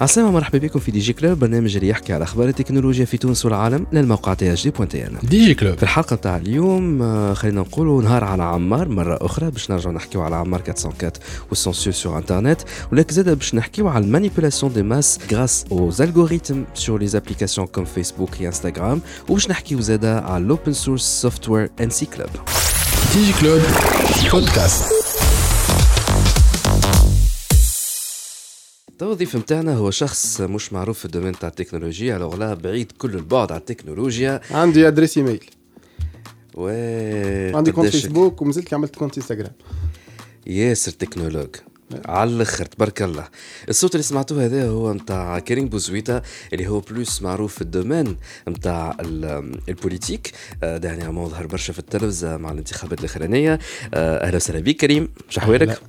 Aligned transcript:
عسلامة 0.00 0.30
مرحبا 0.30 0.58
بكم 0.58 0.78
في 0.78 0.90
DigiClub 0.90 1.38
برنامج 1.38 1.74
اللي 1.76 1.88
يحكي 1.88 2.12
على 2.12 2.24
أخبار 2.24 2.48
التكنولوجيا 2.48 3.04
في 3.04 3.16
تونس 3.16 3.44
والعالم 3.44 3.86
للموقع 3.92 4.34
THD 4.34 4.52
point 4.52 5.06
TN. 5.06 5.16
DigiClub. 5.22 5.76
في 5.76 5.82
الحلقة 5.82 6.14
نتاع 6.16 6.36
اليوم 6.36 7.02
آه، 7.02 7.34
خلينا 7.34 7.60
نقولوا 7.60 8.02
نهار 8.02 8.24
على 8.24 8.42
عمار 8.42 8.88
مرة 8.88 9.18
أخرى 9.20 9.50
باش 9.50 9.70
نرجعوا 9.70 9.94
نحكيو 9.94 10.22
على 10.22 10.36
عمار 10.36 10.60
404 10.68 11.12
وال 11.48 11.58
censure 11.58 11.92
sur 11.92 12.18
internet 12.18 12.60
ولكن 12.92 13.14
زاد 13.14 13.28
باش 13.38 13.54
نحكيو 13.54 13.88
على 13.88 14.04
ال 14.04 14.09
manipulation 14.09 14.72
des 14.72 14.82
masses 14.82 15.18
grâce 15.32 15.64
aux 15.70 16.02
algorithmes 16.02 16.80
sur 16.84 16.98
les 16.98 17.14
applications 17.16 17.66
comme 17.76 17.86
Facebook 17.98 18.40
et 18.42 18.54
Instagram. 18.54 18.98
وباش 19.28 19.48
نحكيو 19.50 19.80
زاد 19.80 20.04
على 20.04 20.48
l'open 20.56 20.72
source 20.74 21.26
software 21.26 21.84
NC 21.86 22.04
Club. 22.16 22.30
DigiClub. 23.14 23.60
بودكاست 24.32 25.03
الضيف 28.94 29.36
متاعنا 29.36 29.74
هو 29.74 29.90
شخص 29.90 30.40
مش 30.40 30.72
معروف 30.72 30.98
في 30.98 31.04
ال 31.04 31.08
domaine 31.08 31.32
تاع 31.32 31.48
التكنولوجيا 31.48 32.16
alors 32.16 32.36
là 32.36 32.54
بعيد 32.54 32.92
كل 32.92 33.14
البعد 33.14 33.52
على 33.52 33.60
التكنولوجيا. 33.60 34.40
عندي 34.50 34.88
adresse 34.88 35.18
email. 35.18 35.44
و 36.54 36.68
عندي 37.56 37.72
compte 37.72 37.88
Facebook 37.88 38.42
ومازلت 38.42 38.74
عملت 38.74 38.96
compte 38.96 39.16
Instagram. 39.18 39.52
ياسر 40.46 40.90
technologue. 40.92 41.48
على 42.06 42.30
الأخر 42.30 42.64
تبارك 42.64 43.02
الله. 43.02 43.28
الصوت 43.68 43.94
اللي 43.94 44.02
سمعتوه 44.02 44.44
هذا 44.44 44.68
هو 44.68 44.92
نتاع 44.92 45.38
كريم 45.38 45.68
بوزويتا 45.68 46.22
اللي 46.52 46.66
هو 46.66 46.80
plus 46.80 47.22
معروف 47.22 47.54
في 47.54 47.62
ال 47.62 47.69
domaine 47.69 48.16
نتاع 48.48 48.96
ال- 49.00 49.60
ال 49.68 49.74
politique. 49.74 50.32
آه، 50.62 50.76
dernièrement 50.76 51.28
ظهر 51.28 51.46
برشا 51.46 51.72
في 51.72 51.78
التلفزة 51.78 52.36
مع 52.36 52.52
الانتخابات 52.52 53.00
الأخرانية. 53.00 53.58
آه، 53.94 54.26
أهلا 54.26 54.36
وسهلا 54.36 54.60
بك 54.60 54.76
كريم. 54.76 55.08
شو 55.28 55.40
أحوالك؟ 55.40 55.80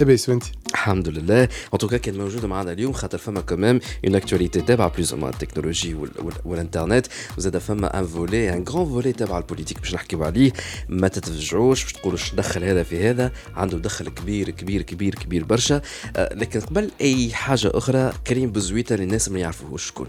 لاباس 0.00 0.28
وانت 0.28 0.44
الحمد 0.70 1.08
لله 1.08 1.42
en 1.74 1.78
tout 1.78 1.88
cas 1.88 1.96
كان 1.96 2.18
موجود 2.18 2.44
معنا 2.46 2.72
اليوم 2.72 2.92
خاطر 2.92 3.18
فما 3.18 3.40
quand 3.40 3.80
même 4.06 4.14
une 4.14 4.20
actualité 4.20 4.64
تابعه 4.66 4.92
plus 4.94 5.12
أو 5.12 5.28
التكنولوجي 5.28 5.94
وال- 5.94 6.10
وال- 6.22 6.34
والانترنت 6.44 7.06
وزاد 7.38 7.58
فما 7.58 7.98
un 7.98 8.06
volet 8.06 8.52
un 8.52 8.64
grand 8.68 8.86
volet 8.86 9.12
تابع 9.12 9.38
ال 9.38 9.42
politique 9.42 9.80
باش 9.80 9.94
نحكيو 9.94 10.24
عليه 10.24 10.52
ما 10.88 11.08
تتفجعوش 11.08 11.82
باش 11.82 11.92
تقولوا 11.92 12.18
دخل 12.36 12.64
هذا 12.64 12.82
في 12.82 13.10
هذا 13.10 13.32
عنده 13.56 13.78
دخل 13.78 14.08
كبير 14.08 14.50
كبير 14.50 14.82
كبير 14.82 15.14
كبير 15.14 15.44
برشا. 15.44 15.80
آه، 16.16 16.34
لكن 16.34 16.60
قبل 16.60 16.90
أي 17.00 17.30
حاجة 17.32 17.70
أخرى 17.74 18.12
كريم 18.26 18.50
بوزويتا 18.52 18.94
للناس 18.94 19.28
ما 19.28 19.38
يعرفوهوش 19.38 19.86
شكون 19.86 20.06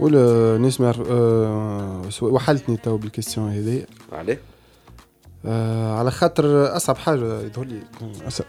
ولا 0.00 0.72
يعرف 0.80 1.00
آه 1.10 2.02
وحلتني 2.22 2.76
تو 2.76 2.96
بال 2.96 3.07
question 3.07 3.50
هذه. 3.52 3.86
عليه. 4.12 4.40
آه 5.46 5.98
على 5.98 6.10
خاطر 6.10 6.76
أصعب 6.76 6.96
حاجة 6.96 7.40
يظهر 7.40 7.64
لي 7.64 7.78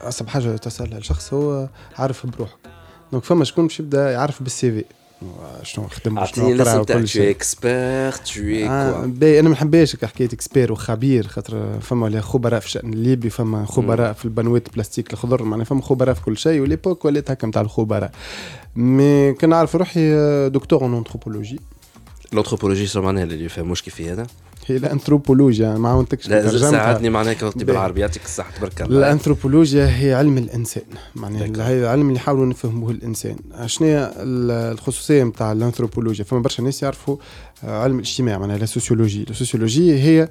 أصعب 0.01 0.27
حاجة 0.27 0.55
تسألها 0.57 0.97
الشخص 0.97 1.33
هو 1.33 1.69
عارف 1.97 2.25
بروحه. 2.25 2.57
donc 3.11 3.23
فما 3.23 3.43
شكون 3.45 3.67
باش 3.67 3.79
يبدأ 3.79 4.11
يعرف 4.11 4.43
بال 4.43 4.71
CV. 4.71 4.85
شنو 5.63 5.87
خدم 5.87 6.25
شنو 6.25 6.45
قرا 6.63 6.79
وكل 6.79 7.07
شيء. 7.07 7.21
آه 7.75 8.09
quoi 9.01 9.05
باهي 9.05 9.39
أنا 9.39 9.49
ما 9.49 9.53
نحبهاش 9.55 9.95
حكاية 10.05 10.29
expert 10.33 10.71
وخبير 10.71 11.27
خاطر 11.27 11.79
فما 11.81 12.07
اللي 12.07 12.21
خبراء 12.21 12.59
في 12.59 12.65
الشان 12.65 12.93
الليبي 12.93 13.29
فما 13.29 13.65
خبراء 13.65 14.13
في 14.13 14.25
البنوات 14.25 14.73
بلاستيك 14.73 15.13
الخضر 15.13 15.43
معناها 15.43 15.65
فما 15.65 15.81
خبراء 15.81 16.13
في 16.13 16.21
كل 16.21 16.37
شيء 16.37 16.61
و 16.61 16.66
l'époque 16.66 17.05
ولات 17.05 17.31
هكا 17.31 17.47
نتاع 17.47 17.61
الخبراء. 17.61 18.11
mais 18.75 19.33
كان 19.33 19.49
نعرف 19.49 19.75
روحي 19.75 20.13
آه، 20.13 20.47
docteur 20.47 20.81
en 20.81 20.93
anthropologie 20.93 21.59
الانثروبولوجي 22.33 22.87
شو 22.87 23.01
معناها 23.01 23.23
اللي 23.23 23.45
يفهموش 23.45 23.81
كيف 23.81 24.01
هذا 24.01 24.27
هي 24.65 24.77
الأنثروبولوجيا 24.77 25.77
ما 25.77 25.89
عاونتكش 25.89 26.29
لا. 26.29 26.57
ساعدني 26.57 27.09
معناها 27.09 27.33
باهي. 27.33 27.51
بالعربي 27.65 28.01
يعطيك 28.01 28.25
الصحه 28.25 28.51
تبارك 28.57 28.81
الله 28.81 28.99
الأنثروبولوجيا 28.99 29.85
هي 29.99 30.13
علم 30.13 30.37
الإنسان 30.37 30.83
معناها. 31.15 31.67
هي 31.67 31.79
العلم 31.79 32.01
اللي 32.07 32.15
يحاولوا 32.15 32.45
نفهموه 32.45 32.91
الإنسان 32.91 33.35
شنو 33.65 33.87
الخصوصية 34.19 35.23
نتاع 35.23 35.51
الأنثروبولوجيا 35.51 36.25
فما 36.25 36.39
برشا 36.39 36.61
ناس 36.61 36.83
يعرفوا 36.83 37.17
آه، 37.63 37.83
علم 37.83 37.95
الاجتماع 37.95 38.37
معناها 38.37 38.57
la 38.57 38.65
sociologie 38.65 39.25
ال 39.29 39.36
sociologie 39.36 39.99
هي 39.99 40.29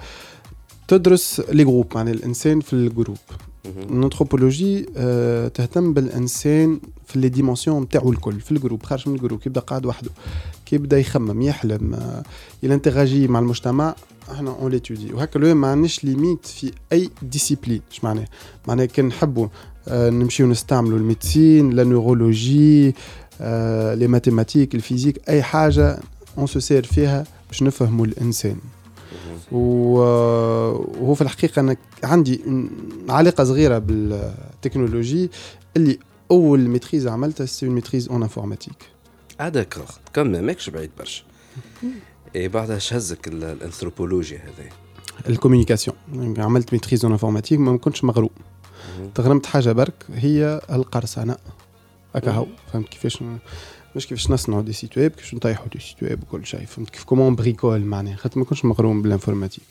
تدرس 0.88 1.42
les 1.48 1.64
groupes 1.64 1.92
معناها 1.94 2.14
الإنسان 2.14 2.60
في 2.60 2.72
ال 2.72 2.78
groupe. 2.78 3.16
ال 3.90 3.97
anthropologie 3.97 4.86
آه، 4.96 5.48
تهتم 5.48 5.92
بالإنسان 5.92 6.80
في 7.06 7.18
les 7.18 7.28
dimensions 7.28 7.82
نتاعو 7.82 8.12
الكل 8.12 8.40
في 8.40 8.52
ال 8.52 8.56
groupe 8.56 8.82
خارج 8.82 9.08
من 9.08 9.14
ال 9.14 9.18
groupe 9.18 9.40
كيبدا 9.40 9.60
قاعد 9.60 9.86
وحده 9.86 10.10
كيبدا 10.66 10.98
يخمم 10.98 11.42
يحلم 11.42 11.94
آه، 11.94 12.22
ي 12.62 12.69
interagir 12.69 13.28
مع 13.28 13.38
المجتمع 13.38 13.94
إحنا 14.32 14.50
on 14.50 14.70
l'étudie 14.70 15.12
وهكا 15.12 15.38
لو 15.38 15.54
ما 15.54 15.68
عندناش 15.68 16.04
limites 16.04 16.46
في 16.46 16.72
أي 16.92 17.10
discipline 17.22 17.80
اش 17.92 18.04
معناه؟ 18.04 18.26
معناه 18.68 18.84
كان 18.84 19.06
نحبوا 19.06 19.48
آه، 19.88 20.10
نمشيو 20.10 20.46
نستعملوا 20.46 20.98
ال 20.98 21.06
médecine 21.06 21.70
la 21.70 21.84
neurologie 21.84 22.94
آه، 23.40 23.94
les 23.94 24.06
mathématiques 24.06 24.74
ال 24.74 24.80
physique 24.80 25.28
أي 25.28 25.42
حاجة 25.42 26.00
on 26.38 26.46
se 26.46 26.60
sert 26.60 26.84
فيها 26.84 27.24
باش 27.48 27.62
نفهموا 27.62 28.06
الإنسان. 28.06 28.56
وهو 29.52 31.14
في 31.14 31.22
الحقيقة 31.22 31.60
أنا 31.60 31.76
عندي 32.04 32.40
علاقة 33.08 33.44
صغيرة 33.44 33.78
بالتكنولوجي 33.78 35.30
اللي 35.76 35.98
أول 36.30 36.60
maîtrise 36.60 37.06
عملتها 37.06 37.46
c'est 37.46 37.68
maîtrise 37.68 38.08
en 38.08 38.22
informatique 38.22 38.93
آه 39.40 39.48
d'accord 39.48 39.90
comme 40.14 40.26
ماكش 40.26 40.70
بعيد 40.70 40.90
برشا. 40.98 41.22
اي 42.36 42.48
بعدها 42.48 42.78
شهزك 42.78 43.28
ال- 43.28 43.44
الأنثروبولوجيا 43.44 44.38
هذه 44.38 44.68
ال 45.28 45.33
communication. 45.33 45.96
عملت 46.38 46.72
maîtrise 46.72 47.04
en 47.04 47.12
informatique 47.12 47.58
ما 47.60 47.78
كنتش 47.78 48.04
مغروم. 48.04 48.30
تغرمت 49.14 49.46
حاجة 49.46 49.72
برك 49.72 49.94
هي 50.14 50.60
القرصنة. 50.70 51.36
هكا 52.14 52.30
هو. 52.30 52.46
فهمت 52.72 52.88
كيفاش 52.88 53.22
مش 53.96 54.06
كيفاش 54.06 54.30
نصنعوا 54.30 54.62
des 54.62 54.72
sites 54.72 54.98
web 54.98 55.10
كيفاش 55.12 55.34
نطيحوا 55.34 55.66
des 55.72 55.78
sites 55.80 56.02
web 56.02 56.22
وكل 56.22 56.46
شيء. 56.46 56.64
فهمت 56.66 56.90
كيف 56.90 57.04
comment 57.04 57.34
bricoler 57.34 57.80
معناها. 57.80 58.16
خاطر 58.16 58.38
ما 58.38 58.44
كنتش 58.44 58.64
مغروم 58.64 59.02
بال 59.02 59.11
informatique 59.11 59.64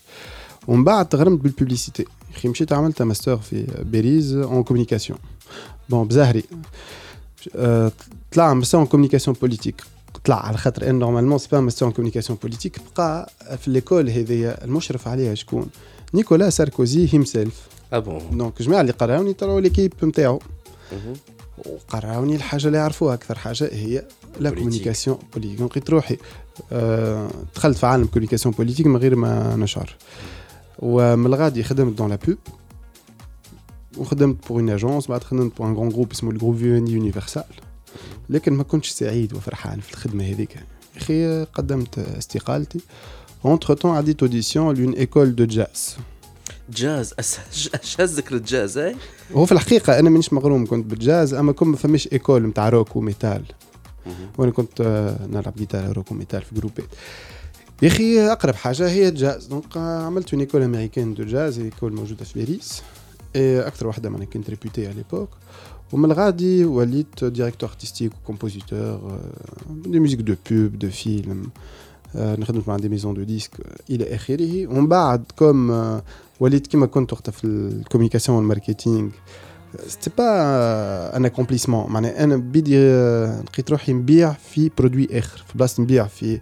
ومن 0.68 0.84
بعد 0.84 1.10
تغرمت 1.10 1.42
بال 1.42 1.53
publicité 1.53 2.06
أخي 2.36 2.48
مشيت 2.48 2.74
عملت 2.74 3.02
ماستر 3.02 3.38
في 3.38 3.84
باريس 3.84 4.32
en 4.32 4.64
communication 4.64 5.20
bon 5.90 6.08
بزهري. 6.08 6.44
آه، 7.56 7.92
طلع 8.34 8.54
master 8.54 8.78
en 8.78 8.86
communication 8.88 9.38
politique 9.42 9.84
طلع 10.26 10.46
على 10.46 10.58
خاطر 10.58 10.90
إن 10.90 11.00
normalement 11.00 11.38
c'est 11.38 11.48
pas 11.52 11.60
master 11.60 11.86
en 11.86 11.94
communication 11.94 12.40
politique 12.42 12.80
بقى 12.98 13.30
في 13.58 13.72
l'école 13.72 14.10
هذيا 14.10 14.64
المشرف 14.64 15.08
عليها 15.08 15.36
شكون؟ 15.36 15.66
نيكولا 16.14 16.50
ساركوزي 16.50 17.08
himself 17.14 17.68
ah 17.94 18.00
bon 18.00 18.38
donc 18.38 18.62
جماعة 18.62 18.82
اللي 18.82 18.92
قراوني 18.92 19.34
طلعوا 19.34 19.62
l'équipe 19.62 19.94
نتاعو 20.04 20.40
مهم. 20.92 21.14
وقراوني 21.66 22.36
الحاجة 22.36 22.68
اللي 22.68 22.78
يعرفوها 22.78 23.14
أكثر 23.14 23.38
حاجة 23.38 23.70
هي 23.72 24.06
la. 24.40 24.50
communication 24.50 25.18
politique 25.34 25.62
لقيت 25.62 25.90
روحي 25.90 26.18
آه 26.72 27.30
دخلت 27.56 27.78
في 27.78 27.86
عالم 27.86 28.06
communication 28.06 28.56
politique 28.56 28.88
من 28.88 28.98
غير 28.98 29.16
ما 29.16 29.56
نشعر. 29.56 29.96
ومن 30.80 31.26
الغادي 31.26 31.64
خدمت 31.64 31.98
dans 31.98 32.10
la 32.10 32.16
pub 32.28 32.38
وخدمت 33.98 34.48
pour 34.48 34.60
une 34.60 34.70
agence 34.70 35.08
بعد 35.08 35.24
خدمت 35.24 35.58
pour 35.58 35.68
un 35.68 35.74
grand 35.74 35.90
groupe 35.90 36.12
اسمه 36.12 36.32
ال 36.32 36.35
groupe 36.35 36.58
في 36.58 36.78
ان 36.78 36.88
يونيفرسال 36.88 37.44
لكن 38.30 38.54
ما 38.54 38.64
كنتش 38.64 38.90
سعيد 38.90 39.34
وفرحان 39.34 39.80
في 39.80 39.92
الخدمة 39.92 40.24
هذيك. 40.24 40.56
يا 40.56 40.64
أخي 40.98 41.44
قدمت 41.44 42.00
استقالتي. 42.00 42.80
entre-temps 43.46 43.96
عديت 43.96 44.22
audition 44.24 44.76
ل 44.76 44.80
une 44.80 44.94
école 44.94 45.36
de 45.36 45.46
jazz. 45.46 45.96
جاز 46.70 47.14
شهزك 47.82 48.34
للجاز 48.34 48.78
اي 48.78 48.96
هو 49.32 49.46
في 49.46 49.52
الحقيقة 49.52 50.00
أنا 50.00 50.10
مانيش 50.10 50.34
مغروم 50.34 50.66
كنت 50.66 50.86
بالجاز 50.86 51.34
أما 51.34 51.52
comme 51.52 51.68
ما 51.68 51.78
فماش 51.78 52.10
école 52.14 52.44
نتاع 52.44 52.70
rock 52.70 52.96
و 52.96 53.03
metal. 53.03 53.44
وأنا 54.38 54.52
كنت 54.52 54.82
آه، 54.82 55.28
نلعب 55.28 55.56
جيتار 55.58 55.94
rock 55.94 56.12
و 56.12 56.17
metal 56.17 56.42
في 56.42 56.56
جروبات. 56.56 56.86
يا 57.82 57.88
أخي 57.88 58.20
أقرب 58.32 58.56
حاجة 58.56 58.90
هي 58.90 59.08
الجاز. 59.08 59.46
donc 59.46 59.78
آه، 59.78 60.04
عملت 60.04 60.34
une 60.34 60.40
école 60.42 60.62
américaine 60.62 61.14
de 61.14 61.24
jazz 61.24 61.60
école 61.60 61.94
موجودة 61.94 62.26
في 62.26 62.40
باريس. 62.40 62.82
أكثر 63.36 63.88
واحدة 63.88 64.10
معناها 64.10 64.28
كنت 64.28 64.50
réputée 64.50 64.88
على 64.88 64.96
l'époque 64.96 65.30
ومن 65.94 66.12
الغادي 66.12 66.66
وليت 66.66 67.24
directeur 67.24 67.70
artistique 67.70 68.12
و 68.24 68.32
compositeur 68.32 69.20
des 69.86 70.00
musiques 70.00 70.20
de 70.20 70.36
pub 70.52 70.80
de 70.80 70.90
film 70.90 71.50
آه، 72.16 72.36
نخدم 72.40 72.62
مع 72.68 72.78
des 72.78 72.90
maisons 72.90 73.14
de 73.14 73.24
disques 73.24 73.52
آه، 73.62 73.94
إلى 73.94 74.16
اخره 74.16 74.68
ومن 74.68 74.88
بعد 74.88 75.24
comme 75.36 75.72
آه، 75.72 76.04
وليت 76.40 76.68
كيما 76.68 76.86
كنت 76.86 77.14
وقتها 77.14 77.32
في 77.32 77.44
ال 77.46 77.52
communication 77.52 78.38
وال 78.38 78.51
marketing 78.51 79.10
c'était 79.88 80.12
pas 80.18 80.24
un 81.18 81.26
accomplissement 81.26 81.92
معناها 81.92 82.24
أنا 82.24 82.38
بدي 82.38 82.78
آه، 82.78 83.42
لقيت 83.42 83.72
روحي 83.72 83.94
نبيع 83.94 84.34
في 84.34 84.72
produit 84.78 85.08
اخر 85.12 85.44
في 85.48 85.58
بلاصه 85.58 85.84
نبيع 85.84 86.08
في 86.08 86.40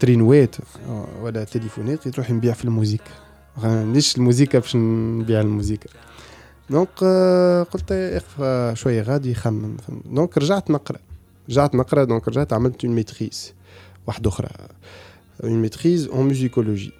ترينوات 0.00 0.56
آه، 0.88 1.06
ولا 1.22 1.44
تليفونات 1.44 1.98
لقيت 2.00 2.16
روحي 2.18 2.32
نبيع 2.32 2.52
في 2.52 2.64
ال 2.64 2.69
musique 2.69 3.02
ليش 3.64 4.16
الموزيكا 4.16 4.58
باش 4.58 4.76
نبيع 4.76 5.40
الموزيكا 5.40 5.90
donc 6.72 6.88
آه، 7.02 7.62
قلت 7.62 7.90
يخفى 7.90 8.72
شوية 8.76 9.02
غادي 9.02 9.30
يخمم. 9.30 9.76
donc 10.06 10.38
رجعت 10.38 10.70
نقرا 10.70 10.98
رجعت 11.50 11.74
نقرا 11.74 12.04
donc 12.04 12.28
رجعت 12.28 12.52
عملت 12.52 12.84
une 12.84 12.94
maîtrise 12.94 13.52
واحدة 14.06 14.28
أخرى. 14.28 14.48
une 15.44 15.62
maîtrise 15.62 16.06
en 16.08 16.24
musicologie 16.26 16.92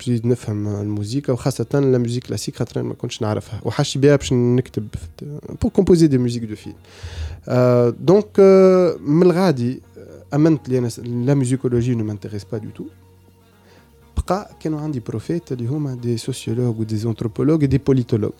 بديت 0.00 0.24
نفهم 0.26 0.68
الموسيقى 0.68 1.32
وخاصة 1.32 1.66
la 1.74 1.98
musique 1.98 2.26
classique 2.26 2.56
خاطر 2.56 2.82
ما 2.82 2.94
كنتش 2.94 3.22
نعرفها 3.22 3.60
وحاجتي 3.64 3.98
بها 3.98 4.16
باش 4.16 4.32
نكتب 4.32 4.88
pour 5.62 5.70
composer 5.70 6.06
des 6.06 6.18
musiques 6.18 6.42
de 6.44 6.54
film 6.56 6.74
donc 8.06 8.40
من 9.00 9.22
الغادي 9.22 9.80
أمنت 10.34 10.68
اللي 10.68 10.78
أنا 10.78 10.88
la 10.98 11.34
musicologie 11.34 11.94
ne 11.94 12.04
m'intéresse 12.04 12.44
pas 12.52 12.58
du 12.58 12.68
tout 12.70 12.84
بقى 14.28 14.50
كانوا 14.60 14.80
عندي 14.80 15.00
profs 15.00 15.52
اللي 15.52 15.66
هما 15.66 15.94
des 15.94 16.16
sociologues 16.16 16.80
و 16.80 16.96
des 16.96 17.08
anthropologues 17.08 17.64
des 17.64 17.78
politologues 17.78 18.32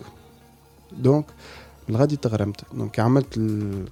donc 0.99 1.26
الغادي 1.89 2.17
تغرمت 2.17 2.61
donc 2.75 3.00
عملت 3.00 3.35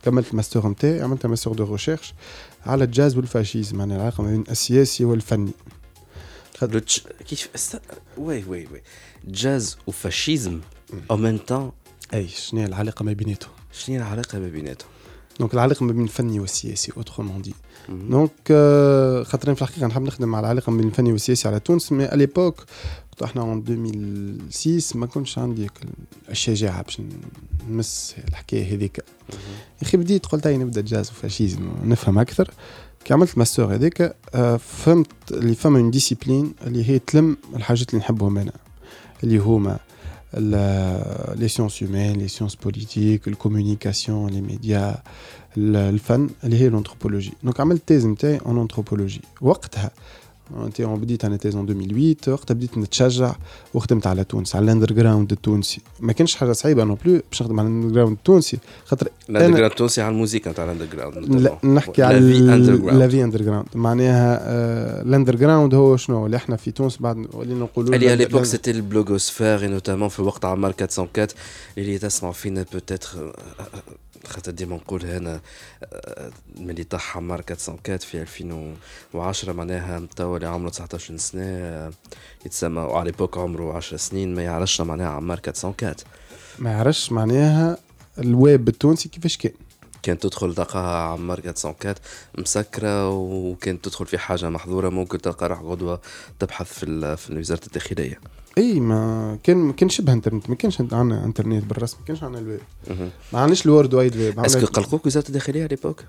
كملت 0.02 0.30
الماستر 0.30 0.68
نتاعي 0.68 1.00
عملت 1.00 1.26
master 1.26 1.52
de 1.52 1.64
recherche 1.72 2.14
على 2.66 2.84
الجاز 2.84 3.16
وال 3.16 3.29
fascisme 3.29 3.78
معناها 3.78 3.96
العلاقه 3.96 4.22
ما 4.22 4.30
بين 4.30 4.44
السياسي 4.50 5.04
والفني 5.04 5.50
كيف 7.28 7.48
oui 8.18 8.44
oui 8.44 8.68
oui 8.72 8.82
جاز 9.28 9.76
و 9.86 9.95
fascisme 9.95 10.60
au 11.10 11.16
même 11.16 11.36
temps 11.36 11.70
اي 12.14 12.28
شنو 12.28 12.60
هي 12.60 12.66
العلاقه 12.66 13.02
ما 13.02 13.12
بيناتهم 13.12 13.52
شنو 13.72 13.96
هي 13.96 14.02
العلاقه 14.02 14.38
ما 14.38 14.48
بيناتهم 14.48 14.88
donc 15.40 15.54
العلاقه 15.54 15.84
ما 15.84 15.92
بين 15.92 16.02
الفني 16.02 16.40
والسياسي 16.40 16.92
autrement 16.96 17.42
dit 17.42 17.54
donc 17.88 18.30
خاطر 19.26 19.54
في 19.54 19.62
الحقيقة 19.62 19.86
نحب 19.86 20.02
نخدم 20.02 20.34
على 20.34 20.46
العلاقه 20.46 20.72
بين 20.76 20.88
الفني 20.88 21.12
والسياسي 21.12 21.48
على 21.48 21.60
تونس 21.60 21.92
mais 21.92 22.04
à 22.04 22.11
l'époque 22.11 22.64
إحنا 23.24 23.42
en 23.42 23.58
2006 23.68 24.98
ما 24.98 25.06
كنتش 25.06 25.38
عندي 25.38 25.70
الشجاعه 26.28 26.82
باش 26.82 27.02
نمس 27.68 28.14
الحكاية 28.28 28.74
هذيك. 28.74 28.98
يا 28.98 29.82
أخي 29.82 29.96
بديت 29.96 30.26
قلت 30.26 30.46
هاي 30.46 30.58
نبدأ 30.58 30.80
جاز 30.80 31.10
و 31.10 31.17
fascisme 31.17 31.68
ونفهم 31.82 32.18
أكثر. 32.18 32.50
كي 33.04 33.14
عملت 33.14 33.34
الماستر 33.34 33.74
هذاك 33.74 34.16
فهمت 34.58 35.12
اللي 35.30 35.54
فما 35.54 35.78
une 35.78 35.90
discipline 35.90 36.54
اللي 36.66 36.88
هي 36.88 36.98
تلم 36.98 37.36
الحاجات 37.56 37.90
اللي 37.90 38.00
نحبهم 38.00 38.38
أنا. 38.38 38.52
اللي 39.24 39.38
هما 39.38 39.78
les 40.34 41.48
sciences 41.48 41.82
humaines 41.82 42.12
les 42.12 42.28
sciences 42.28 42.54
politiques 42.54 43.28
ال 43.28 43.36
communication 43.36 44.30
les 44.30 44.40
médias 44.40 45.02
الفن 45.56 46.30
اللي 46.44 46.60
هي 46.60 46.66
ال 46.66 46.71
anthropologie 46.71 47.32
donc 47.42 47.60
عملت 47.60 47.82
thèse 47.86 48.06
نتاعي 48.06 48.38
en 48.46 48.58
anthropologie 48.58 49.20
وقتها 49.40 49.90
انت 50.56 50.82
بديت 50.82 51.24
أنا 51.24 51.36
thèse 51.36 51.56
2008 51.56 52.14
وقتها 52.28 52.54
بديت 52.54 52.78
نتشجع 52.78 53.34
وخدمت 53.74 54.06
على 54.06 54.24
تونس 54.24 54.56
على 54.56 54.64
ال 54.64 54.92
underground 54.92 55.32
التونسي 55.32 55.80
ما 56.00 56.12
كانش 56.12 56.34
حاجة 56.34 56.52
صعيبه 56.52 56.84
non 56.84 56.94
plus 57.04 57.20
باش 57.30 57.42
نخدم 57.42 57.60
على 57.60 57.68
ال 57.68 57.94
underground 57.94 58.16
التونسي 58.16 58.58
خاطر 58.84 59.08
الاندر 59.30 59.56
ground 59.56 59.70
التونسي 59.70 60.00
على 60.02 60.12
الموسيقى 60.12 60.50
نتاع 60.50 60.64
ال 60.64 60.86
underground 60.86 61.50
نحكي 61.64 62.02
على 62.02 62.20
la 62.78 63.08
vie 63.08 63.24
underground 63.24 63.66
معناها 63.74 64.40
ال 65.02 65.36
underground 65.36 65.74
هو 65.74 65.96
شنو 65.96 66.26
اللي 66.26 66.36
إحنا 66.36 66.56
في 66.56 66.70
تونس 66.70 66.98
بعد 66.98 67.26
ولينا 67.32 67.60
نقولوا 67.60 67.94
اللي 67.94 68.08
على 68.08 68.16
l'époque 68.16 68.44
c'était 68.44 68.70
ال 68.70 68.78
blogosphère 68.78 69.66
notamment 69.66 70.08
في 70.08 70.22
وقت 70.22 70.44
عمار 70.44 70.74
404 70.80 71.28
اللي 71.78 71.98
تسمع 71.98 72.32
فينا 72.32 72.64
peut-être 72.72 73.32
خاطر 74.30 74.52
ديما 74.52 74.76
نقول 74.76 75.04
هنا 75.04 75.40
آه، 75.84 76.30
ملي 76.56 76.84
طاح 76.84 77.16
عمار 77.16 77.44
404 77.48 77.96
في 77.98 78.22
2010 78.22 79.52
معناها 79.52 80.02
توا 80.16 80.36
اللي 80.36 80.48
عمره 80.48 80.68
19 80.70 81.16
سنة 81.16 81.42
آه، 81.44 81.92
يتسمى 82.46 82.80
على 82.80 83.10
l'époque 83.10 83.38
عمره 83.38 83.76
10 83.76 83.96
سنين 83.96 84.34
ما 84.34 84.42
يعرفش 84.42 84.80
معناها 84.80 85.08
عمار 85.08 85.38
404 85.38 85.94
ما 86.58 86.70
يعرفش 86.70 87.12
معناها 87.12 87.76
الويب 88.18 88.68
التونسي 88.68 89.08
كيفاش 89.08 89.36
كان. 89.36 89.52
كان 90.02 90.18
تدخل 90.18 90.54
تلقاها 90.54 91.02
عمار 91.02 91.38
404 91.38 91.94
مسكرة 92.38 93.08
وكان 93.10 93.80
تدخل 93.80 94.06
في 94.06 94.18
حاجة 94.18 94.48
محظورة 94.48 94.88
ممكن 94.88 95.20
تلقى 95.20 95.48
روح 95.48 95.60
غدوة 95.60 96.00
تبحث 96.38 96.72
في 96.72 97.16
في 97.16 97.38
وزارة 97.38 97.60
الداخلية. 97.66 98.20
إي 98.58 98.80
ما 98.80 99.38
كان 99.42 99.72
كان 99.72 99.88
شبه 99.88 100.12
إنترنت 100.12 100.50
ما 100.50 100.54
كانش 100.54 100.80
عندنا 100.80 101.24
إنترنت 101.24 101.64
بالرسم 101.64 101.96
ما 102.00 102.06
كانش 102.06 102.22
عندنا 102.22 102.40
الويب. 102.40 102.60
ما 103.32 103.38
عندناش 103.38 103.66
ال 103.66 103.71
World 103.71 103.94
Wide 103.94 104.16
Web. 104.16 104.40
est-ce 104.40 104.58
que 104.58 104.66
قلقوك 104.66 105.06
وزارة 105.06 105.28
الداخلية 105.28 105.60
على 105.60 105.68
l'époque 105.68 106.04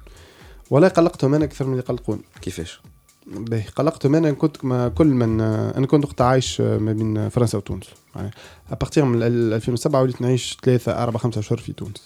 والله 0.70 0.88
قلقتهم 0.88 1.34
أنا 1.34 1.46
أكثر 1.46 1.66
من 1.66 1.72
اللي 1.72 1.84
قلقوني 1.84 2.22
كيفاش؟ 2.42 2.82
باهي 3.28 3.64
قلقتهم 3.76 4.16
أنا 4.16 4.32
كنت 4.32 4.66
ما 4.66 4.90
كل 4.90 5.08
من 5.08 5.42
أنا 5.42 5.88
كنت 5.88 6.06
وقت 6.06 6.22
عايش 6.22 6.62
ما 6.62 6.94
بين 6.94 7.30
فرنسا 7.30 7.58
وتونس. 7.58 7.86
يعني 8.16 8.32
à 8.72 8.77
partir 8.77 9.06
من 9.06 9.24
2007 9.24 10.02
وليت 10.02 10.22
نعيش 10.22 10.58
ثلاثة 10.64 11.04
أربعة 11.04 11.18
خمسة 11.18 11.42
شهور 11.42 11.60
في 11.60 11.74
تونس. 11.74 12.04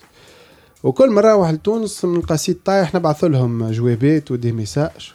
وكل 0.84 1.12
مرة 1.12 1.28
نروح 1.28 1.50
لتونس 1.50 2.06
من 2.06 2.16
القصيد 2.16 2.58
طايح 2.66 2.96
نبعث 2.96 3.24
لهم 3.24 3.72
جوابات 3.72 4.32
و 4.32 4.37
des 4.37 4.52
messages. 4.52 5.14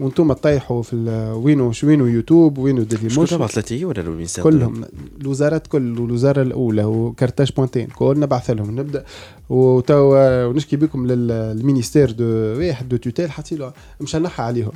وأنتم 0.00 0.32
تطيحوا 0.32 0.82
في 0.82 0.96
وينو 1.44 1.72
وينو 1.84 2.06
يوتيوب 2.06 2.58
وينو 2.58 2.82
ديلي 2.82 3.02
موشن 3.02 3.26
شكون 3.26 3.48
تبعث 3.48 3.72
ولا 3.72 4.00
الوينسات 4.00 4.44
كلهم. 4.44 4.84
الوزارات 5.20 5.66
كل 5.66 5.82
الوزارة 5.82 6.42
الأولى 6.42 6.84
وكارتاج 6.84 7.52
point 7.52 7.73
tn. 7.73 7.86
كل 7.86 8.20
نبعث 8.20 8.50
لهم. 8.50 8.80
نبدأ. 8.80 9.04
وتوا 9.50 10.46
ونشكي 10.46 10.76
بكم 10.76 11.06
لل 11.06 11.25
ministère 11.25 12.10
de 12.10 12.24
واحد 12.58 12.88
de 12.88 12.96
tutelle 12.96 13.30
حتى 13.30 13.56
له 13.56 13.72
مشنحها 14.00 14.46
عليهم. 14.46 14.72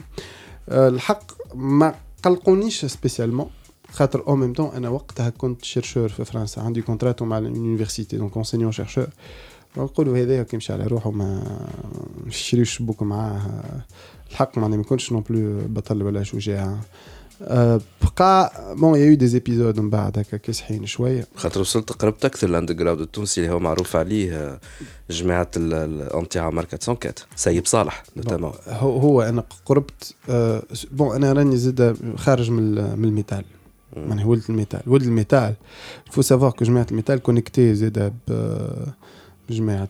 آه، 0.69 0.89
الحق 0.89 1.23
ما 1.55 1.95
قلقونيش 2.23 2.85
spécialement 2.85 3.47
خاطر 3.93 4.23
أو 4.29 4.37
ميم 4.37 4.53
طون 4.53 4.71
أنا 4.77 4.89
وقتها 4.89 5.31
كنت 5.31 5.65
chercheur 5.65 6.09
في 6.09 6.25
فرنسا. 6.25 6.61
عندي 6.61 6.83
contrat 6.83 7.25
مع 7.25 7.39
ال 7.39 7.46
université 7.46 8.17
donc 8.17 8.37
enseignant 8.37 8.73
chercheur 8.73 9.07
نقولوا 9.77 10.19
هذا 10.19 10.43
كيمشي 10.43 10.73
على 10.73 10.85
روحه 10.87 11.11
ما 11.11 11.43
نشريوش 12.27 12.83
بوك 12.83 13.03
معاه. 13.03 13.41
الحق 14.31 14.59
معناها 14.59 14.77
ما 14.77 14.83
يكونش 14.83 15.13
non 15.13 15.25
plus 15.31 15.61
بطل 15.69 16.03
ولا 16.03 16.23
شجاع 16.23 16.79
أه 17.43 17.81
بقى 18.19 18.75
bon 18.77 18.99
y 18.99 19.15
a 19.15 19.27
des 19.27 19.42
épisodes 19.42 19.81
من 19.81 19.91
بعد 19.91 20.19
هكا 20.19 20.37
كاسحين 20.37 20.87
شوية. 20.87 21.27
خاطر 21.37 21.61
وصلت 21.61 21.93
قربت 21.93 22.25
أكثر 22.25 22.49
ال 22.49 22.75
underground 22.75 23.01
التونسي 23.01 23.41
اللي 23.41 23.53
هو 23.53 23.59
معروف 23.59 23.97
عليه 23.97 24.37
آه، 24.37 24.61
جماعة 25.11 25.51
ال 25.57 25.73
anti 25.73 26.39
عمار 26.39 26.67
404 26.73 27.15
سيب 27.37 27.67
صالح 27.67 28.03
notamment 28.17 28.53
هو, 28.69 28.99
هو 28.99 29.23
أنا 29.23 29.45
قربت 29.67 30.15
bon 30.93 31.17
أنا 31.17 31.33
راني 31.33 31.57
زاد 31.57 31.97
خارج 32.17 32.51
من, 32.51 32.75
من 32.99 33.05
ال 33.05 33.11
metal. 33.11 33.45
معناها 33.97 34.27
ولد 34.27 34.43
ال 34.49 34.53
metal. 34.53 34.81
ولد 34.87 35.03
ال 35.03 35.12
metal 35.12 35.55
faut 36.11 36.23
savoir 36.23 36.51
que 36.51 36.65
جماعة 36.65 36.87
ال 36.91 36.95
metal 36.95 37.19
connectés 37.19 37.75
زاد 37.75 38.13
بجماعه 39.49 39.89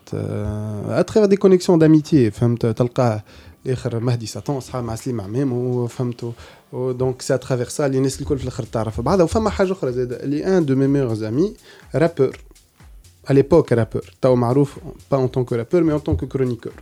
à 0.89 0.94
travers 0.94 1.25
des 1.25 1.35
connexions 1.35 1.79
d'amitié 1.79 2.31
فهمت؟ 2.31 2.65
تلقاه 2.65 3.23
الآخر 3.65 3.99
مهدي 3.99 4.25
ساتون 4.25 4.59
صحاب 4.59 4.83
مع 4.83 4.95
سليم 4.95 5.21
عمام 5.21 5.53
وفهمتوا 5.53 6.31
donc 6.73 7.21
c'est 7.21 7.33
à 7.35 7.39
travers 7.39 7.67
ça 7.69 7.85
اللي 7.85 7.97
الناس 7.97 8.21
الكل 8.21 8.37
في 8.37 8.43
الآخر 8.43 8.63
تعرف 8.63 9.01
بعضها. 9.01 9.23
وفما 9.23 9.49
حاجة 9.49 9.71
أخرى 9.71 9.91
زاد 9.91 10.13
اللي 10.13 10.57
un 10.57 10.65
de 10.65 10.75
mes 10.75 10.87
meilleurs 10.87 11.13
amis 11.13 11.53
rappeur 11.95 12.37
à 13.29 13.33
l'époque 13.33 13.71
rappeur 13.73 14.13
تو 14.21 14.35
معروف 14.35 14.77
pas 15.11 15.17
en 15.17 15.27
tant 15.27 15.42
que 15.42 15.53
rappeur 15.53 15.83
mais 15.83 15.91
en 15.91 15.99
tant 15.99 16.25
que 16.25 16.35
chroniqueur 16.35 16.73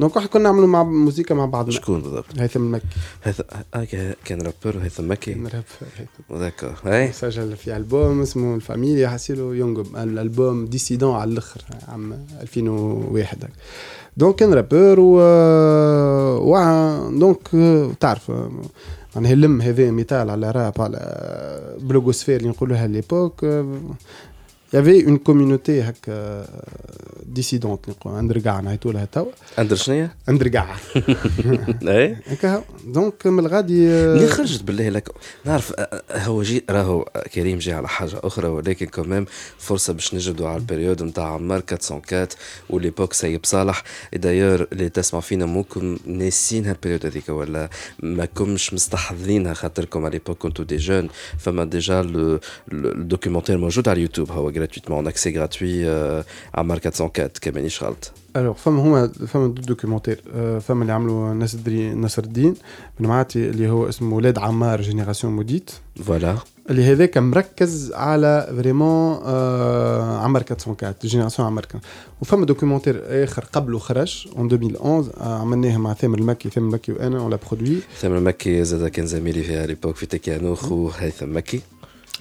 donc 0.00 0.16
واحد 0.16 0.28
كنا 0.28 0.42
نعملوا 0.42 0.66
مع 0.66 0.82
موسيقى 0.82 1.34
مع 1.34 1.44
بعضنا. 1.44 1.72
شكون 1.72 2.00
بالضبط؟ 2.00 2.24
هيثم 2.38 2.60
المكي 2.60 2.86
هيثم 3.24 3.42
آه 3.74 3.86
كان 4.24 4.42
rappeur 4.42 4.82
هيثم 4.82 5.10
مكي. 5.10 5.34
كان 5.34 5.46
rappeur 5.46 6.40
d'accord. 6.40 6.74
اي 6.86 7.12
سجل 7.12 7.56
في 7.56 7.76
ألبوم 7.76 8.22
اسمه 8.22 8.54
الفاميليا 8.54 9.08
حسيلو 9.08 9.52
يونغوم 9.52 9.96
الألبوم 9.96 10.64
dissident 10.66 11.14
على 11.14 11.30
الأخر 11.32 11.60
عام 11.88 12.26
2001 12.40 13.38
donc 14.16 14.34
كان 14.34 14.54
rappeur 14.54 15.00
و, 15.00 15.20
و... 16.38 16.56
donc 17.18 17.48
تعرف 18.00 18.32
معناها 19.16 19.32
اللم 19.32 19.62
هذا 19.62 19.90
مثال 19.90 20.30
على 20.30 20.50
راب 20.50 20.80
على 20.80 21.78
blogosphère 21.80 22.36
اللي 22.36 22.48
نقولوها 22.48 22.86
l'époque. 22.86 23.44
Il 24.72 24.76
y 24.76 24.78
avait 24.78 25.00
une 25.00 25.18
communauté 25.18 25.70
هكا 25.70 26.46
dissidente 27.26 27.86
underground 28.06 28.60
نعيطوا 28.60 28.92
لها 28.92 29.04
توا 29.04 29.32
under 29.58 29.76
شنو 29.76 30.08
underground 30.28 30.76
اي 31.88 32.16
هكا 32.26 32.64
donc 32.86 33.26
من 33.26 33.38
الغادي 33.38 33.88
اللي 33.88 34.26
خرجت 34.26 34.62
بالله 34.62 34.88
لك 34.88 35.08
نعرف 35.44 35.74
هو 36.12 36.42
جي 36.42 36.64
راهو 36.70 37.04
كريم 37.34 37.58
جي 37.58 37.72
على 37.72 37.88
حاجة 37.88 38.20
أخرى 38.24 38.48
ولكن 38.48 38.86
كمان 38.86 39.26
فرصة 39.58 39.92
باش 39.92 40.14
نجدوا 40.14 40.48
على 40.48 40.56
البريود 40.56 41.02
نتاع 41.02 41.34
عمار 41.34 41.62
404 41.72 42.28
وليبوك 42.70 43.12
سيب 43.12 43.40
صالح. 43.44 43.82
دايور 44.14 44.66
اللي 44.72 44.88
تسمع 44.88 45.20
فينا 45.20 45.46
ممكن 45.46 45.98
ناسين 46.06 46.66
هالبريود 46.66 47.06
هذيك 47.06 47.28
ولا 47.28 47.70
ما 48.02 48.24
كمش 48.24 48.74
مستحضرينها 48.74 49.54
خاطركم 49.54 50.04
على 50.04 50.12
ليبوك 50.12 50.38
كنتوا 50.38 50.64
دي 50.64 50.76
جون 50.76 51.08
فما 51.38 51.64
ديجا 51.64 52.00
الدوكيومنتير 52.72 53.58
موجود 53.58 53.88
على 53.88 53.96
اليوتيوب 53.96 54.30
هو 54.30 54.50
gratuitement 54.60 54.98
en 55.02 55.06
accès 55.06 55.32
gratuit 55.32 55.78
euh, 55.84 56.22
à 56.58 56.62
Mark 56.62 56.82
404 56.82 57.20
انكات 57.20 57.38
كمان 57.38 57.68
غلط 57.82 58.12
الوغ 58.36 58.54
فما 58.54 58.82
هما 58.82 59.08
فما 59.08 59.46
دو 59.46 59.62
دوكيومونتير 59.62 60.20
فما 60.60 60.82
اللي 60.82 60.92
عملوا 60.92 61.34
ناس 61.34 61.56
نصر 61.94 62.22
الدين 62.22 62.54
بن 63.00 63.06
معاتي 63.06 63.50
اللي 63.50 63.68
هو 63.68 63.88
اسمه 63.88 64.16
ولاد 64.16 64.38
عمار 64.38 64.80
génération 64.80 65.36
maudite 65.36 65.70
voilà 66.04 66.36
اللي 66.70 66.84
هذاك 66.84 67.18
مركز 67.18 67.92
على 67.92 68.52
vraiment 68.56 69.20
آه 69.24 70.18
عمر 70.18 70.40
404 70.40 70.94
génération 71.02 71.48
عمر 71.48 71.62
404 71.62 71.90
وفما 72.22 72.46
documentaire 72.46 73.02
اخر 73.24 73.44
قبله 73.52 73.78
خرج 73.78 74.28
en 74.36 74.52
2011 74.52 75.12
آه 75.20 75.40
عملناه 75.40 75.76
مع 75.76 75.94
ثامر 75.94 76.18
المكي 76.18 76.50
ثامر 76.50 76.68
المكي 76.68 76.92
وأنا 76.92 77.18
on 77.18 77.30
l'a 77.30 77.38
produit 77.50 77.78
ثامر 78.00 78.18
المكي 78.18 78.64
زاد 78.64 78.88
كان 78.88 79.06
زميلي 79.06 79.42
في 79.42 79.66
l'époque 79.66 79.96
في 79.96 80.06
Tekiano 80.06 80.72
وهيثم 80.72 81.36
مكي 81.36 81.60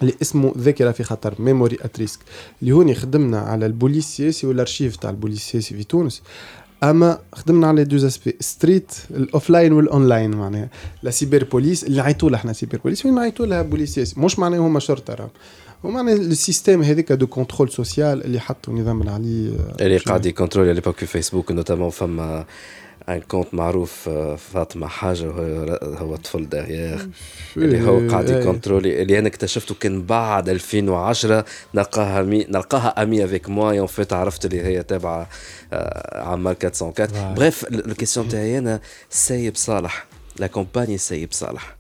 اللي 0.01 0.13
اسمه 0.22 0.53
ذاكرة 0.58 0.91
في 0.91 1.03
خطر 1.03 1.36
Memory 1.39 1.78
at 1.82 2.00
Risk 2.00 2.20
اللي 2.62 2.72
هوني 2.72 2.96
خدمنا 2.96 3.39
على 3.39 3.65
البوليس 3.65 4.06
السياسي 4.06 4.48
والارشيف 4.48 4.96
تاع 4.96 5.10
البوليس 5.10 5.38
السياسي 5.38 5.75
في 5.75 5.84
تونس. 5.84 6.22
أما 6.84 7.20
خدمنا 7.34 7.68
على 7.68 7.84
deux 7.84 8.08
aspects 8.08 8.36
street 8.39 8.92
ال 9.12 9.19
offline 9.19 9.74
وال 9.74 9.88
online 9.88 10.32
معناها. 10.32 10.70
la 11.04 11.12
cyber 11.12 11.44
police 11.44 11.84
اللي 11.84 11.98
نعيطوا 11.98 12.29
لها 12.29 12.39
إحنا 12.39 12.53
cyber 12.54 12.78
police 12.78 13.06
وين 13.06 13.15
نعيطوا 13.15 13.46
لها 13.46 13.62
بوليس 13.62 13.96
سياسي؟ 13.96 14.20
مش 14.20 14.39
معناها 14.39 14.60
هما 14.60 14.79
شرطة 14.79 15.13
راهم. 15.13 15.29
ومعنى 15.84 16.13
ال 16.13 16.22
système 16.22 16.84
هذاك 16.84 17.12
de 17.12 17.28
contrôle 17.28 17.72
social 17.72 18.25
اللي 18.25 18.39
حطوا 18.39 18.74
نظام 18.74 19.01
العلي 19.01 19.53
اللي 19.82 19.98
قاعد 19.98 20.25
يكونترولي 20.25 20.74
l'époque 20.74 20.96
في 20.96 21.06
فيسبوك 21.06 21.51
notamment 21.51 21.89
فما 21.89 22.46
un 23.16 23.22
compte 23.22 23.54
معروف 23.54 24.10
فاطمة 24.54 24.88
حاجة 24.88 25.25
هو 25.84 26.16
طفل 26.16 26.50
derrière 26.50 27.10
اللي 27.58 27.88
هو 27.88 28.10
قاعد 28.12 28.30
يكونترولي 28.30 29.01
اللي 29.01 29.20
أنا 29.20 29.28
اكتشفته 29.28 29.75
كان 29.80 30.06
بعد 30.06 30.50
2010 30.50 31.46
نلقاها 31.75 32.22
mais 32.22 32.46
نلقاها 32.50 33.04
amie 33.04 33.25
avec 33.25 33.50
moi 33.50 33.80
en 33.80 33.88
fait 33.88 34.13
عرفت 34.13 34.46
اللي 34.46 34.62
هي 34.62 34.84
تابعة 34.84 35.30
عمال 36.13 36.56
404 36.63 37.34
bref 37.34 37.66
ال 37.68 37.74
question 37.74 38.28
تاعي 38.28 38.58
أنا 38.58 38.80
سايب 39.10 39.56
صالح 39.56 40.06
la 40.39 40.48
campagne 40.48 40.98
سايب 40.98 41.30
صالح. 41.34 41.75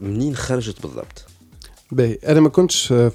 منين 0.00 0.36
خرجت 0.36 0.82
بالضبط؟ 0.82 1.24
باهي 1.92 2.18
أنا 2.28 2.40
ما 2.40 2.48
كنتش 2.48 2.86
في 2.86 3.14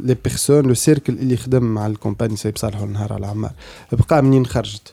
les 0.00 0.16
personnes 0.24 0.66
le 0.66 0.74
cercle 0.74 1.12
اللي 1.12 1.36
خدم 1.36 1.62
مع 1.62 1.86
ال 1.86 1.92
campagne 1.92 2.36
سايب 2.36 2.56
صالح 2.58 2.80
النهار 2.80 3.12
على 3.12 3.26
عمار. 3.26 3.50
بقى 3.92 4.22
منين 4.22 4.46
خرجت؟ 4.46 4.92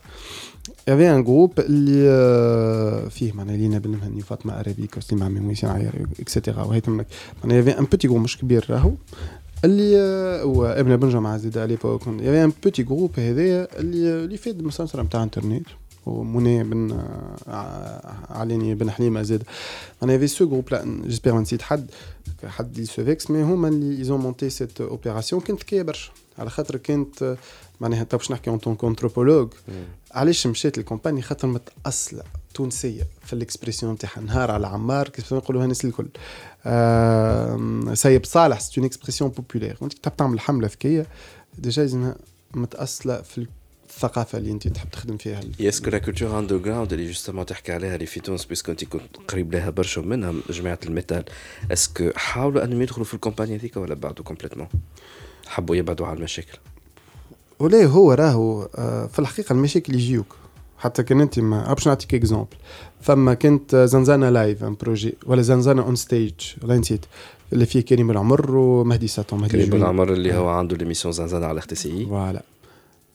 y 0.87 0.91
avait 0.91 1.11
un 1.11 1.23
groupe 1.23 1.59
اللي 1.59 3.09
فيه 3.09 3.33
معناها 3.33 3.57
لينا 3.57 3.79
بن 3.79 3.91
مهني 3.91 4.17
وفاطمه 4.19 4.59
ارابيك 4.59 4.97
وسليم 4.97 5.23
عمي 5.23 5.39
وياسين 5.39 5.69
عيار 5.69 5.93
et 6.19 6.30
cetera 6.30 6.63
وهيثم 6.63 7.01
معناها 7.43 7.57
y 7.57 7.61
avait 7.61 7.79
un 7.79 7.85
petit 7.85 8.07
groupe 8.07 8.21
مش 8.21 8.37
كبير 8.37 8.65
راهو. 8.69 8.91
اللي 9.65 9.97
هو 10.43 10.65
ابن 10.65 10.95
بن 10.97 11.09
جمعه 11.09 11.37
زيد 11.37 11.57
على 11.57 11.67
ليبوك 11.67 12.01
يافي 12.07 12.43
ان 12.43 12.51
بوتي 12.63 12.83
جروب 12.83 13.19
هذايا 13.19 13.67
اللي 13.79 14.23
اللي 14.23 14.37
فاد 14.37 14.59
المسلسل 14.59 15.01
نتاع 15.01 15.23
انترنت 15.23 15.67
ومنى 16.05 16.63
بن 16.63 17.01
عليني 18.29 18.75
بن 18.75 18.91
حليمة 18.91 19.21
زاد 19.21 19.43
أنا 20.03 20.17
في 20.17 20.27
سو 20.27 20.49
جروب 20.49 20.71
لا 20.71 21.01
جيسبيغ 21.05 21.33
ما 21.33 21.41
نسيت 21.41 21.61
حد 21.61 21.91
حد 22.45 22.73
اللي 22.73 22.85
سو 22.85 23.05
فيكس 23.05 23.31
مي 23.31 23.43
هما 23.43 23.67
اللي 23.67 23.97
ايزون 23.97 24.19
مونتي 24.19 24.49
سيت 24.49 24.81
اوبيراسيون 24.81 25.41
كانت 25.41 25.63
كيا 25.63 25.83
برشا 25.83 26.11
على 26.39 26.49
خاطر 26.49 26.77
كانت 26.77 27.37
معناها 27.81 28.03
باش 28.11 28.31
نحكي 28.31 28.49
اون 28.49 28.75
كونتروبولوج 28.75 29.49
علاش 30.11 30.47
مشيت 30.47 30.77
الكومباني 30.77 31.21
خاطر 31.21 31.47
متاصله 31.47 32.23
تونسيه 32.53 33.07
في 33.25 33.33
الاكسبرسيون 33.33 33.93
نتاعها 33.93 34.21
نهار 34.21 34.51
على 34.51 34.67
عمار 34.67 35.09
كيف 35.09 35.33
نقولوها 35.33 35.63
الناس 35.63 35.85
الكل 35.85 36.07
آه 36.65 37.93
سيب 37.93 38.25
صالح 38.25 38.59
c'est 38.59 38.81
une 38.81 38.85
expression 38.85 39.29
populaire 39.29 39.77
وانت 39.81 39.93
تعمل 39.93 40.39
حمله 40.39 40.67
ذكيه 40.67 41.07
déjà 41.57 41.81
لازمها 41.81 42.15
متاصله 42.53 43.21
في 43.21 43.47
الثقافة 43.95 44.37
اللي 44.37 44.51
أنت 44.51 44.67
تحب 44.67 44.89
تخدم 44.89 45.17
فيها 45.17 45.41
est-ce 45.61 45.89
que 45.89 45.97
la 45.97 46.39
culture 46.39 46.57
underground 46.57 46.93
اللي 46.93 47.07
justement 47.07 47.45
تحكي 47.45 47.71
عليها 47.71 47.95
اللي 47.95 48.05
في 48.05 48.19
تونس 48.19 48.45
puisque 48.45 48.71
انت 48.71 48.83
كنت 48.83 49.17
قريب 49.27 49.53
لها 49.53 49.69
برشا 49.69 49.99
منها 49.99 50.33
جماعة 50.49 50.79
ال 50.85 50.91
metal. 50.91 51.23
est-ce 51.71 51.97
que 51.97 52.09
حاولوا 52.15 52.63
أنهم 52.63 52.81
يدخلوا 52.81 53.05
في 53.05 53.13
ال 53.13 53.18
campagne 53.18 53.55
هذيك 53.55 53.77
ولا 53.77 53.95
بعدوا 53.95 54.25
complètement 54.25 54.67
حبوا 55.47 55.75
يبعدوا 55.75 56.07
على 56.07 56.17
المشاكل. 56.17 56.57
ولا 57.59 57.85
هو 57.85 58.13
راهو 58.13 58.67
في 59.07 59.19
الحقيقة 59.19 59.53
المشاكل 59.53 59.95
يجيوك. 59.95 60.35
حتى 60.77 61.03
كان 61.03 61.21
أنت 61.21 61.39
ما 61.39 61.73
باش 61.73 61.87
نعطيك 61.87 62.13
exemple 62.13 62.57
فما 63.01 63.33
كانت 63.33 63.75
زنزانة 63.75 64.29
live 64.29 64.63
un 64.63 64.75
projet 64.81 65.17
ولا 65.25 65.41
زنزانة 65.41 65.81
on 65.81 65.95
stage 65.95 66.33
ولا 66.63 66.77
نسيت. 66.77 67.05
اللي 67.53 67.65
فيه 67.65 67.81
كريم 67.81 68.11
العمر 68.11 68.55
ومهدي 68.55 69.07
ساتون 69.07 69.39
مهدي 69.39 69.57
كريم 69.57 69.73
العمر 69.73 70.13
اللي 70.13 70.33
هو 70.33 70.49
عنده 70.49 70.77
l'émission 70.77 71.11
زنزانة 71.11 71.45
على 71.45 71.59
RTCI 71.59 72.05
voilà. 72.05 72.43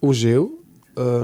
وجاو 0.03 0.51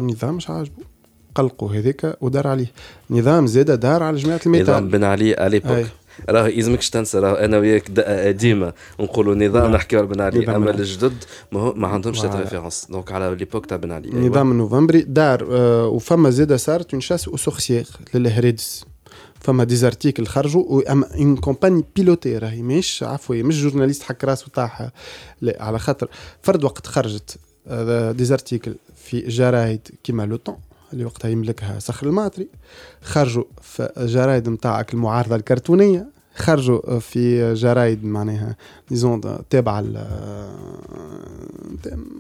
نظام 0.01 0.35
مش 0.35 0.51
عاجبه 0.51 0.95
قلقوا 1.35 1.71
هذيك 1.71 2.17
ودار 2.21 2.47
عليه. 2.47 2.73
نظام 3.11 3.47
زاد 3.47 3.81
دار 3.81 4.03
على 4.03 4.17
جماعة 4.17 4.41
ال 4.47 4.50
metal. 4.50 4.71
نظام 4.71 4.89
بن 4.89 5.05
علي 5.05 5.47
à 5.47 5.51
l'époque 5.51 5.87
راه 6.29 6.49
يلزمكش 6.49 6.91
تنسى 6.91 7.19
راه 7.19 7.45
أنا 7.45 7.59
وياك 7.59 8.01
قديمه 8.01 8.73
نقولوا 9.01 9.35
نظام 9.35 9.73
نحكيو 9.73 9.99
على 9.99 10.09
بن 10.09 10.21
علي. 10.21 10.57
أما 10.57 10.71
الجدد 10.71 11.25
ما, 11.53 11.73
ما 11.77 11.89
عندهمش 11.89 12.21
cette 12.21 12.35
référence 12.35 12.87
donc 12.91 13.13
على 13.13 13.35
l'époque 13.35 13.67
تاع 13.67 13.77
بن 13.77 13.93
علي. 13.93 14.29
نظام 14.29 14.53
النوفمبري 14.53 15.03
دار 15.03 15.49
آه 15.51 15.87
وفما 15.87 16.31
زاد 16.31 16.55
صارت 16.55 16.93
اون 16.93 17.01
شاس 17.01 17.29
أو 17.29 17.37
سورسيير 17.37 17.87
للهريدس. 18.15 18.85
فما 19.41 19.65
ديزارتيكل 19.65 20.27
خرجوا 20.27 20.93
اما 20.93 21.15
اون 21.15 21.37
كومباني 21.37 21.85
بيلوتي 21.97 22.39
راهي 22.39 22.63
مش 22.63 23.03
عفوي 23.03 23.43
مش 23.43 23.63
جورناليست 23.63 24.03
حك 24.03 24.25
راسه 24.25 24.47
طاح 24.55 24.91
على 25.43 25.79
خاطر. 25.79 26.09
فرد 26.43 26.65
وقت 26.65 26.87
خرجت. 26.87 27.37
ديزارتيكل 28.13 28.75
في 28.97 29.21
جرايد 29.21 29.89
كيما 30.05 30.27
لو 30.27 30.37
طون 30.37 30.57
اللي 30.93 31.05
وقتها 31.05 31.29
يملكها 31.29 31.79
صخر 31.79 32.07
الماطري 32.07 32.49
خرجوا 33.03 33.45
في 33.63 33.93
جرايد 33.97 34.49
نتاعك 34.49 34.95
المعارضة 34.95 35.37
الكرتونية. 35.37 36.15
خرجوا 36.37 36.99
في 36.99 37.55
جرايد 37.55 38.05
معناها 38.05 38.57
ديزون 38.89 39.21
تابعه 39.51 39.81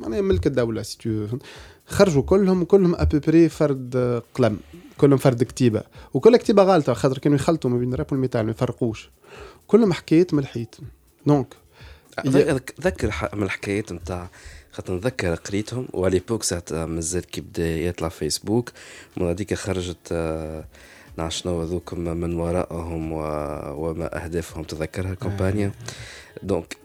معناها 0.02 0.20
ملك 0.20 0.46
الدولة 0.46 0.82
سي 0.82 1.28
خرجوا 1.86 2.22
كلهم 2.22 2.64
كلهم 2.64 2.94
ابيبري 2.94 3.48
فرد 3.48 4.22
قلم 4.34 4.58
كلهم 4.98 5.18
فرد 5.18 5.42
كتيبة. 5.42 5.82
وكل 6.14 6.36
كتيبة 6.36 6.62
غالطة 6.62 6.94
خاطر 6.94 7.18
كانوا 7.18 7.36
يخلطوا 7.36 7.70
ما 7.70 7.78
بين 7.78 7.94
الراب 7.94 8.06
والميتال 8.12 8.44
ما 8.44 8.50
يفرقوش. 8.50 9.10
كلهم 9.66 9.92
حكايات 9.92 10.34
من 10.34 10.40
الحيط. 10.40 10.78
دونك 11.26 11.54
ذكر 12.80 13.30
من 13.34 13.42
الحكايات 13.42 13.92
نتاع 13.92 14.28
خاطر 14.74 14.94
نتذكر 14.94 15.34
قريتهم 15.34 15.88
وليبوك 15.92 16.42
ساعة 16.42 16.64
مازال 16.70 17.24
كي 17.26 17.40
بدا 17.40 17.76
يطلع 17.76 18.08
فيسبوك. 18.08 18.72
من 19.16 19.26
هذيك 19.28 19.54
خرجت 19.54 20.12
نعرف 21.16 21.34
شنو 21.34 21.62
هذوك 21.62 21.94
من 21.94 22.34
وراءهم 22.34 23.12
وما 23.12 24.24
أهدافهم 24.24 24.64
تذكرها 24.64 25.12
الكومبانيا 25.12 25.72
دونك 26.42 26.76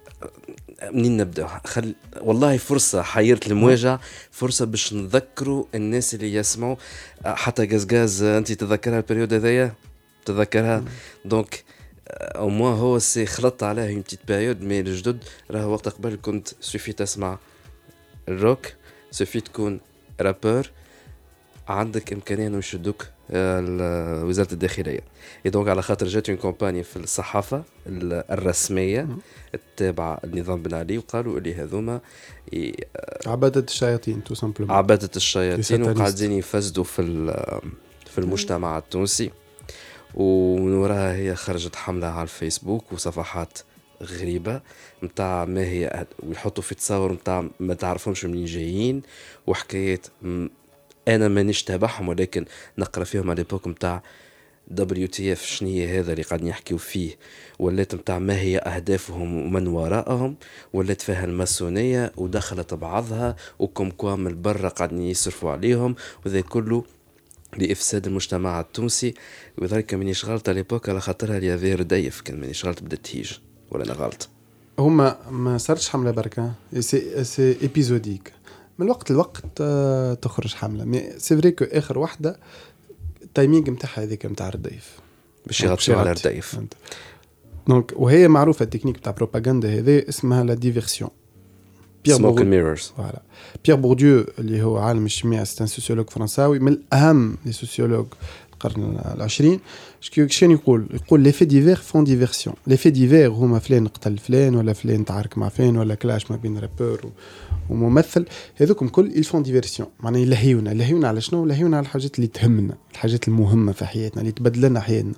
منين 0.92 1.18
نبدأ؟ 1.18 1.48
خل 1.66 1.96
والله 2.22 2.58
فرصة 2.58 3.02
حيرت 3.02 3.48
المواجهه 3.48 4.00
فرصة 4.32 4.66
باش 4.66 4.94
نذكروا 4.94 5.66
الناس 5.76 6.16
اللي 6.16 6.34
يسمعوا. 6.34 6.76
حتى 7.26 7.80
غاز 7.92 8.24
أنت 8.24 8.52
تذكرها 8.52 8.98
البريود 8.98 9.34
هذايا؟ 9.34 9.74
تذكرها؟ 10.26 10.84
دونك 11.26 11.64
أو 12.12 12.50
موا 12.50 12.72
هو 12.72 13.00
سي 13.00 13.26
خلطت 13.26 13.64
عليه 13.64 13.90
اون 13.90 14.02
بتيت 14.02 14.20
بيريود 14.28 14.62
مي 14.62 14.80
الجدد 14.80 15.24
راه 15.52 15.68
وقت 15.68 15.90
قبل 15.90 16.20
كنت 16.22 16.48
سوفي 16.62 16.94
تسمع 16.94 17.38
الروك 18.30 18.68
سوفي 19.12 19.42
تكون 19.42 19.80
رابور. 20.22 20.70
عندك 21.68 22.14
إمكانية 22.14 22.48
إنه 22.48 22.58
يشدوك 22.58 23.06
وزارة 24.26 24.54
الداخلية. 24.54 25.00
donc 25.46 25.68
على 25.68 25.82
خاطر 25.82 26.08
جات 26.08 26.30
une 26.30 26.38
campagne 26.38 26.84
في 26.84 26.98
الصحافة 26.98 27.64
الرسمية 27.88 29.08
التابعه 29.54 30.20
لنظام 30.24 30.64
بن 30.64 30.74
علي 30.74 30.98
وقالوا 30.98 31.38
اللي 31.38 31.56
هذوما 31.56 32.02
عباده 33.26 33.62
الشياطين 33.62 34.24
tout 34.24 34.34
simplement 34.34 34.76
عباده 34.76 35.10
الشياطين 35.16 35.84
وقاعدين 35.84 36.32
يفسدوا 36.32 36.84
في 36.84 37.02
في 38.06 38.18
المجتمع 38.18 38.78
التونسي. 38.78 39.32
ومن 40.14 40.74
وراها 40.74 41.16
هي 41.16 41.36
خرجت 41.36 41.76
حملة 41.76 42.08
على 42.08 42.24
الفيسبوك 42.24 42.94
وصفحات 42.94 43.60
غريبة 44.04 44.62
متاع 45.02 45.46
ما 45.46 45.62
هي 45.62 46.06
ويحطوا 46.24 46.64
في 46.64 46.76
تصور 46.76 47.12
متاع 47.12 47.50
ما 47.60 47.74
تعرفهمش 47.74 48.26
منين 48.26 48.46
جايين 48.46 49.02
وحكايات 49.48 50.08
أنا 51.08 51.28
مانيش 51.28 51.64
تابعهم 51.64 52.10
ولكن 52.10 52.46
نقرا 52.78 53.04
فيهم 53.04 53.30
على 53.30 53.38
ليبوك 53.38 53.68
متاع 53.68 54.04
دبليو 54.70 55.08
تي 55.08 55.34
إف 55.34 55.46
شنية 55.46 56.00
هذا 56.00 56.12
اللي 56.12 56.24
قاعدين 56.24 56.48
يحكيو 56.48 56.78
فيه. 56.78 57.18
ولات 57.60 57.96
متاع 57.96 58.20
ما 58.20 58.40
هي 58.40 58.58
أهدافهم 58.58 59.46
ومن 59.46 59.68
وراءهم 59.68 60.36
ولات 60.74 61.02
فيها 61.02 61.26
الماسونية 61.26 62.12
ودخلت 62.18 62.74
بعضها 62.74 63.36
وكم 63.60 63.90
كوا 63.90 64.16
من 64.16 64.42
برا 64.42 64.70
قاعدين 64.70 65.02
يصرفوا 65.02 65.52
عليهم 65.52 65.96
وذا 66.26 66.42
كله 66.42 66.84
لإفساد 67.58 68.08
المجتمع 68.08 68.60
التونسي. 68.60 69.14
وذلك 69.58 69.94
مانيش 69.94 70.26
على 70.26 70.42
ليبوك 70.48 70.90
على 70.90 71.02
خاطرها 71.02 71.38
اللي 71.38 71.74
رديف 71.76 72.22
كان 72.22 72.40
مانيش 72.40 72.66
غلط 72.66 72.84
بدات 72.84 73.06
تهيج. 73.06 73.32
ولا 73.72 73.86
أنا 73.86 73.94
غلط؟ 73.94 74.30
هما 74.80 75.18
ما 75.32 75.58
صارتش 75.58 75.90
حملة 75.90 76.12
بركة 76.12 76.52
سي 76.80 77.24
سي 77.24 77.62
ايبيزوديك 77.62 78.34
من 78.80 78.86
الوقت 78.86 79.12
لوقت 79.12 79.44
آه، 79.62 80.14
تخرج 80.14 80.54
حملة. 80.54 80.86
مي 80.86 81.10
سي 81.18 81.38
فري 81.38 81.52
كو 81.52 81.66
آخر 81.66 82.00
وحده 82.00 82.40
التايمينغ 83.22 83.70
نتاعها 83.70 84.04
هذيك 84.04 84.26
نتاع 84.26 84.48
الرديف 84.48 85.00
باش 85.46 85.62
يغطيو 85.62 86.00
على 86.00 86.12
الرديف 86.12 86.60
دونك 87.68 87.94
وهي 87.96 88.28
معروفة 88.28 88.64
التكنيك 88.64 88.98
تاع 88.98 89.12
بروباغندا 89.12 89.70
هذه 89.70 90.04
اسمها 90.10 90.44
لا 90.44 90.54
ديفيرسيون 90.54 91.10
بيير 92.06 92.18
سموك 92.18 92.42
ميرورز 92.42 92.94
فوالا 92.98 93.22
بيير 93.66 93.78
بورديو 93.78 94.26
اللي 94.40 94.64
هو 94.64 94.78
عالم 94.78 95.06
الشيمياء 95.06 95.44
سيت 95.44 95.64
سوسيولوج 95.64 96.10
فرنساوي 96.10 96.60
من 96.60 96.78
اهم 96.94 97.38
لي 97.46 97.52
سوسيولوج 97.52 98.06
القرن 98.66 99.00
العشرين. 99.16 99.60
شنو 100.02 100.52
يقول؟ 100.52 100.88
يقول 100.94 101.22
لي 101.22 101.32
في 101.32 101.46
ديفير 101.46 101.76
فون 101.76 102.04
ديفيرسيون 102.04 102.56
لي 102.68 102.78
في 102.78 102.90
ديفير 102.90 103.30
هما 103.30 103.60
فلان 103.60 103.88
قتل 103.88 104.18
فلان 104.18 104.56
ولا 104.56 104.74
فلان 104.74 105.06
تعارك 105.06 105.38
مع 105.38 105.50
فلان 105.50 105.78
ولا 105.78 105.96
كلاش 105.96 106.32
ما 106.32 106.38
بين 106.38 106.58
رابور 106.58 107.12
وممثل. 107.70 108.26
هذوكم 108.56 108.88
كل 108.88 109.12
يفون 109.16 109.44
ديفيرسيون 109.44 109.90
معناها 110.00 110.22
يلهيونا. 110.22 110.72
يلهيونا 110.72 111.08
على 111.08 111.22
شنو؟ 111.22 111.46
يلهيونا 111.46 111.78
على 111.78 111.84
الحاجات 111.84 112.16
اللي 112.16 112.28
تهمنا. 112.28 112.74
الحاجات 112.92 113.28
المهمة 113.28 113.72
في 113.72 113.86
حياتنا 113.86 114.22
اللي 114.22 114.32
تبدل 114.32 114.62
لنا 114.62 114.80
حياتنا 114.80 115.14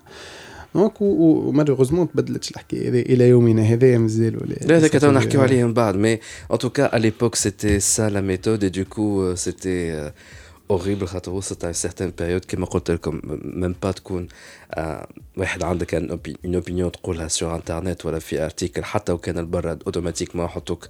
دونك 0.76 1.02
ومالوغوزمون 1.02 2.12
تبدلتش 2.12 2.52
الحكاية 2.52 2.90
هذه 2.90 3.02
إلى 3.02 3.30
يومنا. 3.30 3.62
هذا 3.62 3.98
مازال 3.98 4.56
لا 4.66 4.78
هذاك 4.78 4.92
تو 4.92 5.12
نحكيو 5.12 5.42
عليه 5.42 5.66
من 5.66 5.74
بعد. 5.74 5.96
مي 5.96 6.20
ان 6.52 6.58
توكا 6.58 6.96
ا 6.96 7.00
ليبوك 7.00 7.36
سيتي 7.36 7.80
سا 7.80 8.10
لا 8.10 8.22
ميثود 8.22 8.66
دو 8.66 8.84
كو 8.84 9.36
سيتي 9.36 10.12
اوريبل 10.72 11.08
خاطر 11.08 11.32
وصلت 11.32 11.66
على 11.66 11.74
سيغتان 11.74 12.14
بيريود 12.20 12.46
كيما 12.46 12.66
قلت 12.66 12.92
لكم 12.92 13.22
ميم 13.44 13.76
با 13.84 13.92
تكون 13.92 14.28
آه 14.72 15.08
واحد 15.38 15.64
عندك 15.64 15.96
اون 15.96 16.20
اوبينيون 16.56 16.92
تقولها 16.92 17.28
سور 17.28 17.56
انترنت 17.56 18.06
ولا 18.06 18.20
في 18.20 18.44
ارتيكل 18.46 18.84
حتى 18.84 19.12
وكان 19.12 19.38
البرد 19.38 19.84
اوتوماتيكمون 19.86 20.46
يحطوك 20.46 20.88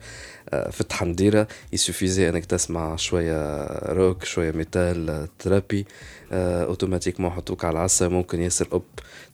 آه 0.49 0.69
في 0.69 0.81
التحنديره 0.81 1.47
يسوفيزي 1.73 2.29
إنك 2.29 2.45
تسمع 2.45 2.95
شوية 2.95 3.65
روك 3.93 4.23
شوية 4.23 4.51
ميتال 4.51 5.27
ترابي 5.39 5.85
آه 6.31 6.63
اوتوماتيكمون 6.63 7.31
يحطوك 7.31 7.65
على 7.65 7.73
العصا 7.73 8.07
ممكن 8.07 8.41
ياسر 8.41 8.67
أوب 8.73 8.83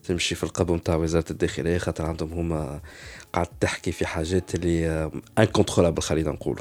تمشي 0.04 0.34
في 0.34 0.44
القبو 0.44 0.76
نتاع 0.76 0.96
وزارة 0.96 1.24
الداخلية 1.30 1.78
خاطر 1.78 2.06
عندهم 2.06 2.32
هما 2.32 2.80
قاعد 3.32 3.46
تحكي 3.60 3.92
في 3.92 4.06
حاجات 4.06 4.54
اللي 4.54 5.10
انكونترولابل 5.38 6.02
خلينا 6.02 6.30
نقول 6.30 6.60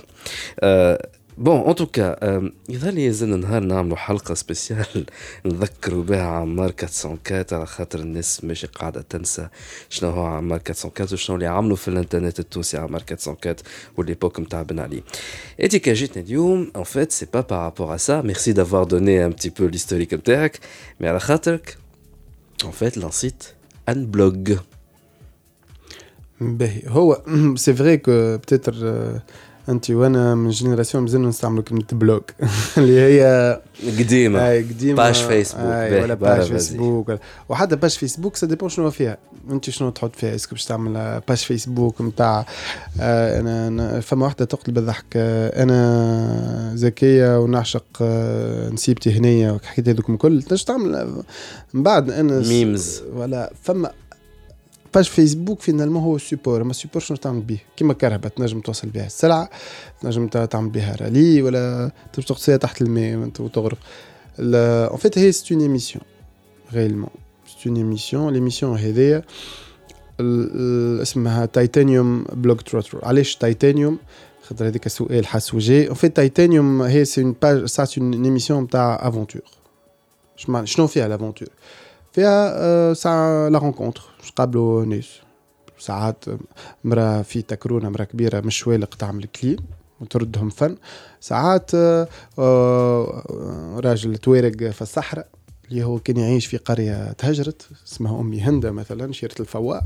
آه 0.59 1.07
بون 1.37 1.59
ان 1.59 1.75
توكا 1.75 2.41
يظل 2.69 2.97
يزن 2.97 3.39
نهار 3.39 3.63
نعملوا 3.63 3.97
حلقة 3.97 4.33
سبيسيال 4.33 5.05
نذكروا 5.45 6.03
بها 6.03 6.23
عمار 6.23 6.73
404 6.83 7.45
على 7.51 7.65
خاطر 7.65 7.99
الناس 7.99 8.43
ماشي 8.43 8.67
قاعدة 8.67 9.01
تنسى 9.01 9.47
شنو 9.89 10.09
هو 10.09 10.25
عمار 10.25 10.61
404 10.69 11.13
وشنو 11.13 11.35
اللي 11.35 11.47
عملوا 11.47 11.75
في 11.75 11.87
الإنترنت 11.87 12.39
التونسي 12.39 12.77
عمار 12.77 13.03
404 13.09 13.55
والليبوك 13.97 14.39
نتاع 14.39 14.61
بن 14.61 14.79
علي. 14.79 15.03
انت 15.61 15.75
كي 15.75 15.93
جيتنا 15.93 16.23
اليوم 16.23 16.71
ان 16.75 16.83
فيت 16.83 17.11
سي 17.11 17.27
با 17.33 17.41
بارابور 17.41 17.95
ا 17.95 17.97
سا 17.97 18.21
ميرسي 18.21 18.51
دافوار 18.51 18.83
دوني 18.83 19.25
ان 19.25 19.29
بتي 19.29 19.49
بو 19.49 19.65
ليستوريك 19.67 20.13
نتاعك 20.13 20.59
مي 20.99 21.07
على 21.07 21.19
خاطرك 21.19 21.77
ان 22.65 22.71
فيت 22.71 22.97
لانسيت 22.97 23.43
ان 23.89 24.05
بلوج 24.05 24.53
باهي 26.41 26.81
هو 26.87 27.23
سي 27.55 27.73
فري 27.73 27.97
كو 27.97 28.37
بتيتر 28.37 28.73
انت 29.69 29.91
وأنا 29.91 30.35
من 30.35 30.49
جينيراسيون 30.49 31.03
مازلنا 31.03 31.27
نستعملوا 31.27 31.63
كلمة 31.63 31.83
بلوج 31.91 32.21
اللي 32.77 32.99
هي 33.01 33.61
قديمة. 33.99 34.49
اي 34.49 34.63
قديمة. 34.63 34.95
باش 34.95 35.21
فيسبوك 35.21 35.63
اي 35.65 36.01
ولا 36.01 36.13
باش 36.13 36.47
فيسبوك. 36.49 37.11
وحتى 37.49 37.75
باش 37.75 37.97
فيسبوك 37.97 38.35
سا 38.35 38.47
ديبون 38.47 38.69
شنو 38.69 38.89
فيها. 38.91 39.17
أنت 39.51 39.69
شنو 39.69 39.89
تحط 39.89 40.15
فيها؟ 40.15 40.35
اسكو 40.35 40.51
باش 40.55 40.65
تعمل 40.65 41.21
باش 41.27 41.45
فيسبوك 41.45 42.01
نتاع 42.01 42.45
آه 43.01 43.39
أنا, 43.39 43.67
أنا 43.67 43.99
فما 43.99 44.25
واحدة 44.25 44.45
تقتل 44.45 44.71
بالضحك 44.71 45.05
آه 45.15 45.63
أنا 45.63 46.71
ذكية 46.75 47.39
ونعشق 47.39 47.85
آه 48.01 48.69
نسيبتي 48.69 49.17
هنية 49.17 49.51
وحكيت 49.51 49.89
هذوك 49.89 50.09
الكل. 50.09 50.41
تنجم 50.43 50.65
تعمل 50.65 51.07
من 51.73 51.83
بعد 51.83 52.11
أنا 52.11 52.39
ميمز. 52.39 53.01
ولا 53.15 53.53
فما 53.63 53.91
باج 54.97 55.05
فيسبوك 55.05 55.59
فينالمون 55.59 56.03
هو 56.03 56.17
سيبور 56.17 56.61
أما 56.61 56.71
السيبور 56.71 57.01
شنو 57.01 57.17
تعمل 57.17 57.41
به؟ 57.41 57.57
كيما 57.77 57.93
كرهبة 57.93 58.29
تنجم 58.29 58.59
توصل 58.59 58.87
بها 58.87 59.05
السلعة 59.05 59.49
تنجم 60.01 60.27
تعمل 60.27 60.69
بها 60.69 60.95
رالي 61.01 61.41
ولا 61.41 61.91
تنجم 62.13 62.27
تغطسها 62.27 62.57
تحت 62.57 62.81
الماء 62.81 63.31
وتغرق 63.39 63.77
ان 64.39 64.97
فيت 64.97 65.17
هي 65.17 65.31
سي 65.31 65.53
اون 65.53 65.61
ايميسيون 65.61 66.03
ريلمون 66.73 67.09
سي 67.47 67.69
اون 67.69 67.77
ايميسيون 67.77 68.33
ليميسيون 68.33 68.77
هذيا 68.77 69.23
اسمها 71.01 71.45
تايتانيوم 71.45 72.25
بلوك 72.33 72.61
تروتر 72.61 72.99
علاش 73.03 73.35
تايتانيوم 73.35 73.97
خاطر 74.43 74.67
هذيك 74.67 74.87
سؤال 74.87 75.27
حس 75.27 75.53
وجاي. 75.53 75.89
ان 75.89 75.93
فيت 75.93 76.15
تايتانيوم 76.15 76.81
هي 76.81 77.05
سي 77.05 77.21
اون 77.21 77.35
باج 77.41 77.65
سا 77.65 77.85
سي 77.85 78.01
اون 78.01 78.23
ايميسيون 78.25 78.67
تاع 78.67 79.07
افونتور 79.07 79.41
شنو 80.65 80.87
فيها 80.87 81.07
لافونتور 81.07 81.47
فيها 82.11 82.93
ساعة 82.93 83.49
لا 83.49 83.59
رونكونتر 83.59 84.16
قابلوا 84.31 84.85
ناس. 84.85 85.09
ساعات 85.79 86.25
مرا 86.83 87.21
في 87.21 87.41
تكرونة 87.41 87.89
مرا 87.89 88.03
كبيرة 88.03 88.39
مش 88.39 88.67
والق 88.67 88.95
تعمل 88.95 89.25
كليم 89.25 89.57
وتردهم 90.01 90.49
فن. 90.49 90.75
ساعات 91.19 91.75
راجل 93.85 94.17
توارق 94.17 94.71
في 94.71 94.81
الصحراء 94.81 95.27
اللي 95.69 95.83
هو 95.83 95.99
كان 95.99 96.17
يعيش 96.17 96.45
في 96.45 96.57
قرية 96.57 97.11
تهجرت 97.11 97.67
اسمها 97.87 98.21
أمي 98.21 98.41
هندة 98.41 98.71
مثلا 98.71 99.13
شيرة 99.13 99.35
الفوار. 99.39 99.83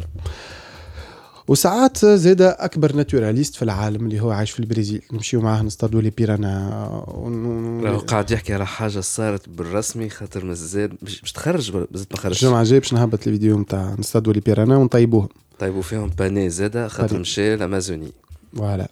وساعات 1.51 2.05
زاد 2.05 2.41
أكبر 2.41 2.95
ناتوراليست 2.95 3.55
في 3.55 3.61
العالم 3.61 4.05
اللي 4.05 4.19
هو 4.19 4.31
عايش 4.31 4.51
في 4.51 4.59
البرازيل 4.59 5.01
نمشيو 5.13 5.41
معاه 5.41 5.61
نصطادوا 5.61 6.01
لي 6.01 6.09
بيرانا. 6.09 7.05
ون... 7.07 7.97
قاعد 7.97 8.31
يحكي 8.31 8.53
على 8.53 8.65
حاجة 8.65 8.99
صارت 8.99 9.49
بالرسمي 9.49 10.09
خاطر 10.09 10.45
مازال 10.45 10.97
باش 11.01 11.31
تخرج 11.31 11.75
مازال 11.75 12.07
ما 12.11 12.17
خرجش. 12.17 12.43
الجمعة 12.43 12.61
الجاية 12.61 12.79
باش 12.79 12.93
نهبط 12.93 13.27
الفيديو 13.27 13.59
نتاع 13.59 13.95
نصطادوا 13.99 14.33
لي 14.33 14.39
بيرانا 14.39 14.77
ونطيبوهم 14.77 15.27
طيبوا 15.59 15.81
فيهم 15.81 16.09
باني 16.09 16.49
زاده 16.49 16.87
خاطر 16.87 17.19
مشى 17.19 17.53
الأمازوني. 17.53 18.11
فوالا. 18.57 18.87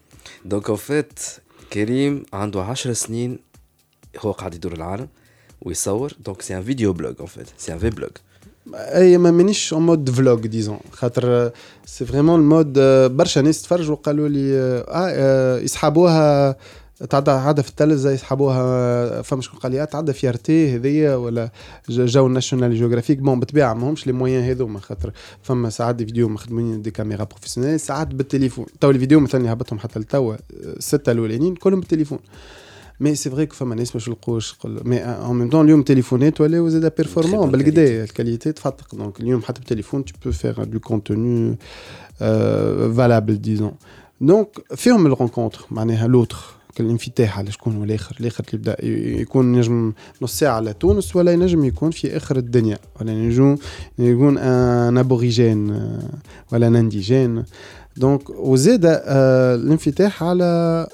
دونك 0.45 0.69
اون 0.69 0.77
فيت 0.77 1.19
كريم 1.73 2.23
عنده 2.33 2.63
10 2.63 2.93
سنين 2.93 3.39
هو 4.19 4.31
قاعد 4.31 4.55
يدور 4.55 4.73
العالم 4.73 5.07
ويصور. 5.61 6.13
دونك 6.25 6.41
سي 6.41 6.57
ان 6.57 6.63
فيديو 6.63 6.93
بلوج 6.93 7.15
اون 7.19 7.27
فيت 7.27 7.47
سي 7.57 7.73
ان 7.73 7.79
في 7.79 7.89
بلوج 7.89 8.11
أي 8.75 9.17
ما 9.17 9.31
مانيش 9.31 9.73
اون 9.73 9.85
مود 9.85 10.09
فلوج 10.09 10.47
ديزون 10.47 10.79
خاطر 10.91 11.51
سي 11.85 12.05
فريمون 12.05 12.39
المود 12.39 12.73
برشا 13.17 13.39
ناس 13.39 13.61
تفرجوا 13.61 13.95
قالوا 13.95 14.27
لي 14.27 14.57
آه 14.89 15.59
يسحبوها 15.59 16.55
تعدى 17.09 17.31
عادة 17.31 17.61
في 17.61 17.69
التلفزة 17.69 18.11
يسحبوها 18.11 19.21
فما 19.21 19.41
شكون 19.41 19.59
قال 19.59 19.71
لي 19.71 19.85
تعدى 19.85 20.13
في 20.13 20.29
ارتي 20.29 20.75
هذيا 20.75 21.15
ولا 21.15 21.51
جو 21.89 22.27
ناشونال 22.27 22.75
جيوغرافيك 22.75 23.17
بون 23.17 23.39
بالطبيعة 23.39 23.73
ماهمش 23.73 24.07
لي 24.07 24.13
مويان 24.13 24.43
هذوما 24.43 24.79
خاطر 24.79 25.11
فما 25.43 25.69
ساعات 25.69 25.95
دي 25.95 26.05
فيديو 26.05 26.29
مخدمين 26.29 26.81
دي 26.81 26.91
كاميرا 26.91 27.23
بروفيسيونيل 27.23 27.79
ساعات 27.79 28.07
بالتليفون. 28.07 28.65
تو 28.81 28.89
الفيديو 28.89 29.19
مثلا 29.19 29.41
اللي 29.41 29.51
هبطهم 29.51 29.79
حتى 29.79 29.99
لتوا 29.99 30.35
ستة 30.79 31.11
الأولانيين 31.11 31.55
كلهم 31.55 31.79
بالتليفون. 31.79 32.19
مي 32.99 33.15
سي 33.15 33.29
فري 33.29 33.47
فما 33.47 33.75
ناس 33.75 33.95
ما 33.95 34.01
يلقوش 34.07 34.55
مي 34.65 34.97
ان 34.97 35.35
ميم 35.35 35.49
طون 35.49 35.65
اليوم 35.65 35.81
تليفونات 35.81 36.41
ولاو 36.41 36.69
زاد 36.69 36.93
بيرفورمون 36.97 37.51
بالكدا 37.51 38.03
الكاليتي 38.03 38.51
تفتق 38.51 38.95
دونك 38.95 39.19
اليوم 39.19 39.41
حتى 39.41 39.59
بالتليفون 39.59 40.05
تو 40.05 40.13
بو 40.25 40.31
فيغ 40.31 40.63
دو 40.63 40.79
كونتوني 40.79 41.57
فالابل 42.95 43.41
ديزون 43.41 43.71
دونك 44.21 44.47
فيهم 44.75 45.05
الرونكونتر 45.05 45.65
معناها 45.71 46.07
لوتر 46.07 46.37
الانفتاح 46.79 47.39
على 47.39 47.51
شكون 47.51 47.75
هو 47.75 47.83
الآخر 47.83 48.15
الآخر 48.19 48.43
اللي 48.43 48.57
يبدا 48.59 48.85
يكون 49.21 49.51
نجم 49.51 49.93
نص 50.21 50.39
ساعه 50.39 50.55
على 50.55 50.73
تونس 50.73 51.15
ولا 51.15 51.31
ينجم 51.31 51.65
يكون 51.65 51.91
في 51.91 52.17
اخر 52.17 52.37
الدنيا 52.37 52.77
ولا 53.01 53.11
ينجم 53.11 53.57
يكون 53.99 54.37
un 54.37 54.97
aborigène 54.97 55.89
ولا 56.51 56.69
un 56.69 56.84
indigène 56.84 57.43
donc 57.97 58.29
وزاد 58.29 58.81
الانفتاح 58.85 60.23
على 60.23 60.87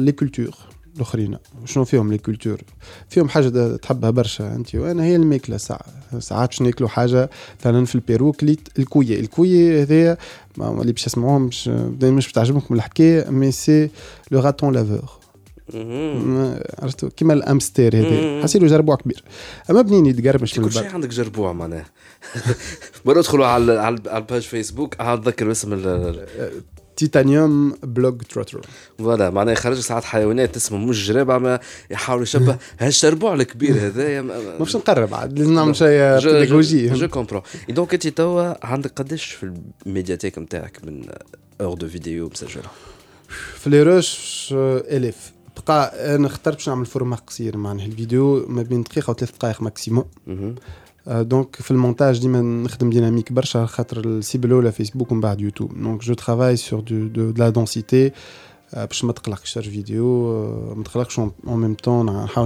les 0.00 0.12
cultures 0.12 0.54
الآخرين. 0.96 1.38
شنو 1.64 1.84
فيهم 1.84 2.12
les 2.12 2.18
cultures 2.18 2.60
فيهم 3.08 3.28
حاجة 3.28 3.76
تحبها 3.76 4.10
برشا 4.10 4.54
أنت 4.54 4.74
وأنا 4.74 5.04
هي 5.04 5.16
الماكلة. 5.16 5.56
ساعات 5.56 5.86
ساعات 6.18 6.48
باش 6.48 6.62
ناكلوا 6.62 6.88
حاجة 6.88 7.30
مثلا 7.60 7.84
في 7.84 7.94
البيرو 7.94 8.32
كليت 8.32 8.68
الكوية. 8.78 9.20
الكوية 9.20 9.82
هذايا 9.82 10.16
اللي 10.58 10.92
باش 10.92 11.04
تسمعوهم 11.04 11.42
مش 11.42 11.68
مش 12.02 12.28
بتعجبكم 12.28 12.74
الحكاية 12.74 13.30
mais 13.30 13.52
c'est 13.52 13.90
لو 14.30 14.40
راتون 14.40 14.74
لافور 14.74 15.26
عرفتوا 16.78 17.08
كيما 17.16 17.32
الأمستير 17.32 17.96
هذا 17.96 18.42
حسيلو 18.42 18.66
جربوع 18.66 18.96
كبير. 18.96 19.24
أما 19.70 19.82
بنين 19.82 20.06
يتقرمش 20.06 20.58
من 20.58 20.64
كل 20.64 20.72
شيء 20.72 20.86
عندك 20.86 21.08
جربوع 21.08 21.52
معناها. 21.52 21.86
مرة 23.04 23.18
ادخلوا 23.18 23.46
على 23.46 23.72
على 23.72 23.96
الباج 24.16 24.42
فيسبوك 24.42 25.00
اتذكر 25.00 25.50
اسم 25.50 25.72
تيتانيوم 26.96 27.74
بلوج 27.82 28.22
تروتر 28.22 28.60
فوالا 28.98 29.30
معناها 29.30 29.52
يخرج 29.52 29.78
ساعات 29.78 30.04
حيوانات 30.04 30.56
اسمه 30.56 30.78
مش 30.78 31.08
جراب 31.08 31.30
اما 31.30 31.60
يحاول 31.90 32.22
يشبه 32.22 32.56
هالشربوع 32.80 33.34
الكبير 33.34 33.86
هذايا 33.86 34.22
ما 34.22 34.58
باش 34.58 34.76
نقرب 34.76 35.14
عاد 35.14 35.38
لازم 35.38 35.54
نعمل 35.54 35.76
شيء 35.76 35.88
بيداغوجي 35.88 36.88
جو 36.88 37.08
كومبرون 37.08 37.42
دونك 37.68 37.94
انت 37.94 38.08
توا 38.08 38.66
عندك 38.66 38.92
قداش 38.96 39.24
في 39.24 39.52
ال 39.86 39.90
médiathèque 39.90 40.38
نتاعك 40.38 40.80
من 40.84 41.04
heures 41.60 41.74
de 41.74 41.88
vidéo 41.88 42.28
مسجلة؟ 42.28 42.70
في 43.54 43.70
les 43.70 43.82
rushs 43.82 44.48
الاف 44.52 45.32
بقى 45.68 46.14
أنا 46.14 46.26
اخترت 46.26 46.56
باش 46.56 46.68
نعمل 46.68 46.86
format 46.86 47.20
قصير 47.20 47.56
معناها 47.56 47.86
الفيديو 47.86 48.46
ما 48.48 48.62
بين 48.62 48.82
دقيقة 48.82 49.10
وثلاث 49.10 49.30
دقائق 49.30 49.62
maximum 49.62 50.04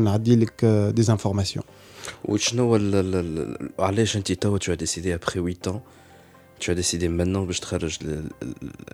مهم. 0.07 0.25
وشنو 2.25 2.62
هو 2.62 2.77
ال- 2.77 2.94
ال- 2.94 3.16
ال- 3.16 3.70
علاش 3.79 4.16
انت 4.16 4.33
توا 4.33 4.59
tu 4.59 4.62
as 4.62 4.77
décidé 4.77 5.12
après 5.18 5.38
8 5.38 5.68
ans. 5.68 5.81
Tu 6.61 6.70
as 6.70 6.75
décidé 6.75 7.09
maintenant 7.09 7.38
باش 7.46 7.61
تخرج 7.61 7.99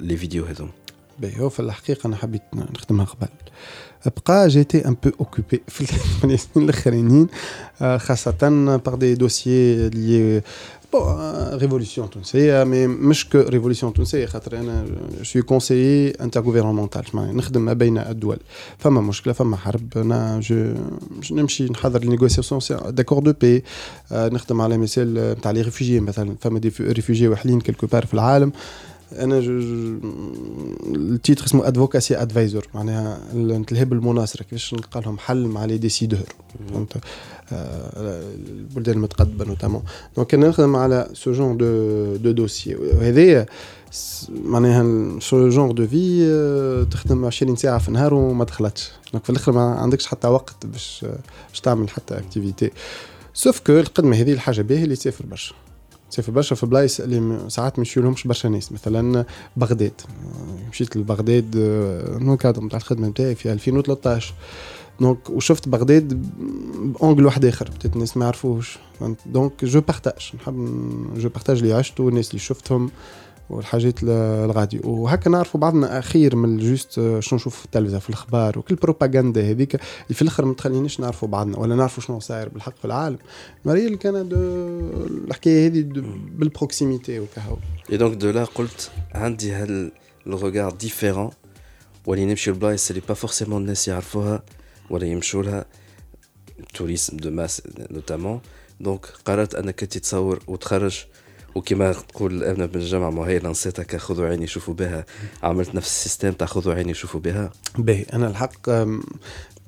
لي 0.00 0.16
فيديو 0.16 0.44
هذوم 0.44 0.70
باهي 1.18 1.40
هو 1.40 1.48
في 1.48 1.60
الحقيقة 1.60 2.06
أنا 2.06 2.16
حبيت 2.16 2.42
نخدمها 2.54 3.04
قبل 3.04 3.28
بقى 4.26 4.48
j'étais 4.48 4.88
un 4.88 4.96
peu 5.04 5.10
occupé 5.20 5.62
في 5.68 5.80
الثمان 5.80 6.36
سنين 6.36 6.64
الاخرانيين 6.64 7.26
آه، 7.82 7.96
خاصة 7.96 8.30
باغ 8.84 8.94
دي 8.94 9.14
دوسيي 9.14 9.88
لي 9.88 10.42
بون 10.92 11.02
ريفوليسيون 11.54 12.10
تونسية 12.10 12.64
mais 12.64 12.86
مش 12.86 13.28
que 13.28 13.38
révolution 13.38 13.92
تونسية 13.92 14.26
خاطر 14.26 14.58
أنا 14.58 14.84
suis 15.22 15.42
conseiller 15.42 16.10
intergouvernemental 16.10 17.02
معناها 17.14 17.32
نخدم 17.32 17.64
ما 17.64 17.72
بين 17.72 17.98
الدول. 17.98 18.38
فما 18.78 19.00
مشكلة 19.00 19.32
فما 19.32 19.56
حرب 19.56 19.98
أنا 19.98 20.40
je 20.40 20.74
je 21.22 21.36
نمشي 21.36 21.64
نحضر 21.64 22.04
les 22.04 22.28
accords 22.88 23.18
de 23.18 23.32
paix 23.40 23.64
نخدم 24.12 24.60
على 24.60 24.78
مثال 24.78 25.34
نتاع 25.38 25.50
les 25.50 25.60
réfugiés 25.62 26.00
مثلا 26.00 26.36
فما 26.40 26.58
des 26.58 26.72
réfugiés 26.80 27.28
واحلين 27.28 27.60
quelque 27.60 27.86
part 27.86 28.06
في 28.06 28.14
العالم. 28.14 28.52
أنا 29.12 29.38
ال 30.96 31.04
titre 31.04 31.44
اسمه 31.44 31.68
advocacy 31.68 32.22
advisor 32.22 32.66
معناها 32.74 33.20
نتلهب 33.34 33.92
المناصرة 33.92 34.42
كيفاش 34.42 34.74
نلقى 34.74 35.00
لهم 35.00 35.18
حل 35.18 35.46
مع 35.46 35.64
les 35.64 35.78
décideurs 35.78 36.18
فهمت؟ 36.72 36.96
آه، 37.52 38.22
البلدان 38.48 38.96
المتقدمة 38.96 39.44
notamment 39.44 39.82
donc 40.16 40.34
أنا 40.34 40.48
نخدم 40.48 40.76
على 40.76 41.08
ce 41.12 41.32
genre 41.32 41.56
de 41.56 42.16
de 42.16 42.30
dossiers 42.30 42.74
وهذايا 42.74 43.46
معناها 44.30 45.20
ce 45.20 45.48
genre 45.48 45.74
de 45.74 45.86
في 45.86 46.86
تخدم 46.90 47.24
20 47.24 47.56
ساعة 47.56 47.78
في 47.78 47.88
النهار 47.88 48.14
وما 48.14 48.44
تخلطش. 48.44 48.90
donc 49.12 49.24
في 49.24 49.30
الآخر 49.30 49.52
ما 49.52 49.74
عندكش 49.74 50.06
حتى 50.06 50.28
وقت 50.28 50.66
باش 50.66 51.06
باش 51.48 51.60
تعمل 51.60 51.90
حتى 51.90 52.18
activité 52.18 52.70
sauf 53.34 53.60
que 53.60 53.72
الخدمه 53.72 54.16
هذه 54.16 54.32
الحاجة 54.32 54.62
باهية 54.62 54.84
اللي 54.84 54.96
تسافر 54.96 55.26
برشا. 55.26 55.54
تسافر 56.10 56.32
برشا 56.32 56.56
في 56.56 56.66
بلايص 56.66 57.00
اللي 57.00 57.50
ساعات 57.50 57.72
ما 57.72 57.78
يمشيولهمش 57.78 58.26
برشا 58.26 58.48
ناس 58.48 58.72
مثلا 58.72 59.24
بغداد. 59.56 60.00
مشيت 60.70 60.96
لبغداد 60.96 61.54
آه، 61.58 62.18
dans 62.18 62.36
le 62.36 62.44
cadre 62.44 62.64
نتاع 62.64 62.78
الخدمة 62.78 63.08
نتاعي 63.08 63.34
في 63.34 63.52
2013 63.52 64.34
donc 65.00 65.30
وشفت 65.30 65.68
بغداد 65.68 66.22
ب 67.00 67.04
angle 67.04 67.26
واحد 67.26 67.44
اخر 67.44 67.70
بتات 67.70 67.94
الناس 67.94 68.16
ما 68.16 68.24
يعرفوش؟ 68.24 68.78
donc 69.26 69.64
je 69.64 69.80
partage 69.80 70.32
نحب 70.34 70.56
je 71.16 71.28
partage 71.28 71.58
اللي 71.58 71.72
عشته 71.72 72.04
والناس 72.04 72.30
اللي 72.30 72.38
شفتهم 72.38 72.90
والحاجات 73.50 74.02
ال- 74.02 74.08
الغادي. 74.50 74.80
وهكا 74.84 75.30
نعرفوا 75.30 75.60
بعضنا 75.60 75.98
أخير 75.98 76.36
من 76.36 76.58
juste 76.58 76.98
آه، 76.98 77.20
شنو 77.20 77.36
نشوف 77.36 77.58
في 77.58 77.64
التلفزة 77.64 77.98
في 77.98 78.08
الأخبار 78.08 78.58
وكل 78.58 78.74
البروباغندا 78.74 79.50
هذيك. 79.50 79.74
اللي 79.74 80.14
في 80.14 80.22
الأخر 80.22 80.44
ما 80.44 80.54
تخلينيش 80.54 81.00
نعرفوا 81.00 81.28
بعضنا 81.28 81.58
ولا 81.58 81.74
نعرفوا 81.74 82.02
شنو 82.02 82.20
صاير 82.20 82.48
بالحق 82.48 82.78
في 82.78 82.84
العالم. 82.84 83.18
مريل 83.64 83.96
كان 83.96 84.28
دو 84.28 84.36
الحكاية 85.26 85.66
هذه 85.66 85.82
بالبروكسيميتي 86.36 87.20
وكهو 87.20 87.56
اي 87.92 87.96
دونك 87.96 88.16
دو 88.16 88.30
لا 88.30 88.44
قلت 88.44 88.90
عندي 89.14 89.52
هال 89.52 89.92
الريغار 90.26 90.70
ديفيرون 90.72 91.30
واللي 92.06 92.24
نمشي 92.26 92.50
لبلايص 92.50 92.90
اللي 92.90 93.02
با 93.08 93.14
فورسيمون 93.14 93.62
الناس 93.62 93.88
يعرفوها 93.88 94.42
ولا 94.90 95.06
يمشوا 95.06 95.42
لها. 95.42 95.64
توريسم 96.74 97.16
دو 97.16 97.30
ماس 97.30 97.62
نوتامون 97.90 98.40
دونك 98.80 99.06
قررت 99.24 99.54
أنك 99.54 99.82
انت 99.82 99.98
تصور 99.98 100.42
وتخرج 100.46 101.04
وكما 101.56 101.92
تقول 101.92 102.44
ابن 102.44 102.66
بن 102.66 102.80
الجامعة 102.80 103.10
ما 103.10 103.22
هي 103.22 103.38
لانسيت 103.38 103.80
هكا 103.80 103.98
خذوا 103.98 104.26
عيني 104.26 104.46
شوفوا 104.46 104.74
بها. 104.74 105.06
عملت 105.42 105.74
نفس 105.74 105.88
السيستم 105.88 106.32
تاع 106.32 106.46
خذوا 106.46 106.74
عيني 106.74 106.94
شوفوا 106.94 107.20
بها؟ 107.20 107.52
باهي 107.78 108.02
أنا 108.02 108.28
الحق 108.28 108.68
ما 108.68 109.00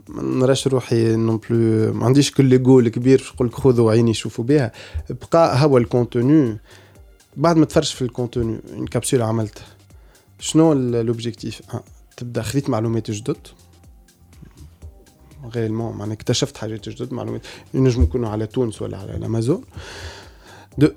نراش 0.08 0.66
روحي 0.66 1.16
نون 1.16 1.40
بلو 1.50 1.92
ما 1.92 2.06
عنديش 2.06 2.30
كل 2.30 2.44
ليغو 2.44 2.80
الكبير 2.80 3.18
باش 3.18 3.32
نقول 3.32 3.48
لك 3.48 3.54
خذوا 3.54 3.92
عيني 3.92 4.14
شوفوا 4.14 4.44
بها. 4.44 4.72
بقى 5.32 5.64
هو 5.64 5.78
الكونتوني 5.78 6.58
بعد 7.36 7.56
ما 7.56 7.64
تفرج 7.64 7.86
في 7.86 8.02
الكونتوني 8.02 8.60
اون 8.72 8.86
كابسول 8.86 9.22
عملتها. 9.22 9.66
شنو 10.40 10.72
لوبجيكتيف 10.72 11.62
آه، 11.74 11.82
تبدأ 12.16 12.42
خذيت 12.42 12.70
معلومات 12.70 13.10
جدد. 13.10 13.46
غيرمون 15.54 15.96
معناها 15.96 16.14
اكتشفت 16.14 16.56
حاجات 16.56 16.88
جدد 16.88 17.12
معلومات. 17.12 17.42
ينجموا 17.74 18.04
يكونوا 18.04 18.28
على 18.28 18.46
تونس 18.46 18.82
ولا 18.82 18.98
على 18.98 19.16
الأمازون. 19.16 19.64
دو 20.78 20.88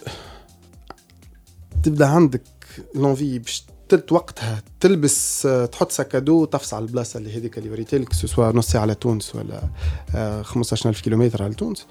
تبدأ 1.84 2.06
عندك 2.08 2.41
لونفي 2.96 3.39
باش 3.39 3.65
تلت 3.89 4.12
وقتها 4.12 4.62
تلبس 4.80 5.46
آه، 5.46 5.65
تحط 5.65 5.91
ساكادو 5.91 6.41
وتفصل 6.41 6.76
على 6.76 6.86
البلاصة 6.86 7.17
اللي 7.17 7.38
هذيك 7.38 7.58
اللي 7.58 7.70
وريتلك 7.70 8.13
سواء 8.13 8.52
نص 8.56 8.67
ساعة 8.67 8.82
على 8.82 8.96
تونس 8.96 9.36
ولا 9.36 9.62
آه، 10.15 10.41
15000 10.41 11.02
كيلومتر 11.02 11.44
على 11.44 11.54
تونس. 11.54 11.86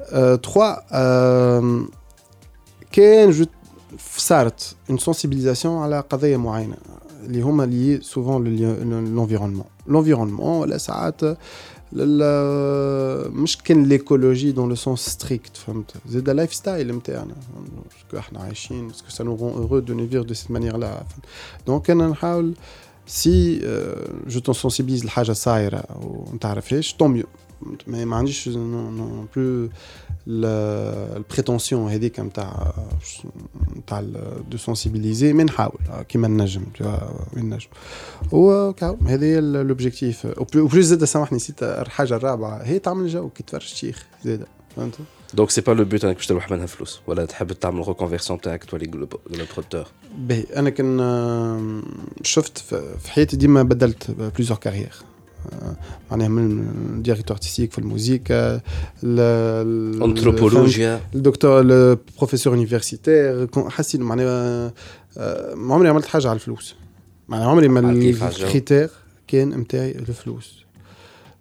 آه، 0.00 0.34
تخوا 0.36 0.74
آم، 1.58 1.88
كان 2.92 3.30
جو 3.30 3.44
صارت 4.16 4.76
اون 4.90 4.98
سونسيبيليزاسيون 4.98 5.82
على 5.82 6.00
قضايا 6.00 6.36
معينة 6.36 6.76
اللي 7.24 7.40
هما 7.42 7.62
لي 7.62 8.00
سوفون 8.02 8.44
لونفيرونمون 9.14 9.64
لونفيرونمون 9.86 10.60
ولا 10.60 10.78
ساعات 10.78 11.22
لل- 11.24 11.36
مش 11.96 13.56
كان 13.58 13.84
ليكولوجي 13.84 14.52
دون 14.52 14.68
لو 14.68 14.74
سونس 14.74 15.00
ستريكت 15.08 15.56
فهمت؟ 15.56 15.92
زيد 16.08 16.28
اللايف 16.28 16.54
ستايل 16.54 16.96
نتاعنا 16.96 17.34
باسكو 17.54 18.18
إحنا 18.18 18.40
عايشين 18.40 18.88
باسكو 18.88 19.10
سا 19.10 19.24
نو 19.24 19.34
رون 19.34 19.68
heureux 19.68 19.84
دو 19.84 19.94
نيفير 19.94 20.22
دو 20.22 20.34
سيت 20.34 20.50
مانيير 20.50 20.76
لا 20.76 21.02
دونك 21.66 21.90
أنا 21.90 22.08
نحاول 22.08 22.54
سي 23.06 23.58
جو 24.26 24.40
تون 24.40 24.54
سونسيبيليز 24.54 25.04
لحاجة 25.04 25.32
صايرة 25.32 25.84
وما 26.02 26.38
تعرفهاش 26.40 26.94
طون 26.94 27.10
ميو 27.10 27.24
ما 27.86 28.04
ما 28.04 28.16
عنديش 28.16 28.48
نون 28.48 29.26
بلو 29.36 29.68
البريتونسيون 30.26 31.90
هذيك 31.90 32.20
نتاع 32.20 32.74
نتاع 33.76 34.00
دو 34.50 34.58
سونسيبيليزي 34.58 35.32
مي 35.32 35.44
نحاول 35.44 35.78
آه، 35.90 36.02
كيما 36.02 36.28
نجم 36.28 36.64
تو 36.78 36.84
وين 37.36 37.54
نجم 37.54 37.68
وكاو 38.32 38.98
هذه 39.06 39.24
هي 39.24 39.40
لوبجيكتيف 39.40 40.26
وبلوس 40.38 40.84
زاد 40.84 41.04
سامحني 41.04 41.36
نسيت 41.36 41.62
الحاجة 41.62 42.16
الرابعه 42.16 42.62
هي 42.62 42.78
تعمل 42.78 43.08
جو 43.08 43.28
كي 43.28 43.42
تفرج 43.42 43.62
شيخ 43.62 44.06
زاد 44.24 44.46
فهمت 44.76 44.94
دونك 45.34 45.50
سي 45.50 45.60
با 45.60 45.72
لو 45.72 45.84
بوت 45.84 46.04
انك 46.04 46.16
باش 46.16 46.26
تربح 46.26 46.50
منها 46.50 46.66
فلوس 46.66 47.00
ولا 47.06 47.24
تحب 47.24 47.52
تعمل 47.52 47.88
ريكونفيرسيون 47.88 48.40
تاعك 48.40 48.64
تولي 48.64 48.86
جلوبروتور 48.86 49.86
باهي 50.18 50.42
أنا 50.56 50.70
كان 50.70 51.00
آه، 51.00 51.82
شفت 52.22 52.58
في 52.58 52.98
في 52.98 53.10
حياتي 53.10 53.36
ديما 53.36 53.62
بدلت 53.62 54.10
plusieurs 54.10 54.58
carrières 54.58 54.92
آه، 55.00 55.13
معناها 56.10 56.28
من 56.28 57.02
directeur 57.02 57.36
artistique 57.36 57.72
في 57.72 57.78
الموسيقى 57.78 58.60
ل- 59.02 59.06
ل- 59.98 60.02
انثروبولوجيا 60.02 61.00
الدكتور 61.14 61.60
ال 61.60 61.68
professeur 61.68 62.54
universitaire 62.54 63.48
حسيت 63.70 64.00
معناها 64.00 64.72
آه، 65.18 65.54
ما 65.54 65.74
عمري 65.74 65.88
عملت 65.88 66.06
حاجة 66.06 66.28
على 66.28 66.34
الفلوس. 66.36 66.74
معناها 67.28 67.48
عمري 67.48 67.68
ما. 67.68 67.80
ال 68.44 68.50
critère 68.50 68.90
كان 69.28 69.48
نتاعي 69.48 69.90
الفلوس. 69.90 70.64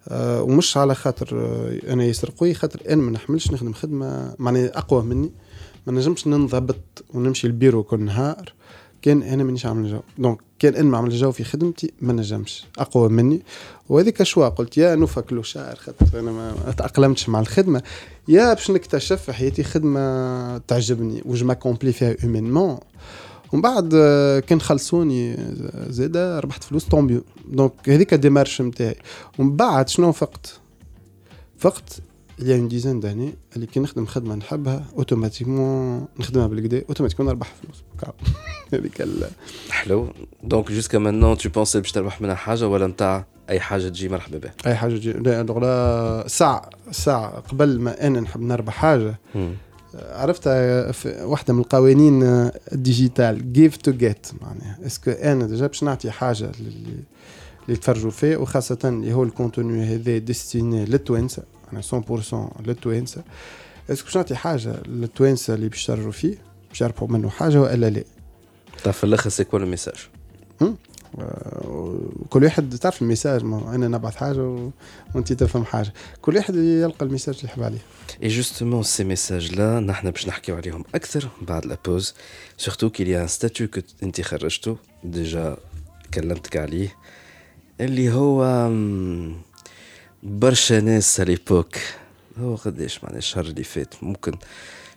آه، 0.07 0.41
ومش 0.43 0.77
على 0.77 0.95
خاطر 0.95 1.27
آه، 1.33 1.93
أنا 1.93 2.03
ياسر 2.03 2.29
قوي 2.37 2.53
خاطر 2.53 2.79
أنا 2.89 3.01
ما 3.01 3.11
نحملش 3.11 3.51
نخدم 3.51 3.73
خدمة 3.73 4.35
معناها 4.39 4.77
أقوى 4.77 5.03
مني. 5.03 5.31
ما 5.87 5.93
نجمش 5.93 6.27
ننضبط 6.27 7.03
ونمشي 7.13 7.47
البيرو 7.47 7.83
كل 7.83 7.99
نهار. 8.01 8.53
كان 9.03 9.23
أنا 9.23 9.43
مانيش 9.43 9.65
عامل 9.65 9.91
جو. 9.91 9.99
دونك 10.17 10.37
كان 10.59 10.75
أنا 10.75 10.89
ما 10.89 10.97
عمل 10.97 11.09
جو 11.09 11.31
في 11.31 11.43
خدمتي 11.43 11.93
ما 12.01 12.13
نجمش. 12.13 12.65
أقوى 12.77 13.09
مني. 13.09 13.41
وهذيك 13.89 14.23
شوا 14.23 14.49
قلت 14.49 14.77
يا 14.77 14.95
نوفا 14.95 15.41
شعر 15.41 15.75
خاطر 15.75 16.19
أنا 16.19 16.31
ما 16.31 16.73
تأقلمتش 16.77 17.29
مع 17.29 17.39
الخدمة. 17.39 17.83
يا 18.27 18.53
باش 18.53 18.71
نكتشف 18.71 19.21
في 19.21 19.33
حياتي 19.33 19.63
خدمة 19.63 20.57
تعجبني 20.57 21.21
وج 21.25 21.43
ماكومبلي 21.43 21.93
فيها 21.93 22.15
هيومينمون 22.19 22.77
ومن 23.53 23.61
بعد 23.61 23.89
آه، 23.95 24.39
كان 24.39 24.61
خلصوني 24.61 25.37
زاد 25.89 26.17
ربحت 26.17 26.63
فلوس 26.63 26.85
طومبيو 26.85 27.23
دونك 27.49 27.71
هذيك 27.87 28.13
الديمارش 28.13 28.61
نتاعي 28.61 28.95
ومن 29.39 29.55
بعد 29.55 29.89
شنو 29.89 30.11
فقت؟ 30.11 30.59
فقت 31.57 31.99
il 32.39 32.47
y 32.47 32.51
a 32.51 32.55
une 32.55 32.67
dizaine 32.67 32.99
d'années 32.99 33.35
اللي 33.55 33.67
كي 33.67 33.79
نخدم 33.79 34.05
خدمه 34.05 34.35
نحبها 34.35 34.85
automatiquement 34.97 36.07
نخدمها 36.19 36.47
بالكدا 36.47 36.83
automatiquement 36.89 37.29
نربح 37.29 37.53
فلوس. 37.63 37.83
هذيك 38.73 39.07
حلو 39.69 40.07
donc 40.43 40.71
jusqu'à 40.71 40.97
maintenant 40.97 41.37
tu 41.37 41.49
penses 41.49 41.79
باش 41.79 41.91
تربح 41.91 42.21
منها 42.21 42.35
حاجة 42.35 42.67
ولا 42.67 42.87
نتاع 42.87 43.25
اي 43.49 43.59
حاجة 43.59 43.89
تجي 43.89 44.09
مرحبا 44.09 44.37
بها 44.37 44.53
اي 44.65 44.75
حاجة 44.75 44.97
تجي 44.97 45.13
لا 45.13 46.25
ساعه 46.27 46.69
ساعه 46.91 47.39
قبل 47.39 47.79
ما 47.79 48.07
أنا 48.07 48.19
نحب 48.19 48.41
نربح 48.41 48.73
حاجة. 48.73 49.19
مم. 49.35 49.53
عرفت 49.95 50.43
في 50.93 51.23
واحدة 51.23 51.53
من 51.53 51.59
القوانين 51.59 52.23
ال 52.73 52.83
digital 52.83 53.53
give 53.53 53.77
to 53.77 53.91
get 53.91 54.27
معناها 54.41 54.79
est-ce 54.85 55.03
que 55.03 55.11
أنا 55.11 55.47
déjà 55.47 55.67
باش 55.67 55.83
نعطي 55.83 56.11
حاجة 56.11 56.51
للي 56.59 56.69
اللي 56.69 57.03
يتفرجوا 57.69 58.11
فيه 58.11 58.37
وخاصة 58.37 58.79
اللي 58.83 59.13
هو 59.13 59.23
ال 59.23 59.31
contenu 59.31 59.83
هذا 59.83 60.17
destiné 60.17 60.85
للتوانسة. 60.85 61.43
أنا 61.77 61.81
100% 62.61 62.67
للتوانسة. 62.67 63.23
est-ce 63.89 64.00
que 64.00 64.05
باش 64.05 64.17
نعطي 64.17 64.35
حاجة 64.35 64.75
للتوانسة 64.87 65.53
اللي 65.53 65.69
باش 65.69 65.79
يشتروا 65.79 66.11
فيه؟ 66.11 66.37
باش 66.69 66.81
يعرفوا 66.81 67.07
منه 67.07 67.29
حاجة 67.29 67.61
وإلا 67.61 67.89
لا. 67.89 68.03
طيب 68.83 68.93
في 68.93 69.03
الآخر 69.03 69.29
c'est 69.29 69.43
quoi 69.43 69.59
ال 69.59 69.65
message 69.65 70.07
كل 72.29 72.43
واحد 72.43 72.77
تعرف 72.77 73.01
ال 73.01 73.06
message 73.07 73.43
ما 73.43 73.75
أنا 73.75 73.87
نبعث 73.87 74.15
حاجة. 74.15 74.71
وأنت 75.15 75.33
تفهم 75.33 75.65
حاجة. 75.65 75.93
كل 76.21 76.35
واحد 76.35 76.55
يلقى 76.55 77.05
ال 77.05 77.09
message 77.09 77.35
اللي 77.35 77.47
يحب 77.47 77.63
عليه. 77.63 77.79
Et 78.21 78.29
justement, 78.29 78.83
ces 78.83 79.03
messages-là, 79.03 79.59
نحن 79.59 80.11
باش 80.11 80.27
نحكيو 80.27 80.55
عليهم 80.55 80.83
أكثر 80.95 81.29
بعد 81.41 81.65
la 81.65 81.77
pause 81.85 82.13
surtout 82.57 82.89
qu'il 82.89 83.07
y 83.07 83.21
a 83.21 83.23
un 83.23 83.27
statut 83.27 83.67
que 83.67 83.81
أنت 84.03 84.21
خرجته 84.21 84.77
déjà 85.03 85.57
كلمتك 86.13 86.57
عليه 86.57 86.95
اللي 87.81 88.11
هو 88.11 88.69
برشا 90.25 90.73
ناس 90.73 91.19
l'époque 91.19 91.75
هو 92.39 92.55
قداش 92.55 93.03
معناها 93.03 93.17
الشهر 93.17 93.45
اللي 93.45 93.63
فات. 93.63 93.93
ممكن 94.01 94.33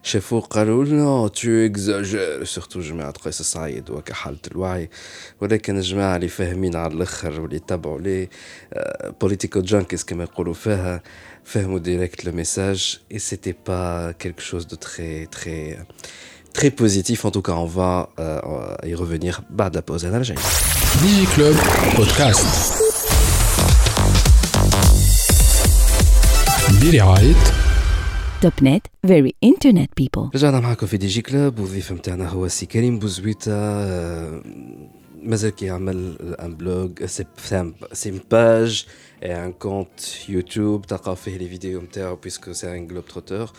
شافوه 0.02 0.40
قالوا 0.40 0.84
non 0.84 1.28
tu 1.28 1.48
exagères 1.48 2.44
surtout 2.44 2.80
جماعة 2.80 3.10
قيس 3.10 3.42
سعيد 3.42 3.90
وكحالة 3.90 4.38
الوعي. 4.50 4.90
ولكن 5.40 5.76
الجماعة 5.76 6.16
اللي 6.16 6.28
فاهمين 6.28 6.76
على 6.76 6.94
الآخر 6.94 7.40
واللي 7.40 7.56
يتبعوا 7.56 8.00
les 8.00 8.30
politico 9.20 9.60
junkies 9.60 10.04
كما 10.04 10.24
يقولوا 10.24 10.54
فيها 10.54 11.02
فهموا 11.44 11.78
direct 11.78 12.24
le 12.24 12.32
message 12.32 12.98
et 13.14 13.18
c'était 13.18 13.56
pas 13.70 14.12
quelque 14.22 14.42
chose 14.42 14.66
de 14.66 14.76
très 14.76 15.26
très 15.36 15.78
très 16.54 16.70
positif. 16.70 17.24
En 17.24 17.30
tout 17.30 17.42
cas 17.42 17.52
on 17.52 17.66
va 17.66 18.08
euh, 18.18 18.86
y 18.86 18.94
revenir 18.94 19.40
بعد 19.50 19.76
la 19.76 19.82
pause. 19.82 20.04
أنا 20.04 20.18
راجعين 20.18 20.38
Digi 21.02 21.26
برعاية 26.82 27.34
توب 28.42 28.52
نت 28.62 28.86
very 29.06 29.30
internet 29.46 29.88
people. 30.02 30.30
رجعنا 30.34 30.60
معكم 30.60 30.86
في 30.86 30.96
Digi 30.96 31.22
Club 31.22 31.58
والضيف 31.58 31.92
متاعنا 31.92 32.28
هو 32.28 32.48
سي 32.48 32.66
كريم 32.66 32.98
بوزويتا 32.98 33.52
آه، 33.52 34.42
مازال 35.22 35.50
كيعمل 35.50 36.16
un 36.40 36.54
blog 36.56 36.88
c'est 37.04 37.24
ses 37.92 38.10
pages 39.22 39.30
un 39.44 39.52
compte 39.52 40.00
يوتيوب 40.28 40.86
تلقاو 40.86 41.14
فيه 41.14 41.36
les 41.36 41.48
vidéos 41.48 41.80
نتاعو 41.80 42.16
puisque 42.16 42.52
c'est 42.52 42.76
un 42.76 42.86
globe-trotteur 42.86 43.50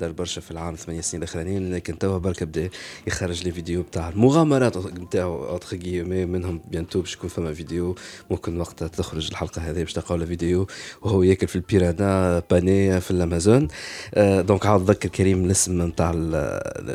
دار 0.00 0.12
برشا 0.12 0.40
في 0.40 0.50
العام 0.50 0.74
ثمانية 0.74 1.00
سنين 1.00 1.22
الاخرانيين 1.22 1.74
لكن 1.74 1.98
توا 1.98 2.18
برك 2.18 2.42
بدا 2.44 2.70
يخرج 3.06 3.44
لي 3.44 3.52
فيديو 3.52 3.80
نتاع 3.80 4.08
المغامرات 4.08 4.76
نتاعو 4.76 5.44
اونتر 5.48 5.76
غيومي 5.76 6.24
منهم 6.24 6.60
بيانتو 6.70 7.00
باش 7.00 7.14
يكون 7.14 7.30
فما 7.30 7.54
فيديو 7.54 7.94
ممكن 8.30 8.60
وقتها 8.60 8.88
تخرج 8.88 9.28
الحلقة 9.30 9.62
هذه 9.62 9.82
باش 9.82 9.92
تلقاو 9.92 10.16
له 10.18 10.24
فيديو 10.24 10.66
وهو 11.02 11.22
ياكل 11.22 11.48
في 11.48 11.56
البيرانا 11.56 12.42
باني 12.50 13.00
في 13.00 13.10
الامازون 13.10 13.68
آه، 14.14 14.40
دونك 14.40 14.66
عاود 14.66 14.90
ذكر 14.90 15.08
كريم 15.08 15.44
الاسم 15.44 15.82
نتاع 15.82 16.10
ال- 16.10 16.34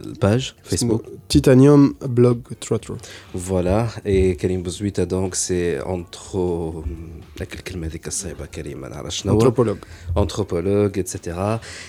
الباج 0.06 0.54
فيسبوك 0.64 1.06
تيتانيوم 1.30 1.96
بلوج 2.02 2.38
تروترو 2.62 2.98
فوالا 3.40 3.88
اي 4.06 4.34
كريم 4.34 4.64
بوزويتا 4.64 5.04
دونك 5.04 5.34
سي 5.36 5.80
انترو 5.80 6.84
لك 7.42 7.54
الكلمة 7.54 7.88
هذيك 7.88 8.08
الصعيبه 8.09 8.47
كريم 8.47 8.81
ما 8.81 8.89
نعرفش 8.89 9.23
شنو 9.23 9.33
هو. 9.33 9.39
انثروبولوج 9.39 9.79
anthropologue, 10.17 10.99
etc. 10.99 11.17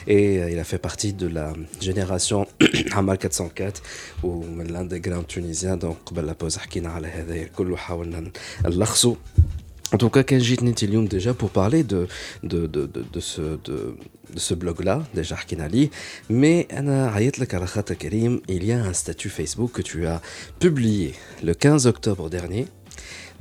Et 0.08 0.40
euh, 0.40 0.52
il 0.54 0.60
a 0.60 0.64
fait 0.64 0.78
partie 0.78 1.14
de 1.14 1.28
la 1.28 1.54
génération 1.82 2.48
Hamal 2.92 3.18
404 3.18 3.82
ou 4.24 4.44
l'underground 4.70 5.28
tunisien. 5.28 5.78
Donc, 5.78 5.96
قبل 6.06 6.28
la 6.28 6.34
pause 6.34 6.58
حكينا 6.58 6.90
على 6.90 7.08
هذا 7.08 7.44
كله 7.44 7.76
حاولنا 7.78 8.32
نلخصه. 8.66 9.16
En 9.94 9.98
tout 9.98 10.10
cas, 10.10 10.22
كان 10.22 10.40
جيت 10.40 10.64
نتي 10.64 10.86
اليوم 10.86 11.08
déjà 11.08 11.34
pour 11.34 11.50
parler 11.50 11.84
de, 11.84 12.08
de, 12.44 12.68
de, 12.68 12.86
de, 12.86 13.06
de 13.14 13.20
ce, 13.20 13.42
de, 13.42 13.96
de 14.34 14.40
ce 14.40 14.54
blog-là, 14.54 15.04
déjà 15.16 15.34
حكينا 15.34 15.64
عليه. 15.64 15.90
Mais 16.30 16.74
أنا 16.74 17.08
عيط 17.08 17.40
لك 17.40 17.54
على 17.56 17.68
خاطر 17.68 17.96
كريم, 17.96 18.42
il 18.50 18.64
y 18.66 18.72
a 18.72 18.84
un 18.84 18.94
statut 18.94 19.30
Facebook 19.30 19.72
que 19.72 19.82
tu 19.82 20.08
as 20.08 20.22
publié 20.60 21.14
le 21.44 21.54
15 21.54 21.88
octobre 21.88 22.30
dernier. 22.30 22.66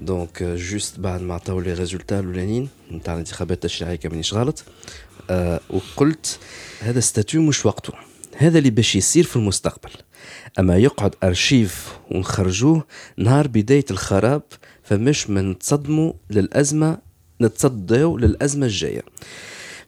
donc 0.06 0.44
juste 0.44 1.00
بعد 1.00 1.22
ما 1.22 1.34
عطاو 1.34 1.60
les 1.60 1.74
résultats 1.74 2.20
الاولانيين 2.20 2.70
نتاع 2.92 3.14
الانتخابات 3.14 3.66
التشريعيه 3.66 4.00
مانيش 4.06 4.34
غلط 4.34 4.64
آه 5.30 5.60
وقلت 5.70 6.40
هذا 6.82 7.00
statut 7.00 7.42
مش 7.42 7.66
وقته 7.66 7.94
هذا 8.38 8.58
اللي 8.58 8.70
باش 8.70 8.96
يصير 8.96 9.24
في 9.24 9.36
المستقبل 9.36 9.90
اما 10.60 10.78
يقعد 10.78 11.16
ارشيف 11.24 11.98
ونخرجوه 12.12 12.84
نهار 13.18 13.48
بدايه 13.48 13.86
الخراب 13.92 14.42
فمش 14.84 15.30
من 15.30 15.52
نتصدموا 15.52 16.14
للازمه 16.30 16.98
نتصدوا 17.42 18.20
للازمه 18.20 18.66
الجايه 18.66 19.02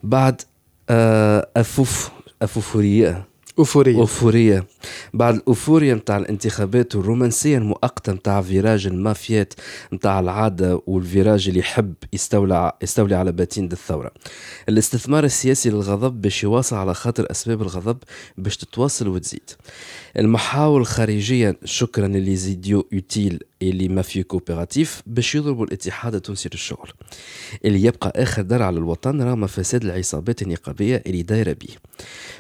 بعد 0.04 0.42
آه 0.90 1.50
euph 1.58 2.10
euphorie 2.42 3.31
euphorie 3.60 3.96
euphorie 3.96 4.66
بعد 5.14 5.36
ال 5.36 5.42
euphorie 5.42 5.94
متاع 5.96 6.18
الانتخابات 6.18 6.96
والرومانسية 6.96 7.58
المؤقتة 7.58 8.14
متاع 8.14 8.42
virage 8.42 8.88
المافيات 8.88 9.54
متاع 9.92 10.20
العادة 10.20 10.82
والفيراج 10.88 11.48
اللي 11.48 11.60
يحب 11.60 11.94
يستولى 12.14 12.72
يستولي 12.82 13.16
على 13.16 13.32
باتين 13.32 13.72
الثورة. 13.72 14.12
الاستثمار 14.70 15.24
السياسي 15.24 15.70
للغضب 15.70 16.22
باش 16.22 16.44
يواصل 16.44 16.76
على 16.76 16.94
خاطر 16.94 17.32
أسباب 17.32 17.62
الغضب 17.62 17.98
باش 18.38 18.58
تتواصل 18.58 19.08
وتزيد. 19.08 19.50
المحاور 20.18 20.82
الخارجية 20.82 21.58
شكرا 21.66 22.06
اللي 22.06 22.36
زيديو 22.36 22.88
يوتيل 22.92 23.40
اللي 23.62 23.88
مافيو 23.88 24.24
كوبيراتيف 24.24 25.02
باش 25.08 25.36
يضربوا 25.36 25.66
الاتحاد 25.66 26.16
التونسي 26.16 26.50
للشغل. 26.54 26.90
اللي 27.66 27.84
يبقى 27.84 28.14
آخر 28.16 28.42
درع 28.42 28.66
على 28.66 28.78
الوطن 28.78 29.22
رغم 29.22 29.48
فساد 29.48 29.84
العصابات 29.84 30.42
النقابية 30.42 31.04
اللي 31.08 31.22
دايرة 31.24 31.54
بيه. 31.54 31.76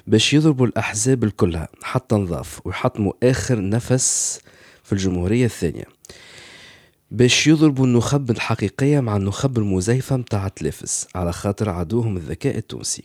باش 0.08 0.34
يضربوا 0.34 0.68
الأحزاب 0.68 1.24
الكلها 1.24 1.68
حتى 1.82 2.16
نضاف 2.16 2.62
ويحطموا 2.68 3.14
آخر 3.24 3.70
نفس 3.70 4.40
في 4.84 4.94
الجمهورية 4.94 5.46
الثانية. 5.46 5.86
باش 7.12 7.48
يضربوا 7.48 7.86
النخب 7.86 8.32
الحقيقية 8.32 9.00
مع 9.00 9.16
النخب 9.18 9.58
المزيفة 9.58 10.18
متاع 10.18 10.48
تلافس 10.48 11.08
على 11.16 11.34
خاطر 11.34 11.70
عدوهم 11.70 12.18
الذكاء 12.18 12.58
التونسي. 12.58 13.04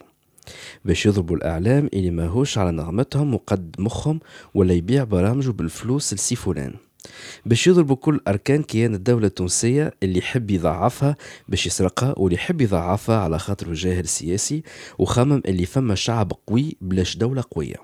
باش 0.85 1.07
يضربوا 1.07 1.37
الإعلام 1.37 1.89
اللي 1.95 2.11
ماهوش 2.11 2.59
على 2.59 2.71
نغمتهم 2.71 3.35
وقد 3.35 3.77
مخهم 3.79 4.21
ولا 4.55 4.75
يبيع 4.75 5.05
برامجه 5.05 5.51
بالفلوس 5.51 6.15
لسي 6.15 6.37
فلان 6.37 6.75
باش 7.47 7.67
يضربوا 7.67 7.97
كل 7.97 8.21
أركان 8.29 8.63
كيان 8.63 8.95
الدولة 8.95 9.27
التونسية 9.27 9.93
اللي 10.03 10.19
يحب 10.19 10.51
يضعفها 10.51 11.17
باش 11.49 11.67
يسرقها 11.67 12.15
واللي 12.17 12.35
يحب 12.35 12.61
يضعفها 12.61 13.19
على 13.19 13.39
خاطر 13.39 13.67
الجاهل 13.69 14.05
السياسي 14.05 14.63
وخمم 14.99 15.43
اللي 15.47 15.67
فما 15.67 15.95
شعب 15.95 16.33
قوي 16.47 16.77
بلاش 16.81 17.17
دولة 17.17 17.45
قوية. 17.51 17.77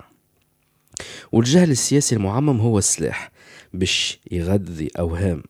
والجهل 1.31 1.71
السياسي 1.71 2.15
المعمم 2.15 2.59
هو 2.59 2.77
السلاح 2.77 3.31
باش 3.73 4.19
يغذي 4.31 4.89
أوهام 4.99 5.43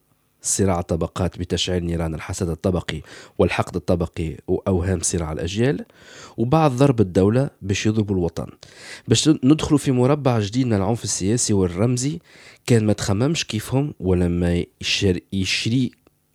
صراع 0.43 0.81
طبقات 0.81 1.39
بتشعيل 1.39 1.85
نيران 1.85 2.15
الحسد 2.15 2.49
الطبقي 2.49 3.01
والحقد 3.37 3.75
الطبقي 3.75 4.37
وأوهام 4.47 4.99
صراع 5.01 5.31
الأجيال 5.31 5.85
وبعد 6.37 6.71
ضرب 6.71 7.01
الدولة 7.01 7.49
باش 7.61 7.85
يضربوا 7.85 8.15
الوطن. 8.15 8.47
باش 9.07 9.29
ندخلوا 9.29 9.79
في 9.79 9.91
مربع 9.91 10.39
جديد 10.39 10.67
من 10.67 10.73
العنف 10.73 11.03
السياسي 11.03 11.53
والرمزي 11.53 12.19
كان 12.65 12.85
ما 12.85 12.93
تخممش 12.93 13.45
كيفهم 13.45 13.93
ولا 13.99 14.27
ما 14.27 14.65
يشري 14.81 15.23
يشري 15.33 15.91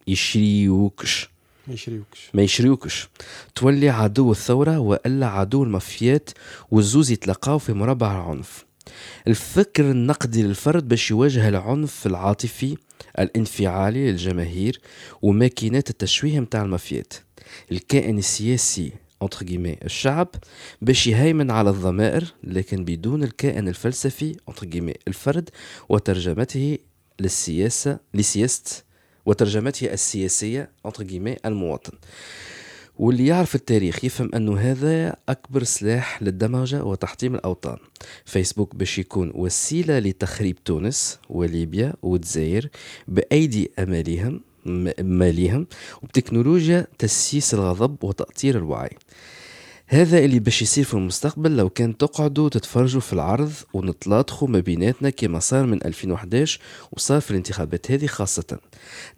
يشريوكش. 0.09 1.29
ما 1.67 1.75
يشريوكش. 1.75 2.31
ما 2.35 2.43
يشريوكش. 2.43 3.09
تولي 3.55 3.89
عدو 3.89 4.33
الثورة 4.33 4.79
وإلا 4.79 5.27
عدو 5.27 5.65
المافيات 5.65 6.31
والزوز 6.71 7.11
يتلقاو 7.11 7.59
في 7.59 7.73
مربع 7.73 8.13
العنف. 8.13 8.68
الفكر 9.29 9.91
النقدي 9.91 10.43
للفرد 10.43 10.89
باش 10.89 11.11
يواجه 11.11 11.49
العنف 11.49 12.07
العاطفي 12.07 12.77
الانفعالي 13.19 14.11
للجماهير 14.11 14.81
وماكينات 15.23 15.91
التشويه 15.91 16.41
متاع 16.41 16.63
المافيات. 16.63 17.13
الكائن 17.73 18.19
السياسي 18.19 18.93
الشعب 19.85 20.29
باش 20.83 21.07
يهيمن 21.07 21.51
على 21.51 21.71
الضمائر 21.71 22.25
لكن 22.45 22.85
بدون 22.85 23.23
الكائن 23.23 23.69
الفلسفي 23.69 24.37
الفرد 25.09 25.51
وترجمته 25.89 26.79
للسياسة 27.21 27.99
لسياسة 28.15 28.83
وترجمته 29.27 29.93
السياسية 29.93 30.71
المواطن. 31.47 31.93
واللي 32.99 33.27
يعرف 33.27 33.55
التاريخ 33.55 34.05
يفهم 34.05 34.31
أنه 34.35 34.59
هذا 34.59 35.17
أكبر 35.29 35.63
سلاح 35.63 36.23
للدمجة 36.23 36.85
وتحطيم 36.85 37.35
الأوطان. 37.35 37.77
فيسبوك 38.25 38.75
باش 38.77 38.99
يكون 38.99 39.33
وسيلة 39.35 39.99
لتخريب 39.99 40.65
تونس 40.65 41.19
وليبيا 41.29 41.95
والجزائر 42.03 42.69
بأيدي 43.09 43.71
أماليهم 43.79 44.41
ماليهم 45.01 45.67
وبتكنولوجيا 46.03 46.87
تسييس 46.99 47.55
الغضب 47.55 48.05
وتأطير 48.05 48.59
الوعي. 48.59 48.97
هذا 49.91 50.19
اللي 50.19 50.39
باش 50.39 50.63
يصير 50.63 50.85
في 50.85 50.95
المستقبل 50.95 51.57
لو 51.57 51.71
كان 51.71 51.97
تقعدوا 51.97 52.49
تتفرجوا 52.49 53.01
في 53.01 53.13
العرض 53.13 53.53
ونتلاطخوا 53.75 54.49
ما 54.49 54.61
بيناتنا 54.61 55.11
كما 55.11 55.39
صار 55.39 55.67
من 55.67 55.85
2011 55.85 56.61
وصار 56.93 57.21
في 57.21 57.31
الانتخابات 57.31 57.91
هذه 57.91 58.07
خاصة. 58.07 58.59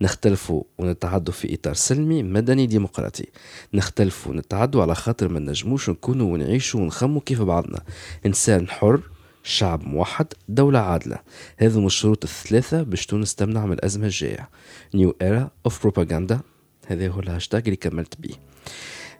نختلفوا 0.00 0.62
ونتعدوا 0.78 1.34
في 1.34 1.54
إطار 1.54 1.74
سلمي 1.74 2.22
مدني 2.22 2.66
ديمقراطي. 2.66 3.26
نختلفوا 3.74 4.32
ونتعدوا 4.32 4.82
على 4.82 4.94
خاطر 4.94 5.28
ما 5.28 5.40
نجموش 5.40 5.90
نكونوا 5.90 6.32
ونعيشوا 6.32 6.80
ونخموا 6.80 7.20
كيف 7.26 7.42
بعضنا. 7.42 7.80
إنسان 8.26 8.68
حر 8.68 9.00
شعب 9.42 9.84
موحد 9.84 10.26
دولة 10.48 10.78
عادلة. 10.78 11.18
هذا 11.56 11.80
من 11.80 11.86
الشروط 11.86 12.24
الثلاثة 12.24 12.82
باش 12.82 13.06
تونس 13.06 13.34
تمنع 13.34 13.66
من 13.66 13.72
الأزمة 13.72 14.06
الجاية. 14.06 14.48
New 14.94 15.16
era 15.22 15.50
of 15.66 15.80
propaganda 15.82 16.40
هذا 16.86 17.08
هو 17.08 17.20
الهاشتاج 17.20 17.62
اللي 17.64 17.76
كملت 17.76 18.14
بيه. 18.20 18.49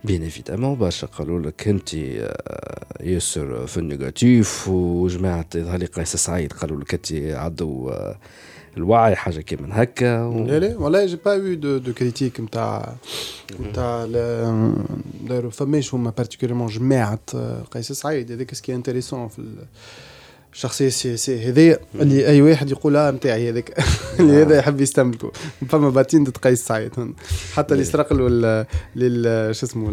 bien 0.04 0.22
évidemment 0.22 0.78
برشا 0.78 1.06
قالوا 1.06 1.40
لك 1.40 1.68
انت 1.68 1.94
ياسر 3.00 3.66
في 3.66 3.76
ال 3.76 3.88
négatif 3.88 4.68
وجماعه 4.68 5.46
يظهر 5.54 5.78
لي 5.78 5.86
قيس 5.86 6.16
سعيد 6.16 6.52
قالوا 6.52 6.80
لك 6.80 6.94
انت 6.94 7.12
عدو 7.12 7.92
الوعي 8.76 9.16
حاجة 9.16 9.40
كيما 9.40 9.82
هكا 9.82 10.22
و... 10.22 10.46
لا 10.46 10.58
لا 10.58 10.78
والله 10.78 11.06
جي 11.06 11.16
با 11.16 11.34
يو 11.34 11.54
دو 11.54 11.78
دو 11.78 11.92
كريتيك 11.92 12.40
نتاع 12.40 12.94
نتاع 13.60 14.06
داروا 15.28 15.50
فماش 15.50 15.94
هما 15.94 16.10
بارتيكوليرمون 16.10 16.66
جماعة 16.66 17.20
قيس 17.70 17.92
سعيد 17.92 18.32
هذاك 18.32 18.54
سكي 18.54 18.74
انتريسون 18.74 19.28
في 19.28 19.42
الشخصيه 20.52 20.86
السياسيه 20.86 21.48
هذايا 21.48 21.78
اللي 21.94 22.26
أي 22.26 22.42
واحد 22.42 22.70
يقول 22.70 22.96
آه 22.96 23.10
نتاعي 23.10 23.50
هذاك. 23.50 23.84
اللي 24.20 24.32
هذا 24.32 24.58
يحب 24.58 24.80
يستملكه 24.80 25.32
فما 25.68 25.90
باتين 25.90 26.24
قيس 26.24 26.66
سعيد. 26.66 26.92
حتى 27.52 27.74
اللي 27.74 27.84
سرق 27.84 28.12
له 28.12 29.52
شو 29.52 29.66
اسمه 29.66 29.90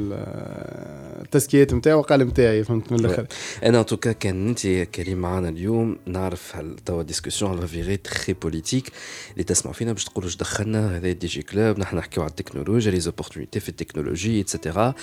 التزكيات 1.22 1.74
نتاعو 1.74 2.02
قال 2.02 2.20
نتاعي 2.20 2.64
فهمت 2.64 2.92
من 2.92 3.00
الآخر. 3.00 3.26
أنا 3.64 3.82
توكا 3.82 4.12
كان 4.12 4.48
انت 4.48 4.68
كريم 4.68 5.18
معنا 5.18 5.50
اليوم 5.50 5.98
نعرف 6.06 6.54
توا 6.86 7.04
discussion 7.04 7.58
elle 7.58 7.68
a 7.68 7.74
viré 7.74 7.98
très 7.98 8.34
politique 8.34 8.92
اللي 9.34 9.44
تسمع 9.44 9.72
فينا 9.72 9.94
باش 9.94 10.06
تقولوا 10.06 10.30
إيش 10.30 10.38
دخلنا 10.38 10.98
هذا 10.98 11.12
Digi 11.12 11.42
Club 11.42 11.80
نحن 11.80 11.96
نحكيو 11.96 12.24
على 12.24 12.30
التكنولوجيا 12.30 12.92
les 12.92 13.00
opportunités 13.00 13.60
في 13.60 13.70
ال 13.70 13.76
technologie 13.76 14.42
et 14.42 14.55
cetera 14.55 14.94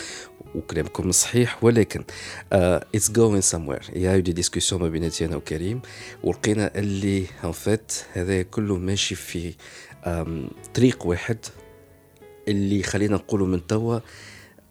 وكلامكم 0.55 1.13
صحيح 1.13 1.65
ولكن 1.65 2.05
اتس 2.53 3.11
جوين 3.11 3.41
سموير 3.41 3.91
يا 3.97 4.17
دي 4.17 4.33
ديسكسيون 4.33 4.83
ما 4.83 4.89
بيناتي 4.89 5.25
أنا 5.25 5.37
وكريم 5.45 5.81
ولقينا 6.23 6.79
اللي 6.79 7.27
en 7.45 7.53
fait 7.53 7.93
هذا 8.13 8.43
كله 8.43 8.77
ماشي 8.77 9.15
في 9.15 9.55
طريق 10.75 11.07
واحد 11.07 11.39
اللي 12.49 12.83
خلينا 12.83 13.17
نقولوا 13.17 13.47
من 13.47 13.67
توا 13.67 14.01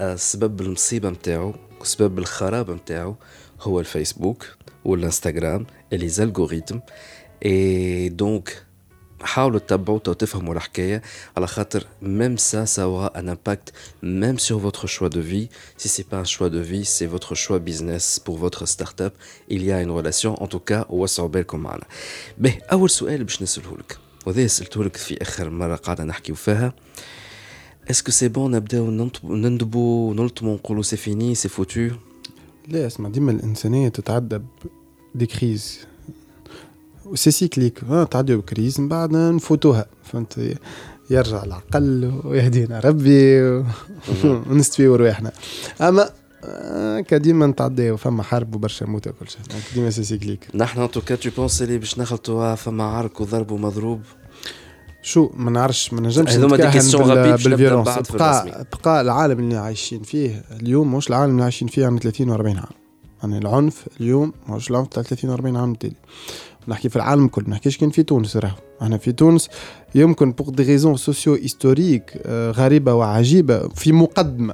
آه، 0.01 0.15
سبب 0.15 0.61
المصيبة 0.61 1.09
نتاعو 1.09 1.53
وسبب 1.81 2.19
الخراب 2.19 2.71
نتاعو 2.71 3.15
هو 3.61 3.79
الفيسبوك 3.79 4.45
والانستغرام 4.85 5.65
les 5.93 6.07
algorithmes 6.07 6.79
et 7.45 8.09
donc 8.09 8.65
حاولوا 9.23 9.59
تتبعوا 9.59 9.99
وتفهموا 10.07 10.53
الحكاية 10.53 11.01
على 11.37 11.47
خاطر 11.47 11.87
même 12.01 12.37
ça 12.37 12.65
ça 12.65 13.11
a 13.15 13.29
un 13.29 13.73
impact 14.03 14.37
même 14.37 14.59
sur 14.61 14.87
votre 14.87 15.07
choix 15.07 15.21
de 15.21 15.47
vie 15.77 15.89
si 15.89 16.05
c'est 16.11 16.19
pas 16.19 16.25
un 16.25 16.47
choix 16.47 16.63
de 16.63 16.83
vie 16.83 17.07
c'est 17.07 17.35
votre 17.35 17.57
choix 17.57 18.21
business 18.25 18.39
pour 18.39 18.65
votre 18.65 19.01
start-up 19.01 19.11
il 19.51 19.61
y 19.63 19.71
a 19.71 19.81
une 19.81 19.91
relation 19.91 20.43
en 20.43 20.47
tout 20.47 20.63
cas 20.71 20.85
وسعوا 20.89 21.27
بالكم 21.27 21.59
معنا 21.59 21.83
به 22.37 22.57
اول 22.71 22.89
سؤال 22.89 23.23
باش 23.23 23.41
نساله 23.41 23.77
لك 23.77 23.97
وهذا 24.25 24.47
سالته 24.47 24.83
لك 24.83 24.97
في 24.97 25.21
اخر 25.21 25.49
مره 25.49 25.75
قاعدة 25.75 26.03
نحكيو 26.03 26.35
فيها 26.35 26.73
est-ce 27.91 28.05
que 28.05 28.11
c'est 28.11 28.27
bon 28.27 28.51
نبداو 28.51 29.09
نندبو 29.23 30.13
نلطمو 30.13 30.53
نقولوا 30.53 30.83
c'est 30.83 30.97
fini 30.97 31.35
c'est 31.35 31.49
foutu 31.49 31.89
لا 32.67 32.87
اسمع 32.87 33.09
ديما 33.09 33.31
الإنسانية 33.31 33.89
تتعدى 33.89 34.39
des 35.15 35.25
crises 35.25 35.79
c'est 37.15 37.31
cyclique 37.31 37.79
تعدي 38.11 38.35
ب 38.35 38.43
crise 38.43 38.79
من 38.79 38.87
بعد 38.87 39.11
نفوتوها 39.11 39.85
فهمت؟ 40.03 40.57
يرجع 41.09 41.43
العقل 41.43 42.21
ويهدينا 42.23 42.79
ربي 42.79 43.41
ونستويو 44.23 44.95
رواحنا. 45.01 45.31
أما 45.81 46.09
آه، 46.45 46.99
كديما 46.99 47.47
نتعداو 47.47 47.97
فما 47.97 48.23
حرب 48.23 48.55
وبرشا 48.55 48.85
موت 48.85 49.07
وكل 49.07 49.29
شيء. 49.29 49.41
ديما 49.75 49.89
c'est 49.89 50.03
cyclique 50.03 50.47
نحن 50.55 50.81
en 50.81 50.91
tout 50.91 51.05
cas 51.05 51.15
tu 51.15 51.29
penses 51.37 51.61
اللي 51.61 51.77
باش 51.77 51.99
نخلطوا 51.99 52.55
فما 52.55 52.83
عرك 52.83 53.21
وضرب 53.21 53.51
ومضروب؟ 53.51 54.01
شو 55.01 55.29
ما 55.35 55.51
نعرفش 55.51 55.93
ما 55.93 56.01
نجمش 56.01 56.35
نتكهن 56.35 57.35
بال 57.35 57.51
violence 57.51 58.11
بقى 58.11 58.65
بقى 58.85 59.01
العالم 59.01 59.39
اللي 59.39 59.55
عايشين 59.57 60.01
فيه 60.01 60.43
اليوم 60.51 60.95
مش 60.95 61.09
العالم 61.09 61.31
اللي 61.31 61.43
عايشين 61.43 61.67
فيه 61.67 61.85
عام 61.85 61.97
30 61.97 62.29
و 62.29 62.33
40 62.33 62.57
عام. 62.57 62.65
يعني 63.23 63.37
العنف 63.37 63.85
اليوم 64.01 64.33
مش 64.49 64.71
العنف 64.71 64.87
تاع 64.87 65.03
30 65.03 65.29
و 65.29 65.33
40 65.33 65.57
عام 65.57 65.73
تالي. 65.73 65.95
نحكي 66.67 66.89
في 66.89 66.95
العالم 66.95 67.27
كله 67.27 67.49
نحكيش 67.49 67.77
كان 67.77 67.89
في 67.89 68.03
تونس 68.03 68.37
راهو. 68.37 68.55
إحنا 68.81 68.97
في 68.97 69.11
تونس 69.11 69.49
يمكن 69.95 70.31
pour 70.31 70.49
des 70.49 70.63
raisons 70.63 71.33
socio-historiques 71.33 72.21
غريبة 72.27 72.93
وعجيبة 72.93 73.67
في 73.67 73.91
مقدمة 73.91 74.53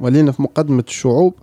ولينا 0.00 0.32
في 0.32 0.42
مقدمة 0.42 0.84
الشعوب 0.88 1.34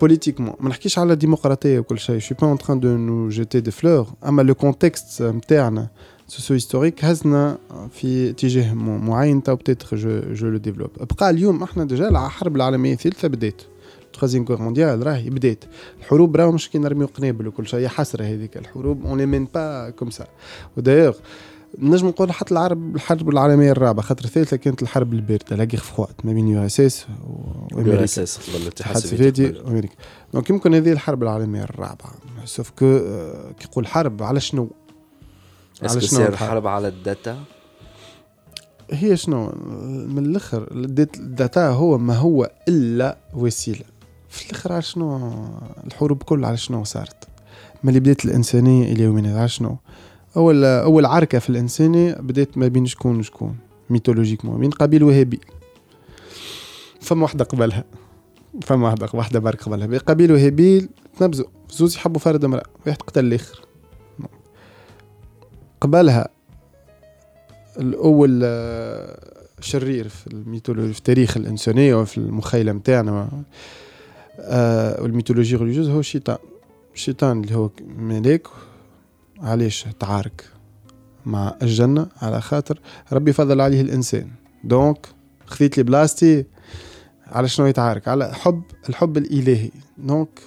politiquement 0.00 0.54
ما 0.60 0.68
نحكيش 0.68 0.98
على 0.98 1.16
ديمقراطيه 1.16 1.78
وكل 1.78 1.98
شيء 1.98 2.18
je 2.18 2.23
suis 2.23 2.34
pas 2.34 2.56
en 2.68 2.80
train 2.80 3.28
de 3.28 3.34
nous 3.34 3.46
jeter 3.46 3.60
des 3.60 3.70
fleurs 3.70 4.06
أما 4.26 4.42
le 4.42 4.54
contexte 4.54 5.22
نتاعنا 5.22 5.88
socio-historique 6.28 7.04
هزنا 7.04 7.58
في 7.92 8.30
اتجاه 8.30 8.74
معين 8.74 9.42
peut-être 9.42 9.96
je 9.96 10.20
je 10.34 10.48
le 10.48 10.56
développe 10.56 10.90
بقى 11.18 11.30
اليوم 11.30 11.62
إحنا 11.62 11.84
déjà 11.84 12.08
الحرب 12.08 12.56
العالمية 12.56 12.92
الثالثة 12.92 13.28
بدات. 13.28 13.62
troisième 14.14 14.44
guerre 14.44 14.62
mondiale 14.62 15.06
راهي 15.06 15.30
بدات. 15.30 15.64
الحروب 16.00 16.36
راهو 16.36 16.52
مش 16.52 16.70
كي 16.70 16.78
نرميو 16.78 17.06
قنابل 17.06 17.48
وكل 17.48 17.66
شيء 17.66 17.88
حسرة 17.88 18.24
هذيك 18.24 18.56
الحروب. 18.56 19.06
on 19.06 19.18
les 19.18 19.26
mène 19.26 19.48
pas 19.54 19.90
comme 19.90 20.10
ça 20.10 20.26
و 20.76 20.80
d'ailleurs 20.80 21.14
نجم 21.78 22.08
نقول 22.08 22.32
حتى 22.32 22.52
العرب 22.52 22.96
الحرب 22.96 23.28
العالمية 23.28 23.70
الرابعة 23.70 24.06
خاطر 24.06 24.24
الثالثه 24.24 24.56
كانت 24.56 24.82
الحرب 24.82 25.12
الباردة 25.12 25.56
لا 25.56 25.64
غير 25.64 25.80
froide 25.80 26.26
ما 26.26 26.32
بين 26.32 26.48
URSS 26.48 27.06
وامريكا 27.72 28.04
اس 28.04 28.50
قبل 28.50 28.62
الاتحاد 28.62 28.96
السوفيتي 28.96 29.52
وأمريكا. 29.64 29.94
donc 30.34 30.50
يمكن 30.50 30.74
هذه 30.74 30.92
الحرب 30.92 31.22
العالمية 31.22 31.62
الرابعة. 31.62 32.14
sauf 32.44 32.70
que 32.70 32.98
كي 33.58 33.64
يقول 33.64 33.86
حرب 33.86 34.22
على 34.22 34.40
شنو؟ 34.40 34.70
على 35.82 36.00
شنو 36.00 36.26
الحرب؟ 36.26 36.66
على 36.66 36.88
ال 36.88 36.96
data؟ 36.96 37.38
هي 38.90 39.16
شنو؟ 39.16 39.52
من 40.08 40.26
الأخر 40.26 40.68
ال 40.72 40.91
data 40.91 41.68
هو 41.68 41.98
ما 41.98 42.16
هو 42.16 42.50
إلا 42.68 43.18
وسيلة. 43.34 43.84
في 44.34 44.50
الأخر 44.50 44.72
على 44.72 44.82
شنو 44.82 45.32
الحروب 45.86 46.22
كل 46.22 46.44
على 46.44 46.56
شنو 46.56 46.84
صارت. 46.84 47.28
ما 47.82 47.90
اللي 47.90 48.00
بدات 48.00 48.24
الإنسانية 48.24 48.92
إلى 48.92 49.02
يومنا 49.02 49.38
على 49.38 49.48
شنو؟ 49.48 49.76
أول 50.36 50.64
أول 50.64 51.06
عركة 51.06 51.38
في 51.38 51.50
الإنسانية 51.50 52.14
بدات 52.14 52.58
ما 52.58 52.68
بين 52.68 52.86
شكون 52.86 53.18
وشكون 53.18 53.56
mythologiquement 53.90 54.60
بين 54.60 54.70
قبيل 54.70 55.02
وهابيل. 55.02 55.44
فما 57.00 57.22
واحدة 57.22 57.44
قبلها 57.44 57.84
فما 58.62 58.86
واحدة 58.86 59.08
واحدة 59.14 59.38
برك 59.38 59.62
قبلها. 59.62 59.98
قبيل 59.98 60.32
وهابيل 60.32 60.88
تنبزوا 61.18 61.46
زوز 61.70 61.96
يحبوا 61.96 62.20
فرد 62.20 62.44
امرأة 62.44 62.66
واحد 62.86 63.02
قتل 63.02 63.24
الآخر. 63.24 63.60
قبلها 65.80 66.28
الأول 67.80 68.40
شرير 69.60 70.08
في 70.08 70.26
ال 70.26 70.32
mythologie 70.32 70.92
في 70.92 71.02
تاريخ 71.02 71.36
الإنسانية 71.36 71.94
وفي 71.94 72.18
المخيلة 72.18 72.72
نتاعنا 72.72 73.10
آه 73.10 73.44
وال 74.38 74.58
mythologie 74.58 75.56
religieuse 75.56 75.88
هو 75.88 76.00
الشيطان 76.00 76.38
الشيطان 76.94 77.40
اللي 77.40 77.54
هو 77.54 77.70
ملاك 77.98 78.46
علاش 79.40 79.86
تعارك 80.00 80.44
مع 81.26 81.56
الجنة؟ 81.62 82.06
على 82.22 82.40
خاطر 82.40 82.80
ربي 83.12 83.32
فضل 83.32 83.60
عليه 83.60 83.80
الإنسان. 83.80 84.30
donc 84.64 85.06
خذيت 85.46 85.76
لي 85.76 85.82
بلاصتي 85.82 86.44
على 87.26 87.48
شنو 87.48 87.66
يتعارك؟ 87.66 88.08
على 88.08 88.34
حب 88.34 88.62
الحب 88.88 89.16
الإلهي. 89.16 89.70
donc 89.98 90.40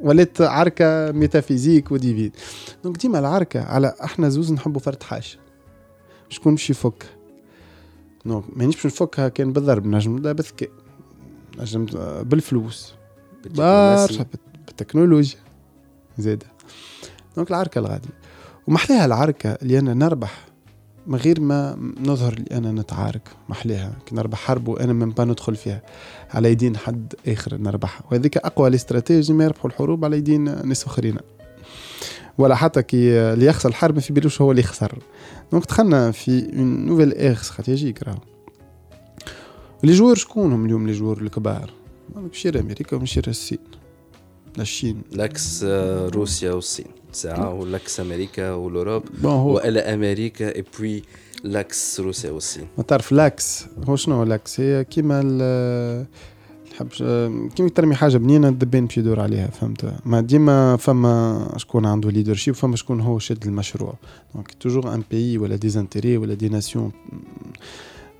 ولات 0.00 0.40
عركة 0.40 1.12
métaphysique 1.12 1.92
و 1.92 1.98
divine 1.98 2.32
donc 2.84 2.96
ديما 2.96 3.18
العركة 3.18 3.62
على 3.62 3.94
إحنا 4.04 4.28
زوز 4.28 4.52
نحبوا 4.52 4.80
فرد 4.80 5.02
حاجة. 5.02 5.38
شكون 6.28 6.54
باش 6.54 6.70
يفك 6.70 7.04
donc 8.26 8.44
مانيش 8.56 8.74
باش 8.74 8.86
نفكها 8.86 9.28
كان 9.28 9.52
بالضرب 9.52 9.86
نجم 9.86 10.16
بالذكاء 10.16 10.70
نجم 11.58 11.86
بالفلوس. 12.22 12.94
برشا 13.54 14.26
بالتكنولوجيا 14.66 15.38
زادة. 16.18 16.46
donc 17.36 17.50
العركة 17.50 17.78
الغادي 17.78 18.08
ومحليها 18.66 19.04
العركة 19.04 19.50
اللي 19.50 19.78
أنا 19.78 19.94
نربح 19.94 20.46
من 21.06 21.18
غير 21.18 21.40
ما 21.40 21.92
نظهر 22.04 22.32
اللي 22.32 22.50
أنا 22.52 22.72
نتعارك 22.72 23.28
محليها 23.48 23.92
كي 24.06 24.14
نربح 24.14 24.38
حرب 24.38 24.68
وأنا 24.68 24.92
من 24.92 25.10
با 25.10 25.24
ندخل 25.24 25.56
فيها 25.56 25.82
على 26.30 26.50
يدين 26.50 26.76
حد 26.76 27.14
آخر 27.28 27.56
نربحها. 27.56 28.02
وهذيك 28.10 28.36
أقوى 28.36 28.68
الاستراتيجي 28.68 29.32
ما 29.32 29.44
يربحوا 29.44 29.70
الحروب 29.70 30.04
على 30.04 30.16
يدين 30.16 30.68
ناس 30.68 30.84
آخرين. 30.84 31.16
ولا 32.38 32.54
حتى 32.54 32.82
كي 32.82 33.18
اللي 33.18 33.46
يخسر 33.46 33.68
الحرب 33.68 33.94
ما 33.94 34.00
في 34.00 34.12
بالوش 34.12 34.40
هو 34.40 34.50
اللي 34.50 34.62
يخسر. 34.62 34.98
دونك 35.52 35.66
دخلنا 35.66 36.10
في 36.10 36.58
اون 36.58 36.86
نوفيل 36.86 37.12
اير 37.12 37.32
استراتيجيك 37.32 38.02
راهو. 38.02 38.18
لي 39.82 39.92
جوار 39.92 40.14
شكونهم 40.14 40.64
اليوم 40.64 40.86
لي 40.86 40.92
جوار 40.92 41.18
الكبار؟ 41.18 41.70
مش 42.16 42.46
يرى 42.46 42.60
أمريكا 42.60 42.96
ومش 42.96 43.16
يرى 43.16 43.30
الصين 43.30 43.58
لا 44.56 44.62
الصين 44.62 45.02
لاكس 45.12 45.64
روسيا 46.14 46.52
والصين 46.52 46.86
ساعة 47.12 47.54
ولاكس 47.54 48.00
أمريكا 48.00 48.50
والاوروب 48.52 49.02
والى 49.24 49.80
أمريكا 49.80 50.54
اي 50.56 50.64
بوي 50.78 51.02
l'axe 51.44 52.00
روسيا 52.00 52.30
والصين 52.30 52.66
ما 52.78 52.82
تعرف 52.82 53.12
l'axe 53.12 53.64
هو 53.88 53.96
شنو 53.96 54.22
l'axe 54.22 54.60
هي 54.60 54.84
كيما 54.84 55.22
نحب 56.72 56.88
كيما 57.56 57.68
ترمي 57.68 57.94
حاجة 57.94 58.16
بنينه 58.16 58.48
الدبان 58.48 58.86
باش 58.86 58.98
يدور 58.98 59.20
عليها 59.20 59.46
فهمت 59.46 59.92
ما 60.04 60.20
ديما 60.20 60.76
فما 60.76 61.48
شكون 61.56 61.86
عنده 61.86 62.10
leadership 62.10 62.54
فما 62.54 62.76
شكون 62.76 63.00
هو 63.00 63.18
شد 63.18 63.46
المشروع 63.46 63.94
donc 64.34 64.52
toujours 64.60 64.94
un 64.94 65.02
pays 65.10 65.38
ولا 65.38 65.56
des 65.56 65.68
intérêts 65.68 66.16
ولا 66.16 66.34
des 66.34 66.48
nations 66.48 66.92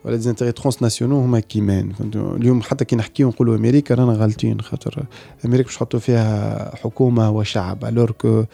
ولا 0.07 0.17
des 0.17 0.23
intérêts 0.23 0.53
transnationaux 0.53 1.21
هما 1.21 1.41
كيمان 1.41 1.93
اليوم 2.15 2.63
حتى 2.63 2.85
كي 2.85 2.97
نحكيو 2.97 3.29
نقولوا 3.29 3.57
أمريكا 3.57 3.95
رانا 3.95 4.13
غالطين 4.13 4.61
خاطر 4.61 5.05
أمريكا 5.45 5.65
باش 5.65 5.77
نحطوا 5.77 6.01
فيها 6.01 6.77
حكومة 6.77 7.31
وشعب. 7.31 7.85
alors 7.85 8.11
que 8.11 8.45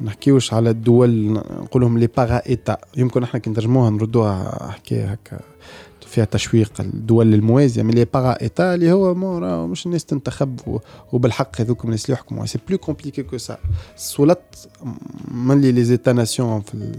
نحكيوش 0.00 0.54
على 0.54 0.70
الدول 0.70 1.32
نقولهم 1.32 1.98
les 1.98 2.06
para-États. 2.06 2.76
يمكن 2.96 3.22
إحنا 3.22 3.40
كي 3.40 3.50
نترجموها 3.50 3.90
نردوها 3.90 4.68
حكايه 4.72 5.04
هكا. 5.04 5.38
فيها 6.06 6.24
تشويق 6.24 6.72
الدول 6.80 7.34
الموازية. 7.34 7.82
من 7.82 7.94
les 7.94 8.04
para-États 8.04 8.74
اللي 8.74 8.92
هو 8.92 9.14
مش 9.66 9.86
الناس 9.86 10.04
تنتخب 10.04 10.80
وبالحق 11.12 11.60
هذوك 11.60 11.84
الناس 11.84 12.04
اللي 12.04 12.14
يحكموا 12.14 12.46
c'est 12.46 12.58
plus 12.68 12.78
compliqué 12.78 13.22
que 13.22 13.38
ça 13.38 13.58
السلطات 13.96 14.56
من 15.30 15.60
les 15.60 16.12
États-nations 16.12 16.60
في 16.60 16.92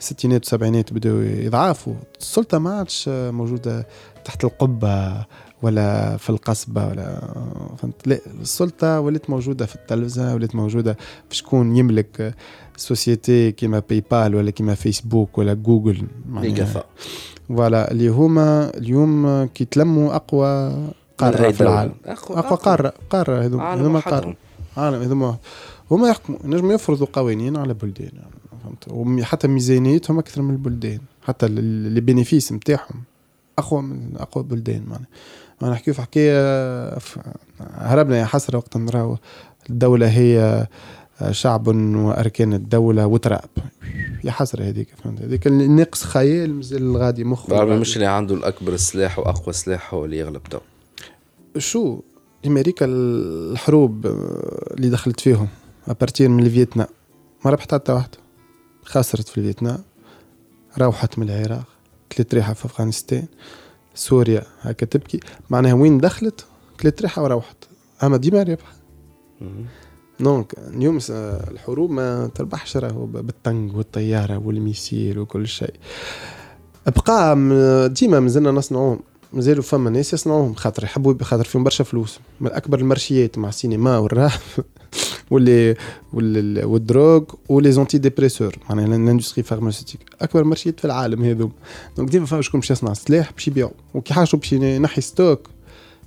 الستينات 0.00 0.40
والسبعينات 0.40 0.92
بداوا 0.92 1.22
يضعفوا. 1.22 1.94
السلطة 2.20 2.58
ما 2.58 2.78
عادش 2.78 3.08
موجودة 3.08 3.86
تحت 4.24 4.44
القبة 4.44 5.26
ولا 5.62 6.16
في 6.16 6.30
القصبة 6.30 6.86
ولا 6.88 7.34
فهمت؟ 7.78 8.06
لا 8.06 8.18
السلطة 8.40 9.00
ولات 9.00 9.30
موجودة 9.30 9.66
في 9.66 9.74
التلفزة 9.74 10.34
ولات 10.34 10.54
موجودة 10.54 10.96
في 11.28 11.36
شكون 11.36 11.76
يملك 11.76 12.34
société 12.76 13.52
كيما 13.52 13.82
PayPal 13.88 14.34
ولا 14.34 14.50
كيما 14.50 14.74
فيسبوك 14.74 15.38
ولا 15.38 15.54
Google 15.54 16.06
les 16.32 16.66
voilà 17.48 17.90
اللي 17.90 18.08
هما 18.08 18.70
اليوم 18.76 19.44
كي 19.44 19.64
تلموا 19.64 20.14
أقوى 20.14 20.72
قارة 21.18 21.50
في 21.50 21.60
العالم. 21.60 21.94
أقوى 22.06 22.58
قارة 22.58 22.92
قارة 23.10 23.44
هذوما 23.44 24.00
قارة. 24.00 24.36
عالم 24.76 25.02
هذوما 25.02 25.36
هما 25.90 26.08
يحكموا 26.08 26.38
ينجموا 26.44 26.72
يفرضوا 26.72 27.06
قوانين 27.12 27.56
على 27.56 27.74
بلدان. 27.74 28.12
فهمت؟ 28.70 29.20
وحتى 29.20 29.48
ميزانيتهم 29.48 30.18
أكثر 30.18 30.42
من 30.42 30.50
البلدان. 30.50 30.98
حتى 31.22 31.48
les 31.48 32.00
bénéfices 32.00 32.52
نتاعهم 32.52 33.02
أقوى 33.58 33.82
من 33.82 34.16
أقوى 34.16 34.44
بلدان 34.44 34.82
معناها. 34.82 35.08
ما 35.62 35.70
نحكيو 35.70 35.94
في 35.94 36.02
حكايه 36.02 36.98
هربنا 37.60 38.18
يا 38.18 38.24
حسرة 38.24 38.56
وقت 38.56 38.76
نراو 38.76 39.16
الدولة 39.70 40.08
هي 40.08 40.66
شعب 41.30 41.68
وأركان 41.68 42.52
الدولة 42.52 43.06
وتراب 43.06 43.50
يا 44.24 44.30
حسرة 44.30 44.64
هذيك 44.64 44.88
فهمت؟ 45.04 45.22
هذيك 45.22 45.46
ناقص 45.46 46.04
خيال 46.04 46.54
مازال 46.54 46.96
غادي 46.96 47.24
مخه 47.24 47.64
مش 47.64 47.96
اللي 47.96 48.06
عنده 48.06 48.34
الأكبر 48.34 48.76
سلاح 48.76 49.18
وأقوى 49.18 49.52
سلاح 49.52 49.94
هو 49.94 50.04
اللي 50.04 50.18
يغلب 50.18 50.42
تو. 50.42 50.58
شو؟ 51.58 52.00
أمريكا 52.46 52.86
الحروب 52.86 54.06
اللي 54.06 54.88
دخلت 54.88 55.20
فيهم 55.20 55.48
à 55.88 55.94
partir 55.94 56.28
من 56.28 56.46
الفيتنام 56.46 56.88
ما 57.44 57.50
ربحت 57.50 57.74
حتى 57.74 57.92
واحدة. 57.92 58.18
خسرت 58.90 59.28
في 59.28 59.38
الفيتنام 59.38 59.78
روحت 60.78 61.18
من 61.18 61.30
العراق 61.30 61.64
كلت 62.12 62.34
ريحة 62.34 62.52
في 62.52 62.64
أفغانستان 62.64 63.24
سوريا 63.94 64.42
هكا 64.60 64.86
تبكي. 64.86 65.20
معناها 65.50 65.74
وين 65.74 65.98
دخلت؟ 65.98 66.44
كلت 66.80 67.02
ريحة 67.02 67.22
وروحت. 67.22 67.56
أما 68.02 68.16
ديما 68.16 68.42
رابحه 68.42 68.72
donc 70.20 70.54
اليوم 70.58 70.98
الحروب 71.10 71.90
ما 71.90 72.30
تربحش 72.34 72.76
راهو 72.76 73.06
بال 73.06 73.29
tank 73.29 73.74
والطيارة 73.76 74.38
وال 74.38 74.56
missile 74.56 75.18
وكل 75.18 75.48
شيء. 75.48 75.74
بقى 76.86 77.36
ديما 77.88 78.20
مازلنا 78.20 78.50
نصنعوهم. 78.50 79.00
مازالوا 79.32 79.62
فما 79.62 79.90
ناس 79.90 80.12
يصنعوهم 80.12 80.54
خاطر 80.54 80.84
يحبوا 80.84 81.14
خاطر 81.22 81.44
فيهم 81.44 81.64
برشا 81.64 81.84
فلوس. 81.84 82.20
من 82.40 82.50
أكبر 82.52 82.78
ال 82.78 82.85
marchéيات 82.85 83.38
مع 83.38 83.48
السينما 83.48 83.98
والراب. 83.98 84.30
واللي 85.30 85.76
وال 86.12 86.39
drogue 86.39 87.22
و 87.48 87.54
les 87.54 87.72
antidépresseurs 87.72 88.56
معناها 88.70 88.86
ال 88.86 88.92
industrie 88.92 89.42
pharmaceutique 89.42 90.00
أكبر 90.20 90.44
marchéيات 90.44 90.80
في 90.80 90.84
العالم 90.84 91.24
هذوم 91.24 91.52
donc 91.96 92.10
ديما 92.10 92.26
فما 92.26 92.42
شكون 92.42 92.60
باش 92.60 92.70
يصنع 92.70 92.92
سلاح 92.92 93.32
باش 93.32 93.48
يبيعوا 93.48 93.70
وكي 93.94 94.14
حاجة 94.14 94.36
باش 94.36 94.52
ينحي 94.52 95.00
stock. 95.00 95.48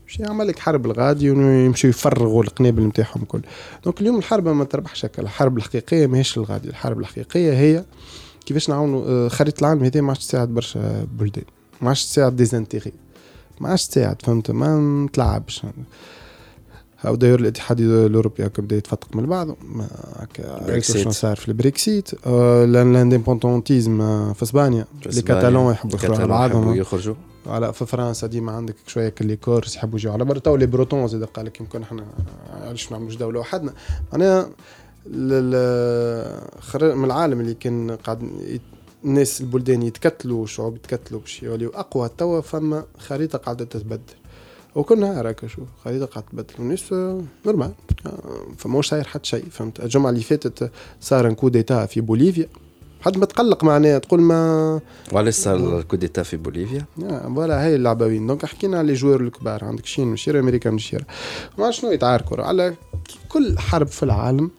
باش 0.06 0.20
يعمل 0.20 0.48
لك 0.48 0.60
حرب 0.60 0.86
الغادي 0.86 1.32
ويمشيو 1.32 1.90
يفرغوا 1.90 2.44
القنابل 2.44 2.84
نتاعهم 2.84 3.26
كل 3.28 3.42
donc 3.84 4.02
اليوم 4.02 4.18
الحرب 4.18 4.48
ما 4.48 4.64
تربحش 4.64 5.06
هكا. 5.06 5.22
الحرب 5.22 5.58
الحقيقية 5.58 6.08
ماهيش 6.08 6.38
الغادي. 6.38 6.70
الحرب 6.70 7.00
الحقيقية 7.00 7.54
هي 7.54 7.84
كيفاش 8.46 8.70
نعاونوا 8.70 9.06
آه، 9.08 9.28
خريطة 9.28 9.62
العالم 9.62 9.84
هذه 9.84 10.02
ما 10.02 10.10
عادش 10.10 10.26
تساعد 10.26 10.50
برشا 10.50 11.08
بلدان. 11.20 11.44
ما 11.82 11.88
عادش 11.88 12.06
تساعد 12.06 12.36
des 12.36 12.50
intérêts. 12.50 12.94
ما 13.62 13.70
عادش 13.70 13.88
تساعد 13.88 14.22
فهمت؟ 14.22 14.52
ما 14.52 15.06
نتلعبش 15.06 15.62
أو 17.06 17.16
داير 17.16 17.40
الاتحاد 17.40 17.80
الأوروبي 17.80 18.46
هكا 18.46 18.62
بدأ 18.62 18.76
يتفتق 18.76 19.16
من 19.16 19.26
بعض 19.26 19.48
هكا 20.16 20.80
شنو 20.80 21.12
صار 21.12 21.36
في 21.36 21.48
البريكسيت. 21.48 22.10
آه، 22.26 22.66
لانديبوندونتيزم 22.66 23.98
في 24.34 24.44
إسبانيا 24.44 24.86
لي 25.06 25.22
كاتالون 25.22 25.72
يحبوا 25.72 25.96
يخرجوا 25.96 26.16
على 26.16 26.28
بعضهم. 26.28 26.76
يخرجوا. 26.76 27.16
على 27.48 27.74
في 27.74 27.86
فرنسا 27.86 28.28
ديما 28.28 28.52
عندك 28.52 28.76
شوية 28.88 29.10
كلي 29.10 29.36
كورس 29.36 29.76
يحبوا 29.76 30.00
يجوا 30.00 30.14
على 30.14 30.26
برا. 30.26 30.40
تو 30.40 30.56
لي 30.56 30.66
بروتون 30.66 31.08
زاد 31.08 31.24
قال 31.24 31.46
لك 31.46 31.60
يمكن 31.60 31.82
إحنا 31.82 32.06
علاش 32.62 32.92
ما 32.92 32.98
نعملوش 32.98 33.16
دولة 33.16 33.40
وحدنا. 33.40 33.74
معناها 34.12 34.50
من 36.96 37.06
العالم 37.06 37.40
اللي 37.40 37.54
كان 37.54 37.92
قاعد 37.92 38.30
الناس 39.06 39.42
البلدان 39.42 39.82
يتكتلوا 39.82 40.44
الشعوب 40.44 40.76
يتكتلوا 40.76 41.20
باش 41.20 41.44
يوليو 41.44 41.70
أقوى 41.70 42.10
توا 42.18 42.42
فما 42.42 42.84
خريطة 42.98 43.38
قاعدة 43.38 43.66
تتبدل. 43.66 44.14
وكل 44.76 45.00
نهار 45.00 45.30
هكا 45.30 45.48
شو 45.48 45.62
خريطه 45.86 46.06
قاعدة 46.06 46.28
تبدل 46.32 46.54
الناس 46.60 46.94
normal. 47.46 47.72
فماش 48.58 48.88
صاير 48.88 49.04
حتى 49.04 49.30
شيء 49.30 49.46
فهمت؟ 49.52 49.80
الجمعة 49.80 50.10
اللي 50.10 50.22
فاتت 50.22 50.72
صار 51.02 51.28
un 51.28 51.36
coup 51.36 51.50
d'état 51.50 51.86
في 51.86 52.02
بوليفيا. 52.02 52.48
حد 53.02 53.18
ما 53.18 53.26
تقلق 53.26 53.64
معناها 53.64 54.00
تقول 54.00 54.22
ما 54.22 54.82
وعلاش 55.12 55.34
صار 55.34 55.80
ال 55.80 55.83
coup 55.83 55.96
d'état 55.96 56.24
في 56.24 56.38
بوليفيا؟ 56.38 56.86
voilà 57.00 57.66
هاي 57.66 57.76
اللعبه 57.76 58.06
وين 58.06 58.28
donc 58.28 58.46
حكينا 58.46 58.78
على 58.78 58.88
les 58.88 58.94
joueurs 58.94 59.22
الكبار 59.22 59.66
عندك 59.66 59.86
شين 59.86 60.14
الشيره 60.14 60.40
أمريكا 60.40 60.70
من 60.70 60.76
الشيره 60.76 61.06
ما 61.58 61.72
شنو 61.72 61.92
يتعاركوا؟ 61.92 62.44
على 62.44 62.76
كل 63.30 63.60
حرب 63.60 63.88
في 63.88 64.04
العالم 64.04 64.52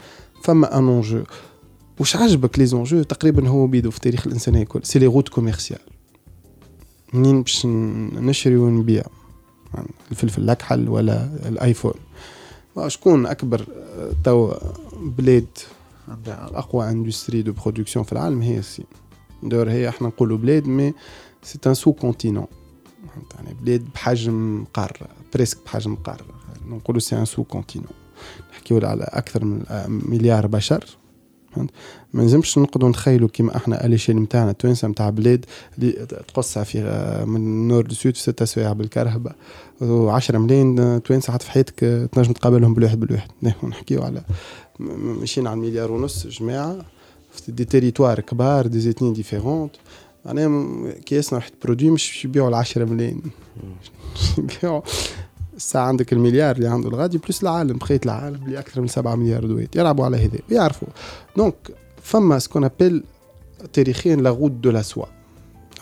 فما 0.43 0.79
un 0.79 0.89
enjeu 0.89 1.23
وش 2.01 2.17
عجبك 2.17 2.59
les 2.59 2.67
enjeux 2.67 3.03
تقريبا 3.03 3.49
هو 3.49 3.67
بيدو 3.67 3.91
في 3.91 4.01
تاريخ 4.01 4.27
الانسانيه 4.27 4.65
كل 4.65 4.81
c'est 4.83 4.99
les 4.99 5.07
routes 5.07 5.29
commerciales 5.29 5.81
منين 7.13 7.43
باش 7.43 7.67
نشري 7.67 8.57
ونبيع. 8.57 9.03
الفلفل 10.11 10.43
الأكحل 10.43 10.89
ولا 10.89 11.25
ال 11.47 11.53
iPhone. 11.53 11.95
شكون 12.87 13.27
أكبر 13.27 13.67
تو 14.25 14.55
بلاد 15.03 15.47
اقوى 16.29 16.91
industrie 16.91 17.43
de 17.43 17.53
production 17.53 18.05
في 18.05 18.13
العالم 18.13 18.43
هي 18.43 18.59
الصين. 18.59 18.87
دور 19.43 19.71
هي 19.71 19.89
إحنا 19.89 20.09
نقولوا 20.09 20.39
بلاد 20.39 20.67
mais 20.67 20.95
c'est 21.43 21.59
un 21.67 21.75
sous-continent 21.75 22.47
يعني 23.35 23.55
بلاد 23.63 23.85
بحجم 23.95 24.65
قارة 24.75 25.09
presque 25.35 25.59
بحجم 25.65 25.95
قارة. 25.95 26.25
نقولوا 26.69 27.01
c'est 27.01 27.17
un 27.17 27.25
sous-continent 27.25 27.89
نحكيو 28.53 28.81
على 28.83 29.05
أكثر 29.05 29.45
من 29.45 29.65
مليار 29.89 30.47
بشر. 30.47 30.85
ما 32.13 32.23
نجمش 32.23 32.59
نقدروا 32.59 32.91
نتخيلوا 32.91 33.29
كيما 33.29 33.57
إحنا 33.57 33.87
l'échelle 33.87 34.17
نتاعنا 34.17 34.51
التوانسة 34.51 34.89
نتاع 34.89 35.11
بلاد 35.11 35.45
اللي 35.79 35.93
تقصها 36.29 36.65
في 36.65 36.81
من 37.27 37.69
نور 37.69 37.89
لسود 37.89 38.15
في 38.15 38.21
ستة 38.23 38.45
سوايع 38.45 38.73
بالكرهبة. 38.73 39.31
و10 39.81 40.35
ملايين 40.35 41.03
توانسة 41.03 41.33
حتى 41.33 41.45
في 41.45 41.51
حياتك 41.51 42.09
تنجم 42.13 42.33
تقابلهم 42.33 42.75
بالواحد 42.75 43.01
بالواحد. 43.01 43.31
نحكيو 43.63 44.03
على 44.03 44.23
ماشيين 44.79 45.47
على 45.47 45.57
مليار 45.57 45.93
ونص 45.93 46.27
جماعة 46.27 46.77
في 47.33 47.53
des 47.53 47.65
territoires 47.65 48.21
كبار 48.21 48.67
des 48.67 48.81
ethnies 48.81 49.13
différentes. 49.13 49.73
معناها 50.25 50.91
كي 51.07 51.17
يصنع 51.17 51.39
واحد 51.39 51.53
produit 51.65 51.91
مش 51.91 52.25
يبيعوا 52.25 52.49
ال 52.49 52.55
10 52.55 52.85
ملايين 52.85 53.23
يبيعوا 54.39 54.83
الساعة 55.57 55.87
عندك 55.87 56.13
المليار 56.13 56.57
اللي 56.57 56.69
عنده 56.69 56.89
الغادي 56.89 57.19
plus 57.19 57.43
العالم 57.43 57.77
بقية 57.77 58.01
العالم 58.05 58.45
اللي 58.45 58.59
أكثر 58.59 58.81
من 58.81 58.87
سبعة 58.87 59.15
مليار 59.15 59.47
دويت. 59.47 59.77
يلعبوا 59.77 60.05
على 60.05 60.17
هذا 60.17 60.39
يعرفوا. 60.51 60.89
donc 61.37 61.55
فما 62.03 62.39
ce 62.39 62.46
qu'on 62.46 62.65
appelle 62.65 63.05
تاريخيا 63.73 64.17
la 64.17 64.31
route 64.31 64.51
de 64.51 64.71
la 64.71 64.83
soie 64.83 65.07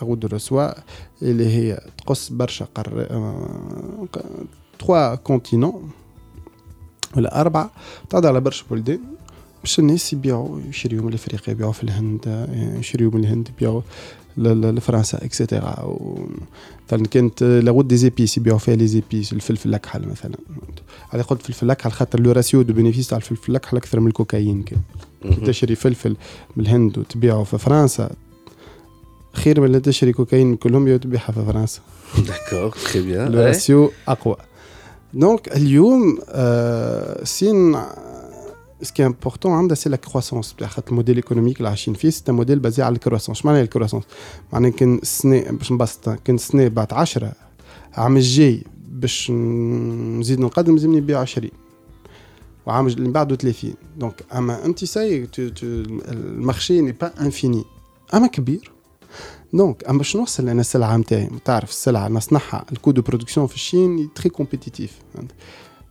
de 0.01 0.27
la 0.27 0.37
soie 0.37 0.71
اللي 1.21 1.47
هي 1.47 1.81
تقص 1.97 2.29
برشا 2.29 2.67
قر 2.75 3.07
trois 4.79 5.15
continents 5.15 5.91
ولا 7.17 7.41
أربعة. 7.41 7.71
تعدى 8.09 8.27
على 8.27 8.41
برشا 8.41 8.65
بلدان 8.71 8.99
باش 9.61 9.79
الناس 9.79 10.13
يبيعوا 10.13 10.59
يشريوا 10.69 11.03
من 11.03 11.13
افريقيا 11.13 11.53
يبيعوا 11.53 11.71
في 11.71 11.83
الهند 11.83 12.47
يشريوا 12.79 13.11
من 13.11 13.19
الهند 13.19 13.49
يبيعوا 13.49 13.81
لفرنسا 14.37 15.25
et 15.25 15.43
cetera 15.43 15.97
مثلا 16.87 17.05
كانت 17.07 17.43
لابد 17.43 17.87
des 17.87 17.97
épices 17.97 18.37
يبيعوا 18.37 18.59
فيها 18.59 18.75
les 18.75 18.87
épices 18.87 19.33
الفلفل 19.33 19.69
الأكحل 19.69 20.07
مثلا. 20.07 20.35
على 21.13 21.23
قلت 21.23 21.41
فلفل 21.41 21.65
الأكحل 21.65 21.91
خاطر 21.91 22.19
le 22.19 22.31
ratio 22.31 22.61
de 22.61 22.73
bénéfice 22.73 23.07
تاع 23.07 23.17
الفلفل 23.17 23.51
الأكحل 23.51 23.77
أكثر 23.77 23.99
من 23.99 24.07
الكوكايين 24.07 24.63
كان. 24.63 24.79
تشري 25.45 25.75
فلفل 25.75 26.15
من 26.55 26.63
الهند 26.63 26.97
وتبيعه 26.97 27.43
في 27.43 27.57
فرنسا 27.57 28.09
خير 29.33 29.59
من 29.59 29.65
اللي 29.65 29.79
تشري 29.79 30.13
كوكايين 30.13 30.47
من 30.47 30.55
كولومبيا 30.55 30.95
وتبيعها 30.95 31.31
في 31.31 31.45
فرنسا. 31.45 31.81
d'accord 32.27 32.75
très 32.93 33.01
bien 33.03 33.27
ال 33.27 33.38
ratio 33.38 33.91
أقوى. 34.07 34.35
donc 35.13 35.55
اليوم 35.55 36.19
آه 36.29 37.23
الشين 37.23 37.75
ce 38.83 38.92
qui 38.92 39.05
est 39.05 39.16
important 39.16 39.51
عندها 39.51 39.75
c'est 39.75 39.89
la 39.89 39.97
croissance 39.97 40.53
بتاع 40.53 40.67
خاطر 40.67 40.91
ال 40.91 40.94
modèle 40.94 41.15
économique 41.15 41.57
اللي 41.57 41.69
عايشين 41.69 41.93
فيه 41.93 42.09
c'est 42.09 42.31
modèle 42.31 42.59
basé 42.59 42.83
على 42.83 42.95
ال 42.95 42.99
croissance 42.99 43.45
معناها 43.45 43.61
ال 43.61 43.65
croissance 43.65 44.03
معناها 44.53 44.71
كان 44.71 44.95
السنة 44.95 45.41
باش 45.51 45.71
نبسط 45.71 46.09
كان 46.09 46.35
السنة 46.35 46.67
بعد 46.67 46.93
10 46.93 47.31
عام 47.93 48.17
الجاي 48.17 48.63
باش 48.87 49.31
نزيد 49.31 50.39
نقدم 50.39 50.73
لازمني 50.73 50.97
نبيع 50.97 51.19
20 51.19 51.49
وعام 52.65 52.87
اللي 52.87 53.09
بعده 53.09 53.35
30 53.35 53.73
donc 53.97 54.23
اما 54.33 54.65
انت 54.65 54.85
ça 54.85 54.99
y 54.99 55.06
est 55.06 55.27
ال 56.07 56.18
marché 56.18 56.81
n'est 56.81 56.91
pas 56.91 57.13
infini 57.21 57.63
اما 58.13 58.27
كبير 58.27 58.71
donc 59.53 59.83
اما 59.83 59.97
باش 59.97 60.15
نوصل 60.15 60.49
أنا 60.49 60.61
السلعه 60.61 60.97
نتاعي 60.97 61.29
تعرف 61.45 61.69
السلعه 61.69 62.07
نصنعها 62.07 62.65
ال 62.71 62.75
coût 62.75 62.91
de 62.91 63.01
production 63.01 63.47
في 63.47 63.55
الشين 63.55 64.09
très 64.15 64.29
compétitif 64.29 64.99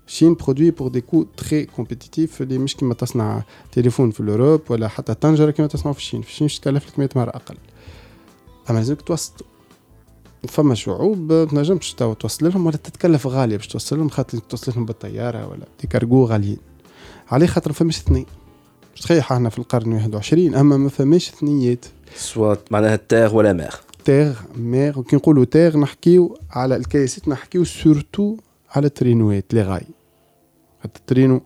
الشين 0.07 0.35
produit 0.35 0.71
pour 0.71 0.89
des 0.89 1.01
coûts 1.01 1.27
très 1.37 1.65
compétitifs 1.65 2.43
اللي 2.43 2.59
مش 2.59 2.77
كيما 2.77 2.95
تصنع 2.95 3.43
تليفون 3.73 4.11
في 4.11 4.21
l'Europe 4.21 4.61
ولا 4.69 4.89
حتى 4.89 5.15
طنجره 5.15 5.51
كيما 5.51 5.69
تصنعوا 5.69 5.93
في 5.93 6.01
الشين 6.01 6.23
في 6.23 6.29
الشين 6.29 6.49
تكلف 6.49 6.89
لك 6.89 6.99
100 6.99 7.09
مره 7.17 7.31
أقل 7.31 7.57
اما 8.71 8.79
لازمك 8.79 9.03
توسط 9.03 9.45
فما 10.49 10.75
شعوب 10.75 11.33
ما 11.33 11.45
تنجمش 11.45 11.95
توصل 11.95 12.49
لهم 12.49 12.67
ولا 12.67 12.77
تتكلف 12.77 13.27
غاليه 13.27 13.57
باش 13.57 13.67
توصل 13.67 13.99
لهم 13.99 14.09
خاطر 14.09 14.39
توصل 14.39 14.73
لهم 14.77 14.87
بالطياره 14.87 15.49
ولا 15.49 15.67
des 15.81 15.87
cargos 15.87 16.25
غاليين 16.25 16.59
عليه 17.31 17.47
خاطر 17.47 17.71
ما 17.71 17.75
فماش 17.75 17.99
اثنين 17.99 18.27
صحيح 18.95 19.33
إحنا 19.33 19.49
في 19.49 19.59
القرن 19.59 19.93
21 19.93 20.55
اما 20.55 20.77
ما 20.77 20.89
فماش 20.89 21.31
ثنيات 21.31 21.85
soit 22.17 22.55
معناها 22.71 22.97
terre 22.97 23.37
ولا 23.37 23.53
mer 23.53 23.75
terre 24.05 24.41
mer 24.57 24.99
وكي 24.99 25.17
نقولوا 25.17 25.45
terre 25.45 25.79
نحكيو 25.79 26.39
على 26.51 26.77
الكياسات 26.77 27.29
نحكيو 27.29 27.65
surtout 27.65 28.37
على 28.77 28.87
الترينوات 28.87 29.55
لي 29.55 29.63
غاي. 29.63 29.87
الترينو 30.85 31.41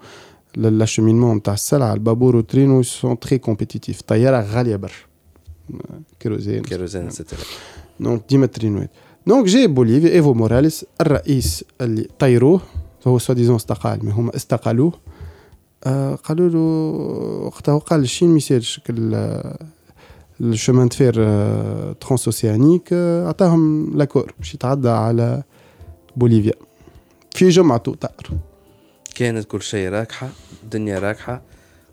l'acheminement 0.57 1.37
نتاع 1.37 1.55
السلعة 1.55 1.95
البابور 1.95 2.37
والترينو 2.37 2.83
sont 2.83 3.19
très 3.19 3.39
compétitifs 3.39 4.01
طيارة 4.03 4.41
غالية 4.41 4.77
برشا. 4.77 5.05
kérosène 6.21 6.63
kérosène 6.63 7.11
et 7.11 7.18
cetera 7.18 7.39
donc 8.01 8.23
ديما 8.29 8.47
ترينوات 8.47 8.91
donc 9.27 9.45
جاي 9.47 9.67
بوليفيا 9.67 10.13
ايفو 10.13 10.35
موراليس 10.35 10.87
الرئيس 11.01 11.65
اللي 11.81 12.09
طيروه 12.19 12.61
هو 13.07 13.19
soi-disant 13.19 13.57
استقال 13.57 14.05
ما 14.05 14.13
هما 14.13 14.37
استقالوه. 14.37 14.93
آه 15.85 16.15
قالوا 16.15 16.49
له 16.49 16.59
وقتها 17.47 17.79
قال 17.79 18.01
الشين 18.01 18.29
ما 18.29 18.37
يسالش 18.37 18.81
ال 20.41 20.48
chemin 20.48 20.89
de 20.89 20.99
fer 20.99 21.15
transocéanique 21.93 22.93
عطاهم 23.27 23.97
l'accord 23.97 24.35
باش 24.39 24.55
يتعدى 24.55 24.89
على 24.89 25.43
بوليفيا. 26.17 26.53
في 27.37 27.49
جمعته 27.49 27.95
طار 27.95 28.39
كانت 29.15 29.45
كل 29.45 29.63
شيء 29.63 29.89
راكحة 29.89 30.29
الدنيا 30.63 30.99
راكحة 30.99 31.43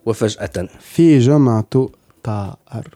وفجأة. 0.06 0.68
في 0.80 1.20
جمعته 1.20 1.92
طائر 2.24 2.96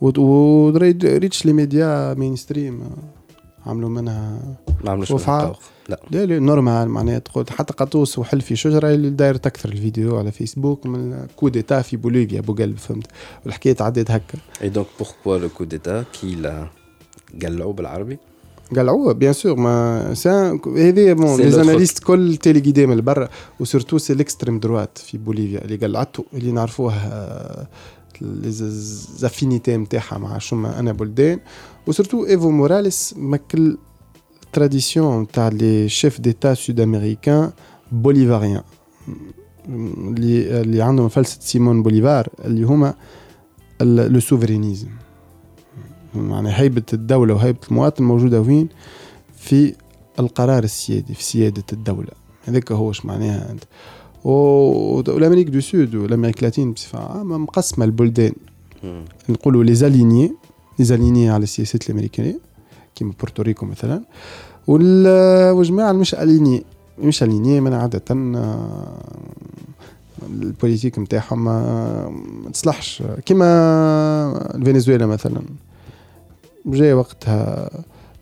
وريتش 0.00 1.46
les 1.46 1.52
médias 1.52 2.14
mainstream 2.14 2.90
عملوا 3.66 3.88
منها 3.88 4.42
ما 4.84 4.90
عملوش 4.90 5.10
وفعل 5.10 5.54
لا. 5.88 6.00
لا 6.10 6.26
لا 6.26 6.38
normal 6.38 6.88
معناها 6.88 7.18
تقول 7.18 7.44
حتى 7.50 7.72
قطوس 7.74 8.18
وحل 8.18 8.40
في 8.40 8.56
شجرة 8.56 8.94
اللي 8.94 9.10
داير 9.10 9.34
أكثر 9.34 9.68
الفيديو 9.68 10.18
على 10.18 10.32
فيسبوك 10.32 10.86
من 10.86 11.26
coup 11.36 11.48
d'état 11.48 11.82
في 11.82 11.96
بوليفيا 11.96 12.38
أبو 12.38 12.54
قلب 12.54 12.78
فهمت؟ 12.78 13.06
والحكاية 13.44 13.72
تعديت 13.72 14.10
هكا. 14.10 14.38
اي 14.62 14.68
دونك 14.68 14.86
بوركوا 14.98 15.38
لو 15.38 15.48
كو 15.48 15.64
ديتا 15.64 16.04
كي 16.20 16.34
لا 16.34 16.66
قلعوا 17.42 17.72
بالعربي؟ 17.72 18.18
قلعوه 18.76 19.12
بيان 19.12 19.32
سور 19.32 19.56
ما 19.56 20.14
سان 20.14 20.60
هذه 20.76 21.12
بون 21.12 21.36
C'est 21.36 21.40
لي 21.40 21.50
l'autre- 21.50 21.54
زاناليست 21.54 21.98
كل 22.04 22.36
تيلي 22.36 22.60
جيدي 22.60 22.86
من 22.86 23.00
برا 23.00 23.28
وسورتو 23.60 23.98
سي 23.98 24.14
ليكستريم 24.14 24.58
دروات 24.60 24.98
في 24.98 25.18
بوليفيا 25.18 25.64
اللي 25.64 25.76
قلعته 25.76 26.24
اللي 26.34 26.52
نعرفوه 26.52 26.94
آه، 26.94 27.68
لي 28.20 28.50
زافينيتي 29.18 29.76
نتاعها 29.76 30.18
مع 30.18 30.38
شما 30.38 30.78
أنا 30.80 30.92
بلدان 30.92 31.40
وسورتو 31.86 32.26
ايفو 32.26 32.50
موراليس 32.50 33.14
ماكل 33.16 33.78
تراديسيون 34.52 35.26
تاع 35.26 35.48
لي 35.48 35.88
شيف 35.88 36.20
ديتا 36.20 36.54
سود 36.54 36.80
امريكان 36.80 37.50
بوليفاريان 37.92 38.62
اللي 39.68 40.60
اللي 40.60 40.82
عندهم 40.82 41.08
فلسفه 41.08 41.40
سيمون 41.40 41.82
بوليفار 41.82 42.28
اللي 42.44 42.62
هما 42.64 42.94
ال- 43.80 44.12
le 44.12 44.20
souverainisme 44.20 44.88
معناها 46.14 46.60
هيبة 46.60 46.82
الدولة 46.92 47.34
وهيبة 47.34 47.58
المواطن 47.70 48.04
موجودة 48.04 48.40
وين؟ 48.40 48.68
في 49.36 49.74
القرار 50.18 50.64
السيادي 50.64 51.14
في 51.14 51.22
سيادة 51.24 51.62
الدولة. 51.72 52.08
هذاك 52.46 52.72
هو 52.72 52.90
اش 52.90 53.06
معناها 53.06 53.50
أنت. 53.52 53.64
وال 54.24 54.49
Amérique 54.49 55.48
du 55.48 55.60
Sud 55.60 55.94
وال 55.94 56.03
Amérique 56.03 56.38
latine 56.38 56.72
بصفة 56.72 56.98
عامة 56.98 57.38
مقسمة 57.38 57.84
البلدان. 57.84 58.32
نقولوا 59.28 59.64
les 59.64 59.74
alignés 59.74 60.32
les 60.78 60.84
alignés 60.84 61.30
على 61.30 61.42
السياسات 61.42 61.90
الأمريكية 61.90 62.38
كيما 62.94 63.12
بورتوريكو 63.20 63.66
مثلا. 63.66 64.02
وال- 64.66 65.50
والجماعة 65.50 65.92
مش 65.92 66.14
alignés 66.14 66.64
مش 66.98 67.22
alignés 67.22 67.60
من 67.60 67.72
عادة 67.72 68.02
آه، 68.10 69.04
ال 70.30 70.37
politique 70.37 70.98
نتاعهم 70.98 71.44
ما 71.44 72.08
ما 72.44 72.50
تصلحش. 72.50 73.02
كيما 73.26 74.60
فنزويلا 74.64 75.06
مثلا. 75.06 75.42
جاي 76.66 76.92
وقتها 76.92 77.70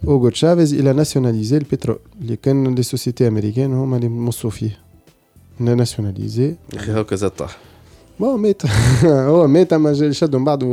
اوغو 0.08 0.28
تشافيز 0.28 0.74
il 0.74 0.92
a 0.92 0.98
nationalisé 0.98 1.56
البترول 1.56 1.98
اللي 2.20 2.36
كان 2.36 2.74
les 2.74 2.82
sociétés 2.82 3.28
américaines 3.28 3.72
هما 3.74 3.96
اللي 3.96 4.08
مصوا 4.08 4.50
فيه. 4.50 4.78
nationalisé. 5.60 6.46
يا 6.46 6.78
أخي 6.78 6.92
هكا 7.00 7.16
زاد 7.16 7.30
طاح. 7.30 7.56
bon 8.20 8.40
مات 8.40 8.62
هو 9.04 9.46
مات 9.46 9.72
أما 9.72 9.92
جا- 9.92 10.10
شدوا 10.12 10.38
من 10.38 10.44
بعض 10.44 10.64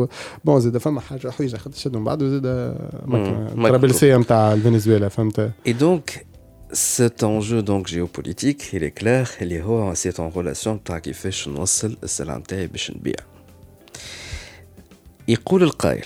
bon 0.45 0.59
زاد 0.61 0.77
فما 0.77 1.01
حاجة 1.01 1.29
حويجة 1.29 1.57
خاطر 1.57 1.77
شدوا 1.77 1.99
من 1.99 2.05
بعض 2.05 2.21
وزاد 2.21 2.45
مم. 3.05 3.15
الطرابلسيه 3.65 4.17
نتاع 4.17 4.55
فنزويلا 4.55 5.09
فهمت؟ 5.09 5.51
Et 5.67 5.73
donc, 5.73 6.25
cet 6.73 7.23
enjeu 7.23 7.61
donc 7.61 7.87
géopolitique, 7.87 8.61
il 8.73 8.83
est 8.83 8.99
clair, 9.03 9.41
اللي 9.41 9.63
هو 9.63 9.93
c'est 9.95 10.19
en 10.19 10.29
relation 10.37 10.67
بتاع 10.67 10.99
كيفاش 10.99 11.47
نوصل 11.47 11.97
السلعة 12.03 12.37
نتاعي 12.37 12.67
باش 12.67 12.91
نبيع. 12.91 13.15
يقول 15.27 15.63
القائل 15.63 16.05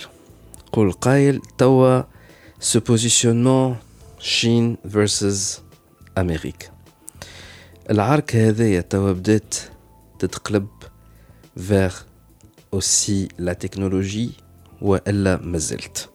يقول 0.72 0.86
القائل 0.86 1.40
توا 1.58 2.02
ce 2.60 2.78
positionnement 2.78 3.74
Chine 4.20 4.76
versus 4.84 5.60
أمريكا. 6.18 6.66
العركة 7.90 8.48
هذيا 8.48 8.80
توا 8.80 9.12
بدات 9.12 9.54
تتقلب 10.18 10.68
vers 11.56 11.94
aussi 12.76 13.28
la 13.38 13.54
technologie 13.54 14.30
وإلا 14.82 15.36
مازلت. 15.36 16.08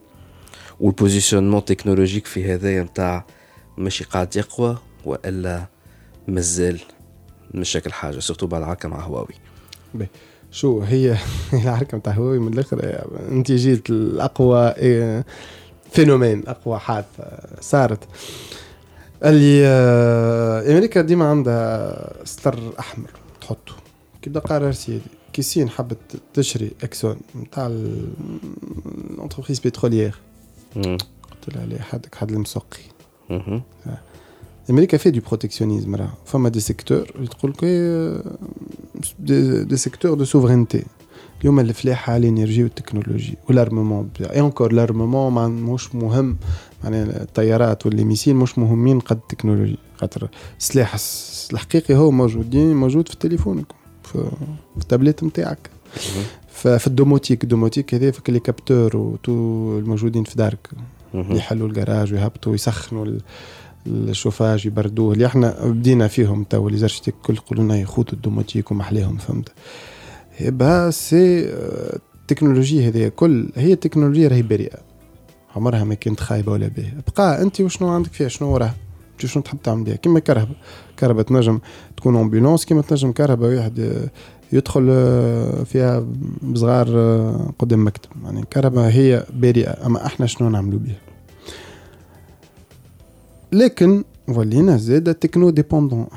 وال 0.79 0.90
positionnement 0.90 1.65
technologique 1.65 2.25
في 2.25 2.53
هذايا 2.53 2.83
نتاع 2.83 3.25
ماشي 3.77 4.03
قاعد 4.03 4.35
يقوى 4.35 4.77
وإلا 5.05 5.65
مازال 6.27 6.79
مشاكل 7.53 7.91
حاجة 7.91 8.19
surtout 8.19 8.47
بعد 8.47 8.61
العركه 8.61 8.89
مع 8.89 8.99
هواوي 8.99 9.35
بي. 9.93 10.07
شو 10.55 10.81
هي؟ 10.81 11.17
العركه 11.63 11.97
نتاع 11.97 12.13
هواوي 12.13 12.39
من 12.39 12.53
الآخر 12.53 12.79
آه، 12.83 13.05
أنت 13.31 13.51
جيت 13.51 13.89
الاقوى 13.89 14.73
آه، 14.77 15.25
phénomène 15.91 16.43
أقوى 16.47 16.79
حادثة 16.79 17.25
صارت. 17.61 17.99
اللي 19.25 19.61
آه، 19.65 20.71
أمريكا 20.71 21.01
ديما 21.01 21.25
عندها 21.25 22.25
ستر 22.25 22.59
أحمر 22.79 23.09
تحطه. 23.41 23.73
كيبدا 24.21 24.39
قرار 24.39 24.71
سيادي 24.71 25.03
كي 25.33 25.39
الصين 25.39 25.69
حبت 25.69 25.97
تشري 26.33 26.71
Exxon 26.83 27.17
نتاع 27.35 27.67
ال 27.67 27.85
entreprise 27.85 29.59
pétrolière. 29.59 30.15
قلت 30.75 31.55
لها 31.55 31.61
عليه 31.61 31.79
حدك؟ 31.79 32.15
حد 32.15 32.31
المسقي 32.31 32.83
مهم. 33.29 33.61
أمريكا 34.69 34.97
في 34.97 35.11
du 35.11 35.21
protectionnisme 35.27 35.95
راه 35.95 36.13
فما 36.25 36.49
des 36.49 36.59
secteurs 36.59 37.11
اللي 37.15 37.27
تقول 37.27 37.51
لك 37.51 37.63
دي, 39.19 39.77
secteurs 39.77 40.13
de 40.13 40.23
souveraineté 40.25 40.83
اليوم 41.41 41.59
الفلاحة 41.59 42.17
ال 42.17 42.23
énergie 42.23 42.63
والتكنولوجي 42.63 43.37
وال 43.49 43.60
armement. 43.60 44.09
et 44.21 44.39
encore 44.39 44.71
ال 44.71 44.78
armement 44.78 45.33
ما 45.33 45.47
مش 45.47 45.95
مهم. 45.95 46.37
معناها 46.83 47.21
الطيارات 47.23 47.85
وال 47.85 47.95
missiles 47.95 48.35
مش 48.35 48.57
مهمين 48.59 48.99
قد 48.99 49.17
التكنولوجي. 49.17 49.77
خاطر 49.97 50.29
السلاح 50.59 50.93
الس- 50.93 51.49
الحقيقي 51.53 51.95
هو 51.95 52.11
موجودين 52.11 52.75
موجود 52.75 53.07
في 53.07 53.15
تليفونك 53.17 53.65
في 54.03 54.11
في 54.75 54.81
التابلت 54.81 55.23
نتاعك. 55.23 55.69
مهم. 56.15 56.23
ف 56.49 56.67
في 56.67 56.87
ال 56.87 56.92
domotique. 56.92 57.43
ال 57.43 57.48
domotique 57.48 57.93
هذا 57.95 58.11
avec 58.11 58.29
les 58.29 58.39
capteurs 58.39 58.97
وتو 58.97 59.31
الموجودين 59.79 60.23
في 60.23 60.35
دارك. 60.35 60.69
يحلوا 61.13 61.67
الجراج 61.67 62.13
ويهبطوا 62.13 62.51
ويسخنوا 62.51 63.05
الشوفاج 63.87 64.65
يبردوه 64.65 65.13
اللي 65.13 65.25
إحنا 65.25 65.65
بدينا 65.65 66.07
فيهم 66.07 66.43
تو 66.43 66.69
les 66.69 66.77
architectes 66.77 67.15
الكل 67.15 67.33
يقولوا 67.35 67.63
لنا 67.63 67.77
يخوتوا 67.79 68.13
ال 68.13 68.19
domotique 68.19 68.71
ومحليهم 68.71 69.17
فهمت؟ 69.17 69.49
يبقى 70.39 70.91
c'est 70.91 71.49
آه، 71.49 71.99
التكنولوجيا 72.21 72.87
هذه 72.87 73.07
كل 73.07 73.49
هي 73.55 73.75
تكنولوجيا 73.75 74.27
راهي 74.27 74.41
بريئة. 74.41 74.77
عمرها 75.55 75.83
ما 75.83 75.93
كانت 75.95 76.19
خايبة 76.19 76.51
ولا 76.51 76.67
باهية. 76.67 76.97
بقى 77.17 77.41
أنت 77.41 77.61
وشنو 77.61 77.89
عندك 77.89 78.13
فيها؟ 78.13 78.27
شنو 78.27 78.53
وراها 78.53 78.75
انت 79.11 79.25
شنو 79.25 79.43
تحب 79.43 79.57
تعمل 79.63 79.83
بها 79.83 79.95
كيما 79.95 80.19
كرهبه 80.19 80.55
كرهبة 80.97 81.23
تنجم 81.23 81.59
تكون 81.97 82.15
ambulance 82.15 82.65
كيما 82.65 82.81
تنجم 82.81 83.11
كرهبة 83.11 83.55
واحد 83.55 83.79
آه، 83.79 84.09
يدخل 84.53 84.87
آه، 84.89 85.63
فيها 85.63 86.05
بصغار 86.43 86.87
قدام 87.59 87.85
مكتب. 87.87 88.09
يعني 88.23 88.39
الكرهبة 88.39 88.89
هي 88.89 89.25
بريئة 89.33 89.85
أما 89.85 90.05
إحنا 90.05 90.25
شنو 90.25 90.49
نعملوا 90.49 90.79
بها 90.79 90.95
لكن 93.55 94.03
ولينا 94.27 94.77
زاد 94.77 95.15
techno 95.15 95.49
dépendants. 95.49 96.07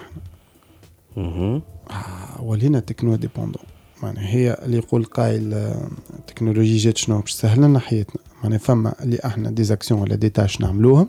مهم. 1.16 1.62
آه، 1.90 2.42
ولينا 2.42 2.80
techno 2.80 3.16
dépendants. 3.16 3.62
معناها 4.02 4.26
هي 4.26 4.58
اللي 4.62 4.76
يقول 4.76 5.04
قايل 5.04 5.54
آه، 5.54 5.88
التكنولوجيا 6.18 6.78
جات 6.78 6.96
شنو 6.96 7.20
باش 7.20 7.34
تسهل 7.34 7.60
لنا 7.62 7.78
حياتنا. 7.78 8.22
معناها 8.42 8.58
فما 8.58 8.94
اللي 9.02 9.18
إحنا 9.24 9.50
des 9.50 9.65
actions 9.65 10.00
ولا 10.00 10.14
des 10.14 10.28
tâches 10.28 10.60
نعملوهم 10.60 11.08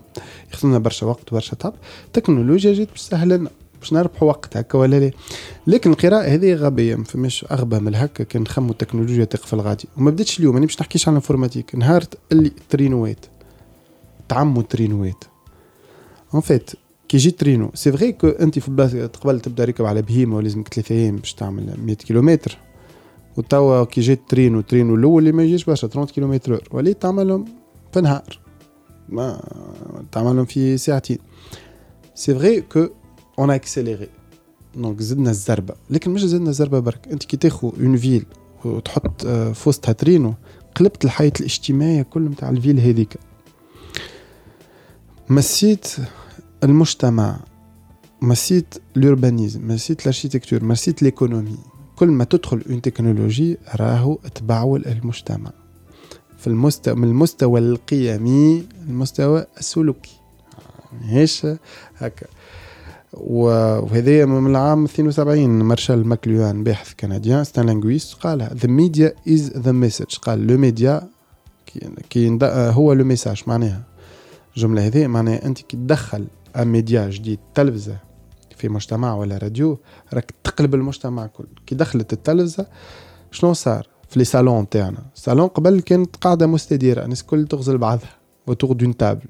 يخدمنا 0.52 0.78
برشا 0.78 1.06
وقت 1.06 1.32
برشا 1.34 1.56
تعب 1.56 1.74
التكنولوجيا 2.06 2.74
جات 2.74 2.88
باش 2.90 3.02
تسهل 3.02 3.28
لنا 3.28 3.50
باش 3.80 3.92
نربحوا 3.92 4.28
وقت 4.28 4.56
هكا 4.56 4.78
ولا 4.78 5.00
لا. 5.00 5.10
لكن 5.66 5.90
القراءة 5.90 6.22
هذه 6.34 6.54
غبية 6.54 6.96
ما 6.96 7.04
فماش 7.04 7.46
أغبى 7.50 7.78
من 7.78 7.94
هكا 7.94 8.24
كان 8.24 8.42
نخموا 8.42 8.70
التكنولوجيا 8.70 9.24
تقفل 9.24 9.60
غادي 9.60 9.88
وما 9.96 10.10
بديتش 10.10 10.38
اليوم 10.38 10.56
أنا 10.56 10.66
باش 10.66 10.80
نحكيش 10.80 11.08
على 11.08 11.12
ال 11.12 11.16
informatique. 11.16 11.74
نهار 11.74 12.04
اللي 12.32 12.52
ترينوات 12.70 13.26
تعموا 14.28 14.62
ترينوات. 14.62 15.24
en 16.34 16.40
fait 16.40 16.70
كي 17.10 17.16
جي 17.16 17.30
ترينو 17.30 17.70
c'est 17.74 17.92
vrai 17.92 18.12
que 18.12 18.28
أنت 18.28 18.58
في 18.58 18.70
بلاصه 18.70 19.06
قبل 19.06 19.40
تبدأ 19.40 19.64
ركب 19.64 19.84
على 19.84 20.02
بهيمة 20.02 20.36
ولازمك 20.36 20.74
ثلاثة 20.74 20.94
أيام 20.94 21.16
باش 21.16 21.34
تعمل 21.34 21.74
100 21.78 21.96
كيلومتر. 21.96 22.58
وتوا 23.36 23.84
كي 23.84 24.00
جيت 24.00 24.20
ترينو 24.28 24.60
ترينو 24.60 24.94
الأول 24.94 25.22
اللي 25.22 25.32
ما 25.32 25.42
يجيش 25.42 25.64
برشا 25.64 25.88
30 25.88 26.14
كيلومتر. 26.14 26.68
وليت 26.70 27.02
تعملهم 27.02 27.44
في 27.92 28.00
نهار. 28.00 28.38
ما 29.08 29.42
تعملهم 30.12 30.44
في 30.44 30.78
ساعتين. 30.78 31.18
c'est 32.14 32.34
vrai 32.34 32.60
que 32.60 32.88
on 33.38 33.50
accélérait 33.50 34.08
donc 34.76 35.00
زدنا 35.00 35.30
الزربة. 35.30 35.74
لكن 35.90 36.10
مش 36.10 36.24
زدنا 36.24 36.50
الزربة 36.50 36.78
برك. 36.78 37.08
أنت 37.08 37.24
كي 37.24 37.36
تاخذ 37.36 37.70
une 37.80 37.96
ville 37.96 38.24
وتحط 38.64 39.26
آه، 39.26 39.52
في 39.52 39.68
وسطها 39.68 39.92
ترينو 39.92 40.34
قلبت 40.74 41.04
الحياة 41.04 41.32
الاجتماعية 41.40 42.02
كل 42.02 42.22
نتاع 42.22 42.50
ال 42.50 42.55
ville 42.55 42.80
هذيك. 42.80 43.16
مسيت 45.28 45.86
المجتمع 46.64 47.36
مسيت 48.22 48.74
ال 48.96 49.03
urbanisme 49.03 49.68
مسيت 49.68 50.00
ال 50.00 50.05
architecture 50.05 50.64
مسيت 50.64 51.02
l'économie 51.02 51.58
كل 51.96 52.08
ما 52.08 52.24
تدخل 52.24 52.62
une 52.70 52.82
technologie 52.82 53.58
راهو 53.76 54.18
تبدل 54.34 54.84
المجتمع. 54.86 55.50
في 56.38 56.46
المستوى 56.46 56.94
من 56.94 57.08
المستوى 57.08 57.60
القيمي 57.60 58.64
المستوى 58.88 59.46
السلوكي. 59.58 60.20
ماهيش 61.00 61.46
هكا. 61.96 62.26
وهذايا 63.12 64.24
من 64.24 64.50
العام 64.50 64.84
72 64.84 65.48
مارشال 65.62 66.06
ماكلوان 66.06 66.64
باحث 66.64 66.94
canadien 67.00 67.44
c'est 67.44 67.60
un 67.60 67.66
linguiste 67.66 68.14
قالها 68.14 68.54
the 68.54 68.68
media 68.68 69.12
is 69.28 69.50
the 69.56 69.72
message 69.72 70.16
قال 70.16 70.46
le 70.46 70.58
média 70.58 71.08
كي 72.10 72.38
هو 72.52 72.92
le 72.92 73.04
message 73.04 73.42
معناها. 73.46 73.82
الجمله 74.56 74.86
هذه 74.86 75.06
معناها 75.06 75.46
أنت 75.46 75.60
كي 75.60 75.76
تدخل 75.76 76.26
ميديا 76.56 77.10
جديد 77.10 77.38
تلفزة 77.54 77.96
في 78.56 78.68
مجتمع 78.68 79.14
ولا 79.14 79.38
راديو 79.38 79.78
راك 80.14 80.34
تقلب 80.44 80.74
المجتمع 80.74 81.26
كل. 81.26 81.46
كي 81.66 81.74
دخلت 81.74 82.12
التلفزة 82.12 82.66
شنو 83.30 83.52
صار 83.52 83.86
في 84.08 84.18
les 84.18 84.24
salons 84.24 84.68
تاعنا؟ 84.68 85.02
السالون 85.16 85.48
قبل 85.48 85.80
كانت 85.80 86.16
قاعدة 86.16 86.46
مستديرة 86.46 87.04
الناس 87.04 87.20
الكل 87.20 87.46
تخزر 87.46 87.78
لبعضها 87.78 88.10
autour 88.46 88.72
d'une 88.72 88.96
table 88.96 89.26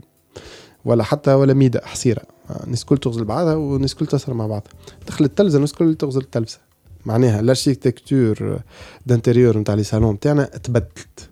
ولا 0.85 1.05
حتى 1.05 1.33
ولا 1.33 1.55
ميدة 1.55 1.87
حصيرة. 1.87 2.23
الناس 2.65 2.83
الكل 2.83 2.99
تخزر 2.99 3.25
لبعضها 3.25 3.55
والناس 3.55 3.93
الكل 3.93 4.07
تسهر 4.07 4.35
مع 4.35 4.47
بعضها. 4.47 4.73
دخل 5.07 5.25
التلفزة 5.25 5.57
الناس 5.57 5.73
الكل 5.73 5.95
تخزر 5.95 6.21
للتلفزة. 6.21 6.59
معناها 7.07 7.41
ال 7.41 7.50
architecture 7.50 8.61
d'intérieur 9.07 9.59
نتاع 9.59 9.75
les 9.75 9.83
salons 9.83 10.21
تاعنا 10.21 10.45
تبدلت. 10.45 11.31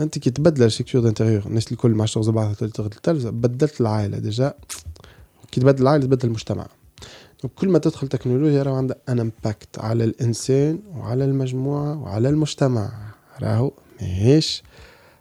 أنت 0.00 0.18
كي 0.18 0.30
تبدل 0.30 0.56
ال 0.56 0.59
architecture 0.59 1.02
d'intérieur 1.02 1.42
الناس 1.46 1.72
الكل 1.72 1.90
ما 1.90 2.06
تخزر 2.06 2.32
لبعضها 2.32 2.54
تخزر 2.54 2.86
للتلفزة 2.86 3.30
بدلت 3.30 3.80
العائلة. 3.80 4.18
déjà 4.18 4.54
كي 5.52 5.60
تبدل 5.60 5.82
العائلة 5.82 6.04
تبدل 6.04 6.28
المجتمع. 6.28 6.66
donc 7.42 7.54
كل 7.54 7.68
ما 7.68 7.78
تدخل 7.78 8.08
تكنولوجيا 8.08 8.62
راهو 8.62 8.74
عندها 8.74 8.96
un 9.08 9.20
impact 9.20 9.78
على 9.78 10.04
الإنسان 10.04 10.78
وعلى 10.96 11.24
المجموعة 11.24 12.02
وعلى 12.02 12.28
المجتمع. 12.28 12.90
راهو 13.42 13.72
ماهيش 14.00 14.62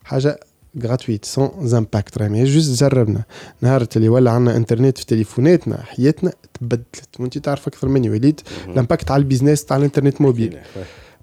حاجة 0.03 0.39
gratuite 0.83 1.25
sans 1.25 1.73
impact 1.75 2.17
راهي 2.17 2.29
ماهيش 2.29 2.49
juste 2.49 2.83
جربنا 2.83 3.23
نهار 3.61 3.87
اللي 3.95 4.09
ولا 4.09 4.31
عندنا 4.31 4.57
انترنت 4.57 4.97
في 4.97 5.05
تليفوناتنا 5.05 5.81
حياتنا 5.83 6.31
تبدلت. 6.53 7.19
وانت 7.19 7.37
تعرف 7.37 7.67
أكثر 7.67 7.87
مني 7.87 8.09
وليد 8.09 8.41
ال 8.67 8.73
impact 8.73 9.11
على 9.11 9.19
ال 9.21 9.26
business 9.26 9.65
تاع 9.65 9.77
الإنترنت 9.77 10.21
موبيل. 10.21 10.59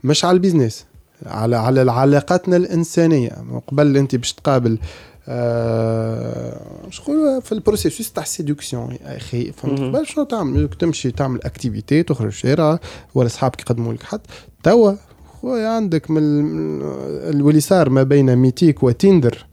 مش 0.04 0.24
على 0.24 0.34
ال 0.34 0.40
business 0.40 0.84
على 1.26 1.56
على 1.56 1.92
علاقاتنا 1.92 2.56
الإنسانية. 2.56 3.30
قبل 3.66 3.96
أنت 3.96 4.16
باش 4.16 4.32
تقابل 4.32 4.78
نقول 6.98 7.42
في 7.42 7.52
ال 7.52 7.58
processus 7.58 8.12
تاع 8.12 8.22
ال 8.22 8.29
séduction 8.29 8.92
يا 8.92 9.16
أخي 9.16 9.52
فهمت. 9.52 9.80
قبل 9.80 10.06
شنو 10.06 10.24
تعمل؟ 10.24 10.68
تمشي 10.68 11.10
تعمل 11.10 11.40
activité 11.44 12.02
تخرج 12.02 12.26
الشارع 12.26 12.78
ولا 13.14 13.26
أصحابك 13.26 13.60
يقدموا 13.60 13.92
لك 13.92 14.02
حد. 14.02 14.20
توا 14.62 14.92
خويا 15.42 15.68
عندك 15.68 16.10
من 16.10 16.22
ال- 16.22 17.42
واللي 17.42 17.60
صار 17.60 17.90
ما 17.90 18.02
بين 18.02 18.36
Meetic 18.36 18.82
و 18.82 18.90
Tinder. 18.90 19.46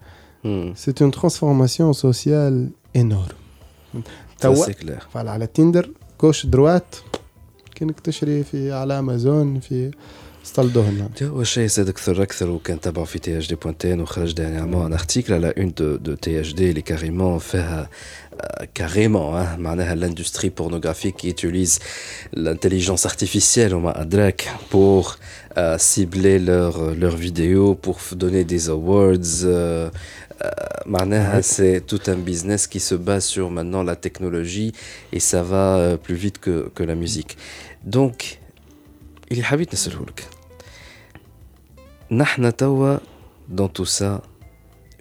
c'est 0.76 0.94
une 1.02 1.12
transformation 1.12 1.94
sociale 1.94 2.70
énorme 2.96 3.26
توا 4.40 4.56
على 5.16 5.48
Tinder 5.48 5.90
gauche 6.18 6.46
droite 6.46 6.96
كأنك 7.76 8.00
تشري 8.00 8.44
في 8.44 8.72
على 8.72 9.00
امازون 9.00 9.60
في 9.60 9.92
ستالدوهن 10.51 11.09
اول 11.23 11.47
شيء 11.47 11.67
زاد 11.67 11.89
اكثر 11.89 12.23
اكثر 12.23 12.51
وكان 12.51 12.81
تبعوا 12.81 13.07
في 13.07 13.19
تي 13.19 13.39
اش 13.39 13.49
دي 13.49 13.55
بوانتين 13.55 14.01
وخرج 14.01 14.33
دانيامون 14.33 14.87
ان 14.87 14.93
ارتيكل 14.93 15.35
على 15.35 15.55
اون 15.59 15.73
دو 15.79 15.97
دو 15.97 16.15
تي 16.15 16.41
اش 16.41 16.53
دي 16.53 16.71
اللي 16.71 16.83
كاريمون 16.83 17.39
فيها 17.39 17.91
كاريمون 18.75 19.57
معناها 19.61 19.95
لاندستري 19.95 20.49
بورنوغرافيك 20.49 21.17
qui 21.21 21.27
utilise 21.31 21.79
l'intelligence 22.37 23.07
artificielle 23.07 23.73
وما 23.73 24.01
ادراك 24.01 24.49
pour 24.73 25.05
euh, 25.57 25.79
cibler 25.79 26.39
leurs 26.39 26.81
leurs 27.03 27.17
vidéos 27.27 27.75
pour 27.87 27.97
f- 27.99 28.15
donner 28.15 28.45
des 28.45 28.69
awards 28.69 29.45
euh, 29.45 29.91
euh, 30.43 30.83
معناها 30.87 31.41
c'est 31.43 31.81
tout 31.87 32.11
un 32.11 32.17
business 32.31 32.67
qui 32.67 32.81
se 32.81 32.95
base 32.95 33.25
sur 33.25 33.51
maintenant 33.51 33.83
la 33.83 33.97
technologie 33.97 34.73
et 35.13 35.21
ça 35.21 35.43
va 35.43 35.77
euh, 35.77 35.97
plus 35.97 36.15
vite 36.15 36.39
que, 36.39 36.69
que 36.75 36.83
la 36.85 36.95
musique 36.95 37.37
donc 37.97 38.25
اللي 39.33 39.43
حبيت 39.43 39.73
نسأله 39.75 40.03
لك 40.03 40.25
نحن 42.12 42.56
توا 42.56 42.98
dans 43.56 43.70
tout 43.80 43.86
ça 43.86 44.22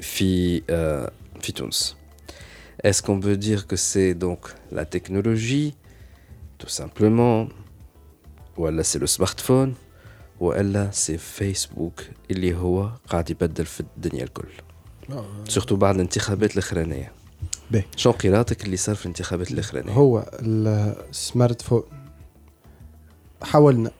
في 0.01 0.61
euh, 0.61 1.11
في 1.41 1.53
تونس 1.53 1.97
est-ce 2.87 3.03
qu'on 3.03 3.21
peut 3.21 3.37
dire 3.37 3.67
que 3.67 3.77
c'est 3.77 4.15
donc 4.15 4.55
la 4.73 4.85
technologie 4.85 5.75
tout 6.59 6.69
simplement 6.69 7.49
ولا 8.57 8.83
c'est 8.83 8.99
le 8.99 9.07
smartphone 9.07 9.71
ولا 10.41 10.91
c'est 10.93 11.41
Facebook 11.41 12.03
اللي 12.31 12.55
هو 12.55 12.91
قاعد 13.09 13.31
يبدل 13.31 13.67
في 13.67 13.81
الدنيا 13.81 14.25
الكل 14.25 14.49
surtout 15.49 15.76
بعد 15.77 15.95
الانتخابات 15.95 16.53
الأخرانية. 16.53 17.13
باهي. 17.71 17.85
شنو 17.97 18.13
قراءتك 18.13 18.65
اللي 18.65 18.77
صار 18.77 18.95
في 18.95 19.07
الانتخابات 19.07 19.51
الأخرانية؟ 19.51 19.93
هو 19.93 20.31
السمارت 20.41 21.63
فون 21.63 21.83
حاولنا. 23.43 23.91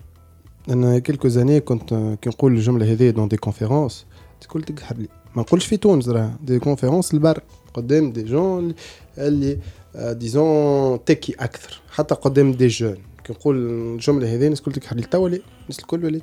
أنا 0.69 0.99
quelques 0.99 1.29
années 1.29 1.61
كنت 1.61 1.89
كي 2.23 2.31
نقول 2.31 2.53
الجملة 2.53 2.93
هذه 2.93 3.11
dans 3.11 3.29
des 3.29 3.37
conférences 3.37 4.07
تقول 4.41 4.63
تخزر 4.63 4.97
لي 4.97 5.09
ما 5.37 5.43
نقولش 5.43 5.67
في 5.67 5.77
تونس 5.77 6.09
راه 6.09 6.35
des 6.43 6.59
conférences 6.59 7.15
البر 7.15 7.43
قدام 7.75 8.13
des 8.13 8.23
jeunes 8.23 8.75
اللي 9.19 9.59
آه، 9.97 10.13
ديزون 10.13 11.05
تكي 11.05 11.35
أكثر. 11.41 11.81
حتى 11.91 12.15
قدام 12.15 12.53
des 12.53 12.67
jeunes 12.67 12.97
كي 13.25 13.33
نقول 13.33 13.57
الجملة 13.57 14.35
هذه 14.35 14.45
الناس 14.45 14.59
الكل 14.59 14.73
تخزر 14.73 14.97
لي 14.97 15.03
توا 15.03 15.29
الناس 15.29 15.79
الكل 15.79 16.05
وليت 16.05 16.23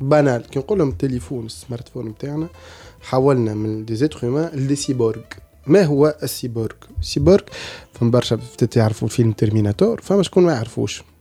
banale. 0.00 0.42
كي 0.42 0.58
نقول 0.58 0.78
لهم 0.78 0.88
التليفون 0.88 1.46
ال 1.46 1.88
smartphone 1.88 2.06
نتاعنا 2.08 2.48
حولنا 3.00 3.54
من 3.54 3.84
des 3.84 3.94
êtres 3.96 4.24
humains 4.24 4.50
ل 4.58 4.62
des 4.62 4.76
cyborgs 4.76 5.20
ما 5.66 5.82
هو 5.84 6.16
ال 6.22 6.30
cyborg 6.30 6.76
ال 7.00 7.06
cyborg 7.06 7.44
فما 7.92 8.10
برشا 8.10 8.36
بتات 8.36 8.76
يعرفوا 8.76 9.08
فيلم 9.08 9.32
Terminator 9.32 10.00
فما 10.00 10.22
شكون 10.22 10.44
ما 10.44 10.52
يعرفوش. 10.52 11.02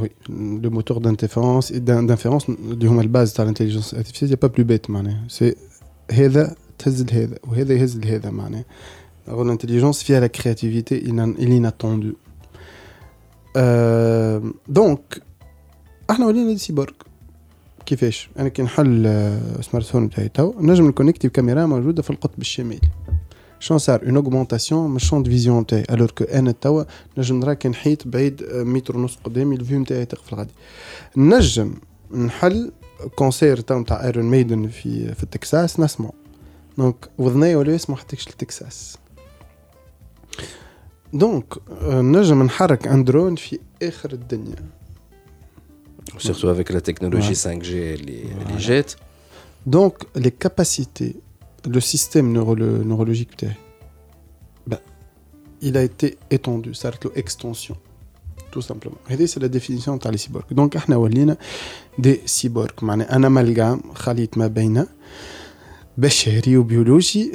oui, 0.00 0.10
le 0.28 0.68
moteur 0.68 1.00
d'interférence 1.00 1.70
et 1.70 1.80
d'inférence, 1.80 2.46
la 2.48 3.02
base 3.04 3.32
de 3.34 3.42
l'intelligence 3.42 3.94
artificielle, 3.94 4.28
il 4.28 4.32
n'y 4.32 4.34
a 4.34 4.36
pas 4.36 4.50
plus 4.50 4.64
bête. 4.64 4.88
C'est 5.28 5.56
هذا 6.10 6.54
تهز 6.78 7.02
لهذا 7.02 7.38
وهذا 7.48 7.74
يهز 7.74 7.98
لهذا 7.98 8.30
معناه 8.30 8.64
l'intelligence 9.28 10.04
via 10.04 10.20
la 10.20 10.28
créativité 10.28 11.00
l'inattendue 11.38 12.16
euh, 13.56 14.40
donc 14.68 15.20
احنا 16.10 16.26
ولينا 16.26 16.52
دي 16.52 16.58
سيبورغ 16.58 16.92
كيفاش 17.86 18.30
انا 18.38 18.48
كي 18.48 18.62
نحل 18.62 19.04
سمارت 19.60 19.86
فون 19.86 20.10
تاعي 20.10 20.28
تو 20.28 20.54
نجم 20.60 20.88
نكونيكتي 20.88 21.28
بكاميرا 21.28 21.66
موجوده 21.66 22.02
في 22.02 22.10
القطب 22.10 22.40
الشمالي 22.40 22.80
شنو 23.61 23.77
صار 23.77 24.05
اون 24.05 24.15
اوغمونتاسيون 24.15 24.89
من 24.89 24.99
شون 24.99 25.23
فيزيون 25.23 25.65
تاعي 25.65 25.85
الور 25.91 26.11
كو 26.11 26.23
أنا 26.23 26.51
توا 26.51 26.83
نجم 27.17 27.39
نرا 27.39 27.53
كان 27.53 27.69
حيط 27.69 28.07
بعيد 28.07 28.43
متر 28.53 28.97
ونص 28.97 29.17
قدامي 29.23 29.55
ال 29.55 29.61
vue 29.61 29.79
نتاعي 29.79 30.05
تقف 30.05 30.33
الغادي 30.33 30.53
نجم 31.17 31.73
نحل 32.11 32.71
concert 33.15 33.59
تاع 33.59 33.77
نتاع 33.77 34.03
Iron 34.05 34.25
Maiden 34.25 34.67
في 34.67 35.15
في 35.15 35.23
التكساس 35.23 35.79
نسمعو. 35.79 36.13
donc 36.77 37.09
وذناي 37.17 37.55
ولا 37.55 37.73
يسمعوا 37.73 38.01
حتى 38.01 38.17
التكساس 38.29 38.97
donc 41.13 41.53
نجم 41.83 42.43
نحرك 42.43 42.87
un 42.87 43.03
drone 43.03 43.35
في 43.35 43.59
آخر 43.83 44.13
الدنيا. 44.13 44.55
Surtout 46.17 46.49
avec 46.49 46.69
la 46.69 46.81
technologie 46.81 47.35
5G 47.35 47.71
اللي 47.71 48.23
اللي 48.23 48.57
جات 48.57 48.91
donc 49.65 49.93
les 50.15 50.29
capacités 50.29 51.15
le 51.66 51.80
système 51.80 52.32
neurologique, 52.32 53.44
ben, 54.66 54.78
il 55.60 55.76
a 55.76 55.82
été 55.82 56.18
étendu, 56.30 56.74
ça 56.74 56.88
a 56.88 56.92
extension, 57.16 57.76
tout 58.50 58.62
simplement. 58.62 58.98
Et 59.10 59.26
c'est 59.26 59.40
la 59.40 59.48
définition 59.48 59.96
de 59.96 60.08
les 60.10 60.18
cyborgs. 60.18 60.52
Donc, 60.52 60.76
on 60.88 60.92
a 60.92 61.36
des 61.98 62.22
cyborgs, 62.26 62.82
un 62.82 63.24
amalgame, 63.24 63.80
خليط 63.94 64.38
ما 64.38 64.46
بين 64.46 64.86
بشري 65.98 66.56
وبيولوجي 66.56 67.32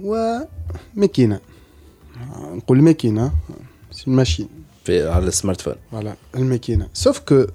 وماكينة 0.00 1.40
نقول 2.52 2.82
ماكينة 2.82 3.32
سي 3.90 4.10
ماشين 4.10 4.48
في 4.84 5.08
على 5.08 5.26
السمارت 5.26 5.60
فون 5.60 5.74
فوالا 5.92 6.16
الماكينة 6.34 6.88
سوف 6.92 7.18
كو 7.18 7.46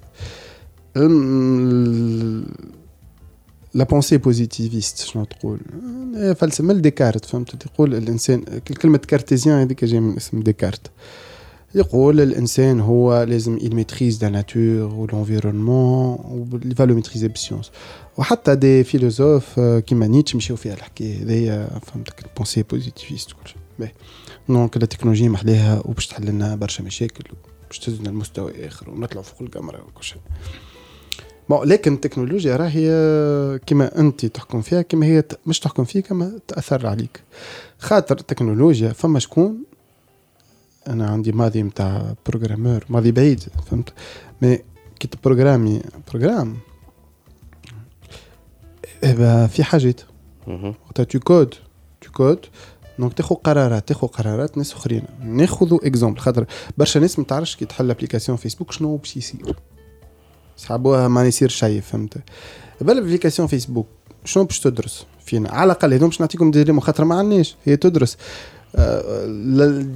لا 3.74 3.84
بونسي 3.84 4.16
بوزيتيفيست 4.16 4.98
شنو 4.98 5.24
تقول 5.24 5.60
فلسفه 6.34 6.72
ديكارت 6.72 7.24
فهمت 7.24 7.56
تقول 7.56 7.94
الانسان 7.94 8.44
كلمه 8.82 8.98
cartésien 8.98 9.56
هذيك 9.56 9.84
جاية 9.84 10.00
من 10.00 10.16
اسم 10.16 10.40
ديكارت 10.40 10.90
يقول 11.74 12.20
الانسان 12.20 12.80
هو 12.80 13.22
لازم 13.22 13.58
يميتريز 13.62 14.24
لا 14.24 14.30
ناتور 14.30 14.94
ولونفيرونمون 14.94 16.14
و 16.14 16.46
فالو 16.76 16.94
ميتريزي 16.94 17.28
بالسيونس 17.28 17.70
وحتى 18.18 18.54
des 18.54 18.84
philosophes 18.84 19.60
كيما 19.60 20.06
نيتش 20.06 20.36
مشاو 20.36 20.56
فيها 20.56 20.74
الحكاية 20.74 21.22
هذيا 21.22 21.80
فهمتك 21.86 22.24
pensée 22.36 22.62
positiviste 22.62 23.32
كل 23.32 23.48
شيء 23.48 23.88
donc 24.48 24.76
la 24.76 24.86
technologie 24.86 25.28
محليها 25.28 25.82
وباش 25.84 26.06
تحل 26.06 26.26
لنا 26.26 26.56
برشا 26.56 26.82
مشاكل 26.82 27.24
باش 27.68 27.78
تهزنا 27.78 28.08
لمستوى 28.08 28.66
اخر 28.66 28.90
ونطلعوا 28.90 29.24
فوق 29.24 29.42
القمره 29.42 29.82
وكل 29.82 30.04
شيء 30.04 30.20
bon 31.52 31.68
لكن 31.68 31.94
التكنولوجيا 31.94 32.56
راهي 32.56 32.88
كما 33.66 33.98
أنت 33.98 34.26
تحكم 34.26 34.62
فيها 34.62 34.82
كما 34.82 35.06
هي 35.06 35.24
مش 35.46 35.60
تحكم 35.60 35.84
فيها 35.84 36.02
كما 36.02 36.38
تأثر 36.48 36.86
عليك. 36.86 37.20
خاطر 37.78 38.18
التكنولوجيا 38.20 38.92
فما 38.92 39.18
شكون؟ 39.18 39.64
أنا 40.88 41.06
عندي 41.06 41.32
ماضي 41.32 41.62
نتاع 41.62 42.14
programmeur 42.26 42.84
ماضي 42.88 43.12
بعيد 43.12 43.40
فهمت؟ 43.70 43.92
mais 44.42 44.58
كي 45.00 45.08
ت 45.08 45.15
programmer 45.15 45.82
programme 46.08 46.56
إيه 49.04 49.46
في 49.46 49.64
حاجات. 49.64 50.00
وقتها 50.46 51.04
tu 51.04 51.18
codes 51.18 51.54
tu 52.00 52.10
codes. 52.12 52.46
donc 52.98 53.12
تاخذ 53.12 53.34
قرارات 53.34 53.88
تاخذ 53.88 54.06
قرارات 54.06 54.58
ناس 54.58 54.72
أخرين. 54.72 55.02
ناخذوا 55.20 55.86
exemple 55.86 56.20
خاطر 56.20 56.46
برشا 56.78 56.98
ناس 56.98 57.18
ما 57.18 57.24
تعرفش 57.24 57.56
كي 57.56 57.64
تحل 57.64 57.90
application 57.90 58.38
فيسبوك 58.38 58.72
شنو 58.72 58.96
باش 58.96 59.16
يصير. 59.16 59.56
سحبوها 60.56 61.08
ما 61.08 61.24
يصير 61.24 61.48
شيء 61.48 61.80
فهمت؟ 61.80 62.18
بال 62.80 62.91
application 62.91 63.48
فيسبوك 63.48 63.86
شنو 64.24 64.44
باش 64.44 64.60
تدرس 64.60 65.06
فينا؟ 65.24 65.50
على 65.50 65.64
الأقل 65.64 65.94
هذوم 65.94 66.08
باش 66.08 66.20
نعطيكم 66.20 66.50
ديري 66.50 66.80
خاطر 66.80 67.04
ما 67.04 67.14
عندناش 67.14 67.56
هي 67.64 67.76
تدرس. 67.76 68.16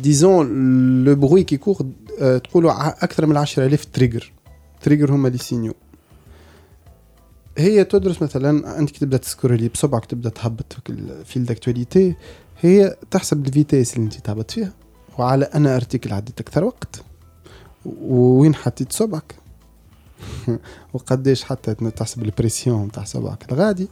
disons 0.02 1.04
le 1.04 1.14
bruit 1.14 1.44
qui 1.44 1.56
court 1.56 1.86
تقولوا 2.18 3.04
أكثر 3.04 3.26
من 3.26 3.36
10000 3.36 3.84
trigger 3.84 4.32
trigger 4.82 5.12
هما 5.12 5.28
les 5.28 5.38
signaux 5.38 5.74
هي 7.58 7.84
تدرس 7.84 8.22
مثلا 8.22 8.78
أنت 8.78 8.90
كي 8.90 8.98
تبدأ 8.98 9.16
ت 9.16 9.22
scroller 9.22 9.68
بصبعك 9.68 10.04
تبدأ 10.04 10.30
تهبط 10.30 10.72
في 10.72 10.90
ال 10.90 11.05
fil 11.05 11.50
d'actualité 11.50 12.14
هي 12.60 12.96
تحسب 13.10 13.46
ال 13.46 13.52
vitesse 13.52 13.94
اللي 13.94 14.04
انت 14.04 14.14
تهبط 14.14 14.50
فيها. 14.50 14.72
وعلى 15.18 15.44
أنا 15.44 15.76
article 15.76 16.12
عديت 16.12 16.40
أكثر 16.40 16.64
وقت. 16.64 17.02
وين 18.00 18.54
حطيت 18.54 18.92
صبعك؟ 18.92 19.34
وقداش 20.94 21.44
حتى 21.44 21.74
تحسب 21.74 22.22
ال 22.22 22.30
pression 22.30 22.90
تاع 22.90 23.04
صبعك 23.04 23.52
الغادي 23.52 23.88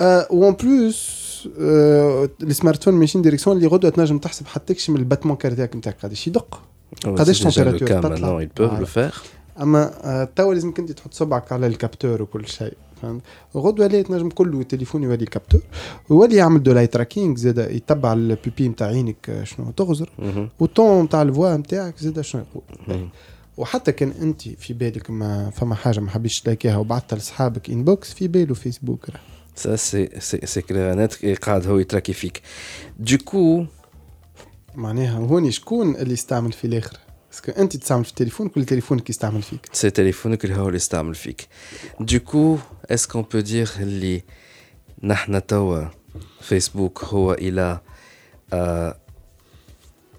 et 0.00 0.26
en 0.30 0.52
plus 0.52 1.28
أه 1.60 2.28
ال 2.42 2.84
smartphone 2.84 2.94
ماشيين 2.94 3.22
direction 3.22 3.56
اللي 3.56 3.68
غدوة 3.68 3.90
تنجم 3.90 4.18
تحسب 4.18 4.46
حتى 4.46 4.74
من 4.88 4.96
ال 4.96 5.00
battement 5.00 5.36
cardiaque 5.36 5.76
نتاعك 5.76 5.96
قداش 6.02 6.26
يدق. 6.26 6.62
قداش 7.04 7.40
température 7.40 7.88
تطلع. 8.00 8.28
أما 9.60 9.92
أه 10.04 10.28
توا 10.36 10.54
لازم 10.54 10.74
كنت 10.74 10.92
تحط 10.92 11.14
صبعك 11.14 11.52
على 11.52 11.66
ال 11.66 11.73
capteur 11.73 12.22
وكل 12.22 12.48
شيء 12.48 12.74
فهمت؟ 13.02 13.22
غدوة 13.56 13.86
لا 13.86 14.02
تنجم 14.02 14.28
كله 14.28 14.60
التليفون 14.60 15.02
يولي 15.02 15.26
capteur 15.26 15.60
ويولي 16.08 16.36
يعمل 16.36 16.62
de 16.62 16.72
l'eye 16.72 16.86
tracking 16.86 17.36
زاد 17.36 17.58
يتبع 17.58 18.12
البيبي 18.12 18.68
نتاع 18.68 18.86
عينك 18.86 19.40
شنو 19.44 19.70
تغزر 19.70 20.10
وال 20.60 20.78
ton 20.78 21.04
نتاع 21.04 21.22
ال 21.22 21.29
voix 21.29 21.56
نتاعك 21.56 21.94
زاد 21.98 22.20
شنو 22.20 22.42
يقول. 22.42 23.08
وحتى 23.58 23.92
كان 23.92 24.10
أنت 24.10 24.48
في 24.48 24.72
بالك 24.72 25.10
ما 25.10 25.50
فما 25.50 25.74
حاجة 25.74 26.00
ما 26.00 26.10
حبيتش 26.10 26.40
تلاقيها 26.40 26.76
وبعثتها 26.76 27.16
لأصحابك 27.16 27.70
inbox 27.70 28.12
في 28.12 28.28
باله 28.28 28.54
فيسبوك 28.54 29.10
راه. 29.10 29.20
si 29.76 30.08
si 30.18 30.46
si 30.46 30.62
نت 30.70 31.44
قاعد 31.44 31.66
هو 31.66 31.78
ي 31.78 31.82
tracker 31.82 32.12
فيك 32.12 32.42
donc 32.98 33.64
معناها 34.74 35.18
هوني 35.18 35.52
شكون 35.52 35.96
اللي 35.96 36.12
يستعمل 36.12 36.52
في 36.52 36.66
الآخر؟ 36.66 36.96
parce 37.30 37.44
que 37.44 37.52
أنت 37.52 37.76
تستعمل 37.76 38.04
في 38.04 38.10
التليفون 38.10 38.48
كل 38.48 38.64
تليفونك 38.64 39.10
يستعمل 39.10 39.42
فيك. 39.42 39.68
سي 39.72 39.90
تليفونك 39.90 40.44
اللي 40.44 40.56
هو 40.56 40.66
اللي 40.66 40.76
يستعمل 40.76 41.14
فيك. 41.14 41.48
دوكو 42.00 42.58
اسكو 42.90 43.22
بو 43.22 43.40
دير 43.40 43.70
اللي 43.80 44.22
نحن 45.02 45.46
توا 45.46 45.84
فيسبوك 46.40 47.04
هو 47.04 47.32
إلى 47.32 47.80
آه 48.52 48.98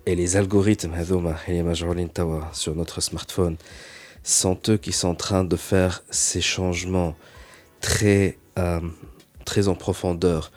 Et 0.09 0.15
les 0.15 0.37
algorithmes 0.37 0.95
sur 2.53 2.75
notre 2.75 2.99
smartphone 2.99 3.57
sont 4.23 4.57
eux 4.67 4.77
qui 4.77 4.91
sont 4.91 5.09
en 5.09 5.13
train 5.13 5.43
de 5.43 5.55
faire 5.55 6.01
ces 6.09 6.41
changements 6.41 7.15
très, 7.79 8.39
euh, 8.57 8.79
très 9.45 9.67
en 9.67 9.75
profondeur 9.75 10.51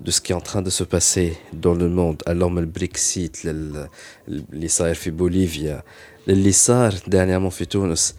de 0.00 0.10
ce 0.10 0.22
qui 0.22 0.32
est 0.32 0.34
en 0.34 0.40
train 0.40 0.62
de 0.62 0.70
se 0.70 0.84
passer 0.84 1.36
dans 1.52 1.74
le 1.74 1.90
monde. 1.90 2.22
Alors, 2.24 2.48
le 2.48 2.64
Brexit, 2.64 3.46
l'Israël 4.50 4.94
fait 4.94 5.10
Bolivie, 5.10 5.68
l'Israël 6.26 6.94
dernièrement 7.06 7.50
fait 7.50 7.66
Tunis, 7.66 8.16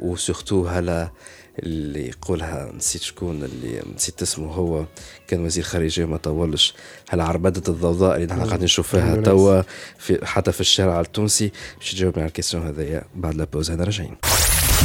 ou 0.00 0.16
surtout 0.16 0.66
à 0.68 0.80
la 0.80 1.12
اللي 1.58 2.08
يقولها 2.08 2.72
نسيت 2.76 3.02
شكون 3.02 3.44
اللي 3.44 3.82
نسيت 3.96 4.22
اسمه 4.22 4.52
هو 4.52 4.84
كان 5.28 5.44
وزير 5.44 5.64
خارجية 5.64 6.04
ما 6.04 6.16
طولش. 6.16 6.74
هالعربدة 7.10 7.62
الضوضاء 7.72 8.16
اللي 8.16 8.26
نحن 8.26 8.44
قاعدين 8.44 8.64
نشوفها 8.64 9.16
توا 9.16 9.62
في 9.98 10.26
حتى 10.26 10.52
في 10.52 10.60
الشارع 10.60 11.00
التونسي. 11.00 11.52
باش 11.78 11.92
تجاوبني 11.92 12.22
على 12.22 12.28
الكيستيون 12.28 12.66
هذايا 12.66 13.02
بعد 13.14 13.34
لابوز 13.34 13.70
هنا 13.70 13.84
راجعين. 13.84 14.16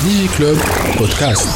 دي 0.03 0.28
كلوب 0.38 0.57
بودكاست. 0.97 1.47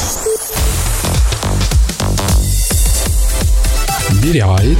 برعاية 4.24 4.76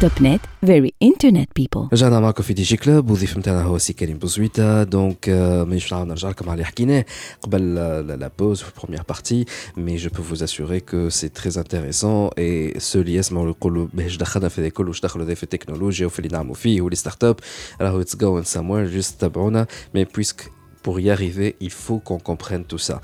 Topnet 0.00 0.40
very 0.66 0.90
internet 1.04 1.46
people. 1.60 1.88
رجعنا 1.92 2.20
معكم 2.20 2.42
في 2.42 2.52
Digi 2.54 2.76
Club 2.76 3.10
وضيف 3.10 3.38
نتاعنا 3.38 3.62
هو 3.62 3.78
سي 3.78 3.92
كريم 3.92 4.18
بوزويتا 4.18 4.82
donc 4.82 5.28
مانيش 5.68 5.92
نعاود 5.92 6.08
نرجع 6.08 6.28
لكم 6.28 6.44
على 6.48 6.52
اللي 6.54 6.64
حكيناه 6.64 7.04
قبل 7.42 7.74
la 7.74 8.30
pause 8.38 8.62
في 8.62 8.68
ال 8.68 8.72
première 8.72 9.02
partie 9.08 9.44
mais 9.76 9.96
je 9.96 10.10
peux 10.10 10.22
vous 10.22 10.42
assurer 10.42 10.80
que 10.80 11.08
c'est 11.08 11.28
très 11.28 11.52
intéressant 11.56 12.19
et 12.19 12.30
ceux 12.38 13.00
اللي 13.00 13.14
يسمعوا 13.14 13.50
يقولوا 13.50 13.86
باش 13.94 14.16
دخلنا 14.16 14.48
في 14.48 14.70
كل 14.70 14.88
واش 14.88 15.00
دخلوا 15.00 15.34
في 15.34 15.42
التكنولوجيا 15.42 16.06
وفي 16.06 16.18
اللي 16.18 16.30
نعملوا 16.32 16.54
فيه 16.54 16.80
و 16.80 16.96
les 16.96 17.24
start-up 17.24 17.36
راهو 17.80 18.00
it's 18.00 18.16
going 18.16 18.44
somewhere 18.44 18.86
juste 18.90 19.20
تابعونا 19.20 19.66
mais 19.94 20.04
puisque 20.04 20.50
pour 20.84 21.00
y 21.00 21.08
arriver, 21.16 21.48
il 21.68 21.74
faut 21.84 21.98
qu'on 22.06 22.18
comprenne 22.18 22.64
tout 22.64 22.78
ça. 22.78 23.00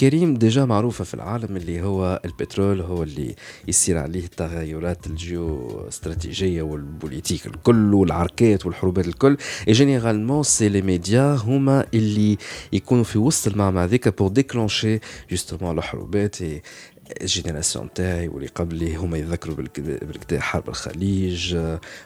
كريم 0.00 0.34
déjà 0.34 0.64
معروفة 0.64 1.04
في 1.04 1.14
العالم 1.14 1.56
اللي 1.56 1.82
هو 1.82 2.20
البترول 2.24 2.80
هو 2.80 3.02
اللي 3.02 3.34
يصير 3.68 3.98
عليه 3.98 4.24
التغيرات 4.24 5.06
الجيوستراتيجية 5.06 6.62
وال 6.62 6.77
politique 6.77 7.46
الكل 7.46 7.94
والعركات 7.94 8.66
والحروبات 8.66 9.06
الكل 9.08 9.36
et 9.68 9.72
généralement 9.72 10.42
c'est 10.42 10.68
les 10.68 10.82
médias 10.82 11.34
هما 11.34 11.86
اللي 11.94 12.38
يكونوا 12.72 13.04
في 13.04 13.18
وسط 13.18 13.48
المعمعة 13.52 13.84
ذيك 13.84 14.18
pour 14.18 14.28
déclencher 14.28 15.00
justement 15.30 15.78
الحروبات 15.78 16.36
ال 17.20 17.26
génération 17.26 17.88
تاعي 17.94 18.28
واللي 18.28 18.48
قبلي 18.48 18.96
هما 18.96 19.18
يذكروا 19.18 19.56
بالكدا 19.56 20.40
حرب 20.40 20.68
الخليج 20.68 21.56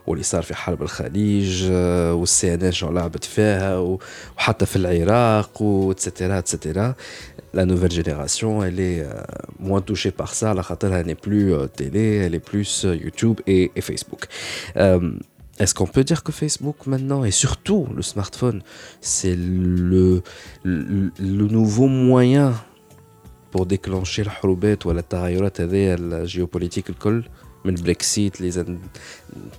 واللي 0.07 0.25
صار 0.25 0.43
في 0.43 0.55
حرب 0.55 0.83
الخليج 0.83 1.71
وال 2.13 2.55
CNN 2.55 2.95
لعبت 2.95 3.25
فيها 3.25 3.79
وحتى 4.37 4.67
في 4.67 4.77
العراق 4.77 5.63
et 5.63 5.82
cetera 5.82 6.39
et 6.39 6.53
cetera 6.53 6.95
la 7.53 7.65
nouvelle 7.65 7.91
génération, 7.91 8.63
elle 8.63 8.79
est 8.79 9.01
euh, 9.01 9.13
moins 9.59 9.81
touchée 9.81 10.13
par 10.13 10.35
ça. 10.35 10.55
La 10.55 10.63
khata, 10.63 10.89
elle 10.89 11.07
n'est 11.07 11.15
plus 11.29 11.53
euh, 11.53 11.67
télé, 11.67 12.17
elle 12.25 12.35
est 12.35 12.47
plus 12.53 12.85
euh, 12.85 12.95
YouTube 12.95 13.41
et, 13.47 13.73
et 13.75 13.81
Facebook. 13.81 14.23
Euh, 14.77 15.13
Est-ce 15.59 15.75
qu'on 15.75 15.87
peut 15.97 16.05
dire 16.05 16.23
que 16.23 16.33
Facebook 16.33 16.79
maintenant, 16.87 17.23
et 17.25 17.33
surtout 17.45 17.83
le 17.99 18.03
smartphone, 18.13 18.63
c'est 19.01 19.37
le, 19.37 20.23
le, 20.63 21.11
le 21.19 21.47
nouveau 21.59 21.87
moyen 21.89 22.55
pour 23.53 23.67
déclencher 23.67 24.19
الحروبات 24.19 24.87
ولا 24.87 25.01
التغيرات 25.01 25.61
هذيا 25.61 25.95
الجيوبوليتيك 25.95 26.91
الكل 26.91 27.25
من 27.65 27.75
بريكسيت 27.75 28.41
لي 28.41 28.79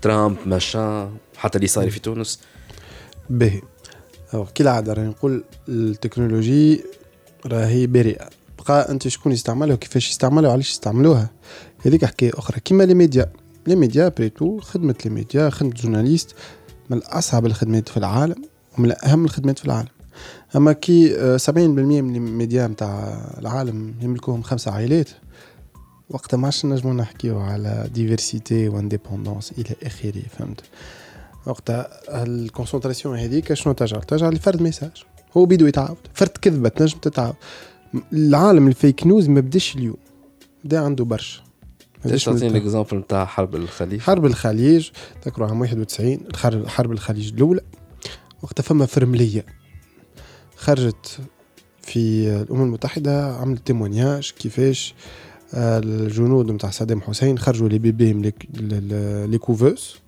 ترامب 0.02 0.38
ماشان 0.46 1.12
حتى 1.38 1.58
اللي 1.58 1.68
صاير 1.68 1.90
في 1.90 2.00
تونس. 2.00 2.40
باهي 3.30 3.62
كالعادة 4.56 4.94
راني 4.94 5.08
نقول 5.08 5.44
التكنولوجي 5.70 6.84
راهي 7.46 7.88
بريئة 7.88 8.30
بقى 8.68 8.92
أنت 8.92 9.08
شكون 9.08 9.32
يستعملها 9.32 9.74
وكيفاش 9.74 10.10
يستعملها 10.10 10.50
وعلاش 10.50 10.72
يستعملوها؟ 10.72 11.30
هذيك 11.86 12.06
حكاية 12.06 12.32
أخرى. 12.34 12.60
كيما 12.60 12.84
les 12.84 12.94
médias. 12.94 13.32
les 13.68 13.76
médias 13.76 14.10
بريتو 14.10 14.60
خدمة 14.60 14.96
les 15.06 15.12
médias 15.12 15.50
خدمة 15.50 15.72
journaliste 15.72 16.36
من 16.90 16.98
أصعب 16.98 17.46
الخدمات 17.46 17.90
في 17.90 17.98
العالم 17.98 18.44
ومن 18.78 19.06
أهم 19.06 19.26
الخدمات 19.26 19.60
في 19.60 19.66
العالم. 19.66 19.90
أما 20.56 20.74
كي 20.74 21.10
70% 21.38 21.50
آه، 21.50 21.62
من 22.02 22.16
الميديا 22.16 22.68
نتاع 22.68 23.22
العالم 23.40 23.94
يملكوهم 24.02 24.42
خمسة 24.42 24.72
عائلات. 24.72 25.10
وقتها 26.10 26.38
ما 26.38 26.46
عادش 26.46 26.66
نجمو 26.66 26.94
نحكيو 26.94 27.40
على 27.40 27.90
diversité 27.94 28.68
و 28.68 28.74
indépendance 28.74 29.52
إلى 29.52 29.76
آخره 29.84 30.22
فهمت؟ 30.38 30.62
وقتها 31.46 31.88
ال 32.10 32.17
concentration 32.17 33.18
هذيك 33.18 33.54
شنو 33.54 33.74
تجعل؟ 33.74 34.02
تجعل 34.02 34.38
فرد 34.38 34.62
message 34.62 35.04
هو 35.38 35.46
بيدو 35.46 35.66
يتعاود. 35.66 35.98
فرد 36.14 36.30
كذبه 36.30 36.70
تنجم 36.70 36.98
تتعاود. 36.98 37.36
العالم 38.14 38.68
ال 38.68 38.76
fake 38.76 39.08
news 39.08 39.30
ما 39.30 39.40
بداش 39.40 39.76
اليوم. 39.76 39.98
بدأ 40.64 40.80
عنده 40.80 41.06
برشا. 41.06 41.42
ليش 42.06 42.26
تعطيني 42.26 42.48
ال 42.48 42.54
exemple 42.54 42.98
نتاع 42.98 43.26
حرب 43.26 43.56
الخليج؟ 43.56 44.00
حرب 44.00 44.26
الخليج. 44.26 44.90
تذكروا 45.22 45.48
عام 45.48 45.62
91 45.62 46.20
حرب 46.68 46.92
الخليج 46.92 47.34
الأولى. 47.34 47.62
وقتها 48.42 48.64
فما 48.64 48.86
فرملية. 48.86 49.46
خرجت 50.62 51.20
في 51.82 52.30
الأمم 52.42 52.64
المتحدة 52.64 53.36
عملت 53.36 53.68
témoignage 53.68 54.32
كيفاش 54.40 54.94
آه، 55.54 55.80
الجنود 55.80 56.52
نتاع 56.52 56.70
صدام 56.70 57.02
حسين 57.02 57.40
خرجوا 57.40 57.70
لي 57.70 57.80
bébés 57.80 58.17
هم 58.17 58.32
les 59.32 59.38
couveuses 59.38 60.00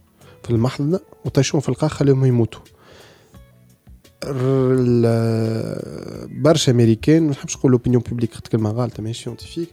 في 0.43 0.49
المحضنة 0.49 0.99
وطيشوهم 1.26 1.62
في 1.62 1.70
القاع 1.70 1.89
خليهم 1.89 2.26
يموتوا. 2.26 2.62
برشا 6.41 6.72
أمريكان 6.72 7.24
ما 7.24 7.32
نحبش 7.32 7.58
نقول 7.58 7.72
l'opinion 7.72 8.04
publique 8.10 8.38
كلمة 8.38 8.72
غالطه 8.72 9.04
ماشي 9.04 9.24
scientifique 9.24 9.70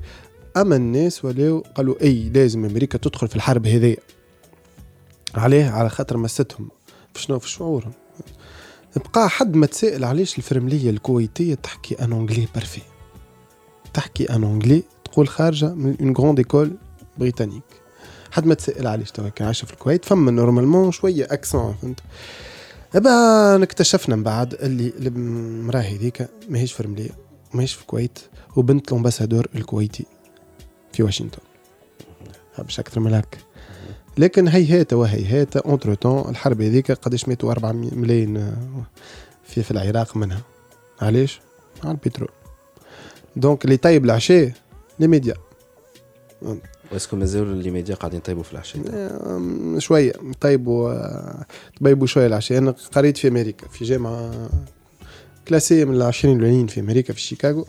أما 0.57 0.76
الناس 0.76 1.24
ولاو 1.24 1.64
قالوا 1.74 2.03
أي 2.03 2.28
لازم 2.28 2.64
أمريكا 2.64 2.99
تدخل 2.99 3.28
في 3.28 3.37
الحرب 3.37 3.66
هذيا. 3.66 3.97
عليه 5.35 5.64
على 5.64 5.89
خاطر 5.89 6.16
مستهم. 6.16 6.68
في 7.14 7.22
شنو 7.22 7.39
في 7.39 7.49
شعورهم؟ 7.49 7.93
بقى 8.97 9.28
حد 9.30 9.55
ما 9.57 9.66
تسائل 9.66 10.05
علاش 10.05 10.38
الفرملية 10.38 10.91
الكويتية 10.91 11.55
تحكي 11.55 12.05
un 12.05 12.12
anglais 12.12 12.49
parfait 12.55 12.81
تحكي 13.95 14.30
un 14.31 14.45
anglais 14.45 14.83
تقول 15.05 15.28
خارجة 15.28 15.74
من 15.74 15.97
une 16.01 16.16
grande 16.16 16.39
école 16.39 16.77
britannique 17.18 17.62
حد 18.32 18.47
ما 18.47 18.55
تسائل 18.55 18.86
علاش 18.86 19.11
توا 19.11 19.28
كان 19.28 19.47
عايشة 19.47 19.66
في 19.66 19.72
الكويت 19.72 20.05
فما 20.05 20.30
normalement 20.31 20.93
شوية 20.93 21.24
accent 21.31 21.75
فهمت؟ 21.82 22.01
أبا 22.95 23.62
اكتشفنا 23.62 24.16
من 24.16 24.22
بعد 24.22 24.55
اللي 24.55 24.93
المرأة 24.99 25.80
هذيك 25.80 26.28
ماهيش 26.49 26.72
فرملية 26.72 27.11
ماهيش 27.55 27.74
في 27.74 27.82
الكويت 27.82 28.18
وبنت 28.57 28.93
ال 28.93 28.97
ambassadeur 28.97 29.47
الكويتي 29.55 30.07
في 30.93 31.03
واشنطن. 31.03 31.38
باش 32.59 32.80
أكثر 32.80 33.01
من 33.01 33.22
لكن 34.19 34.49
هيهات 34.49 34.93
وهيهات 34.93 35.57
entre-temps 35.57 36.29
الحرب 36.31 36.61
هذيك 36.63 36.93
قداش 36.93 37.29
ماتوا؟ 37.29 37.53
4 37.53 37.73
ملايين 37.73 38.37
آه، 38.37 38.57
في 39.45 39.63
في 39.63 39.71
العراق 39.71 40.17
منها. 40.17 40.41
علاش؟ 41.01 41.41
على 41.85 41.91
البترول. 41.93 42.29
donc 43.37 43.64
اللي 43.65 43.77
طيب 43.77 44.05
العشاء 44.05 44.53
les 44.99 45.07
médias 45.07 45.35
est-ce 46.93 47.09
que 47.09 47.16
مازالوا 47.17 47.53
les 47.53 47.71
médias 47.71 47.95
قاعدين 47.95 48.19
يطيبوا 48.19 48.43
في 48.43 48.53
العشاء 48.53 48.83
شوية. 49.79 50.13
طيبوا 50.41 50.93
آه، 50.93 51.45
طيبوا 51.85 52.07
شوية 52.07 52.27
العشاء 52.27 52.59
أنا 52.59 52.75
قريت 52.93 53.17
في 53.17 53.29
أمريكا 53.29 53.69
في 53.69 53.85
جامعة 53.85 54.49
classée 55.49 55.85
من 55.85 55.95
العشرين 55.95 56.37
الأولين 56.37 56.67
في 56.67 56.81
أمريكا 56.81 57.13
في 57.13 57.21
شيكاغو. 57.21 57.67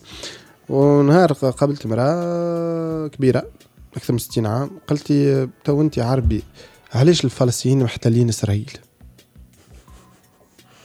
ونهار 0.70 1.34
قابلت 1.34 1.86
امرأة 1.86 3.08
كبيرة. 3.08 3.44
أكثر 3.96 4.14
من 4.14 4.20
60 4.20 4.46
عام 4.46 4.72
قلت 4.88 5.10
لي 5.12 5.50
تو 5.64 5.82
انت 5.82 6.00
عربي 6.00 6.44
علاش 6.94 7.26
الفلسطينيين 7.26 7.84
محتلين 7.84 8.30
إسرائيل؟ 8.30 8.72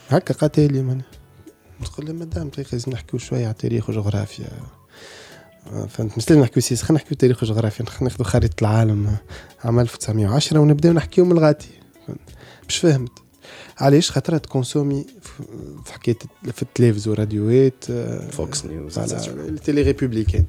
هكا 0.09 0.35
قالت 0.35 0.61
لي 0.61 0.83
من 0.83 1.01
تقول 1.85 2.07
لي 2.07 2.13
مدام 2.13 2.49
طيب 2.49 2.67
لازم 2.73 2.93
نحكيو 2.93 3.19
شوية 3.19 3.45
على 3.45 3.55
تاريخ 3.55 3.89
وجغرافيا. 3.89 4.49
فهمت؟ 5.89 6.19
مش 6.19 6.31
لازم 6.31 6.43
نحكيو 6.43 6.63
سياسه 6.63 6.85
خلينا 6.85 7.03
نحكيو 7.03 7.19
تاريخ 7.19 7.43
وجغرافيا 7.43 7.85
ناخذ 8.03 8.25
خريطة 8.25 8.61
العالم 8.63 9.17
عام 9.65 9.81
1910 9.81 10.59
ونبداو 10.59 10.93
نحكيو 10.93 11.25
من 11.25 11.33
الغادي. 11.33 11.71
مش 12.69 12.77
فهمت. 12.77 13.13
علاش 13.79 14.11
خاطر 14.11 14.39
ت 14.39 14.45
consommer 14.45 15.07
في 15.85 15.93
حكاية 15.93 16.19
في 16.53 16.63
التلفز 16.63 17.09
وراديوات 17.09 17.85
فوكس 18.31 18.65
نيوز 18.65 18.99
ال 18.99 19.16
télé 19.16 19.83
républicaine. 19.83 20.45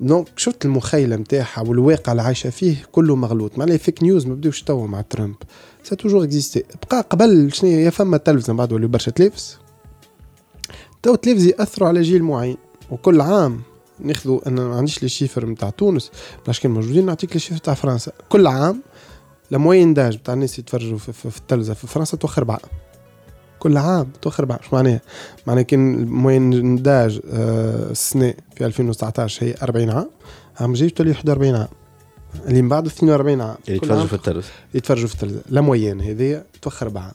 donc 0.00 0.26
شفت 0.36 0.64
المخيلة 0.64 1.16
نتاعها 1.16 1.60
والواقع 1.60 2.12
اللي 2.12 2.22
عايشة 2.22 2.50
فيه؟ 2.50 2.86
كله 2.92 3.16
مغلوط. 3.16 3.58
معناها 3.58 3.76
fake 3.76 4.02
news 4.02 4.26
ما 4.26 4.34
بدوش 4.34 4.62
توا 4.62 4.86
مع 4.86 5.00
ترامب. 5.00 5.34
ça 5.82 5.96
a 5.96 5.99
toujours 5.99 6.24
existé 6.24 6.64
بقى 6.90 7.06
قبل 7.10 7.52
شنو؟ 7.52 7.70
يا 7.70 7.90
فما 7.90 8.16
تلفزة 8.16 8.52
بعد 8.52 8.72
ولاو 8.72 8.88
برشا 8.88 9.10
تلفز. 9.10 9.58
تو 11.02 11.14
تلفز 11.14 11.46
يأثروا 11.46 11.88
على 11.88 12.02
جيل 12.02 12.22
معين. 12.22 12.56
وكل 12.90 13.20
عام 13.20 13.62
ناخذوا 14.00 14.48
أنا 14.48 14.68
ما 14.68 14.76
عنديش 14.76 15.02
les 15.02 15.08
chiffres 15.08 15.46
نتاع 15.46 15.70
تونس. 15.70 16.10
باش 16.46 16.60
كان 16.60 16.70
موجودين 16.72 17.06
نعطيك 17.06 17.32
les 17.32 17.38
chiffres 17.38 17.56
نتاع 17.56 17.74
فرنسا. 17.74 18.12
كل 18.28 18.46
عام 18.46 18.82
ال 19.52 19.57
moyenne 19.57 19.94
d'âge 19.94 20.16
نتاع 20.16 20.34
الناس 20.34 20.58
يتفرجوا 20.58 20.98
في, 20.98 21.12
في, 21.12 21.30
في 21.30 21.38
التلفزة 21.38 21.74
في 21.74 21.86
فرنسا 21.86 22.16
توخر 22.16 22.44
بعض. 22.44 22.60
كل 23.58 23.76
عام 23.76 24.10
توخر 24.22 24.44
بعض 24.44 24.62
شو 24.62 24.68
معناها؟ 24.72 25.00
معناها 25.46 25.62
كان 25.62 25.94
ال 25.94 26.04
moyenne 26.04 26.76
d'âge 26.82 27.20
آه 27.30 27.90
السنة 27.90 28.34
في 28.56 28.66
2019 28.66 29.46
هي 29.46 29.54
40 29.62 29.90
عام 29.90 30.10
عام 30.60 30.72
جاي 30.72 30.90
تولي 30.90 31.10
41 31.10 31.54
عام. 31.54 31.68
اللي 32.48 32.62
من 32.62 32.68
بعده 32.68 32.86
42 32.86 33.40
عام. 33.40 33.56
يتفرجوا 33.68 34.06
في 34.06 34.12
التلفزة. 34.14 34.50
يتفرجوا 34.74 35.08
في 35.08 35.14
التلفزة. 35.14 35.42
la 35.48 35.60
moyenne 35.60 36.00
هذيا 36.00 36.44
توخر 36.62 36.88
بعض 36.88 37.14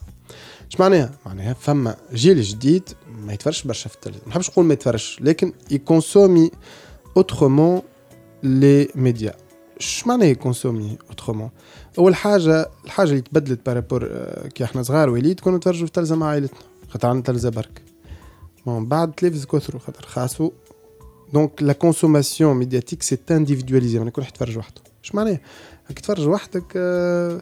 اش 0.71 0.79
معناها؟ 0.79 1.11
معناها 1.25 1.53
فما 1.53 1.95
جيل 2.13 2.41
جديد 2.41 2.89
ما 3.25 3.33
يتفرجش 3.33 3.63
برشا 3.63 3.89
في 3.89 3.95
التلفزة. 3.95 4.21
ما 4.25 4.29
نحبش 4.29 4.49
نقول 4.49 4.65
ما 4.65 4.73
يتفرجش 4.73 5.17
لكن 5.21 5.53
ي 5.71 5.79
consommer 5.79 6.51
autrement 7.17 7.81
les 8.43 8.87
médias 8.95 9.33
اش 9.81 10.07
معناها 10.07 10.27
ي 10.27 10.34
consommer 10.34 10.97
autrement 11.09 11.49
أول 11.99 12.15
حاجة 12.15 12.69
الحاجة 12.85 13.09
اللي 13.09 13.21
تبدلت 13.21 13.65
par 13.65 13.78
rapport 13.78 14.07
آه، 14.11 14.47
كي 14.47 14.63
إحنا 14.63 14.83
صغار 14.83 15.09
وليد 15.09 15.39
كنا 15.39 15.57
نتفرجوا 15.57 15.85
في 15.85 15.91
تلفزه 15.91 16.15
مع 16.15 16.27
عائلتنا. 16.27 16.59
خاطر 16.89 17.07
عندنا 17.07 17.23
تلفزه 17.23 17.49
برك. 17.49 17.81
من 18.65 18.85
بعد 18.85 19.11
تلفز 19.11 19.45
كثروا 19.45 19.81
خاطر 19.81 20.05
خاصو. 20.05 20.51
donc 21.33 21.63
la 21.63 21.73
consommation 21.73 22.57
médiatique 22.57 23.03
s'est 23.03 23.17
individualisée 23.31 23.97
يعني 23.97 24.11
كل 24.11 24.21
واحد 24.21 24.31
يتفرج 24.31 24.57
وحده. 24.57 24.81
اش 25.03 25.15
معناها 25.15 25.39
كي 25.87 26.01
تفرج 26.01 26.27
وحدك 26.27 26.73
آه، 26.75 27.41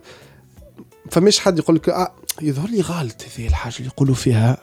فمش 1.12 1.40
حد 1.40 1.60
يقول 1.60 1.76
لك 1.76 1.90
آه 1.90 2.12
يظهر 2.42 2.70
لي 2.70 2.82
غلط 2.82 3.26
هذه 3.38 3.48
الحاجة 3.48 3.76
اللي 3.78 3.88
يقولوا 3.88 4.16
فيها. 4.16 4.58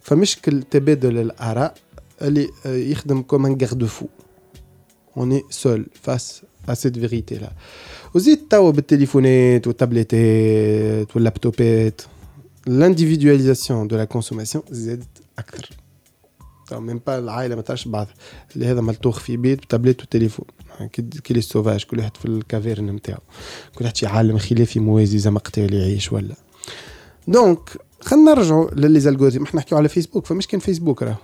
فمش 0.00 0.34
تبادل 0.70 1.18
الآراء 1.18 1.74
اللي 2.22 2.48
آه، 2.66 2.76
يخدم 2.76 3.22
comme 3.22 3.46
il 3.46 3.66
faut 3.66 4.06
on 5.16 5.42
est 5.50 5.65
seul 5.65 5.86
face 6.02 6.42
à 6.72 6.76
cette 6.76 6.98
vérité-là 6.98 7.52
وزيد 8.14 8.38
توا 8.50 8.70
بالتليفونات 8.70 9.66
والتابليتات 9.66 11.16
واللابتوبات 11.16 12.02
l'individualisation 12.68 13.86
de 13.86 13.96
la 13.96 14.06
consommation 14.06 14.60
زادت 14.70 15.08
أكثر 15.38 15.70
même 16.72 17.00
با 17.06 17.18
العائله 17.18 17.56
ما 17.56 17.62
تعرفش 17.62 17.88
بعض 17.88 18.06
اللي 18.54 18.66
هذا 18.66 18.80
ملطوخ 18.80 19.18
في 19.18 19.36
بيت 19.36 19.58
بتابلت 19.58 20.02
وتليفون 20.02 20.44
كي 20.92 21.34
les 21.34 21.40
sauvages 21.40 21.84
كل 21.84 21.98
واحد 21.98 22.16
في 22.16 22.24
ال 22.24 22.32
caverne 22.32 22.86
نتاعو 22.86 23.20
كل 23.74 23.84
واحد 23.84 23.96
في 23.96 24.06
عالم 24.06 24.38
خلافي 24.38 24.80
موازي 24.80 25.18
زعما 25.18 25.40
اللي 25.58 25.78
يعيش 25.78 26.12
ولا 26.12 26.34
donc 27.28 27.70
خلينا 28.00 28.34
نرجعوا 28.34 28.70
ل 28.70 29.00
les 29.00 29.09
algorithmes 29.09 29.42
إحنا 29.42 29.60
نحكيو 29.60 29.78
على 29.78 29.88
فيسبوك 29.88 30.26
فمش 30.26 30.46
كان 30.46 30.60
فيسبوك 30.60 31.02
راه 31.02 31.18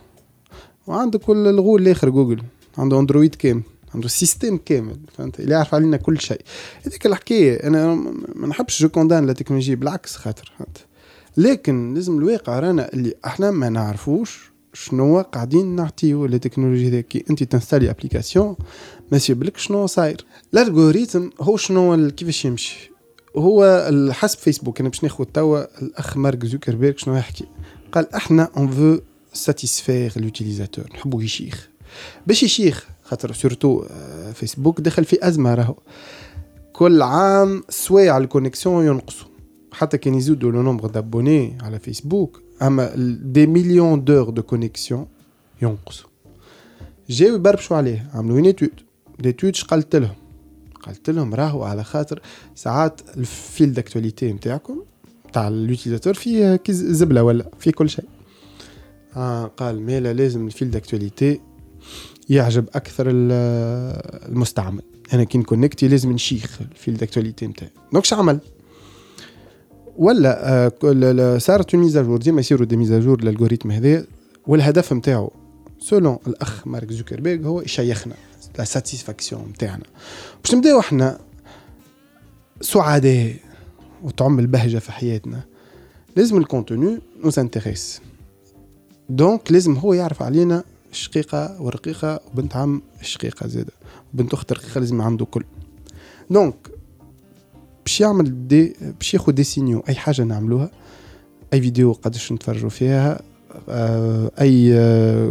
وعندك 0.87 1.31
الغول 1.31 1.83
الآخر 1.83 2.11
جوجل 2.11 2.43
عنده 2.79 3.01
اندرويد 3.01 3.35
كامل 3.35 3.63
عنده 3.97 4.09
système 4.09 4.57
كامل 4.57 4.97
فهمت؟ 5.19 5.41
اللي 5.41 5.55
يعرف 5.55 5.75
علينا 5.75 5.97
كل 5.97 6.21
شيء. 6.21 6.41
هذيك 6.87 7.07
الحكاية 7.07 7.67
أنا 7.67 7.95
ما 8.35 8.47
نحبش 8.47 8.83
je 8.83 8.89
condamne 8.89 9.27
la 9.27 9.33
technologie 9.33 9.77
بالعكس 9.77 10.17
خاطر 10.17 10.53
فهمت؟ 10.59 10.79
لكن 11.37 11.95
لازم 11.95 12.19
الواقع 12.19 12.59
رانا 12.59 12.93
اللي 12.93 13.15
إحنا 13.27 13.51
ما 13.51 13.69
نعرفوش 13.69 14.51
شنو 14.73 15.21
قاعدين 15.21 15.77
نعطيو 15.77 16.27
للتكنولوجي 16.27 16.91
ذاك 16.91 17.31
أنت 17.31 17.43
ت 17.43 17.48
installer 17.48 17.91
application 17.91 18.57
ما 19.13 19.17
يسيبلك 19.17 19.57
شنو 19.57 19.87
صاير. 19.87 20.25
ال 20.55 20.62
algorithme 20.62 21.29
هو 21.41 21.57
شنو 21.57 22.11
كيفاش 22.11 22.45
يمشي. 22.45 22.91
هو 23.37 23.91
حسب 24.13 24.39
فيسبوك 24.39 24.81
أنا 24.81 24.89
باش 24.89 25.05
ناخذ 25.05 25.25
توا 25.25 25.83
الأخ 25.83 26.17
مارك 26.17 26.47
زوكربيرغ 26.47 26.97
شنو 26.97 27.17
يحكي. 27.17 27.45
قال 27.93 28.15
إحنا 28.15 28.49
on 28.57 28.71
veut 28.71 28.99
satisfaire 29.33 30.13
l'utilisateur 30.17 30.85
نحبو 30.95 31.21
يشيخ. 31.21 31.69
باش 32.27 32.43
يشيخ 32.43 32.87
خاطر 33.07 33.33
surtout 33.33 33.85
فيسبوك 34.35 34.81
دخل 34.81 35.05
في 35.05 35.29
أزمة 35.29 35.55
راهو. 35.55 35.75
كل 36.73 37.03
عام 37.03 37.63
سوايع 37.69 38.19
ال 38.19 38.26
connexion 38.26 38.87
ينقصوا. 38.87 39.29
حتى 39.73 39.99
كان 39.99 40.15
يزيدوا 40.15 40.53
le 40.53 40.63
nombre 40.63 40.89
d'abonnés 40.89 41.59
على 41.63 41.79
فيسبوك 41.79 42.43
أما 42.63 42.93
des 43.23 43.47
millions 43.47 44.05
d'heures 44.05 44.31
de 44.31 44.43
connexion 44.43 45.07
ينقصوا. 45.63 46.09
جاو 47.11 47.35
يبربشوا 47.35 47.77
عليه 47.77 48.11
عملوا 48.15 48.37
une 48.37 48.45
étude 48.45 48.71
l'étude 49.19 49.57
قالت 49.57 49.97
لهم. 49.97 50.15
قالت 50.83 51.11
لهم 51.11 51.35
راهو 51.35 51.65
على 51.65 51.85
خاطر 51.85 52.21
ساعات 52.55 53.01
ال 53.17 53.31
fil 53.31 53.73
d'actualité 53.73 54.33
نتاعكم 54.33 54.83
تاع 55.33 55.49
ال 55.49 55.54
utilisateur 55.54 56.15
فيه 56.15 56.57
كي 56.57 56.73
زبلة 56.73 57.23
ولا 57.23 57.51
فيه 57.59 57.71
كل 57.71 57.91
شيء. 57.91 58.05
آه 59.17 59.45
قال 59.47 59.83
مالا 59.83 60.13
لازم 60.13 60.47
ال 60.47 60.53
fil 60.53 60.71
d'actualité 60.71 61.41
يعجب 62.29 62.69
أكثر 62.75 63.07
المستعمل. 63.09 64.83
أنا 65.13 65.25
كي 65.25 65.39
ن 65.39 65.44
connecter 65.44 65.89
لازم 65.89 66.13
نشيخ 66.13 66.59
ال 66.73 66.79
fil 66.79 66.97
d'actualité 66.97 67.47
نتاعي. 67.47 67.71
donc 67.93 68.13
عمل؟ 68.13 68.39
ولا 69.97 70.67
آه 70.67 71.39
صارت 71.39 71.75
mise 71.75 71.94
à 71.94 71.99
jour 71.99 72.19
ديما 72.19 72.41
يصيروا 72.41 72.67
des 72.67 72.77
mises 72.77 73.00
à 73.00 73.04
jour 73.04 73.23
لل 73.23 73.31
algorithme 73.31 73.71
هذا 73.71 74.07
والهدف 74.47 74.93
نتاعو 74.93 75.31
selon 75.79 76.19
الأخ 76.27 76.67
مارك 76.67 76.93
زوكربيرغ 76.93 77.47
هو 77.47 77.61
يشيخنا 77.61 78.15
la 78.59 78.65
satisfaction 78.65 79.49
نتاعنا. 79.49 79.85
باش 80.45 80.55
نبداو 80.55 80.81
إحنا 80.81 81.19
سعداء 82.61 83.37
وتعم 84.03 84.39
البهجة 84.39 84.79
في 84.79 84.93
حياتنا 84.93 85.41
لازم 86.17 86.37
ال 86.37 86.45
contenu 86.45 86.99
nous 87.25 87.31
intéresse 87.39 88.01
donc 89.09 89.53
لازم 89.53 89.75
هو 89.75 89.95
يعرف 89.95 90.23
علينا 90.23 90.65
الشقيقة 90.91 91.63
ورقيقة 91.63 92.21
وبنت 92.33 92.57
عم 92.57 92.83
الشقيقة 93.01 93.47
زادة 93.47 93.73
وبنت 94.15 94.35
أخت 94.35 94.53
رقيقة 94.53 94.79
لازم 94.79 95.03
عنده 95.03 95.25
كل. 95.25 95.45
donc 96.31 96.55
باش 97.85 98.01
يعمل 98.01 98.49
des 98.49 98.77
باش 98.99 99.15
ياخد 99.15 99.35
des 99.35 99.45
signaux 99.45 99.83
أي 99.89 99.95
حاجة 99.95 100.23
نعملوها 100.23 100.71
أي 101.53 101.61
فيديو 101.61 101.93
قداش 101.93 102.33
نتفرجوا 102.33 102.71
فيها 102.71 103.21
آه، 103.69 104.31
أي 104.41 104.73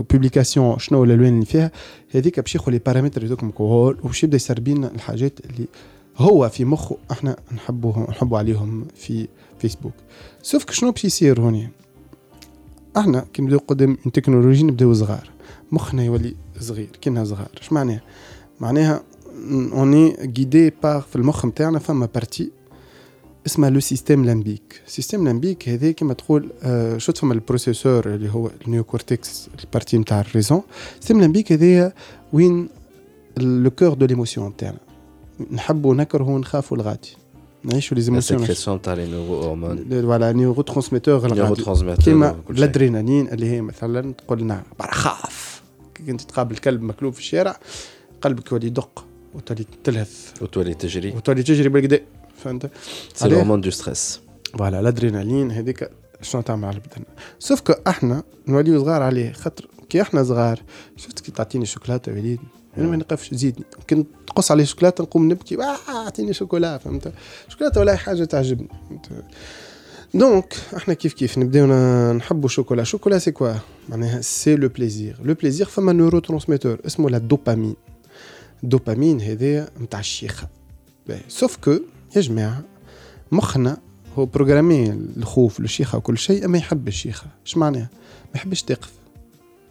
publication 0.01 0.65
آه، 0.65 0.77
شنو 0.77 1.03
الالوان 1.03 1.33
اللي 1.33 1.45
فيها 1.45 1.71
هذيك 2.15 2.39
باش 2.39 2.55
ياخذ 2.55 2.71
les 2.71 2.79
paramètres 2.79 3.25
هذوك 3.25 3.45
كول 3.45 3.97
وباش 4.03 4.23
يبدأ 4.23 4.35
يسربين 4.35 4.83
الحاجات 4.83 5.39
اللي 5.45 5.67
هو 6.17 6.49
في 6.49 6.65
مخه 6.65 6.97
إحنا 7.11 7.35
نحبوهم 7.55 8.03
نحبوا 8.03 8.37
عليهم 8.37 8.87
في 8.95 9.27
فيسبوك 9.59 9.93
sauf 10.41 10.71
شنو 10.71 10.91
باش 10.91 11.05
يصير 11.05 11.41
هوني؟ 11.41 11.69
إحنا 12.97 13.25
كي 13.33 13.41
نبدأو 13.41 13.59
قدام 13.67 13.95
تكنولوجي 13.95 14.63
نبدأو 14.63 14.93
صغار. 14.93 15.34
مخنا 15.75 16.03
يولي 16.03 16.35
صغير 16.59 16.89
كينا 17.01 17.25
صغار. 17.25 17.47
اش 17.61 17.73
معناها؟ 17.73 18.01
معناها 18.59 19.03
on 19.51 20.15
est 20.19 20.39
guidé 20.39 20.73
par 20.83 21.01
في 21.01 21.15
المخ 21.15 21.45
نتاعنا 21.45 21.79
فما 21.79 22.09
partie 22.13 22.51
اسمها 23.45 23.69
le 23.69 23.79
système 23.79 24.25
limbique 24.25 24.81
système 24.87 25.25
limbique 25.25 25.69
هذا 25.69 25.91
كما 25.91 26.13
تقول 26.13 26.51
آه 26.63 26.97
شو 26.97 27.11
تفهم 27.11 27.31
ال 27.31 27.38
processeur 27.38 28.05
اللي 28.05 28.29
هو 28.29 28.49
ال 28.67 28.83
néocortex 28.83 29.49
ال 29.63 29.68
partie 29.68 29.97
نتاع 29.97 30.21
ال 30.21 30.26
raison. 30.26 30.61
système 30.99 31.21
limbique 31.21 31.51
هذايا 31.51 31.93
وين 32.33 32.69
le 33.37 33.71
cœur 33.71 33.93
de 33.93 34.05
l'émotion 34.05 34.57
تاعنا 34.57 34.77
نحبوا 35.51 35.95
نكرهوا 35.95 36.39
نخافوا 36.39 36.77
الغادي. 36.77 37.17
نعيشوا 37.63 37.97
les 37.97 38.03
émotions 38.03 38.39
sécrétions 38.39 38.81
تاع 38.81 38.93
les 38.93 39.07
neuro 39.07 39.43
هرمون 39.43 40.01
voilà 40.01 40.31
neurotransmetteurs 40.31 41.33
neurotransmetteurs 41.33 42.05
كيما 42.05 42.35
الادرينالين 42.49 43.27
اللي 43.27 43.45
هي 43.51 43.61
مثلا 43.61 44.13
تقول 44.13 44.41
لنا 44.41 44.63
خاف. 44.79 45.54
كي 45.95 46.11
انت 46.11 46.21
تقابل 46.21 46.57
كلب 46.57 46.81
مكلوب 46.81 47.13
في 47.13 47.19
الشارع 47.19 47.59
قلبك 48.21 48.51
يولي 48.51 48.67
يدق 48.67 49.05
وتولي 49.33 49.65
تلهث. 49.83 50.41
وتولي 50.41 50.73
تجري. 50.73 51.11
وتولي 51.11 51.43
تجري 51.43 51.69
بالكدا 51.69 51.99
فهمت؟ 52.43 52.71
c'est 53.13 53.25
l'hormone 53.25 53.61
de 53.61 53.69
stress 53.69 54.19
voilà 54.57 54.79
الادرينالين 54.79 55.51
هذيك 55.51 55.89
شنو 56.21 56.41
تعمل 56.41 56.65
على 56.65 56.75
البدن 56.75 57.03
sauf 57.39 57.61
que 57.61 57.73
إحنا 57.87 58.23
نوليو 58.47 58.83
صغار 58.83 59.01
عليه 59.01 59.31
خاطر 59.31 59.67
كي 59.89 60.01
إحنا 60.01 60.23
صغار 60.23 60.61
شفت 60.97 61.19
كي 61.19 61.31
تعطيني 61.31 61.65
شوكولاتة 61.65 62.11
وليد 62.11 62.39
أنا 62.77 62.87
ما 62.87 62.97
نقفش 62.97 63.33
زيدني. 63.33 63.65
كنت 63.89 64.07
تقص 64.27 64.51
عليه 64.51 64.63
شوكولاتة 64.63 65.01
نقوم 65.03 65.31
نبكي 65.31 65.63
آه 65.63 65.77
أعطيني 65.89 66.33
شوكولا 66.33 66.77
فهمت؟ 66.77 67.13
شوكولاتة 67.49 67.79
ولا 67.79 67.95
حاجة 67.95 68.23
تعجبني 68.23 68.69
donc 70.13 70.53
إحنا 70.77 70.93
كيف 70.93 71.13
كيف 71.13 71.37
نبداو 71.37 71.65
نحبوا 72.13 72.49
شوكولا 72.49 72.83
شوكولا 72.83 73.19
c'est 73.19 73.31
quoi 73.31 73.53
معناها 73.89 74.21
c'est 74.21 74.55
le 74.55 74.67
plaisir 74.67 75.17
le 75.23 75.33
plaisir 75.33 75.65
فما 75.65 75.93
neurotransmetteur 75.93 76.79
اسمه 76.85 77.09
la 77.09 77.17
dopamine. 77.17 77.75
الدوبامين 78.63 79.21
هذايا 79.21 79.69
نتاع 79.81 79.99
الشيخه 79.99 80.47
sauf 81.27 81.57
que 81.57 81.71
يا 82.15 82.21
جماعة 82.21 82.63
مخنا 83.31 83.77
هو 84.17 84.25
programmé 84.25 84.91
الخوف 85.17 85.59
للشيخة 85.59 85.97
وكل 85.97 86.17
شيء 86.17 86.47
ما 86.47 86.57
يحب 86.57 86.87
الشيخة 86.87 87.27
إيش 87.45 87.57
معناها؟ 87.57 87.89
ما 88.25 88.35
يحبش 88.35 88.63
تقف. 88.63 88.91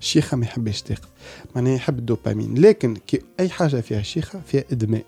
الشيخة 0.00 0.36
ما 0.36 0.44
يحبش 0.44 0.82
تقف. 0.82 1.08
معناها 1.54 1.74
يحب 1.74 1.98
الدوبامين. 1.98 2.54
لكن 2.58 2.96
كي 3.06 3.20
أي 3.40 3.48
حاجة 3.48 3.80
فيها 3.80 4.02
شيخة 4.02 4.40
فيها 4.46 4.64
إدمان 4.72 5.02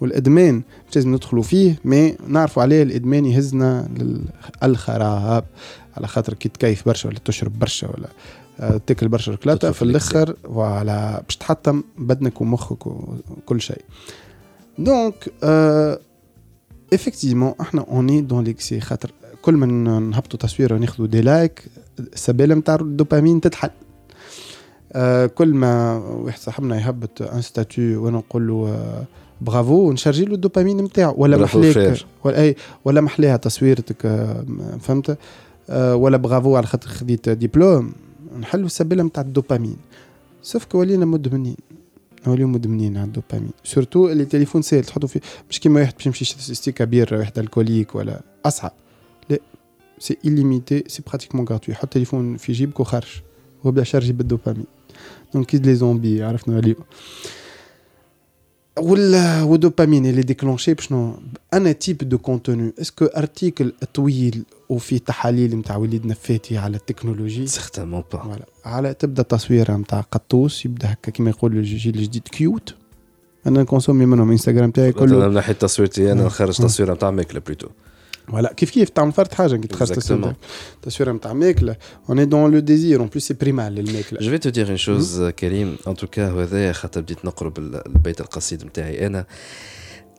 والإدمان 0.00 0.62
مش 0.88 0.96
لازم 0.96 1.14
ندخلوا 1.14 1.42
فيه 1.42 1.78
ما 1.84 2.12
نعرفوا 2.28 2.62
عليه 2.62 2.82
الإدمان 2.82 3.26
يهزنا 3.26 3.88
للخراب. 4.62 5.44
على 5.96 6.06
خاطر 6.06 6.34
كي 6.34 6.48
تكيف 6.48 6.86
برشا 6.86 7.08
ولا 7.08 7.18
تشرب 7.24 7.58
برشا 7.58 7.88
ولا 7.88 8.08
آه، 8.60 8.80
تاكل 8.86 9.08
برشا 9.08 9.32
شوكولاتة 9.32 9.70
في 9.72 9.82
الآخر 9.82 10.36
وعلى 10.44 11.20
باش 11.26 11.36
تحطم 11.36 11.82
بدنك 11.98 12.40
ومخك 12.40 12.86
وكل 12.86 13.60
شيء. 13.60 13.82
donc 14.78 15.32
آه 15.42 15.98
effectivement 16.92 17.54
إحنا 17.60 17.80
on 17.88 18.20
est 18.20 18.30
dans 18.30 18.44
l'excès 18.44 18.80
خاطر 18.80 19.10
كل 19.42 19.54
ما 19.54 19.66
نهبطوا 20.00 20.38
تصويره 20.38 20.74
وناخذوا 20.74 21.06
des 21.06 21.20
likes 21.20 21.64
السباله 21.98 22.54
نتاع 22.54 22.74
الدوبامين 22.74 23.40
تتحل. 23.40 23.70
آه 24.92 25.26
كل 25.26 25.54
ما 25.54 25.96
واحد 25.96 26.38
صاحبنا 26.38 26.80
يهبط 26.80 27.22
un 27.22 27.42
statut 27.42 28.04
وأنا 28.04 28.18
نقول 28.18 28.48
له 28.48 28.68
آه 28.68 29.04
برافو 29.40 29.88
ونشارجي 29.88 30.24
له 30.24 30.34
الدوبامين 30.34 30.76
نتاعو. 30.76 31.14
ولا 31.18 31.36
محليك 31.36 32.06
ولا 32.24 32.40
أي 32.42 32.56
ولا 32.84 33.00
محليها 33.00 33.36
تصويرتك 33.36 34.06
آه 34.06 34.46
فهمت؟ 34.80 35.18
آه 35.70 35.96
ولا 35.96 36.16
برافو 36.16 36.56
على 36.56 36.66
خاطر 36.66 36.88
خديت 36.88 37.28
ديبلوم. 37.28 37.92
نحلوا 38.40 38.66
السباله 38.66 39.02
نتاع 39.02 39.22
ال 39.22 39.27
dopamine. 39.27 39.76
sauf 40.42 40.74
ولينا 40.74 41.06
مدمنين. 41.06 41.56
نوليو 42.26 42.48
مدمنين 42.48 42.96
على 42.96 43.06
ال 43.06 43.10
dopamine. 43.10 43.50
surtout 43.64 44.08
اللي 44.08 44.24
تليفون 44.24 44.62
سهل 44.62 44.84
تحطو 44.84 45.06
فيه 45.06 45.20
مش 45.50 45.60
كيما 45.60 45.80
واحد 45.80 45.94
باش 45.94 46.06
يمشي 46.06 46.24
ستيكا 46.24 46.84
بير 46.84 47.14
واحد 47.14 47.38
الكوليك 47.38 47.94
ولا 47.94 48.20
أصعب. 48.46 48.72
لا 49.30 49.38
سي 49.98 50.16
إليميتي 50.24 50.84
سي 50.86 51.02
براتيكمون 51.06 51.46
غراتوي 51.46 51.74
حط 51.74 51.88
تليفون 51.88 52.36
في 52.36 52.52
جيبك 52.52 52.80
وخرج. 52.80 53.22
وبدأ 53.64 53.82
شارجي 53.82 54.12
بالدوبامين. 54.12 54.66
دونك 55.34 55.46
كيد 55.46 55.66
لي 55.66 55.74
زومبي 55.74 56.22
عرفنا 56.22 56.58
اليوم 56.58 56.76
والدوبامين 58.78 60.06
اللي 60.06 60.22
ديكلونشي 60.22 60.74
بشنو؟ 60.74 61.14
أنا 61.54 61.72
تيب 61.72 61.98
دو 61.98 62.18
كونتوني. 62.18 62.72
إسكو 62.80 63.04
أرتيكل 63.04 63.72
طويل 63.94 64.44
وفي 64.68 64.98
تحاليل 64.98 65.56
نتاع 65.56 65.76
وليد 65.76 66.06
نفاتي 66.06 66.58
على 66.58 66.76
التكنولوجي. 66.76 67.46
سيغتامون 67.46 68.04
با 68.12 68.38
على 68.64 68.94
تبدأ 68.94 69.22
تصويره 69.22 69.76
نتاع 69.76 70.00
قطوس 70.00 70.66
يبدأ 70.66 70.92
هكا 70.92 71.10
كيما 71.10 71.30
يقول 71.30 71.56
الجيل 71.56 71.94
الجديد 71.94 72.28
كيوت. 72.28 72.74
أنا 73.46 73.62
نكونسومي 73.62 74.06
منهم 74.06 74.30
إنستغرام 74.30 74.70
تاعي 74.70 74.92
كله. 74.92 75.28
من 75.28 75.34
ناحية 75.34 75.52
تصويرتي 75.52 76.06
أنا 76.06 76.14
نعم. 76.14 76.26
نخرج 76.26 76.60
نعم. 76.60 76.68
تصويره 76.68 76.94
نتاع 76.94 77.10
ماكله 77.10 77.40
plutôt 77.40 77.68
voilà 78.28 78.52
كيف 78.52 78.70
كيف 78.70 78.88
تعمل 78.88 79.12
فرد 79.12 79.32
حاجة 79.34 79.56
كي 79.56 79.68
تخرج 79.68 79.88
تصوير 79.88 80.22
Exactement. 80.32 80.34
تصويره 80.82 81.12
نتاع 81.12 81.32
ماكله 81.32 81.76
on 82.10 82.28
est 82.28 82.38
dans 82.38 82.52
le 82.52 82.58
désir 82.58 83.00
en 83.00 83.08
plus 83.08 83.24
c'est 83.28 83.34
primal 83.34 83.72
للماكله 83.74 84.20
je 84.20 84.30
vais 84.30 84.38
te 84.38 84.50
dire 84.50 84.68
une 84.68 84.76
chose 84.76 85.22
كريم 85.22 85.76
en 85.88 85.94
tout 85.96 86.14
cas 86.14 86.28
هذايا 86.30 86.72
خاطر 86.72 87.00
بديت 87.00 87.24
نقرب 87.24 87.58
ال- 87.58 87.86
البيت 87.86 88.20
القصيد 88.20 88.64
نتاعي 88.64 89.06
أنا 89.06 89.24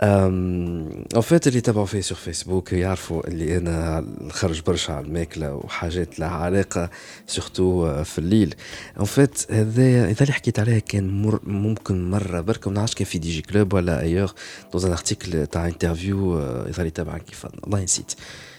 en 0.01 1.22
fait 1.22 1.47
اللي 1.48 1.62
تابعوا 1.62 1.86
فيه 1.86 2.02
sur 2.01 2.18
Facebook 2.18 2.74
يعرفوا 2.74 3.28
اللي 3.28 3.58
أنا 3.58 4.06
نخرج 4.22 4.62
برشا 4.62 4.93
على 4.93 5.06
الماكلة 5.06 5.56
وحاجات 5.56 6.20
لها 6.20 6.30
علاقة 6.30 6.89
surtout 7.28 8.03
في 8.04 8.20
الليل. 8.20 8.56
en 8.99 9.05
fait 9.05 9.51
هذايا 9.52 10.10
اذا 10.10 10.22
اللي 10.22 10.34
حكيت 10.34 10.60
عليها 10.60 10.80
كان 10.80 11.22
مر 11.22 11.39
ممكن 11.43 12.12
مرة 12.12 12.41
بركه 12.41 12.70
ما 12.70 12.76
نعرفش 12.76 12.95
كان 12.95 13.06
في 13.06 13.18
DJ 13.18 13.41
Club 13.41 13.74
ولا 13.74 14.02
ailleurs 14.01 14.34
dans 14.74 14.86
un 14.86 14.91
article 14.91 15.47
تاع 15.48 15.68
interview 15.68 16.39
إذا 16.39 16.80
اللي 16.80 16.91
تابع 16.91 17.18
كيف. 17.18 17.45
والله 17.64 17.84
نسيت 17.84 18.12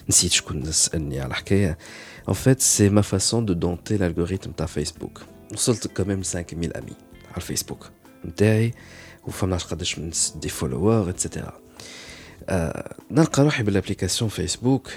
نسيت 0.09 0.32
شكون 0.32 0.72
سالني 0.72 1.20
على 1.20 1.30
الحكاية. 1.30 1.78
En 2.30 2.34
fait, 2.34 2.61
c'est 2.61 2.91
ma 2.91 3.03
façon 3.03 3.41
de 3.43 3.55
dompter 3.55 3.97
l'algorithme 3.99 4.53
de 4.59 4.66
Facebook. 4.66 5.20
وصلت 5.53 6.01
même 6.01 6.22
5000 6.24 6.72
amis 6.76 6.95
على 7.28 7.36
الفيسبوك 7.36 7.91
نتاعي 8.24 8.74
وفماش 9.29 9.64
قداش 9.64 9.99
من 9.99 10.11
des 10.36 10.49
followers 10.49 11.11
et 11.11 11.21
cetera 11.21 11.53
نلقى 13.11 13.43
روحي 13.43 13.62
بال 13.62 13.73
application 13.73 14.30
Facebook 14.30 14.90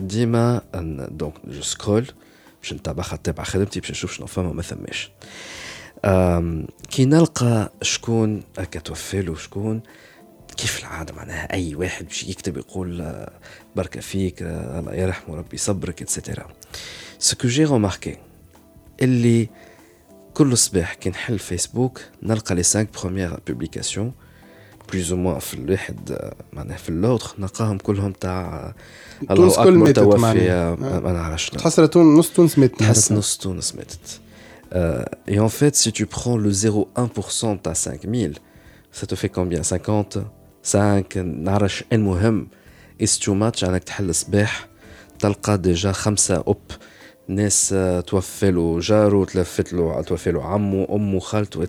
ديما 0.00 0.62
donc 1.10 1.34
je 1.46 1.62
scrolle 1.62 2.06
باش 2.62 2.72
نتابع 2.72 3.04
نتابع 3.14 3.44
خدمتي 3.44 3.80
باش 3.80 3.90
نشوف 3.90 4.12
شنو 4.12 4.26
فما 4.26 4.52
ما 4.52 4.62
ثماش. 4.62 5.10
كي 6.90 7.04
نلقى 7.04 7.72
شكون 7.82 8.42
هكا 8.58 8.80
توفالو 8.80 9.34
شكون 9.34 9.82
كيف 10.56 10.80
العادة 10.80 11.14
معناها؟ 11.14 11.52
أي 11.52 11.74
واحد 11.74 12.04
باش 12.04 12.24
يكتب 12.24 12.56
يقول 12.56 13.00
آه، 13.00 13.30
بركه 13.76 14.00
فيك 14.00 14.42
آه، 14.42 14.78
الله 14.78 14.94
يرحمه 14.94 15.36
ربي 15.36 15.54
يصبرك 15.54 16.02
et 16.02 16.13
cetera 16.13 16.46
ce 17.18 17.36
que 17.36 17.48
j'ai 17.48 17.64
remarqué 17.64 18.16
اللي 19.02 19.48
كل 20.34 20.56
صباح 20.56 20.94
كي 20.94 21.10
نحل 21.10 21.38
فيسبوك 21.38 22.00
نلقى 22.22 22.54
les 22.54 22.62
5 22.62 22.86
premières 23.02 23.38
publications 23.46 24.12
plus 24.92 25.12
ou 25.12 25.18
moins 25.18 25.38
في 25.38 25.54
الواحد 25.54 26.12
آه، 26.12 26.34
معناها 26.52 26.76
في 26.76 26.88
اللوتر 26.88 27.34
نلقاهم 27.38 27.78
كلهم 27.78 28.12
تاع 28.12 28.72
آه، 29.30 29.34
تونس 29.34 29.52
الله 29.58 29.64
كل 29.64 29.70
اكبر 29.70 29.70
ماتت 29.84 29.96
توفي 29.98 30.18
معناها. 30.18 30.72
آه، 30.72 30.74
ما 30.74 31.00
ما 31.00 31.12
نعرفش 31.12 31.46
شنو. 31.50 31.58
تحس 31.58 31.76
تون 31.76 32.14
نص 32.14 32.30
تونس 32.30 32.58
مات 32.58 32.78
تحس 32.78 33.12
نص 33.12 33.36
تونس 33.36 33.74
ماتت 33.74 34.20
Euh, 34.72 35.02
et 35.26 35.40
en 35.40 35.48
fait, 35.48 35.74
si 35.74 35.90
tu 35.92 36.06
prends 36.06 36.36
le 36.36 36.50
0,1% 36.52 37.54
de 37.54 37.58
ta 37.58 37.74
5000, 37.74 38.38
ça 38.92 39.06
te 39.06 39.14
fait 39.16 39.28
combien? 39.28 39.62
50 39.62 40.18
5 40.62 41.16
نعرفش 41.16 41.84
المهم 41.92 42.48
is 43.02 43.18
too 43.18 43.34
much 43.34 43.64
انك 43.64 43.84
تحل 43.84 44.14
صباح 44.14 44.68
تلقى 45.18 45.58
déjà 45.58 45.92
خمسة 45.92 46.36
أوب 46.36 46.60
ناس 47.30 47.72
آه، 47.72 48.00
توفى 48.00 48.50
له 48.50 48.80
جاره 48.80 49.24
تلفت 49.24 49.72
له 49.72 50.44
عمه 50.44 50.86
أمه 50.90 51.20
خالته 51.20 51.66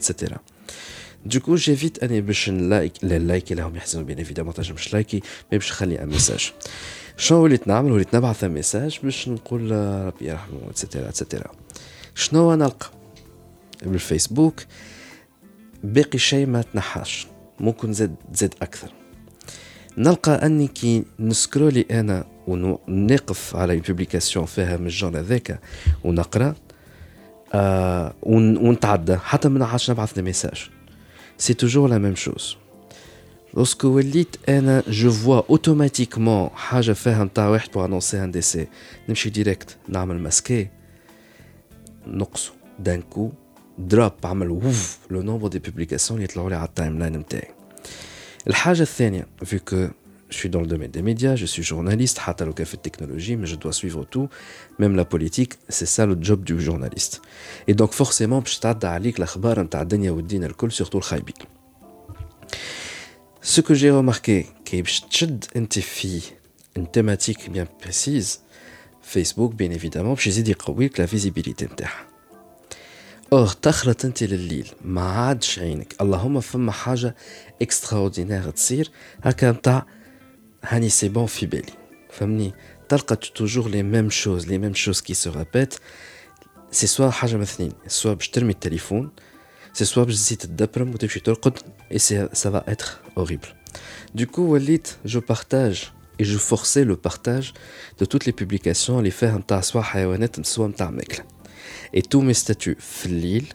Du 1.23 1.39
coup, 1.39 1.55
j'évite 1.55 2.03
أني 2.03 2.21
باش 2.21 2.49
نلايك 2.49 2.93
لا 3.01 3.19
لايكي 3.19 3.55
لهم 3.55 3.75
يحزنوا 3.75 4.05
bien 4.05 4.17
évidemment 4.17 4.53
تنجمش 4.53 4.93
لايكي 4.93 5.21
mais 5.51 5.57
باش 5.57 5.71
نخلي 5.71 6.03
un 6.03 6.09
message 6.09 6.51
شنو 7.17 7.43
وليت 7.43 7.67
نعمل 7.67 7.91
وليت 7.91 8.15
نبعث 8.15 8.43
message 8.43 8.99
باش 9.03 9.29
نقول 9.29 9.73
آه، 9.73 10.07
ربي 10.07 10.29
يرحمه 10.29 10.69
et 10.69 10.79
cetera 10.79 11.09
et 11.09 11.20
cetera 11.20 11.51
شنو 12.15 12.55
نلقى؟ 12.55 12.89
بالفيسبوك 13.85 14.63
باقي 15.83 16.17
شيء 16.17 16.45
ما 16.45 16.61
تنحاش 16.61 17.27
ممكن 17.59 17.93
زاد 17.93 18.15
زاد 18.33 18.53
أكثر. 18.61 18.91
نلقى 19.97 20.45
أني 20.45 20.67
كي 20.67 21.03
نسكرولي 21.19 21.85
أنا 21.91 22.25
ونقف 22.47 23.55
على 23.55 23.75
publication 23.79 24.45
فيها 24.45 24.77
من 24.77 24.85
الجون 24.85 25.15
هذاك 25.15 25.59
ونقرا 26.03 26.55
آه 27.53 28.13
ون- 28.23 28.57
ونتعدى 28.57 29.17
حتى 29.17 29.49
ما 29.49 29.59
نعرفش 29.59 29.91
نبعث 29.91 30.11
les 30.17 30.21
messages 30.23 30.69
c'est 31.37 31.53
toujours 31.53 31.89
la 31.89 31.97
même 31.97 32.15
chose 32.15 32.55
lorsque 33.53 33.87
وليت 33.87 34.35
أنا 34.49 34.83
je 34.87 35.11
vois 35.11 35.41
automatiquement 35.49 36.49
حاجة 36.55 36.91
فيها 36.91 37.23
نتاع 37.23 37.47
واحد 37.49 37.69
pour 37.71 37.85
annoncer 37.85 38.23
un 38.23 38.31
décès 38.31 38.67
نمشي 39.09 39.29
direct 39.29 39.77
نعمل 39.89 40.19
masquer 40.19 40.67
نقصوا 42.07 42.53
دان 42.79 43.01
كو 43.01 43.31
دراب 43.77 44.13
عمل 44.23 44.49
ووف 44.49 44.97
le 45.09 45.21
nombre 45.21 45.47
des 45.47 45.59
publications 45.59 46.17
اللي 46.19 46.31
يطلعوا 46.31 46.49
لي 46.49 46.55
على 46.55 46.67
ال 46.67 46.99
timeline 46.99 47.17
نتاعي 47.17 47.47
الحاجة 48.47 48.81
الثانية 48.81 49.27
vu 49.45 49.57
que 49.71 49.75
je 50.30 50.36
suis 50.36 50.50
dans 50.50 50.60
le 50.60 50.66
domaine 50.66 50.90
des 50.90 51.02
médias, 51.02 51.36
je 51.36 51.46
suis 51.46 51.62
journaliste, 51.62 52.18
حتى 52.18 52.44
لو 52.44 52.52
كان 52.52 52.66
في 52.66 52.74
التكنولوجي, 52.74 53.36
mais 53.36 53.46
je 53.46 53.54
dois 53.54 53.72
suivre 53.72 54.04
tout, 54.04 54.28
même 54.78 54.96
la 54.96 55.04
politique, 55.04 55.52
c'est 55.68 55.86
ça 55.86 56.06
le 56.06 56.16
job 56.20 56.44
du 56.44 56.60
journaliste. 56.60 57.20
Et 57.68 57.74
donc 57.74 57.92
forcément 57.92 58.40
باش 58.40 58.58
تعدى 58.58 58.86
عليك 58.86 59.18
الاخبار 59.18 59.62
نتاع 59.62 59.82
الدنيا 59.82 60.10
والدين 60.10 60.44
الكل 60.44 60.72
surtout 60.72 60.94
الخايبين. 60.94 61.34
Ce 63.42 63.60
que 63.60 63.74
j'ai 63.74 63.90
remarqué, 63.90 64.46
كي 64.64 64.82
باش 64.82 65.00
تشد 65.00 65.44
انت 65.56 65.78
في 65.78 66.20
une 66.78 66.86
thématique 66.86 67.50
bien 67.52 67.66
précise, 67.84 68.40
Facebook 69.14 69.52
bien 69.52 69.78
évidemment 69.78 70.14
باش 70.14 70.26
يزيد 70.26 70.48
يقوي 70.48 70.86
لك 70.86 71.00
لا 71.00 71.06
فيزيبيليتي 71.06 71.64
نتاعها. 71.64 72.06
اور 73.32 73.48
تخلط 73.48 74.04
انت 74.04 74.22
لليل 74.22 74.68
ما 74.84 75.00
عادش 75.00 75.58
عينك 75.58 75.94
اللهم 76.00 76.40
فما 76.40 76.72
حاجه 76.72 77.14
اكستراوردينير 77.62 78.50
تصير 78.50 78.90
هكا 79.22 79.50
نتاع 79.50 79.86
هاني 80.63 80.89
سي 80.89 81.09
بون 81.09 81.25
في 81.25 81.45
بالي 81.45 81.73
فهمني 82.09 82.53
تلقى 82.89 83.15
toujours 83.15 83.69
les 83.69 83.83
mêmes 83.83 84.09
choses 84.09 84.47
les 84.47 84.57
mêmes 84.57 84.73
choses 84.73 85.01
qui 85.01 85.13
se 85.13 85.31
répètent 85.31 85.75
c'est 86.71 86.87
soit 86.87 87.09
حاجة 87.09 87.35
من 87.35 87.41
اثنين 87.41 87.71
soit 87.87 88.13
باش 88.13 88.29
ترمي 88.29 88.51
التليفون 88.51 89.11
سي 89.73 89.85
سوا 89.85 90.03
باش 90.03 90.15
تزيد 90.15 90.37
تدبرم 90.37 90.89
وتمشي 90.93 91.19
ترقد 91.19 91.57
et 91.91 91.99
c'est 91.99 92.29
ça 92.33 92.51
va 92.51 92.71
être 92.71 93.01
horrible. 93.17 93.55
Du 94.15 94.27
coup, 94.27 94.39
وليت 94.39 94.87
je 95.05 95.19
partage 95.19 95.91
et 96.19 96.23
je 96.23 96.37
forçais 96.37 96.83
le 96.83 96.95
partage 96.95 97.53
de 97.99 98.05
toutes 98.05 98.25
les 98.25 98.33
publications 98.33 98.89
اللي 98.89 99.11
فيها 99.11 99.37
نتاع 99.37 99.61
سوا 99.61 99.81
حيوانات 99.81 100.45
سوا 100.45 100.67
نتاع 100.67 100.89
ماكله 100.89 101.25
et 101.97 102.01
tous 102.01 102.21
mes 102.21 102.43
statuts 102.43 102.79
في 102.79 103.05
الليل 103.05 103.53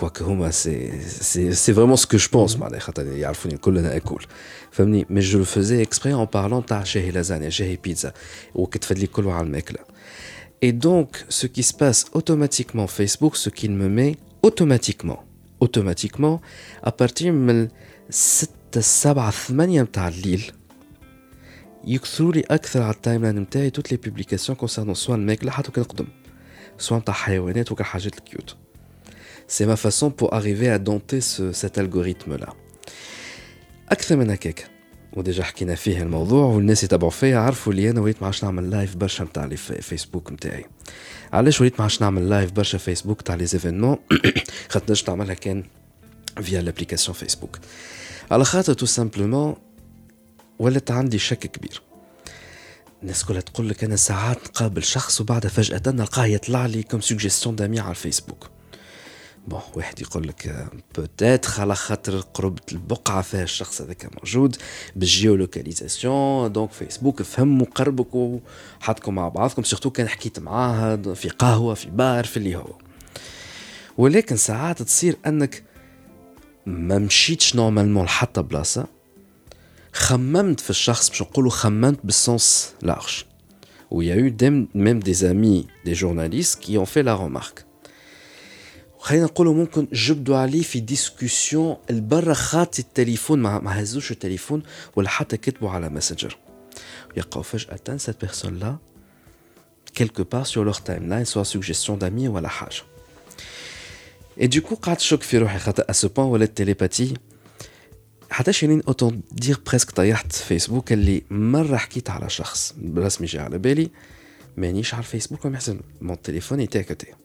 quoique 0.00 0.22
هما 0.22 0.50
c'est 0.50 1.00
c'est 1.08 1.52
c'est 1.52 1.74
vraiment 1.74 1.96
ce 1.96 2.04
que 2.04 2.16
je 2.16 2.28
pense 2.32 2.56
معناها 2.56 2.80
خاطر 2.80 3.06
يعرفوني 3.06 3.54
الكل 3.54 3.78
أنا 3.78 3.96
اكل 3.96 4.24
فهمني 4.70 5.06
mais 5.10 5.20
je 5.20 5.44
faisais 5.44 5.82
exprès 5.82 6.14
en 6.14 6.24
parlant 6.24 6.66
تاع 6.66 6.84
شاهي 6.84 7.10
لازانيا 7.10 7.50
شاهي 7.50 7.76
بيتزا 7.76 8.12
وكتفد 8.54 8.98
لي 8.98 9.06
كله 9.06 9.32
على 9.32 9.46
الماكله 9.46 9.90
Et 10.62 10.72
donc, 10.72 11.24
ce 11.30 11.46
qui 11.46 11.62
se 11.62 11.72
passe 11.72 12.06
automatiquement 12.12 12.86
Facebook, 12.86 13.36
ce 13.36 13.48
qu'il 13.48 13.72
me 13.72 13.88
met 13.88 14.16
automatiquement, 14.42 15.24
automatiquement, 15.58 16.42
à 16.82 16.92
partir 16.92 17.32
من 17.32 17.68
6 18.10 18.48
7 18.78 19.30
8 19.30 19.82
متاع 19.82 20.08
الليل 20.08 20.52
يكثروا 21.84 22.32
لي 22.32 22.40
أكثر 22.40 22.82
على 22.82 22.94
ال 22.94 23.22
timeline 23.22 23.38
نتاعي 23.38 23.70
toutes 23.70 23.92
les 23.92 23.96
publications 23.96 24.56
concernant 24.56 24.94
soit 24.94 25.14
الماكله 25.14 25.50
حتى 25.50 25.70
كان 25.72 25.84
نقدم 25.84 26.06
soit 26.78 26.98
نتاع 26.98 27.14
حيوانات 27.14 27.72
وكا 27.72 27.84
حاجات 27.84 28.18
ال 28.18 28.56
cute 29.50 29.66
c'est 29.66 29.74
ma 29.74 30.08
façon 30.10 30.32
pour 30.36 30.74
arriver 30.74 30.76
à 30.76 31.20
dompter 31.20 31.78
cet 31.78 32.32
algorithme-là 32.32 32.52
أكثر 33.88 34.16
من 34.16 34.30
هكاك. 34.30 34.66
و 35.12 35.18
déjà 35.18 35.42
حكينا 35.44 35.74
فيه 35.74 36.02
الموضوع 36.02 36.44
والناس 36.44 36.84
يتابعوا 36.84 37.10
فيا 37.10 37.38
عرفوا 37.38 37.72
اللي 37.72 37.90
أنا 37.90 38.00
وليت 38.00 38.16
ما 38.20 38.26
عادش 38.26 38.44
نعمل 38.44 38.70
live 38.70 38.96
برشا 38.96 39.22
نتاع 39.22 39.44
لي 39.44 39.56
في- 39.56 39.82
فيسبوك 39.82 40.32
نتاعي 40.32 40.64
علاش 41.32 41.60
وليت 41.60 41.74
ما 41.78 41.82
عادش 41.82 42.00
نعمل 42.02 42.28
live 42.28 42.52
برشا 42.52 42.78
فيسبوك 42.78 43.22
تاع 43.22 43.34
les 43.34 43.46
événements 43.46 43.96
خاطر 44.70 44.90
نجم 44.90 45.04
نعملها 45.08 45.34
كان 45.34 45.64
via 46.42 46.62
l'application 46.62 47.14
Facebook 47.16 47.58
على 48.30 48.44
خاطر 48.44 48.72
تو 48.72 48.86
simplement 48.86 49.54
ولات 50.58 50.90
عندي 50.90 51.18
شك 51.18 51.38
كبير. 51.38 51.82
الناس 53.02 53.24
كلها 53.24 53.40
تقول 53.40 53.68
لك 53.68 53.84
أنا 53.84 53.96
ساعات 53.96 54.38
نقابل 54.48 54.82
شخص 54.82 55.20
وبعدها 55.20 55.50
فجأة 55.50 55.82
نلقاه 55.86 56.26
يطلع 56.26 56.66
لي 56.66 56.82
comme 56.82 57.00
suggestion 57.00 57.56
d'amis 57.56 57.80
على 57.80 57.90
الفيسبوك 57.90 58.50
Bon 59.48 59.60
واحد 59.74 60.00
يقول 60.00 60.28
لك 60.28 60.68
peut-être 60.96 61.60
على 61.60 61.74
خاطر 61.74 62.20
قربة 62.20 62.62
البقعة 62.72 63.22
فيها 63.22 63.42
الشخص 63.42 63.82
هذاك 63.82 64.10
موجود 64.16 64.56
بال 64.96 65.14
géolocalisation 65.14 66.52
donc 66.52 66.72
فيسبوك 66.72 67.22
فهم 67.22 67.62
وقربك 67.62 68.14
وحطكم 68.14 69.14
مع 69.14 69.28
بعضكم 69.28 69.62
surtout 69.62 69.90
كان 69.90 70.08
حكيت 70.08 70.38
معاه 70.38 70.96
في 70.96 71.28
قهوة 71.28 71.74
في 71.74 71.90
بار 71.90 72.24
في 72.24 72.36
اللي 72.36 72.56
هو 72.56 72.72
ولكن 73.98 74.36
ساعات 74.36 74.82
تصير 74.82 75.16
انك 75.26 75.62
ما 76.66 76.98
مشيتش 76.98 77.56
normalement 77.56 78.04
لحتى 78.04 78.42
بلاصه 78.42 78.86
خممت 79.92 80.60
في 80.60 80.70
الشخص 80.70 81.08
باش 81.08 81.22
نقولوا 81.22 81.50
خممت 81.50 81.98
بال 82.04 82.27
sens 82.27 82.74
large 82.82 83.24
eu 83.92 84.30
des, 84.30 84.50
même 84.74 85.02
des 85.02 85.24
amis 85.24 85.66
des 85.84 85.94
journalistes 85.94 86.60
qui 86.60 86.78
ont 86.78 86.86
fait 86.86 87.02
la 87.02 87.14
remarque. 87.14 87.64
خلينا 89.00 89.24
نقولوا 89.24 89.54
ممكن 89.54 89.86
جبدوا 89.92 90.36
عليه 90.36 90.62
في 90.62 90.80
discussion 90.80 91.76
البرا 91.90 92.34
خاطي 92.34 92.82
التليفون 92.82 93.38
ما, 93.38 93.58
ما 93.58 93.82
هزوش 93.82 94.10
التليفون 94.10 94.62
ولا 94.96 95.08
حتى 95.08 95.36
كتبوا 95.36 95.70
على 95.70 95.88
ماسنجر 95.88 96.36
يلقاو 97.16 97.42
فجأة 97.42 97.98
cette 97.98 98.26
personne 98.26 98.58
là 98.58 98.78
quelque 99.94 100.22
part 100.22 100.46
sur 100.46 100.64
leur 100.64 100.82
timeline 100.82 101.24
soit 101.24 101.44
suggestion 101.44 101.96
d'amis 101.96 102.28
ولا 102.28 102.48
حاجة 102.48 102.82
et 104.40 104.48
du 104.48 104.62
coup 104.62 104.74
قعدت 104.74 105.00
شك 105.00 105.22
في 105.22 105.38
روحي. 105.38 105.58
خاطر 105.58 105.82
à 105.82 105.94
ce 105.94 106.06
point 106.06 106.18
ولات 106.18 106.56
télépathie 106.56 107.14
حتى 108.30 108.52
شيرين 108.52 108.82
autant 108.88 109.22
dire 109.32 109.60
presque 109.66 109.90
طيحت 109.90 110.32
فيسبوك 110.32 110.92
اللي 110.92 111.22
مرة 111.30 111.76
حكيت 111.76 112.10
على 112.10 112.30
شخص. 112.30 112.74
برسمي 112.78 113.26
جا 113.26 113.42
على 113.42 113.58
بالي 113.58 113.90
مانيش 114.56 114.94
على 114.94 115.00
الفيسبوك 115.00 115.44
وما 115.44 115.54
يحسن 115.54 115.80
mon 116.00 116.22
téléphone 116.22 116.60
était 116.60 116.82
à 116.82 116.89
côté 116.89 117.19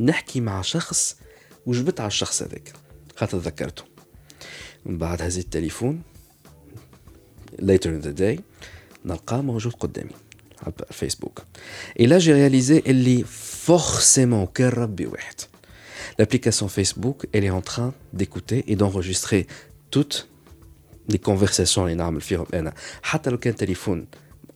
نحكي 0.00 0.40
مع 0.40 0.62
شخص 0.62 1.16
وجبت 1.66 2.00
على 2.00 2.08
الشخص 2.08 2.42
هذاك 2.42 2.72
خاطر 3.16 3.38
ذكرته 3.38 3.82
من 4.86 4.98
بعد 4.98 5.22
هزيت 5.22 5.44
التليفون 5.44 6.02
later 7.60 7.88
in 7.88 8.04
the 8.04 8.20
day 8.20 8.40
نلقاه 9.04 9.40
موجود 9.40 9.72
قدامي 9.72 10.10
على 10.62 10.72
الفيسبوك 10.90 11.42
إلا 12.00 12.18
جي 12.18 12.32
رياليزي 12.32 12.78
اللي 12.78 13.24
فورسيمون 13.24 14.46
كان 14.46 14.68
ربي 14.68 15.06
واحد 15.06 15.34
l'application 16.20 16.68
Facebook 16.68 17.26
elle 17.32 17.44
est 17.44 17.50
en 17.50 17.62
train 17.62 17.92
d'écouter 18.12 18.64
et 18.72 18.76
d'enregistrer 18.76 19.46
toutes 19.90 20.28
les 21.08 21.18
conversations 21.18 21.78
اللي 21.78 21.94
نعمل 21.94 22.20
فيهم 22.20 22.46
انا 22.54 22.74
حتى 23.02 23.30
لو 23.30 23.38
كان 23.38 23.56
تليفون 23.56 24.06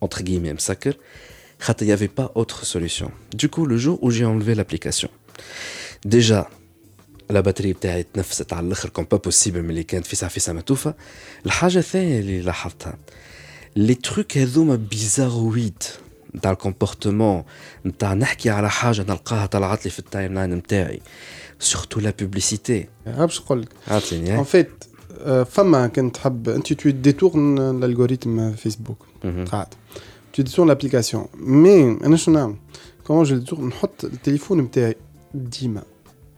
entre 0.05 0.19
guillemets 0.19 0.55
مسكر 0.55 0.97
خاطر 1.61 1.87
y 1.87 1.99
avait 1.99 2.21
pas 2.21 2.31
autre 2.35 2.65
solution 2.65 3.11
du 3.35 3.49
coup 3.49 3.67
le 3.67 3.77
jour 3.77 3.99
où 4.03 4.11
j'ai 4.11 4.25
enlevé 4.25 4.55
l'application 4.55 5.11
déjà 6.08 6.46
la 7.34 7.42
batterie 7.42 7.66
بتاعي 7.66 8.06
تنفست 8.14 8.54
على 8.54 8.68
الأخر 8.68 8.90
comme 8.90 9.06
pas 9.12 9.18
possible 9.18 9.62
ملي 9.62 9.84
كانت 9.84 10.06
في 10.06 10.16
ساعة 10.16 10.32
في 10.32 10.40
ساعة 10.40 10.56
متوفه 10.56 10.94
الحاجة 11.46 11.78
الثانية 11.78 12.20
اللي 12.20 12.42
لاحظتها 12.42 12.98
les 13.76 13.96
trucs 13.96 14.38
هذوما 14.38 14.76
bizarroïdes 14.76 15.84
نتاع 16.36 16.52
ال 16.52 16.59
comportement 16.59 17.44
نتاع 17.86 18.14
نحكي 18.14 18.50
على 18.50 18.70
حاجة 18.70 19.02
نلقاها 19.02 19.46
طلعت 19.46 19.86
لي 19.86 19.92
في 19.92 20.00
ال 20.00 20.34
timeline 20.34 20.54
نتاعي 20.54 21.02
surtout 21.60 22.00
la 22.00 22.14
publicité 22.20 22.88
باش 23.06 23.42
نقول 23.42 23.62
لك. 23.62 23.70
عطيني 23.88 24.40
en 24.40 24.44
fait 24.44 24.84
فما 25.52 25.88
كنت 25.88 26.16
تحب 26.16 26.50
انت 26.50 26.74
tu 26.74 26.90
détournes 26.90 27.60
ال 27.60 27.68
algorithme 27.68 28.52
Facebook 28.52 29.06
قاعد. 29.52 29.68
tu 30.34 30.44
détournes 30.44 30.68
l'application 30.68 31.26
mais 31.36 31.84
أنا 31.84 32.18
شنو 32.18 32.36
نعمل؟ 32.36 32.56
comment 33.04 33.24
je 33.24 33.36
détourne 33.36 33.68
نحط 33.68 34.04
التليفون 34.04 34.62
نتاعي 34.62 34.96
ديما 35.34 35.84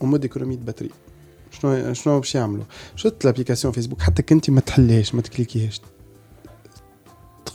en 0.02 0.10
mode 0.10 0.22
économie 0.24 0.56
de 0.56 0.66
batterie 0.66 0.90
شنو 1.52 1.94
شنو 1.94 2.20
باش 2.20 2.36
يعملوا 2.36 2.64
شفت 2.96 3.26
l'application 3.26 3.74
Facebook 3.74 4.02
حتى 4.02 4.22
كنت 4.22 4.50
ما 4.50 4.60
تحليهاش 4.60 5.16
ما 5.16 5.22
تكليكيهاش 5.22 5.82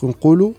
نقولوا 0.02 0.52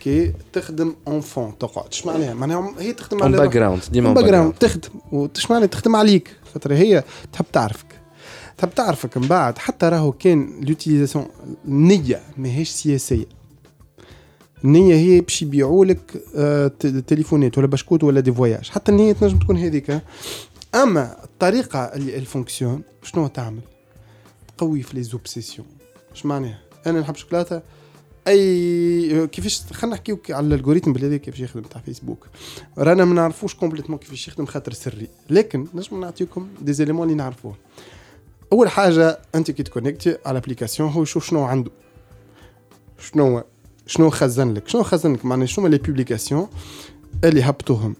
كي 0.00 0.32
تخدم 0.52 0.94
en 1.08 1.25
fond 1.25 1.58
تقعد 1.58 1.86
اش 1.92 2.06
معناها 2.06 2.34
معناها 2.34 2.74
هي 2.78 2.92
تخدم 2.92 3.22
على 3.22 3.36
background 3.36 3.82
ديما 3.92 4.12
background 4.12 4.52
تخدم 4.52 4.90
وش 5.12 5.50
معناها 5.50 5.66
تخدم 5.66 5.96
عليك 5.96 6.36
خاطر 6.54 6.74
هي 6.74 7.04
تحب 7.32 7.44
تعرفك 7.52 8.00
تحب 8.58 8.74
تعرفك 8.74 9.18
من 9.18 9.28
بعد 9.28 9.58
حتى 9.58 9.88
راهو 9.88 10.12
كان 10.12 10.60
l'utilisation 10.60 11.26
النية 11.64 12.20
ماهيش 12.36 12.70
سياسية 12.70 13.37
النية 14.64 14.94
هي 14.94 15.20
باش 15.20 15.42
يبيعوا 15.42 15.84
لك 15.84 16.22
آه، 16.36 16.68
تليفونات 17.06 17.58
ولا 17.58 17.66
بشكوت 17.66 18.04
ولا 18.04 18.20
des 18.20 18.32
voyages. 18.32 18.68
حتى 18.68 18.92
النية 18.92 19.12
تنجم 19.12 19.38
تكون 19.38 19.56
هذيك 19.56 20.02
أما 20.74 21.24
الطريقة 21.24 21.78
اللي 21.78 22.16
ال 22.16 22.23
fonction 22.23 22.82
شنو 23.02 23.26
تعمل؟ 23.26 23.60
تقوي 24.56 24.82
في 24.82 24.96
les 24.96 25.02
obsessions. 25.02 25.66
اش 26.12 26.26
معناها؟ 26.26 26.58
أنا 26.86 27.00
نحب 27.00 27.16
شوكولاتة. 27.16 27.62
أي 28.28 29.26
كيفاش 29.26 29.62
خلينا 29.72 29.96
نحكيو 29.96 30.20
على 30.30 30.46
ال 30.46 30.50
algorithme 30.50 30.92
بالهذا 30.92 31.16
كيفاش 31.16 31.40
يخدم 31.40 31.62
تاع 31.62 31.80
فيسبوك. 31.80 32.26
رانا 32.78 33.04
ما 33.04 33.14
نعرفوش 33.14 33.54
complètement 33.54 33.98
كيفاش 33.98 34.28
يخدم 34.28 34.46
خاطر 34.46 34.72
سري. 34.72 35.08
لكن 35.30 35.66
نجم 35.74 36.00
نعطيكم 36.00 36.48
des 36.60 36.72
éléments 36.72 37.02
اللي 37.02 37.16
نعرفوه. 37.16 37.54
أول 38.52 38.68
حاجة 38.68 39.18
أنت 39.34 39.50
كي 39.50 39.62
تكونكتي 39.62 40.10
على 40.26 40.38
ال 40.38 40.42
application 40.42 40.90
هو 40.90 41.02
يشوف 41.02 41.26
شنو 41.26 41.44
عنده. 41.44 41.70
شنو 42.98 43.42
شنو 43.88 44.10
خزن 44.10 44.54
لك؟ 44.54 44.68
شنو 44.68 44.82
خزن 44.82 45.12
لك؟ 45.12 45.24
معناها 45.24 45.46
شنو 45.46 45.66
les 45.66 45.78
publications 45.78 46.48
اللي 47.24 47.42
هبطوهم؟ 47.42 47.94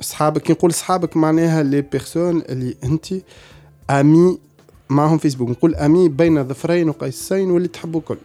صحابك 0.00 0.42
كي 0.42 0.52
نقول 0.52 0.72
صحابك 0.72 1.16
معناها 1.16 1.62
les 1.62 1.80
personnes 1.82 2.42
اللي 2.48 2.76
أنت 2.84 3.06
ami 3.90 4.38
معهم 4.90 5.18
فيسبوك 5.18 5.48
نقول 5.50 5.74
ami 5.74 6.08
بين 6.08 6.48
ظفرين 6.48 6.88
وقيسين 6.88 7.50
واللي 7.50 7.68
تحبوا 7.68 8.00
كل. 8.00 8.16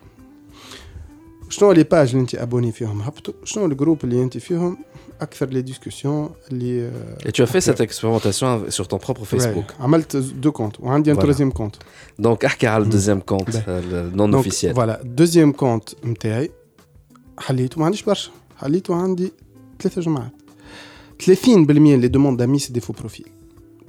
شنو 1.50 1.72
les 1.72 1.84
pages 1.84 2.10
اللي 2.10 2.22
أنت 2.22 2.36
abonné 2.36 2.72
فيهم؟ 2.72 3.02
هبطوا 3.02 3.34
شنو 3.44 3.66
ال 3.66 3.71
groupes 3.71 4.04
اللي 4.04 4.24
أنت 4.24 4.38
فيهم؟ 4.38 4.78
أكثر 5.22 5.46
les 5.50 5.62
discussions 5.62 6.30
اللي 6.52 6.88
آه، 6.88 7.18
Et 7.28 7.32
tu 7.32 7.42
as 7.44 7.46
fait 7.46 7.62
cette 7.62 7.82
expérimentation 7.82 8.70
sur 8.70 8.88
ton 8.88 8.98
propre 8.98 9.26
Facebook. 9.26 9.72
Ouais. 9.72 9.82
عملت 9.82 10.16
deux 10.16 10.52
comptes 10.52 10.80
وعندي 10.80 11.12
un 11.12 11.18
Voilà. 11.18 11.22
Troisième 11.22 11.52
compte 11.52 11.76
Donc, 12.22 12.46
احكي 12.46 12.68
على 12.68 12.84
ال 12.84 12.88
deuxième 12.88 13.20
compte 13.20 13.50
Ouais. 13.50 14.18
non 14.18 14.44
officiel. 14.46 14.76
Voilà 14.76 15.02
deuxième 15.04 15.52
compte 15.52 15.90
نتاعي 16.06 16.52
حليته. 17.40 17.80
ما 17.80 17.86
عنديش 17.86 18.04
برشا. 18.04 18.32
حليته 18.58 18.96
عندي 18.96 19.32
ثلاثة 19.82 20.02
جماعات. 20.02 20.32
30% 21.20 21.48
les 21.48 22.08
demandes 22.08 22.40
d'amis 22.40 22.60
c'est 22.60 22.74
des 22.74 22.80
faux 22.80 22.94
profils 22.94 23.26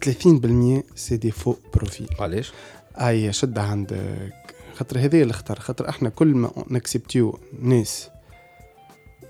30% 0.05 0.85
c'est 0.97 1.17
des 1.17 1.31
faux 1.31 1.55
profils 1.75 2.09
علاش؟ 2.21 2.53
اي 2.97 3.33
شد 3.33 3.59
عندك 3.59 4.55
خاطر 4.75 4.99
هذا 4.99 5.23
اللي 5.23 5.31
اختار 5.31 5.59
خاطر 5.59 5.89
إحنا 5.89 6.09
كل 6.09 6.27
ما 6.27 6.51
نكسبتيو 6.71 7.39
ناس 7.63 8.09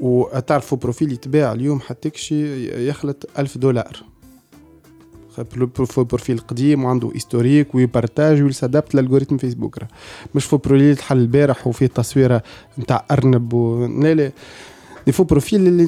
وتعرفوا 0.00 0.78
profil 0.78 1.12
يتباع 1.12 1.52
اليوم 1.52 1.80
حتى 1.80 2.10
شي 2.14 2.88
يخلط 2.88 3.26
ألف 3.38 3.58
دولار. 3.58 4.02
faux 5.86 6.04
profil 6.04 6.38
قديم 6.38 6.84
وعنده 6.84 7.10
historique 7.14 7.74
ويبارتاج 7.74 8.42
وي 8.42 8.52
s'adapte 8.52 8.94
l'algorithme 8.94 9.36
Facebook 9.36 9.78
راه 9.78 9.88
مش 10.34 10.44
faux 10.44 10.56
profil 10.56 10.96
تحل 10.96 11.18
البارح 11.18 11.66
وفيه 11.66 11.86
تصويره 11.86 12.42
نتاع 12.78 13.04
أرنب 13.10 13.52
و... 13.52 13.86
لا 13.86 14.14
لا. 14.14 14.32
des 15.06 15.12
faux 15.12 15.24
profils 15.24 15.66
اللي 15.66 15.86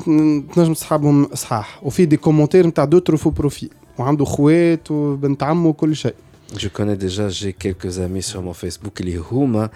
تنجم 0.55 0.73
تصحابهم 0.73 1.28
صحاح. 1.35 1.85
وفي 1.85 2.05
des 2.05 2.16
commentaires 2.16 2.66
نتاع 2.66 2.85
d'autres 2.84 3.16
faux 3.16 3.30
profils 3.30 3.70
وعنده 3.98 4.24
خوات 4.24 4.90
وبنت 4.90 5.43
عمه 5.43 5.69
وكل 5.69 5.97
شيء. 5.97 6.14
Je 6.52 6.69
connais 6.69 6.97
déjà, 6.97 7.28
j'ai 7.31 7.55
quelques 7.55 7.98
amis 7.98 8.23
sur 8.23 8.43
mon 8.43 8.52
Facebook 8.52 9.01
اللي 9.01 9.16
هما 9.16 9.70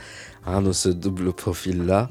عندهم 0.47 0.73
ce 0.73 0.89
double 0.89 1.33
profil 1.45 1.87
là 1.89 2.09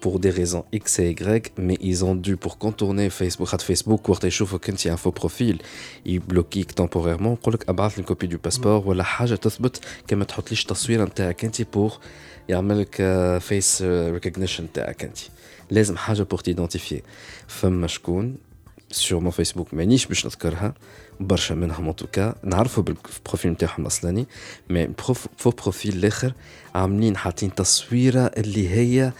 pour 0.00 0.20
des 0.20 0.30
raisons 0.30 0.64
X 0.72 0.98
et 0.98 1.10
Y, 1.10 1.52
mais 1.58 1.76
ils 1.80 2.04
ont 2.04 2.14
dû 2.14 2.36
pour 2.36 2.58
contourner 2.58 3.10
Facebook, 3.10 3.48
خاطر 3.48 3.74
Facebook 3.74 4.08
وقت 4.08 4.24
يشوفك 4.24 4.68
انت 4.70 4.88
un 4.88 4.96
faux 4.96 5.12
profil. 5.22 5.56
يبلوكيك 6.06 6.72
temporairement. 6.72 7.38
يقول 7.38 7.54
لك 7.54 7.68
ابعث 7.68 7.98
لي 7.98 8.04
copie 8.04 8.26
de 8.26 8.38
passeport 8.44 8.88
ولا 8.88 9.02
حاجة 9.02 9.34
تثبت 9.34 9.80
كما 10.06 10.24
تحطليش 10.24 10.64
تصويره 10.64 11.04
نتاعك 11.04 11.44
انت 11.44 11.62
pour 11.62 11.92
يعمل 12.48 12.80
لك 12.80 12.96
face 13.40 13.82
recognition 13.82 14.64
نتاعك 14.64 15.04
انت 15.04 15.18
لازم 15.70 15.96
حاجة 15.96 16.22
pour 16.22 16.38
t'identifier 16.38 17.02
فما 17.46 17.86
شكون 17.86 18.36
sur 18.90 19.20
mon 19.20 19.30
Facebook 19.30 19.74
مانيش 19.74 20.06
باش 20.06 20.26
نذكرها 20.26 20.74
برشا 21.20 21.54
منهم 21.54 21.88
en 21.88 21.96
tout 21.96 22.18
cas 22.18 22.34
نعرفوا 22.44 22.82
بال 22.82 22.99
profil 22.99 23.50
نتاعهم 23.50 23.82
الاصلاني 23.82 24.26
mais 24.70 24.88
faux 25.38 25.50
profil 25.50 25.96
الآخر 25.96 26.32
عاملين 26.74 27.16
حاطين 27.16 27.54
تصويره 27.54 28.20
اللي 28.20 28.68
هي 28.68 29.12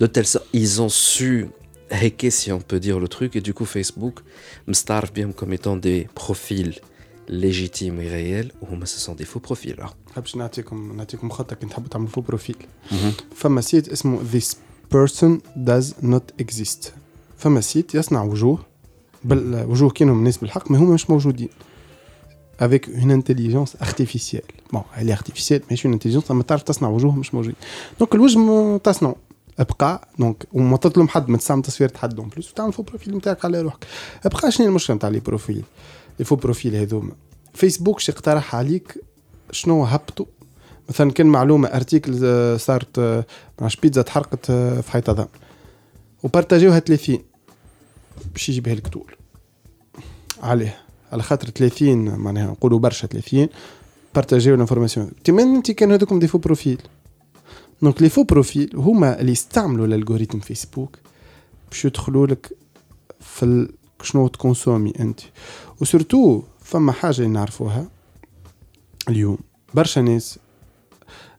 دو 0.00 0.06
تيل 0.06 0.24
ils 0.56 0.80
ont 0.80 0.88
su 0.88 1.46
hacker 1.90 2.32
si 2.32 2.52
on 2.52 2.60
peut 2.60 2.80
dire 2.80 2.98
le 3.00 3.08
truc 3.08 3.36
et 3.36 3.40
du 3.40 3.54
coup 3.54 3.64
Facebook 3.64 4.22
مستعرف 4.68 5.10
بهم 5.10 5.32
comme 5.32 5.52
étant 5.52 5.76
des 5.76 6.06
profils 6.20 6.74
légitimes 7.28 8.00
et 8.00 8.08
réels 8.08 8.52
وهما 8.62 8.84
ce 8.86 9.00
sont 9.00 9.14
des 9.14 9.24
faux 9.24 9.40
profils 9.40 9.74
alors. 9.80 9.94
حبش 10.16 10.36
نعطيكم 10.36 10.96
نعطيكم 10.96 11.28
خطه 11.30 11.56
كنت 11.56 11.70
تحبوا 11.70 11.88
تعملوا 11.88 12.10
فو 12.10 12.20
بروفيل 12.20 12.56
فما 13.34 13.60
سيت 13.60 13.88
اسمه 13.88 14.20
this 14.34 14.54
person 14.94 15.38
does 15.66 16.04
not 16.04 16.44
exist 16.44 16.88
فما 17.38 17.60
سيت 17.60 17.94
يصنع 17.94 18.22
وجوه 18.22 18.58
بل 19.24 19.64
وجوه 19.68 19.90
كانوا 19.90 20.14
الناس 20.14 20.36
بالحق 20.38 20.70
ما 20.70 20.78
هما 20.78 20.94
مش 20.94 21.10
موجودين 21.10 21.48
avec 22.62 22.86
une 22.86 23.12
intelligence 23.20 23.76
artificielle 23.86 24.50
bon 24.74 24.82
elle 24.98 25.08
est 25.10 25.18
artificielle 25.20 25.62
ماشي 25.70 25.88
une 25.92 25.96
intelligence 25.98 26.30
اما 26.30 26.42
تعرف 26.42 26.62
تصنع 26.62 26.88
وجوه 26.88 27.14
مش 27.16 27.34
موجودين 27.34 27.56
دونك 27.98 28.14
الوجه 28.14 28.38
م- 28.38 28.76
تصنعه 28.76 29.16
أبقى 29.61 30.07
دونك 30.19 30.47
وما 30.53 30.77
تظلم 30.77 31.07
حد 31.07 31.29
ما 31.29 31.37
تستعمل 31.37 31.61
تصوير 31.61 31.91
حد 31.97 32.19
اون 32.19 32.29
بلوس 32.29 32.51
وتعمل 32.51 32.73
فو 32.73 32.83
بروفيل 32.83 33.17
نتاعك 33.17 33.45
على 33.45 33.61
روحك. 33.61 33.85
أبقى 34.25 34.51
شنو 34.51 34.67
المشكلة 34.67 34.95
نتاع 34.95 35.09
لي 35.09 35.19
بروفيل 35.19 35.63
لي 36.19 36.25
فو 36.25 36.35
بروفيل 36.35 36.75
هذوما. 36.75 37.11
فيسبوك 37.53 37.99
شي 37.99 38.11
اقترح 38.11 38.55
عليك 38.55 38.97
شنو 39.51 39.83
هبطوا 39.83 40.25
مثلا 40.89 41.11
كان 41.11 41.27
معلومة 41.27 41.67
article 41.67 42.19
آه، 42.23 42.57
صارت 42.57 42.99
آه، 42.99 43.25
معش 43.61 43.75
بيتزا 43.75 44.01
تحرقت 44.01 44.49
آه، 44.49 44.81
في 44.81 44.91
حيط 44.91 45.09
ظن 45.09 45.27
وبارتاجيوها 46.23 46.79
30 46.79 47.19
باش 48.33 48.49
يجي 48.49 48.61
بها 48.61 48.75
لك 48.75 48.87
طول. 48.87 49.15
عليه. 50.43 50.77
على 51.11 51.23
خاطر 51.23 51.49
30 51.49 51.97
معناها 52.17 52.51
نقولوا 52.51 52.79
برشا 52.79 53.07
30 53.07 53.47
بارتاجيو 54.15 54.55
ال 54.55 54.59
information. 54.59 55.11
تمن 55.23 55.55
أنت 55.55 55.71
كان 55.71 55.91
هذوكم 55.91 56.19
des 56.19 56.27
faux 56.27 56.37
profils 56.37 56.81
donc 57.81 58.01
les 58.01 58.09
faux 58.09 58.23
profils 58.23 58.71
هما 58.75 59.19
اللي 59.19 59.31
يستعملوا 59.31 59.85
ال 59.85 59.90
algorithme 59.90 60.39
فيسبوك 60.39 60.97
باش 61.69 61.85
يدخلوا 61.85 62.27
لك 62.27 62.57
في 63.19 63.43
ال... 63.43 63.73
شنو 64.03 64.27
تكونسومي 64.27 64.93
أنت. 64.99 65.19
و 65.81 65.89
surtout 65.89 66.43
فما 66.63 66.91
حاجة 66.91 67.27
نعرفوها 67.27 67.89
اليوم. 69.09 69.37
برشا 69.73 69.99
ناس 69.99 70.39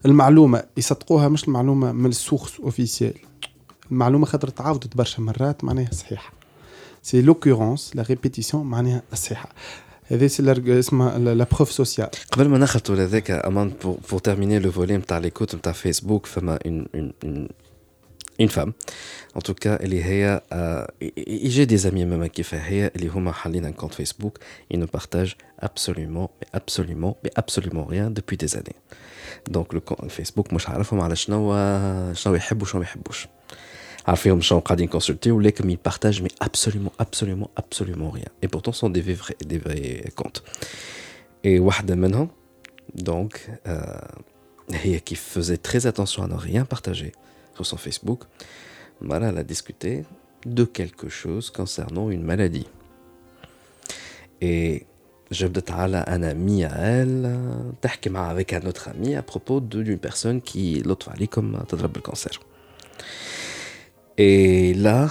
المعلومة 0.07 0.65
يصدقوها 0.77 1.29
مش 1.29 1.45
المعلومة 1.45 1.93
من 1.93 2.11
ال 2.11 2.18
source 2.18 2.61
officielle 2.61 3.15
المعلومة 3.91 4.27
خاطر 4.27 4.49
تعاودت 4.49 4.97
برشا 4.97 5.21
مرات 5.21 5.65
معناها 5.65 5.91
صحيحة. 5.93 6.33
c'est 7.03 7.23
l'occurrence 7.23 7.97
la 7.97 8.03
répétition 8.03 8.67
معناها 8.67 9.03
الصحه 9.13 9.49
هذه 10.13 10.27
c'est 10.27 10.79
اسمها 10.79 11.19
la 11.19 11.47
preuve 11.53 11.73
sociale 11.73 12.09
قبل 12.33 12.49
ما 12.49 12.59
نخلطوا 12.59 12.97
لهذاك 12.97 13.31
أمان 13.31 13.73
pour 14.11 14.19
terminer 14.21 14.59
le 14.59 14.73
volet 14.73 14.97
نتاع 14.97 15.19
l'écoute 15.19 15.55
نتاع 15.55 15.73
فيسبوك 15.73 16.27
فما 16.27 16.59
une 16.67 16.87
une 16.95 17.49
une 18.41 18.49
femme 18.49 18.75
en 19.37 19.43
tout 19.43 19.65
cas 19.65 19.83
اللي 19.83 20.05
هي 20.05 20.41
يجي 21.27 21.65
دي 21.65 21.77
زامي 21.77 22.05
ماما 22.05 22.27
كيفاه 22.27 22.59
هي 22.59 22.91
اللي 22.97 23.09
هما 23.09 23.33
حالين 23.33 23.65
ان 23.65 23.73
كونت 23.73 23.95
فيسبوك 23.95 24.39
اي 24.73 24.77
نو 24.77 24.87
بارتاج 24.87 25.35
ابسوليومون 25.61 26.29
ابسوليومون 26.55 27.15
ابسوليومون 27.37 27.89
ريان 27.91 28.15
دوبوي 28.15 28.37
دي 28.37 28.47
زاني 28.47 28.75
دونك 29.49 29.75
لو 29.75 30.09
فيسبوك 30.09 30.53
مش 30.53 30.69
عارفهم 30.69 31.01
على 31.01 31.17
شنو 31.17 31.55
شنو 32.13 32.35
يحبوا 32.35 32.67
شنو 32.67 32.83
ما 34.08 34.14
يحبوش 34.14 34.28
عارفين 34.28 34.42
شنو 34.42 34.60
قاعدين 34.60 34.88
كونسلتي 34.88 35.32
ولكن 35.32 35.72
ils 35.72 35.90
partagent 35.90 36.22
mais 36.22 36.46
absolument 36.48 36.94
absolument 37.00 37.50
absolument 37.62 38.10
rien 38.10 38.30
et 38.42 38.48
pourtant 38.48 38.72
sont 38.72 38.90
des 38.90 39.02
vrais 39.02 39.36
des 39.46 39.58
vrais 39.58 40.12
comptes 40.16 40.44
et 41.44 41.60
واحدة 41.60 41.96
منهم 41.96 42.30
donc 42.96 43.50
euh, 43.68 44.08
هي 44.74 45.00
qui 45.00 45.16
faisait 45.16 45.58
très 45.58 45.86
attention 45.88 46.24
à 46.24 46.28
ne 46.28 46.36
rien 46.36 46.66
partager 46.66 47.12
sur 47.56 47.66
son 47.66 47.78
Facebook 47.78 48.22
voilà 49.02 49.30
elle 49.30 49.38
a 49.38 49.44
discuté 49.44 50.06
de 50.46 50.64
quelque 50.78 51.10
chose 51.10 51.50
concernant 51.50 52.10
une 52.10 52.24
maladie 52.24 52.68
et 54.42 54.86
جبدت 55.32 55.72
على 55.72 56.06
un 56.08 56.24
ami 56.24 56.64
à 56.66 56.72
elle 56.78 57.38
تحكي 57.82 58.10
مع 58.10 58.36
avec 58.36 58.54
un 58.54 58.68
autre 58.68 58.90
ami 58.90 59.16
à 59.16 59.22
propos 59.22 59.60
d'une 59.60 59.98
personne 59.98 60.42
qui 60.42 60.84
لطف 60.86 61.10
عليكم 61.10 61.58
تضرب 61.58 61.94
بالكانسير 61.94 62.40
Et 64.19 64.75
là, 64.75 65.09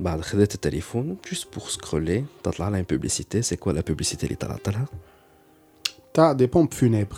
بعد 0.00 0.20
خذيت 0.20 0.54
التليفون 0.54 1.16
juste 1.28 1.58
pour 1.58 1.70
scroller 1.70 2.22
تطلع 2.44 2.68
لها 2.68 2.82
une 2.82 2.96
publicité. 2.96 3.42
C'est 3.42 3.56
quoi 3.56 3.72
la 3.72 3.82
publicité 3.82 4.24
اللي 4.24 4.34
طلعت 4.34 4.68
لها 4.68 4.86
تاع 6.14 6.32
دي 6.32 6.46
بومب 6.46 6.74
فونيبر 6.74 7.16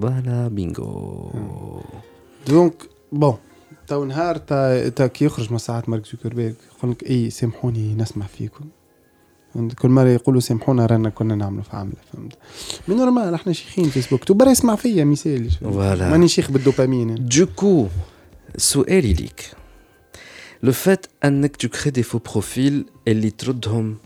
voilà 0.00 0.48
bingo 0.48 1.30
donc 2.48 2.74
bon 3.12 3.36
تو 3.86 4.04
نهار 4.04 4.36
تا, 4.36 4.88
تا 4.88 5.06
كي 5.06 5.24
يخرج 5.24 5.52
من 5.52 5.58
ساعات 5.58 5.88
مارك 5.88 6.06
زوكربيرغ 6.06 6.54
يقول 6.78 6.90
لك 6.90 7.10
اي 7.10 7.30
سامحوني 7.30 7.94
نسمع 7.94 8.26
فيكم 8.26 8.64
كل 9.78 9.88
مره 9.88 10.08
يقولوا 10.08 10.40
سامحونا 10.40 10.86
رانا 10.86 11.08
كنا 11.08 11.34
نعملوا 11.34 11.62
في 11.62 11.76
عمله 11.76 11.96
فهمت 12.12 12.32
من 12.88 12.96
normal 12.96 13.34
إحنا 13.34 13.52
شيخين 13.52 13.84
فيسبوك 13.84 14.24
تو 14.24 14.34
برا 14.34 14.50
يسمع 14.50 14.76
فيا 14.76 15.04
مثال 15.04 15.50
voilà 15.50 16.10
ماني 16.10 16.28
شيخ 16.28 16.50
بالدوبامين 16.50 17.28
Du 17.28 17.46
coup, 17.62 17.88
سؤالي 18.56 19.12
ليك 19.12 19.50
لو 20.63 20.71
فات 20.71 21.05
انك 21.25 21.55
tu 21.65 21.67
crées 21.69 21.91
des 21.91 22.03
faux 22.03 22.31
profils 22.31 22.83
اللي 23.07 23.29
تردهم 23.31 23.97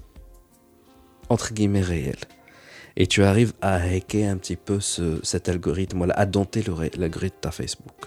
entre 1.34 1.54
guillemets 1.54 1.88
réels 1.90 2.26
et 3.00 3.08
tu 3.08 3.24
arrives 3.24 3.54
à 3.62 3.74
hacker 3.76 4.26
un 4.34 4.38
petit 4.38 4.56
peu 4.68 4.80
ce, 4.80 5.20
cet 5.24 5.50
algorithme 5.50 5.98
voilà, 5.98 6.14
à 6.14 6.26
dompter 6.26 6.62
le 6.68 6.74
ré- 6.74 6.92
l'algorithme 6.98 7.36
de 7.38 7.42
ta 7.42 7.52
Facebook 7.52 8.00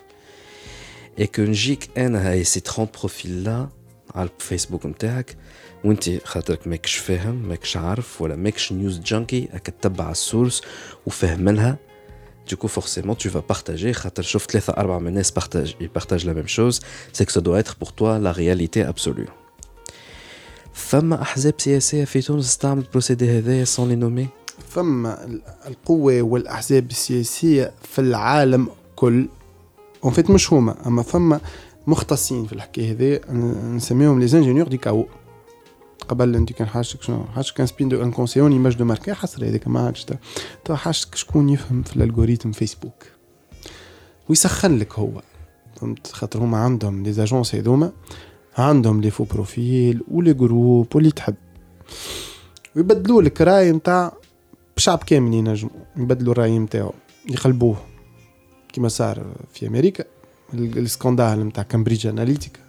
et 1.18 1.28
que 1.28 1.40
نجيك 1.40 1.88
انا 1.98 2.30
هاي 2.30 2.44
ces 2.44 2.60
30 2.60 2.88
profils 2.98 3.44
là 3.46 3.68
على 4.14 4.28
الفيسبوك 4.40 4.86
نتاعك 4.86 5.36
وانت 5.84 6.10
خاطرك 6.24 6.66
ماكش 6.66 6.94
فاهم 6.96 7.48
ماكش 7.48 7.76
عارف 7.76 8.22
ولا 8.22 8.36
ماكش 8.36 8.72
نيوز 8.72 8.98
جانكي 8.98 9.48
راك 9.52 9.66
تتبع 9.66 10.10
السورس 10.10 10.62
وفاهم 11.06 11.48
لها 11.48 11.78
Du 12.49 12.55
coup, 12.57 12.67
forcément, 12.67 13.15
tu 13.15 13.29
vas 13.29 13.41
partager. 13.41 13.91
خاطر 13.93 14.23
شفت 14.23 14.51
ثلاثة 14.51 14.73
أربعة 14.73 14.99
من 14.99 15.07
الناس 15.07 15.31
partagent, 15.31 15.75
ils 15.81 15.89
partagent 15.89 16.25
la 16.25 16.33
même 16.33 16.47
chose. 16.47 16.79
C'est 17.13 17.25
que 17.25 17.31
ça 17.31 17.41
doit 17.41 17.59
être 17.59 17.75
pour 17.75 17.93
toi 17.93 18.19
la 18.19 18.31
réalité 18.31 18.83
absolue. 18.83 19.29
فما 20.73 21.21
أحزاب 21.21 21.53
سياسية 21.57 22.05
في 22.05 22.21
تونس 22.21 22.45
استعملت 22.45 22.85
ال 22.85 22.92
procédé 22.92 23.37
هذايا 23.37 23.65
sans 23.65 23.87
les 23.91 24.03
nommer 24.03 24.27
فما 24.69 25.25
ال- 25.25 25.41
القوة 25.67 26.21
والأحزاب 26.21 26.89
السياسية 26.91 27.71
في 27.81 27.99
العالم 28.01 28.67
كل 28.95 29.27
en 30.03 30.11
fait 30.13 30.29
مش 30.29 30.53
هما 30.53 30.75
اما 30.87 31.03
فما 31.03 31.39
مختصين 31.87 32.45
في 32.45 32.53
الحكاية 32.53 32.91
هذه 32.91 33.19
ن- 33.29 33.75
نسميهم 33.75 34.19
les 34.19 34.25
ingénieurs 34.37 34.67
du 34.67 34.77
chaos 34.77 35.07
قبل 36.03 36.35
انت 36.35 36.53
كان 36.53 36.67
حاجتك 36.67 37.01
شنو؟ 37.01 37.23
حاجتك 37.23 37.55
كان 37.57 37.67
spin 37.67 37.89
doctor 37.89 38.03
un 38.03 38.11
conseiller 38.11 38.51
image 38.51 38.75
de 38.75 38.85
marque 38.85 39.13
حصر 39.13 39.45
هذيك 39.45 39.67
ما 39.67 39.85
عادش 39.85 40.05
تو 40.65 40.75
حاجتك 40.75 41.15
شكون 41.15 41.49
يفهم 41.49 41.83
في 41.83 41.95
ال 41.95 42.00
algorithme 42.00 42.51
فيسبوك؟ 42.51 43.03
ويسخن 44.29 44.77
لك 44.77 44.99
هو. 44.99 45.21
فهمت؟ 45.75 46.07
خاطر 46.07 46.39
هما 46.39 46.57
عندهم 46.57 47.03
les 47.03 47.13
agences 47.13 47.55
هذوما 47.55 47.91
عندهم 48.57 49.01
les 49.01 49.11
faux 49.11 49.23
profils 49.23 50.01
و 50.11 50.17
les 50.17 50.33
groupes 50.33 50.95
واللي 50.95 51.11
تحب. 51.11 51.35
ويبدلوا 52.75 53.21
لك 53.21 53.41
رأي 53.41 53.71
نتاع 53.71 54.13
شعب 54.77 54.97
كامل 55.03 55.33
ينجموا 55.33 55.71
يبدلوا 55.97 56.33
الرأي 56.33 56.59
نتاعو 56.59 56.93
يقلبوه. 57.29 57.77
كما 58.73 58.87
صار 58.87 59.25
في 59.53 59.67
أمريكا 59.67 60.03
ال- 60.53 60.77
ال 60.77 60.85
scandale 60.85 61.47
نتاع 61.47 61.63
كامبريدج 61.63 62.07
اناليتيكا 62.07 62.59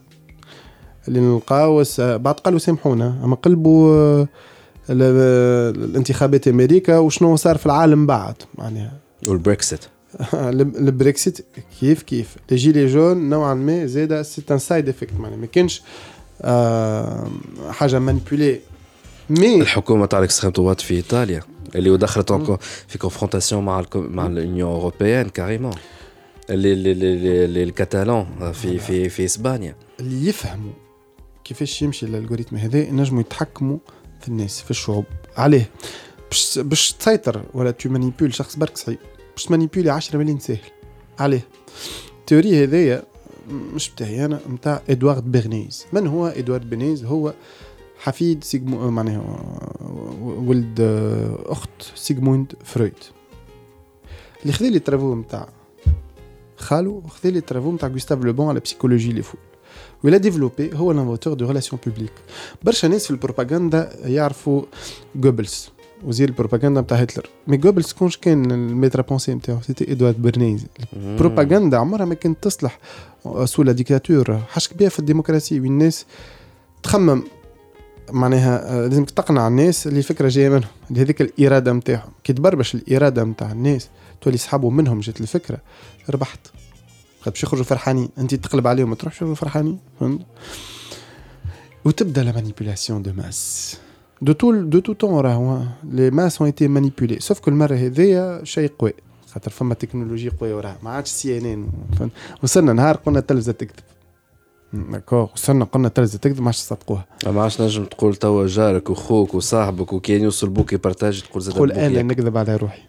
اللي 1.08 1.20
نلقاو 1.20 1.84
بعد 1.98 2.34
قالوا 2.34 2.58
سامحونا 2.58 3.20
أما 3.24 3.34
قلبوا 3.36 3.94
آه، 3.96 4.28
ال- 4.90 5.82
الانتخابات 5.84 6.48
أمريكا 6.48 6.98
وشنو 6.98 7.36
صار 7.36 7.56
في 7.58 7.66
العالم 7.66 8.06
بعد 8.06 8.34
معناها. 8.58 8.92
والبريكسيت. 9.28 9.80
الب- 10.34 10.76
البريكسيت 10.76 11.46
كيف 11.80 12.02
كيف. 12.02 12.36
les 12.50 12.56
gilets 12.56 12.86
jaunes 12.86 13.28
نوعا 13.30 13.54
ما 13.54 13.86
زاد 13.86 14.22
c'est 14.22 14.42
un 14.50 14.58
side 14.58 14.88
effect 14.88 15.12
معناها. 15.18 15.38
ما 15.38 15.46
كانش 15.46 15.82
آه، 16.42 17.28
حاجة 17.70 17.98
manipulée 17.98 18.60
mais 19.30 19.60
الحكومة 19.60 20.06
تاع 20.06 20.18
ال 20.18 20.22
extrême 20.22 20.52
في 20.80 20.94
إيطاليا 20.94 21.42
اللي 21.74 21.90
دخلت 21.96 22.32
في 22.88 22.98
confrontation 22.98 23.64
مع 23.64 23.84
مع 23.94 24.26
ال 24.26 24.33
union 24.33 24.70
européenne 24.70 25.28
carrément 25.28 25.72
اللي 26.50 26.72
اللي 26.72 26.92
اللي- 26.92 27.44
اللي 27.44 27.62
الكتالون 27.62 28.52
في 28.52 28.78
في 28.78 29.08
في 29.08 29.24
إسبانيا. 29.24 29.74
اللي 30.00 30.28
يفهموا. 30.28 30.72
كيفاش 31.44 31.82
يمشي 31.82 32.06
ال 32.06 32.11
algorithme 32.11 32.56
هذا 32.56 32.78
ينجموا 32.78 33.20
يتحكموا 33.20 33.78
في 34.20 34.28
الناس 34.28 34.60
في 34.60 34.70
الشعوب. 34.70 35.04
عليه 35.36 35.70
باش 36.30 36.58
باش 36.58 36.92
تسيطر 36.92 37.42
ولا 37.54 37.70
تمانيبيول 37.70 38.34
شخص 38.34 38.56
برك 38.56 38.76
صعيب 38.76 38.98
باش 39.36 39.44
تمانيبيولي 39.44 39.90
10 39.90 40.18
مليون 40.18 40.38
ساهل. 40.38 40.60
عليه 41.18 41.48
ال 42.20 42.26
théorie 42.26 42.64
هذايا 42.64 43.02
مش 43.48 43.90
بتاعي 43.90 44.24
أنا 44.24 44.40
نتاع 44.50 44.82
إدوارد 44.90 45.32
بيرنيز. 45.32 45.86
من 45.92 46.06
هو 46.06 46.26
إدوارد 46.26 46.70
بيرنيز؟ 46.70 47.04
هو 47.04 47.34
حفيد 47.98 48.44
سيجمو 48.44 48.90
معناها 48.90 49.22
ولد 50.20 50.80
أخت 51.46 51.82
سيغموند 51.94 52.52
فرويد. 52.64 52.94
اللي 54.42 54.52
خذا 54.52 54.68
les 54.68 54.78
travaux 54.78 55.14
نتاع 55.14 55.48
خالو 56.56 57.00
خذا 57.00 57.30
les 57.30 57.40
travaux 57.40 57.72
نتاع 57.72 57.88
غوستاف 57.88 58.24
لوبون 58.24 58.48
على 58.48 58.60
psychologie 58.60 59.12
les 59.12 59.22
foules 59.22 59.38
ولا 60.04 60.16
développé 60.16 60.70
هو 60.74 60.92
l'inventeur 60.92 61.34
des 61.34 61.46
relations 61.46 61.80
publiques 61.86 62.12
برشا 62.62 62.86
ناس 62.86 63.04
في 63.04 63.10
البروباغندا 63.10 63.92
يعرفوا 64.04 64.62
جوبلز 65.16 65.68
وزير 66.04 66.28
البروباغندا 66.28 66.80
نتاع 66.80 66.96
هتلر 66.96 67.26
mais 67.46 67.56
جوبلز 67.56 67.92
شكون 67.92 68.16
كان 68.16 68.50
ال 68.50 68.57
maître 68.57 69.02
à 69.02 69.07
penser 69.07 69.34
نتاعو 69.34 69.60
c'était 69.60 69.92
ادوارد 69.92 70.22
برنيز 70.22 70.66
البروباغندا 70.96 71.76
عمرها 71.76 72.04
ما 72.04 72.14
كانت 72.14 72.42
تصلح 72.42 72.78
sous 73.44 73.62
la 73.62 73.72
dictature 73.72 74.38
حاجة 74.48 74.64
كبيره 74.64 74.88
في 74.88 74.98
الديمقراطيه 74.98 75.60
وين 75.60 75.72
الناس 75.72 76.06
تخمم 76.82 77.22
معناها 78.10 78.88
لازمك 78.88 79.10
تقنع 79.10 79.48
الناس 79.48 79.86
اللي 79.86 79.98
الفكرة 79.98 80.28
جاية 80.28 80.48
منهم 80.48 80.68
اللي 80.90 81.00
هذيك 81.00 81.20
الاراده 81.20 81.72
نتاعهم 81.72 82.10
كي 82.24 82.32
تبربش 82.32 82.74
الاراده 82.74 83.24
نتاع 83.24 83.52
الناس 83.52 83.88
تولي 84.20 84.36
صحابه 84.36 84.70
منهم 84.70 85.00
جات 85.00 85.20
الفكرة 85.20 85.58
ربحت 86.10 86.40
باش 87.30 87.42
يخرجوا 87.42 87.64
فرحانين. 87.64 88.08
انت 88.18 88.34
تقلب 88.34 88.66
عليهم 88.66 88.88
ما 88.88 88.94
تروحش 88.94 89.24
فرحانين. 89.24 89.78
فهمت؟ 90.00 90.20
وتبدا 91.84 92.22
la 92.22 92.32
manipulation 92.32 93.02
de 93.02 93.12
masse 93.12 93.76
de 94.22 94.32
tout 94.32 94.52
de 94.52 94.78
tout 94.80 94.92
temps 94.92 95.20
راهو 95.20 95.62
les 95.84 96.10
masses 96.10 96.42
ont 96.42 96.46
été 96.46 96.68
manipulés 96.68 97.18
sauf 97.18 97.40
كل 97.40 97.52
مره 97.52 97.74
هذيا 97.74 98.44
شيء 98.44 98.72
قوي. 98.78 98.92
خاطر 99.32 99.50
فما 99.50 99.74
تكنولوجيا 99.74 100.30
قوية 100.40 100.54
وراها. 100.54 100.78
ما 100.82 100.90
عادش 100.90 101.08
CNN 101.08 102.10
وصلنا 102.42 102.72
نهار 102.72 102.96
قلنا 102.96 103.18
التلفزه 103.18 103.52
تكذب. 103.52 103.80
d'accord 104.72 105.28
وصلنا 105.34 105.64
قلنا 105.64 105.88
التلفزه 105.88 106.18
تكذب 106.18 106.40
ما 106.40 106.46
عادش 106.46 106.62
تصدقوها. 106.62 107.06
ما 107.26 107.42
عادش 107.42 107.60
نجم 107.60 107.84
تقول 107.84 108.16
توا 108.16 108.46
جارك 108.46 108.90
وخوك 108.90 109.34
وصاحبك 109.34 109.92
وكان 109.92 110.22
يوصل 110.22 110.48
بوك 110.48 110.72
يبارتاج 110.72 111.22
تقول 111.22 111.42
زاد 111.42 111.54
تقول 111.54 111.72
أنا 111.72 112.02
نكذب 112.02 112.36
على 112.36 112.56
روحي. 112.56 112.82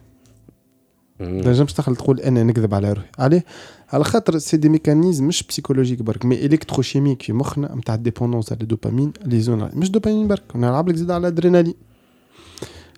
تنجمش 1.20 1.74
تدخل 1.74 1.96
تقول 1.96 2.20
أنا 2.20 2.44
نكذب 2.44 2.74
على 2.74 2.94
روحي. 2.94 3.08
عليه 3.20 3.46
على 3.94 4.04
خاطر 4.04 4.38
c'est 4.38 4.58
des 4.58 4.70
mécanismes 4.70 5.28
مش 5.28 5.44
psychologiques 5.44 6.02
برك 6.02 6.26
mais 6.26 6.46
électrochimiques 6.46 7.22
في 7.22 7.34
مخنا 7.34 7.76
نتاع 7.76 7.96
ال 7.96 8.01
dépendance 8.01 8.52
على 8.52 8.62
الدوبامين 8.62 9.14
les 9.26 9.40
zones 9.42 9.70
مش 9.74 9.92
دوبامين 9.92 10.28
برك 10.28 10.44
نلعب 10.56 10.90
لك 10.90 10.96
زيد 10.96 11.12
على 11.12 11.22
الادرينالين 11.22 11.74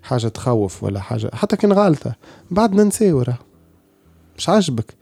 حاجة 0.04 0.28
تخوف 0.28 0.84
ولا 0.84 1.00
حاجة 1.00 1.30
حتى 1.34 1.56
كان 1.58 1.74
غالطه 1.74 2.16
بعد 2.52 2.74
ننساو 2.74 3.22
راه. 3.22 3.38
مش 4.38 4.50
عاجبك. 4.50 4.94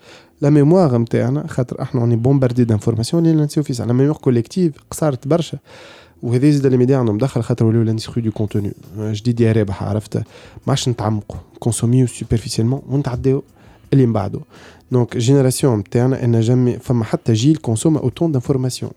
la 0.41 0.50
mémoire 0.50 0.98
نتاعنا 0.98 1.48
خاطر 1.48 1.81
إحنا 1.81 2.02
on 2.02 2.16
est 2.16 2.28
bombardés 2.28 2.64
d'informations 2.64 3.26
اللي 3.26 3.41
ننساو 3.41 3.64
فيها 3.64 3.85
la 3.86 3.94
mémoire 3.94 4.18
collective 4.18 4.74
قصرت 4.91 5.27
برشا. 5.27 5.57
وهذا 6.24 6.50
زاد 6.50 6.66
les 6.66 6.78
médias 6.78 6.98
عندهم 6.98 7.18
دخل 7.18 7.41
خاطر 7.41 7.66
ولاو 7.66 7.82
l'industrie 7.82 8.22
de 8.22 8.32
contenu 8.32 8.72
جديد 8.98 9.40
يا 9.41 9.52
رابح 9.52 9.84
عرفت؟ 9.84 10.18
ما 10.18 10.24
عادش 10.68 10.90
نتعمقوا 10.90 11.38
كونسوميو 11.60 12.08
superficiellement 12.08 12.82
ونتعداو 12.90 13.44
اللي 13.94 14.06
من 14.06 14.14
بعده. 14.14 14.40
donc 14.91 15.18
génération 15.18 15.80
نتاعنا 15.80 16.24
on 16.24 16.40
jamais 16.40 16.80
فما 16.80 17.04
حتى 17.04 17.34
جيل 17.34 17.56
consomme 17.56 17.98
autant 17.98 18.32
d'informations 18.32 18.91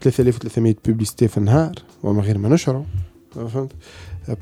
3300 0.00 0.74
publicités 0.86 1.28
في 1.28 1.38
النهار 1.38 1.74
وما 2.02 2.22
غير 2.22 2.38
ما 2.38 2.48
نشرو 2.48 2.84
فهمت؟ 3.34 3.72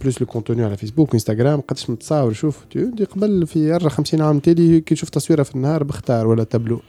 plus 0.01 0.21
le 0.21 0.27
contenu 0.27 0.65
على 0.65 0.77
فيسبوك 0.77 1.11
وانستغرام 1.11 1.61
قداش 1.61 1.91
متصاور؟ 1.91 2.33
شوف 2.33 2.59
دي 2.75 3.05
قبل 3.05 3.47
في 3.47 3.89
50 3.89 4.21
عام 4.21 4.39
تالي 4.39 4.81
كي 4.81 4.95
تشوف 4.95 5.11
تصويرة 5.11 5.43
في 5.43 5.55
النهار 5.55 5.85
بختار 5.85 6.27
ولا 6.27 6.45
تابلو. 6.45 6.81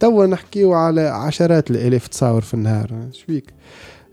توا 0.00 0.26
نحكيو 0.26 0.72
على 0.72 1.00
عشرات 1.00 1.70
الآلاف 1.70 2.06
تصاور 2.06 2.40
في 2.40 2.54
النهار. 2.54 2.90
شويك 3.12 3.44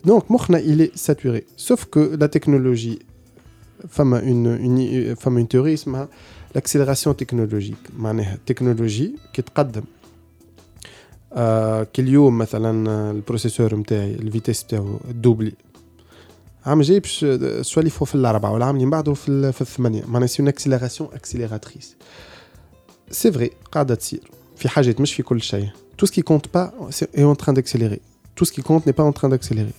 donc 0.05 0.31
مخنا 0.31 0.57
il 0.57 0.91
est 0.95 1.11
saturé 1.11 1.43
sauf 1.57 1.83
que 1.83 1.99
la 1.99 2.25
technologie 2.25 2.99
فما 3.89 4.19
une 4.19 5.15
فما 5.15 5.37
une 5.37 5.47
théorie 5.47 5.73
اسمها 5.73 6.07
l'accélération 6.55 7.17
technologique 7.17 7.77
معناها 7.97 8.33
التكنولوجي 8.33 9.15
كي 9.33 9.41
تقدم 9.41 9.83
آه 11.33 11.87
كل 11.95 12.07
يوم 12.07 12.37
مثلا 12.37 13.11
ال 13.11 13.17
processeur 13.17 13.75
نتاعي 13.75 14.15
ال 14.15 14.21
vitesse 14.21 14.63
نتاعو 14.65 14.99
doublé 15.11 15.53
عام 16.65 16.81
جاي 16.81 16.99
باش 16.99 17.25
سوا 17.61 17.89
فو 17.89 18.05
في 18.05 18.15
الاربعه 18.15 18.53
والعام 18.53 18.75
اللي 18.75 18.89
بعده 18.89 19.13
في, 19.13 19.51
في 19.51 19.61
الثمانيه 19.61 20.03
معناها 20.07 20.27
c'est 20.27 20.39
une 20.39 20.47
accélération 20.47 21.09
accélératrice 21.13 21.95
سي 23.11 23.31
فري 23.31 23.51
قاعدة 23.71 23.95
تصير 23.95 24.31
في 24.57 24.69
حاجات 24.69 25.01
مش 25.01 25.13
في 25.13 25.23
كل 25.23 25.41
شيء 25.41 25.69
تو 25.97 26.05
سكي 26.05 26.21
كونت 26.21 26.45
با 26.53 26.89
اي 27.17 27.23
اون 27.23 27.37
تران 27.37 27.53
داكسيليري 27.53 27.99
تو 28.35 28.45
سكي 28.45 28.61
كونت 28.61 28.87
ني 28.87 28.93
با 28.93 29.03
اون 29.03 29.13
تران 29.13 29.31
داكسيليري 29.31 29.71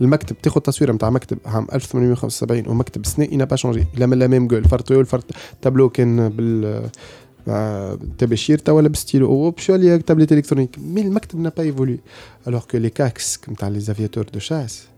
المكتب 0.00 0.36
تاخذ 0.42 0.60
تصويرة 0.60 0.92
نتاع 0.92 1.10
مكتب 1.10 1.38
عام 1.46 1.66
1875 1.72 2.68
ومكتب 2.68 3.06
سنة 3.06 3.28
اي 3.32 3.36
با 3.36 3.56
شونجي 3.56 3.86
لا 3.94 4.06
من 4.06 4.18
لا 4.18 4.26
ميم 4.26 4.46
جول 4.46 4.64
فرط 4.64 4.92
الفرط 4.92 5.24
تابلو 5.62 5.88
كان 5.88 6.28
بال 6.28 6.90
التباشير 7.48 8.58
توا 8.58 8.82
لابس 8.82 8.98
ستيلو 8.98 9.50
باش 9.50 9.68
يولي 9.68 9.98
تابلت 9.98 10.32
إلكترونيك. 10.32 10.78
مي 10.78 11.00
المكتب 11.00 11.48
n'a 11.48 11.50
pas 11.50 11.64
évolué. 11.64 11.98
Alors 12.48 12.66
que 12.66 12.76
les 12.76 12.90
casques 12.90 13.48
نتاع 13.48 13.70
les 13.70 13.90
aviateurs 13.90 14.36
de 14.36 14.40
chasse 14.40 14.88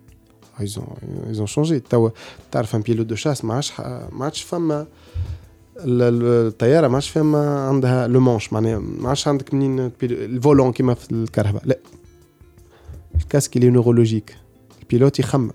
ils 0.60 0.78
ont 0.78 0.97
ils 1.32 1.43
ont 1.43 1.47
changé. 1.47 1.81
توا 1.90 2.10
تعرف 2.52 2.77
ان 2.77 2.81
بيلوت 2.81 3.06
دو 3.06 3.14
شاس 3.14 3.44
ما 3.44 3.55
عادش 3.55 3.81
ما 4.12 4.24
عادش 4.24 4.43
فما. 4.43 4.86
الطيارة 5.77 6.89
ما 6.89 6.94
عادش 6.94 7.09
فما 7.09 7.60
عندها 7.60 8.06
le 8.06 8.20
manche 8.20 8.52
معناها 8.52 8.78
ما 8.78 9.09
عادش 9.09 9.28
عندك 9.28 9.55
منين 9.55 9.90
ال 10.02 10.12
volant 10.12 10.72
كيما 10.72 10.94
في 10.94 11.12
الكهرباء. 11.12 11.62
لا. 11.66 11.78
ال 13.14 13.20
casque 13.20 13.56
اللي 13.56 13.70
neurologique. 13.70 14.36
ال 14.93 14.96
pilote 14.96 15.18
يخمم 15.18 15.50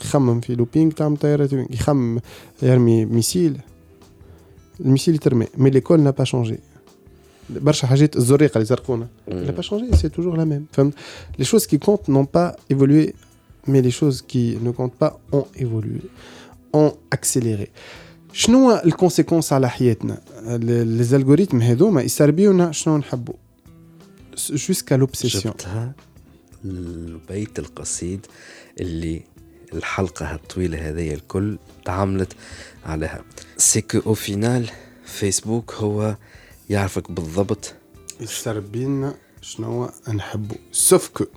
يخمم 0.00 0.40
في 0.40 0.54
looping 0.54 0.92
تاع 0.92 1.14
طيارات 1.14 1.52
يخمم 1.52 2.20
يرمي 2.62 3.04
missile 3.04 3.60
ال 4.80 4.84
missile 4.84 5.14
يترمي 5.14 5.46
mais 5.56 5.70
l'école 5.70 6.00
n'a 6.00 6.10
pas 6.10 6.24
changé 6.24 6.58
برشا 7.50 7.86
حاجات 7.86 8.16
الزريقه 8.16 8.54
اللي 8.54 8.64
زرقونا 8.64 9.08
n'a 9.28 9.50
pas 9.50 9.62
changé 9.62 9.96
c'est 9.96 10.08
toujours 10.08 10.36
la 10.36 10.44
même 10.44 10.66
فهمت 10.72 10.94
les 11.38 11.44
choses 11.44 11.66
qui 11.66 11.78
comptent 11.78 12.10
n'ont 12.10 12.26
pas 12.34 12.56
évolué 12.70 13.12
mais 13.68 13.80
les 13.80 13.90
choses 13.90 14.20
qui 14.20 14.58
ne 14.64 14.72
comptent 14.72 14.92
pas 15.00 15.16
ont 15.34 15.44
évolué 15.60 16.00
ont 16.74 16.90
accéléré 17.12 17.66
شنو 18.32 18.76
ال 18.76 18.82
conséquence 18.82 19.52
على 19.52 19.70
حياتنا 19.70 20.20
les 20.46 21.04
algorithmes 21.04 21.62
هذوما 21.62 22.02
يسربيونا 22.02 22.72
شنو 22.72 22.98
نحبوا 22.98 23.34
jusqu'à 24.50 24.94
l'obsession 24.94 25.54
البيت 26.64 27.58
القصيد 27.58 28.26
اللي 28.80 29.22
الحلقة 29.72 30.34
الطويلة 30.34 30.88
هذه 30.88 31.14
الكل 31.14 31.58
تعاملت 31.84 32.32
عليها. 32.86 33.24
c'est 33.56 33.82
que 33.82 33.98
au 34.06 34.14
final 34.14 34.70
فيسبوك 35.04 35.74
هو 35.74 36.16
يعرفك 36.70 37.10
بالضبط. 37.10 37.74
يسربينا 38.20 39.14
شنو 39.42 39.90
نحبو. 40.08 40.54
sauf 40.72 41.08
que 41.08 41.24
كي 41.24 41.30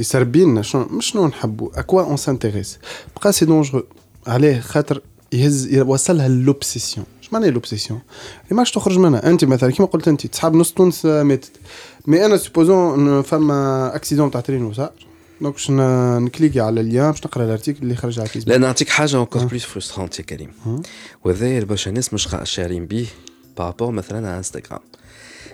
يسربينا 0.00 0.62
شنو 0.62 0.84
مش 0.84 1.06
شنو 1.06 1.26
نحبو 1.26 1.70
à 1.74 1.80
quoi 1.80 2.02
on 2.02 2.16
s'intéresse 2.16 2.78
بقى 3.16 3.32
c'est 3.32 3.44
dangereux 3.44 3.86
عليه 4.26 4.60
خاطر 4.60 5.02
يهز 5.32 5.66
يوصلها 5.74 6.28
l'obsession 6.28 7.06
اش 7.22 7.32
معنى 7.32 7.50
لوبسيسيون 7.50 8.00
ما 8.50 8.58
عادش 8.58 8.70
تخرج 8.70 8.98
منها. 8.98 9.30
أنت 9.30 9.44
مثلا 9.44 9.70
كيما 9.70 9.88
قلت 9.88 10.08
أنت 10.08 10.26
تصحاب 10.26 10.54
نص 10.54 10.72
تونس 10.72 11.04
ماتت. 11.04 11.50
mais 12.06 12.26
أنا 12.26 12.36
supposons 12.36 13.22
فما 13.22 13.90
accident 13.96 14.30
تاع 14.30 14.40
train 14.40 14.64
وصار 14.64 14.92
donc 15.40 15.54
باش 15.54 15.70
نكليكي 15.70 16.60
على 16.60 16.80
ال 16.80 16.86
lien 16.86 17.10
باش 17.10 17.26
نقرأ 17.26 17.44
ال 17.44 17.49
article 17.49 17.82
اللي 17.82 17.96
خرج 17.96 18.18
على 18.18 18.28
فيسبوك 18.28 18.48
لا 18.52 18.58
نعطيك 18.58 18.88
حاجة 18.88 19.16
encore 19.16 19.44
plus 19.44 19.64
frustrante 19.64 20.18
يا 20.18 20.24
كريم. 20.24 20.52
وهذا 21.24 21.64
برشا 21.64 21.90
ناس 21.90 22.14
مش 22.14 22.28
شارين 22.42 22.86
به 22.86 23.06
par 23.58 23.68
rapport 23.68 23.90
مثلا 23.90 24.28
على 24.28 24.36
انستغرام 24.36 24.80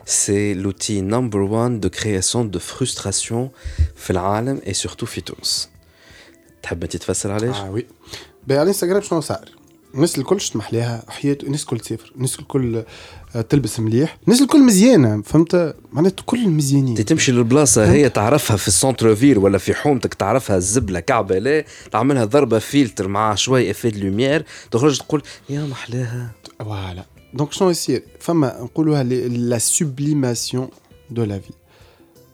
c'est 0.07 0.55
l'outil 0.55 1.01
numéro 1.01 1.39
1 1.39 1.81
de 1.81 1.89
création 1.89 2.51
de 2.51 2.59
frustration 2.59 3.51
في 3.97 4.10
العالم 4.10 4.60
et 4.66 4.74
surtout 4.74 5.07
في 5.06 5.20
تونس. 5.20 5.68
تحب 6.62 6.82
أنت 6.82 6.97
تفسر 6.97 7.32
علاش؟ 7.32 7.56
آه 7.56 7.70
oui 7.70 7.87
على 8.51 8.62
الانستغرام 8.62 9.02
شنو 9.02 9.20
صار؟ 9.20 9.48
الناس 9.94 10.18
الكل 10.18 10.39
تسمح 10.39 10.73
لها 10.73 11.02
حياة 11.09 11.39
الناس 11.43 11.62
الكل 11.62 11.81
تسافر 11.81 12.12
الناس 12.16 12.39
الكل 12.39 12.77
آه، 12.77 12.86
تلبس 13.41 13.81
مليح. 13.81 14.19
الناس 14.27 14.43
الكل 14.43 14.63
مزيانة 14.63 15.23
فهمت؟ 15.23 15.75
معناتها 15.93 16.23
كل 16.27 16.49
مزيانين 16.49 17.05
تمشي 17.05 17.33
للبلاصة 17.33 17.93
هي 17.93 18.09
تعرفها 18.09 18.57
في 18.57 18.69
ال 18.69 18.75
centre 18.75 19.16
ville 19.16 19.39
ولا 19.39 19.59
في 19.59 19.75
حومتك 19.75 20.15
تعرفها 20.15 20.57
الزبلة 20.57 21.01
كعبه 21.01 21.39
لا 21.39 21.65
تعملها 21.93 22.25
ضربة 22.25 22.59
فيلتر 22.59 23.09
مع 23.09 23.35
شوي 23.35 23.71
effet 23.70 23.91
de 23.91 23.99
lumière 24.07 24.45
تخرج 24.71 24.99
تقول 24.99 25.23
يا 25.51 25.65
محلاها. 25.65 26.31
voilà. 26.59 27.05
donc 27.35 27.53
شنو 27.53 27.71
يصير 27.71 28.03
فما 28.21 28.63
نقولوها 28.63 29.03
la 29.03 29.59
sublimation 29.59 30.69
de 31.11 31.24
la 31.24 31.39
vie 31.39 31.51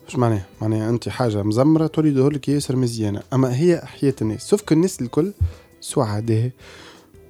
اش 0.08 0.16
معناها 0.16 0.46
معناها 0.60 0.90
انت 0.90 1.08
حاجة 1.08 1.42
مزمره 1.42 1.86
تولي 1.86 2.10
لك 2.10 2.48
ياسر 2.48 2.76
مزيانه 2.76 3.22
اما 3.32 3.56
هي 3.56 3.82
حياه 3.84 4.14
الناس 4.22 4.42
sauf 4.42 4.72
الناس 4.72 5.00
الكل 5.00 5.32
سعداء 5.80 6.50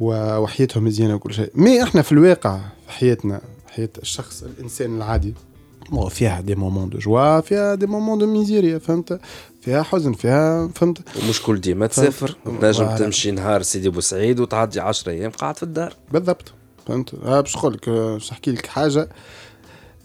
وحياتهم 0.00 0.84
مزيانه 0.84 1.14
وكل 1.14 1.34
شيء 1.34 1.50
mais 1.54 1.82
إحنا 1.82 2.02
في 2.02 2.12
الواقع 2.12 2.56
في 2.86 2.92
حياتنا 2.92 3.40
حياة 3.72 3.90
الشخص 4.02 4.42
الإنسان 4.42 4.96
العادي. 4.96 5.34
فيها 6.10 6.40
des 6.40 6.54
moments 6.54 6.88
de 6.88 6.98
joie 6.98 7.40
فيها 7.40 7.74
des 7.74 7.86
moments 7.86 8.18
de 8.18 8.26
misère 8.26 8.78
فهمت؟ 8.78 9.20
فيها 9.60 9.82
حزن 9.82 10.12
فيها 10.12 10.68
فهمت؟ 10.68 10.98
ومش 11.22 11.42
كل 11.42 11.60
ديما 11.60 11.86
تسافر 11.86 12.36
تنجم 12.60 12.96
تمشي 12.96 13.30
نهار 13.30 13.62
سيدي 13.62 13.88
بوسعيد 13.88 14.40
وتعدي 14.40 14.80
10 14.80 15.12
أيام 15.12 15.30
قاعد 15.30 15.56
في 15.56 15.62
الدار. 15.62 15.96
بالضبط. 16.12 16.52
فهمت؟ 16.86 17.14
باش 17.14 17.56
نقول 17.56 17.74
لك 17.74 17.88
باش 17.88 18.32
نحكي 18.32 18.50
لك 18.50 18.66
حاجة. 18.66 19.08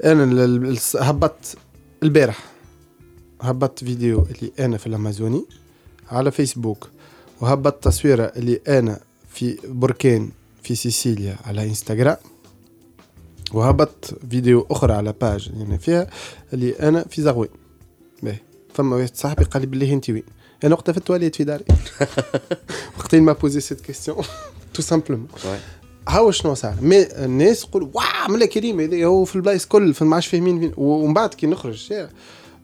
أنا 0.03 0.76
هبطت 0.95 1.57
البارح. 2.03 2.45
هبطت 3.41 3.84
فيديو 3.84 4.27
اللي 4.31 4.52
أنا 4.60 4.77
في 4.77 4.88
الأمازوني 4.88 5.45
على 6.11 6.31
فيسبوك. 6.31 6.89
وهبطت 7.41 7.84
تصويرة 7.84 8.23
اللي 8.23 8.61
أنا 8.68 8.99
في 9.30 9.57
بركان 9.68 10.30
في 10.64 10.76
سيسيليا 10.76 11.35
على 11.45 11.64
إنستغرام. 11.64 12.18
وهبط 13.53 14.19
فيديو 14.30 14.68
أخرى 14.72 14.94
على 14.94 15.14
باج 15.22 15.52
يعني 15.57 15.78
فيها 15.78 16.07
اللي 16.53 16.80
أنا 16.80 17.06
في 17.10 17.22
زغوي. 17.22 17.49
باهي 18.24 18.38
فما 18.74 18.95
واحد 18.95 19.15
صاحبي 19.15 19.44
قال 19.44 19.61
لي 19.61 19.68
بالله 19.68 19.94
أنت 19.94 20.10
وين؟ 20.10 20.24
أنا 20.64 20.74
وقتها 20.74 20.91
في 20.91 20.98
التواليت 20.98 21.36
في 21.36 21.44
داري. 21.44 21.65
وقتين 22.99 23.24
m'a 23.23 23.34
posé 23.34 23.59
cette 23.59 23.81
question 23.81 24.23
tout 24.73 24.81
simplement 24.81 25.27
هاو 26.10 26.32
شنو 26.32 26.53
صار؟ 26.53 26.76
mais 26.81 27.03
الناس 27.26 27.64
يقولوا 27.64 27.88
waouh 27.93 28.31
ملا 28.32 28.45
كريم 28.45 28.80
هذا 28.80 29.06
هو 29.06 29.26
في 29.26 29.36
البلايص 29.36 29.65
كل 29.65 29.94
في 29.94 30.06
ما 30.06 30.15
عادش 30.15 30.28
فاهمين 30.28 30.60
فين. 30.60 30.72
ومن 30.78 31.14
بعد 31.14 31.34
كي 31.34 31.48
نخرج 31.48 31.74
الشارع 31.74 32.10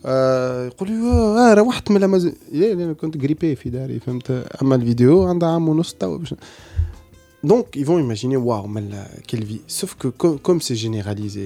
آه 0.05 0.65
يقولوا 0.65 1.51
آه 1.51 1.53
روحت 1.53 1.91
من 1.91 1.97
الامازون 1.97 2.33
أنا 2.53 2.93
كنت 2.93 3.17
grippé 3.17 3.55
في 3.55 3.69
داري 3.69 3.99
فهمت؟ 3.99 4.31
أما 4.61 4.75
الفيديو 4.75 5.23
عندها 5.23 5.49
عام 5.49 5.69
ونص 5.69 5.93
توا 5.93 6.17
باش 6.17 6.33
Donc, 7.51 7.65
ils 7.75 7.85
vont 7.89 7.99
imaginer, 7.99 8.37
waouh, 8.37 8.67
mais 8.67 8.85
quelle 9.27 9.43
vie. 9.51 9.61
Sauf 9.67 9.91
que 9.99 10.07
co- 10.21 10.37
comme 10.45 10.61
c'est 10.61 10.77
généralisé, 10.85 11.45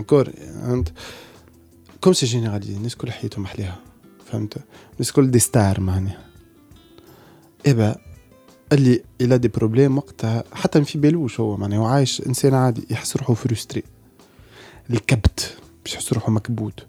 encore 0.00 0.28
comme 2.00 2.14
c'est 2.14 2.26
généralisé 2.26 2.76
الناس 2.76 2.96
كل 2.96 3.10
حياتهم 3.12 3.44
أحلاها 3.44 3.78
فهمت 4.26 4.56
الناس 4.94 5.12
كل 5.12 5.30
des 5.30 5.38
stars 5.38 5.80
معناها 5.80 6.18
إبا 7.66 7.96
اللي 8.72 9.02
il 9.20 9.36
a 9.36 9.39
des 9.39 9.48
problèmes 9.48 9.98
وقتها 9.98 10.44
حتى 10.52 10.84
في 10.84 10.98
بالوش 10.98 11.40
هو 11.40 11.56
معناها 11.56 11.78
هو 11.78 11.84
عايش 11.84 12.22
إنسان 12.26 12.54
عادي 12.54 12.86
يحس 12.90 13.16
روحه 13.16 13.34
frustré 13.34 13.82
الكبت 14.90 15.56
باش 15.84 15.94
يحس 15.94 16.12
روحه 16.12 16.30
مكبوت 16.32 16.86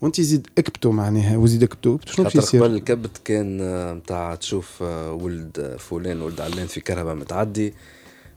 وانت 0.00 0.20
زيد 0.20 0.46
اكبتو 0.58 0.90
معناها 0.90 1.36
وزيد 1.36 1.62
اكبتو 1.62 1.98
شنو 2.06 2.24
باش 2.24 2.34
يصير؟ 2.34 2.64
قبل 2.64 2.74
الكبت 2.74 3.20
كان 3.24 3.58
نتاع 3.96 4.34
تشوف 4.34 4.82
آه، 4.82 5.12
ولد 5.12 5.58
آه، 5.60 5.76
فلان 5.76 6.22
ولد 6.22 6.40
علان 6.40 6.66
في 6.66 6.80
كهرباء 6.80 7.14
متعدي 7.14 7.74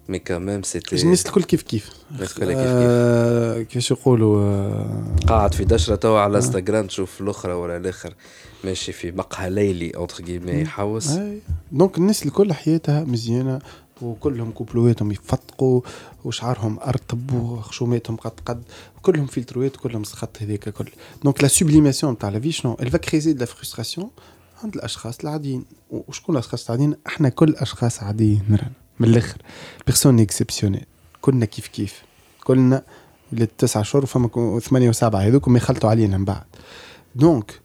mais 0.09 0.19
quand 0.19 0.43
même 0.43 0.63
c'était 0.63 1.01
الناس 1.03 1.25
الكل 1.25 1.43
كيف 1.43 1.61
كيف. 1.61 1.89
الناس 2.11 2.31
الكل 2.31 2.45
كيف 2.45 2.57
كيف. 2.57 2.63
آه، 2.63 3.61
كيفاش 3.61 3.91
يقولوا 3.91 4.41
آه، 4.41 5.15
قاعد 5.27 5.53
في 5.53 5.65
دشرة 5.65 5.95
توا 5.95 6.19
على 6.19 6.37
انستغرام 6.37 6.87
تشوف 6.87 7.21
الأخرى 7.21 7.53
ولا 7.53 7.77
الآخر 7.77 8.13
ماشي 8.63 8.91
في 8.91 9.11
مقهى 9.11 9.49
ليلي 9.49 9.91
entre 9.95 10.23
guillemets 10.23 10.51
يحوس. 10.51 11.09
donc 11.71 11.97
الناس 11.97 12.25
الكل 12.25 12.53
حياتها 12.53 13.03
مزيانة. 13.03 13.59
وكلهم 14.01 14.51
كوبلواتهم 14.51 15.11
يفتقوا 15.11 15.81
وشعرهم 16.25 16.79
أرطب 16.79 17.33
وخشوماتهم 17.33 18.15
قد 18.15 18.31
قد 18.45 18.63
وكلهم 18.97 19.25
فلتروات 19.25 19.75
وكلهم 19.77 20.03
سخط 20.03 20.41
هذاك 20.41 20.69
كل 20.69 20.89
donc 21.23 21.41
la 21.43 21.47
sublimation 21.47 22.17
تاع 22.17 22.29
la 22.29 22.39
vie 22.39 22.51
شنو؟ 22.51 22.75
Va 22.75 22.97
créer 22.97 23.33
de 23.37 23.41
la 23.41 23.47
frustration 23.47 24.05
عند 24.63 24.75
الأشخاص 24.75 25.19
العاديين. 25.19 25.65
وشكون 25.91 26.35
الأشخاص 26.35 26.65
العاديين؟ 26.65 26.95
إحنا 27.07 27.29
كل 27.29 27.55
أشخاص 27.55 28.03
عاديين 28.03 28.43
رانا 28.49 28.71
من 28.99 29.07
الأخر. 29.09 29.37
بيرسون 29.87 30.19
اكسبسيونيل 30.19 30.85
كلنا 31.21 31.45
كيف 31.45 31.67
كيف. 31.67 32.01
كلنا 32.43 32.83
ولاد 33.33 33.47
تسعة 33.57 33.83
شهور 33.83 34.03
وفما 34.03 34.27
كو- 34.27 34.59
ثمانية 34.59 34.89
وسبعة 34.89 35.19
هذوك 35.21 35.47
ما 35.47 35.57
يخلطوا 35.57 35.89
علينا 35.89 36.17
من 36.17 36.25
بعد. 36.25 36.43
دونك 37.15 37.59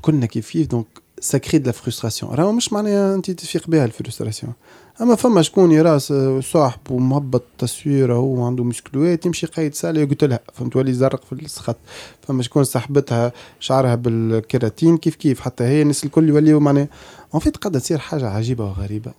كلنا 0.00 0.26
كيف 0.26 0.50
كيف. 0.50 0.66
دونك 0.66 0.86
سا 1.20 1.38
كري 1.38 1.58
دو 1.58 1.66
لا 1.66 1.72
فرستراسيون 1.72 2.34
راهو 2.34 2.52
مش 2.52 2.72
معناها 2.72 3.14
أنت 3.14 3.30
تفيق 3.30 3.68
بها 3.70 3.84
الفرستراسيون. 3.84 4.52
أما 5.00 5.14
فما 5.14 5.42
شكون 5.42 5.72
يراس 5.72 6.12
صاحب 6.40 6.80
ومهبط 6.90 7.42
تصويره 7.58 8.14
هو 8.14 8.46
عنده 8.46 8.64
مسكلوات 8.64 9.26
يمشي 9.26 9.46
قايد 9.46 9.74
سالة 9.74 10.04
قلت 10.04 10.24
لها 10.24 10.40
فهمت 10.54 10.76
ولي 10.76 10.92
زرق 10.92 11.24
في 11.24 11.32
السخط. 11.32 11.76
فما 12.22 12.42
شكون 12.42 12.64
صاحبتها 12.64 13.32
شعرها 13.60 13.94
بالكيراتين 13.94 14.96
كيف 14.96 15.16
كيف؟ 15.16 15.40
حتى 15.40 15.64
هي 15.64 15.82
الناس 15.82 16.04
الكل 16.04 16.28
يوليو 16.28 16.60
معناها. 16.60 16.88
اون 17.34 17.40
فيت 17.40 17.56
قاعدة 17.56 17.78
تصير 17.78 17.98
حاجة 17.98 18.28
عجيبة 18.28 18.64
وغريبة 18.64 19.12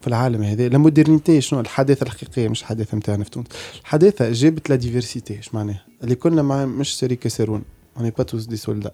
في 0.00 0.08
العالم 0.08 0.42
هذا. 0.42 0.68
لا 0.68 0.78
مودرنيتي 0.78 1.40
شنو؟ 1.40 1.60
الحداثة 1.60 2.04
الحقيقية 2.04 2.48
مش 2.48 2.60
الحداثه 2.60 2.96
نتاعنا 2.96 3.24
في 3.24 3.30
تونس 3.30 3.46
الحداثة 3.80 4.32
جابت 4.32 4.70
لا 4.70 4.76
ديفرسيتي 4.76 5.38
اش 5.38 5.54
معناها؟ 5.54 5.84
اللي 6.04 6.14
كنا 6.14 6.42
مع 6.42 6.64
مش 6.64 6.98
سوري 6.98 7.16
كسرون. 7.16 7.62
اوني 7.96 8.10
با 8.10 8.24
توس 8.24 8.44
دي 8.44 8.56
سولدا 8.56 8.90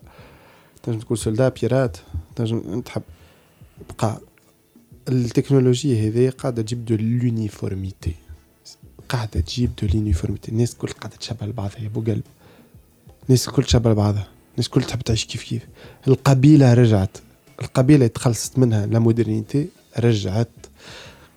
تنجم 0.83 0.99
تقول 0.99 1.19
سولدا 1.19 1.49
بيرات 1.49 1.97
تنجم 2.37 2.81
تحب 2.81 3.03
بقى. 3.99 4.21
التكنولوجيا 5.09 6.09
هذه 6.09 6.31
قاعدة 6.31 6.63
تجيب 6.63 6.85
دو 6.85 6.95
لونيفورميتي. 6.95 8.15
قاعدة 9.09 9.41
تجيب 9.41 9.71
دو 9.83 9.89
لونيفورميتي. 9.95 10.53
الناس 10.53 10.73
الكل 10.73 10.89
قاعدة 10.89 11.17
تشبه 11.17 11.47
لبعضها 11.47 11.79
يا 11.81 11.87
أبو 11.87 12.01
قلب. 12.01 12.23
الناس 13.29 13.49
الكل 13.49 13.65
تشبه 13.65 13.91
لبعضها 13.91 14.29
الناس 14.53 14.67
الكل 14.67 14.83
تحب 14.83 15.01
تعيش 15.01 15.25
كيف 15.25 15.43
كيف. 15.43 15.63
القبيلة 16.09 16.75
رجعت. 16.75 17.19
القبيلة 17.61 18.07
تخلصت 18.07 18.59
منها. 18.59 18.87
la 18.87 18.99
modernité 18.99 19.69
رجعت. 19.99 20.49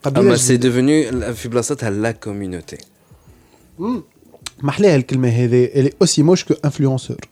قبيلة 0.03 0.27
أما. 0.27 0.37
c'est 0.37 0.57
devenue 0.57 1.33
في 1.33 1.49
بلاصتها 1.49 1.89
la 1.89 2.11
communauté. 2.11 2.77
محلاها 4.63 4.95
الكلمة 4.95 5.29
هذه. 5.29 5.67
Est 5.67 5.93
aussi 6.03 6.23
moche 6.23 6.45
que 6.45 6.53
influenceur. 6.67 7.30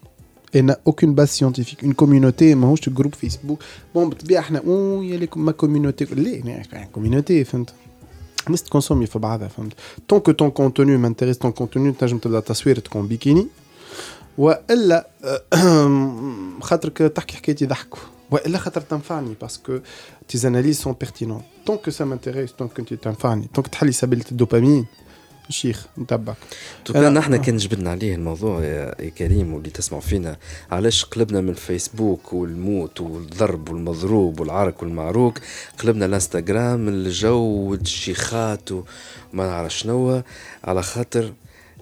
Et 0.54 0.62
n'a 0.62 0.78
aucune 0.86 1.14
base 1.14 1.32
scientifique. 1.32 1.82
Une 1.84 1.94
communauté 1.94 2.56
ماهوش 2.56 2.90
groupe 2.90 3.16
فيسبوك 3.16 3.64
bon 3.96 4.10
بالطبيعه 4.10 4.40
إحنا 4.40 4.60
اوه 4.68 5.04
يا 5.04 5.18
لكم 5.18 5.46
ma 5.46 5.52
communauté 5.52 6.06
la 6.06 6.84
communauté 6.84 7.44
فهمت 7.44 7.74
الناس 8.48 8.64
ت 8.64 8.68
consommer 8.68 9.06
في 9.06 9.20
بعضها 9.20 9.48
فهمت 9.48 9.74
طون 10.08 10.20
كو 10.20 10.32
طون 10.32 10.52
كونتوني 10.52 10.98
مانتيريس 10.98 11.38
طون 11.38 11.52
كونتوني 11.52 11.92
تنجم 11.92 12.18
تبدا 12.18 12.40
تصوير 12.40 12.80
تكون 12.80 13.08
بيكيني 13.08 13.48
والا 14.38 15.08
خاطرك 16.62 16.98
تحكي 16.98 17.38
حكايتي 17.38 17.66
يضحكوا 17.66 18.00
والا 18.32 18.58
خاطر 18.58 18.82
تنفعني 18.82 19.36
parce 19.42 19.66
que 19.66 19.80
tes 20.28 20.38
analyses 20.38 20.80
sont 20.80 20.96
pertinentes 21.00 21.42
tant 21.66 21.78
que 21.78 21.92
ça 21.92 22.06
m'intéresse 22.06 22.52
tant 22.52 22.68
que 22.68 22.74
انت 22.80 22.94
تنفعني 22.94 23.50
tant 23.54 23.64
تحلي 23.64 23.92
سبيله 23.92 24.26
الدوبامين 24.32 24.86
شيخ 25.50 25.86
نتبعك. 25.98 26.36
أنا- 26.92 26.96
نحن 26.96 27.36
كان 27.36 27.58
جبدنا 27.58 27.90
عليه 27.92 28.16
الموضوع 28.16 28.64
يا 28.64 29.10
كريم 29.10 29.54
واللي 29.54 29.70
تسمعوا 29.70 30.02
فينا. 30.04 30.38
علاش 30.72 31.06
قلبنا 31.06 31.42
من 31.42 31.50
الفيسبوك 31.50 32.34
والموت 32.34 33.02
والضرب 33.02 33.70
والمضروب 33.70 34.40
والعرك 34.40 34.82
والمعروك؟ 34.84 35.40
قلبنا 35.80 36.06
الانستغرام 36.06 36.88
الجو 36.88 37.40
والشيخات 37.70 38.72
وما 38.72 38.84
نعرف 39.34 39.74
شنو. 39.78 40.24
على 40.64 40.84
خاطر 40.84 41.34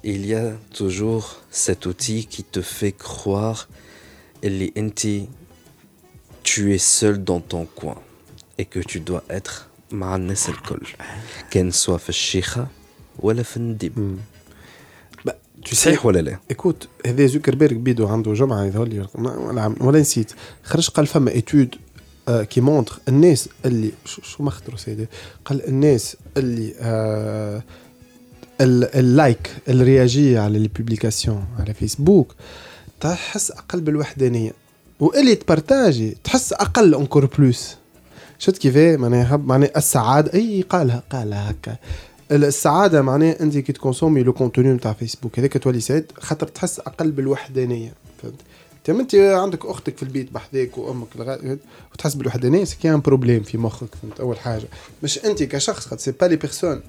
il 0.06 0.26
y 0.26 0.34
a 0.36 0.78
toujours 0.80 1.26
cet 1.66 1.86
outil 1.86 2.22
qui 2.34 2.44
te 2.44 2.62
fait 2.62 2.96
croire 3.08 3.66
اللي 4.44 4.74
انت 4.78 5.00
tu 6.50 6.74
es 6.76 6.84
seul 7.00 7.18
dans 7.30 7.42
ton 7.54 7.66
coin 7.82 7.98
et 8.60 8.66
que 8.66 8.80
tu 8.80 9.00
dois 9.00 9.24
être 9.38 9.52
مع 9.92 10.16
الناس 10.16 10.50
الكل. 10.50 10.88
كان 11.52 11.72
سواء 11.72 11.98
في 11.98 12.10
الشيخة 12.10 12.68
ولا 13.20 13.44
في 13.44 13.58
الندب 13.58 14.18
tu 15.66 15.74
صحيح 15.76 16.06
ولا 16.06 16.20
لا؟ 16.20 16.40
ايكوت 16.52 16.88
هذا 17.08 17.26
زوكربيرغ 17.26 17.78
بيدو 17.78 18.08
عنده 18.08 18.34
جمعة 18.34 18.66
يظهر 18.66 18.88
لي 18.88 19.08
ولا 19.80 20.00
نسيت. 20.00 20.32
خرج 20.64 20.90
قال 20.90 21.08
فما 21.08 21.32
étude 21.32 21.76
qui 22.30 22.62
montre 22.62 23.00
الناس 23.08 23.50
اللي 23.66 23.92
شو 24.06 24.22
شو 24.22 24.44
مخطروا 24.44 24.78
سيدي. 24.78 25.08
قال 25.46 25.68
الناس 25.68 26.18
اللي 26.38 26.74
آه 26.80 27.64
ال- 28.62 28.96
ال 28.96 29.07
like 29.07 29.52
اللي 29.70 29.92
réagit 29.92 30.38
على 30.38 30.60
les 30.60 30.68
publications 30.68 31.46
على 31.60 31.74
فيسبوك 31.74 32.36
تحس 33.00 33.52
أقل 33.52 33.82
بالوحدانية. 33.82 34.52
واللي 35.00 35.36
ت 35.36 35.45
partager 35.45 36.18
تحس 36.24 36.54
أقل 36.54 36.96
encore 36.96 37.26
plus 37.26 37.76
شفت 38.40 38.58
كيفاه؟ 38.58 38.98
معناها 38.98 39.38
معناها 39.38 39.78
السعادة. 39.78 40.34
إي 40.34 40.62
قالها 40.70 41.04
قالها 41.12 41.52
هكا. 41.52 41.76
السعادة 42.32 43.02
معناها 43.02 43.42
أنت 43.42 43.58
كي 43.58 43.74
ت 43.74 43.79
consommer 43.79 44.24
le 44.24 44.34
contenu 44.34 44.74
نتاع 44.74 44.94
فيسبوك 44.94 45.40
هذاك 45.40 45.58
تولي 45.58 45.80
سعيد 45.80 46.12
خاطر 46.20 46.48
تحس 46.48 46.80
أقل 46.80 47.12
بالوحدانية 47.12 47.94
فهمت؟ 48.22 48.36
تم 48.84 49.00
أنت 49.00 49.16
عندك 49.16 49.66
أختك 49.66 49.98
في 49.98 50.04
البيت 50.04 50.32
بحذاك 50.34 50.78
وأمك 50.78 51.08
وتحس 51.94 52.14
بالوحدانية 52.16 52.64
c'est 52.64 52.78
qu'un 52.84 53.00
problème 53.00 53.44
في 53.44 53.58
مخك 53.58 53.96
فهمت؟ 54.02 54.20
أول 54.20 54.40
حاجة. 54.40 54.68
مش 55.04 55.26
أنت 55.26 55.44
كشخص 55.44 55.86
خاطر 55.86 56.02
c'est 56.02 56.12
pas 56.12 56.26
les 56.26 56.36
personnes 56.36 56.82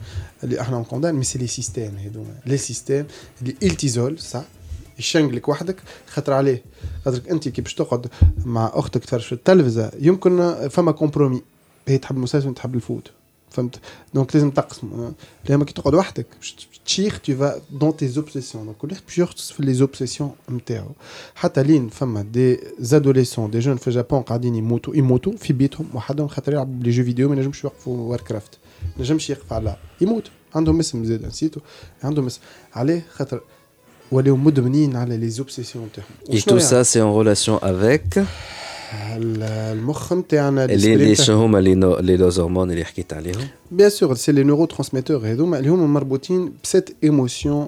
اللي 0.45 0.61
إحنا 0.61 0.83
condamne 0.83 1.15
mais 1.15 1.25
c'est 1.25 1.39
les 1.39 1.47
systèmes 1.47 1.97
هذوما. 1.97 2.35
les 2.47 2.57
systèmes 2.57 3.07
اللي 3.43 3.55
t'isolent 3.63 4.19
صح؟ 4.19 4.43
يشنقلك 4.99 5.49
وحدك 5.49 5.77
خاطر 6.07 6.33
عليه. 6.33 6.63
خاطرك 7.05 7.29
أنت 7.29 7.49
كي 7.49 7.63
باش 7.63 7.75
تقعد 7.75 8.07
مع 8.45 8.71
أختك 8.75 9.05
تفرج 9.05 9.21
في 9.21 9.33
التلفزة 9.33 9.91
يمكن 10.01 10.69
فما 10.69 10.93
compromis 10.93 11.43
هي 11.89 11.99
تحب 11.99 12.17
المسلسل 12.17 12.55
تحب 12.55 12.75
ال 12.75 12.81
foot. 12.81 13.11
فهمت؟ 13.51 13.81
donc 14.15 14.35
لازم 14.35 14.51
تقسموا 14.51 15.11
لما 15.51 15.65
كي 15.65 15.73
تقعد 15.73 15.95
وحدك. 15.95 16.27
باش 16.37 16.57
تشيخ 16.87 17.19
tu 17.27 17.31
vas 17.33 17.81
dans 17.81 17.93
tes 17.93 18.19
obsessions. 18.19 18.57
donc 18.57 18.77
كل 18.77 18.89
واحد 18.93 19.03
باش 19.07 19.19
يغطس 19.19 19.51
في 19.53 19.63
les 19.63 19.75
obsessions 19.75 20.33
نتاعو 20.51 20.89
حتى 21.35 21.63
لين 21.63 21.89
فما 21.89 22.23
des 22.23 22.61
adolescents 22.79 23.51
des 23.51 23.59
jeunes 23.59 23.77
في 23.77 23.89
ال 23.89 23.94
Japon 23.94 24.21
قاعدين 24.23 24.55
يموتوا 24.55 24.97
يموتوا 24.97 25.33
في 25.37 25.53
بيتهم. 25.53 25.87
وحدهم 25.95 26.29
خاطر 26.29 26.53
يلعبوا 26.53 26.75
ب 26.75 26.79
les 26.79 26.91
jeux 26.91 27.05
vidéo 27.05 27.29
ما 27.29 27.35
ينجمش 27.37 27.65
يوقفوا 27.65 28.11
Warcraft 28.11 28.59
ما 28.83 28.93
ينجمش 28.99 29.31
يقف 29.31 29.53
على 29.53 29.77
يموت. 30.01 30.31
عندهم 30.55 30.79
اسم 30.79 31.05
زاد 31.05 31.27
نسيتو 31.27 31.61
عندهم 32.03 32.27
اسم. 32.27 32.41
عليه 32.75 33.07
خاطر 33.13 33.41
ولاو 34.13 34.37
مدمنين 34.37 34.97
على 34.97 35.17
les 35.17 35.29
obsessions 35.29 35.85
نتاعهم 35.87 36.09
Et 36.27 36.35
وشنو 36.35 36.59
tout 36.59 36.63
يعني؟ 36.63 36.85
ça, 36.85 36.89
c'est 36.89 37.01
en 37.01 37.15
relation 37.15 37.59
avec 37.63 38.19
ال- 38.19 38.27
المخ 38.95 40.13
نتاعنا 40.13 40.67
les, 40.67 40.71
les, 41.17 41.21
شنو 41.23 41.43
هما 41.43 41.63
les, 41.63 41.77
no- 41.77 42.01
les 42.03 42.19
deux 42.21 42.39
hormones 42.39 42.71
اللي 42.71 42.85
حكيت 42.85 43.13
عليهم. 43.13 43.49
bien 43.71 43.91
sûr 43.91 44.15
c'est 44.15 44.33
les 44.33 44.43
neurotransmetteurs 44.43 45.27
هذوما 45.33 45.59
اللي 45.59 45.69
هما 45.71 45.87
مربوطين 45.87 46.53
ب 46.65 46.71
sept 46.71 46.97
émotions 47.05 47.67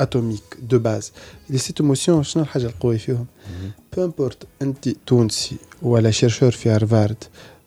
atomiques 0.00 0.42
de 0.62 0.78
base 0.78 1.12
les 1.50 1.58
sept 1.58 1.80
émotions 1.80 2.22
شنو 2.22 2.42
الحاجة 2.42 2.66
القوية 2.66 2.98
فيهم؟ 2.98 3.26
peu 3.96 4.04
importe 4.04 4.46
انت 4.62 4.88
تونسي 5.06 5.56
ولا 5.82 6.10
chercheur 6.10 6.50
في 6.50 6.68
هارفارد 6.68 7.16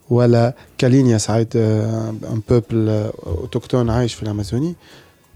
ولا 0.09 0.53
كالينيا 0.77 1.17
سعيد 1.17 1.47
un 1.57 2.41
peuple 2.49 2.89
autochtone 3.25 3.89
عايش 3.89 4.13
في 4.13 4.23
الأمازوني 4.23 4.75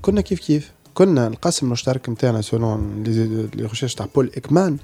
كنا 0.02 0.22
كيف 0.22 0.40
كيف؟ 0.40 0.72
كنا 0.94 1.28
القاسم 1.28 1.66
المشترك 1.66 2.10
نتاعنا 2.10 2.42
selon 2.42 3.04
les 3.04 3.68
recherches 3.68 3.96
تاع 3.96 4.08
بول 4.16 4.32
اكمان 4.38 4.78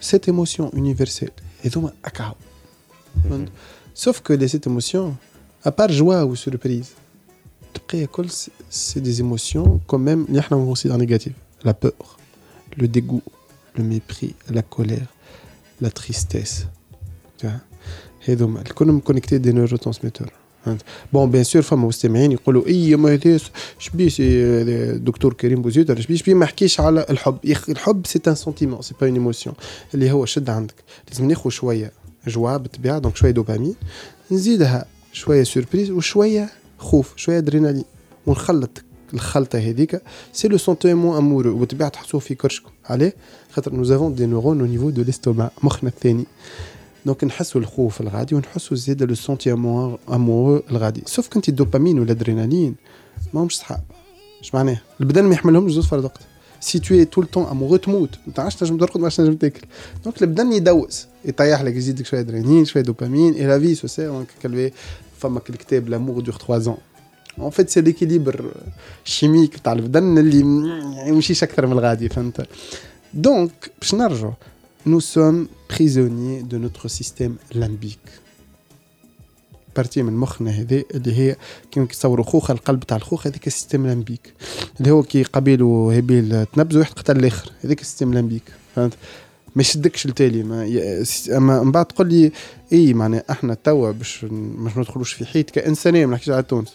sept 0.00 0.28
émotions 0.28 0.70
universelles 0.74 1.30
هذوما 1.66 1.92
اكاو 2.04 2.34
sauf 3.94 4.20
que 4.20 4.34
les 4.34 4.48
sept 4.48 4.66
émotions 4.66 5.16
à 5.66 5.71
part 5.71 5.92
joie 5.92 6.22
و 6.22 6.34
surprise 6.34 6.90
تبقى 7.74 8.06
كل 8.06 8.30
c'est 8.70 9.00
des 9.00 9.16
émotions 9.18 9.80
quand 9.86 10.00
même 10.00 10.24
اللي 10.24 10.40
إحنا 10.40 10.56
considère 10.56 10.96
négatives 10.96 11.32
la 11.64 11.74
peur 11.82 11.92
le 12.76 12.86
dégoût 12.86 13.20
le 13.78 13.84
mépris 13.84 14.34
la 14.50 14.60
colère 14.60 15.06
la 15.80 15.88
tristesse 15.88 16.64
هذوما 18.28 18.60
الكل 18.60 19.00
connectés 19.00 19.38
des 19.38 19.52
neurotransmetteurs 19.52 20.32
bon 21.12 21.30
bien 21.30 21.44
sûr 21.44 21.62
فما 21.62 21.86
مستمعين 21.86 22.32
يقولوا 22.32 22.66
إي 22.66 22.96
ما 22.96 23.14
هذا 23.14 23.38
شبيه 23.78 24.10
دكتور 24.92 25.34
كريم 25.34 25.62
بوزيدر 25.62 26.00
شبيه 26.00 26.16
شبيه 26.16 26.34
ما 26.34 26.44
يحكيش 26.44 26.80
على 26.80 27.06
الحب؟ 27.10 27.38
الحب 27.68 28.06
c'est 28.06 28.20
un 28.28 28.34
sentiment 28.34 28.82
c'est 28.82 28.94
pas 29.00 29.06
une 29.06 29.14
émotion 29.14 29.54
اللي 29.94 30.10
هو 30.10 30.24
شد 30.24 30.50
عندك. 30.50 30.74
لازم 31.10 31.28
ناخذ 31.28 31.50
شوية 31.50 31.92
joie 32.26 32.56
بالطبيعة 32.56 32.98
donc 32.98 33.16
شوية 33.16 33.30
دوبامين 33.30 33.74
نزيدها 34.30 34.84
شوية 35.12 35.42
surprise 35.42 35.90
وشوية 35.90 36.50
خوف 36.78 37.12
شوية 37.16 37.38
ادرينالين 37.38 37.84
ونخلط 38.26 38.82
الخلطة 39.14 39.58
هذيك. 39.58 40.02
c'est 40.32 40.48
le 40.48 40.56
sentiment 40.56 41.16
amoureux 41.16 41.50
وبالطبيعة 41.50 41.90
تحسوه 41.90 42.20
في 42.20 42.34
كرشكم 42.34 42.70
عليه؟ 42.84 43.14
خاطر 43.52 43.74
nous 43.74 43.84
avons 43.84 44.14
des 44.14 44.26
neurones 44.26 44.60
au 44.60 44.66
niveau 44.66 44.90
de 44.90 45.02
l'estomac 45.02 45.50
مخنا 45.62 45.88
الثاني. 45.88 46.24
donc 47.06 47.24
نحسوا 47.24 47.60
الخوف 47.60 48.00
الغادي 48.00 48.34
ونحسوا 48.34 48.76
زيد 48.76 49.02
le 49.02 49.14
sentiment 49.14 49.98
amoureux 50.08 50.62
الغادي. 50.70 51.02
sauf 51.06 51.28
que 51.28 51.39
انتي 51.39 51.50
الدوبامين 51.50 51.98
ولا 51.98 52.04
الادرينالين 52.04 52.74
ماهمش 53.34 53.56
صحاب 53.56 53.82
اش 54.40 54.54
معناه 54.54 54.80
البدن 55.00 55.24
ما 55.24 55.34
يحملهمش 55.34 55.72
زوز 55.72 55.86
فرد 55.86 56.04
وقت. 56.04 56.20
si 56.60 56.78
tu 56.78 57.04
tout 57.04 57.22
le 57.22 57.28
temps 57.28 57.44
amoureux 57.44 57.76
تموت. 57.76 58.10
ما 58.26 58.32
تعرفش 58.32 58.54
تنجم 58.54 58.78
ترقد 58.78 59.00
ما 59.00 59.08
تنجم 59.08 59.36
تاكل. 59.36 59.66
donc 60.04 60.22
البدن 60.22 60.52
يدوس 60.52 61.06
يطيح 61.24 61.62
لك 61.62 61.74
يزيدك 61.74 62.06
شوية 62.06 62.20
ادرينالين 62.20 62.64
شوية 62.64 62.82
دوبامين 62.82 63.34
اي 63.34 63.46
لا 63.46 63.58
في 63.58 63.74
سو 63.74 63.86
سي 63.86 64.06
donc 64.06 64.26
كلبي 64.42 64.72
فما 65.18 65.40
الكتاب 65.50 65.88
l'amour 65.88 66.20
dure 66.20 66.34
3 66.34 66.74
ans. 66.74 66.78
en 67.38 67.50
fait 67.50 67.70
c'est 67.70 67.80
l'équilibre 67.80 68.50
chimique 69.04 69.58
تاع 69.58 69.72
البدن 69.72 70.18
اللي 70.18 70.42
ما 70.42 71.04
يمشيش 71.06 71.42
أكثر 71.42 71.66
من 71.66 71.72
الغادي 71.72 72.08
فهمت؟ 72.08 72.48
donc 73.14 73.70
باش 73.80 73.94
نرجعوا 73.94 74.32
nous 74.86 75.00
sommes 75.00 75.48
prisonniers 75.68 76.42
de 76.52 76.56
notre 76.58 76.88
système 76.88 77.34
limbique. 77.54 78.10
partie 79.76 80.02
من 80.02 80.12
مخنا 80.12 80.50
هذا 80.50 80.82
اللي 80.94 81.18
هي 81.18 81.36
كيما 81.70 81.86
تصوروا 81.86 82.24
خوخه 82.24 82.52
القلب 82.52 82.84
تاع 82.84 82.96
الخوخ 82.96 83.26
هذيك 83.26 83.46
ال 83.46 83.51
système 83.51 83.86
limbique 83.86 84.32
اللي 84.80 84.90
هو 84.90 85.02
كي 85.02 85.22
قبيل 85.22 85.62
وهابيل 85.62 86.46
تنبزوا 86.46 86.80
واحد 86.80 86.92
قتل 86.92 87.16
الآخر. 87.16 87.52
هذيك 87.64 87.80
ال 87.80 87.84
système 87.84 88.14
limbique 88.14 88.42
فهمت؟ 88.74 88.94
ما 89.56 89.62
يشدكش 89.62 90.06
التالي 90.06 90.42
ما 90.42 91.04
أما 91.36 91.62
من 91.62 91.72
بعد 91.72 91.86
تقول 91.86 92.08
لي 92.08 92.32
إي 92.72 92.94
معناها 92.94 93.24
إحنا 93.30 93.54
توا 93.54 93.90
باش 93.90 94.24
ما 94.30 94.70
ندخلوش 94.76 95.12
في 95.12 95.26
حيط 95.26 95.50
كإنسانية 95.50 96.06
ما 96.06 96.12
نحكيش 96.12 96.30
على 96.30 96.42
تونس. 96.42 96.74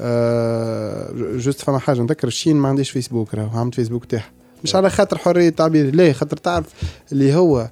آه 0.00 1.12
juste 1.36 1.60
فما 1.60 1.78
حاجة 1.78 2.00
نذكر 2.00 2.28
ال 2.28 2.33
Chine 2.33 2.56
ما 2.56 2.68
عنديش 2.68 2.90
فيسبوك 2.90 3.34
راهو 3.34 3.58
عملت 3.58 3.74
فيسبوك 3.74 4.04
تاعها. 4.04 4.30
مش 4.64 4.74
على 4.76 4.90
خاطر 4.90 5.18
حرية 5.18 5.48
التعبير 5.48 5.94
لا 5.94 6.12
خاطر 6.12 6.36
تعرف 6.36 6.66
اللي 7.12 7.34
هو 7.34 7.70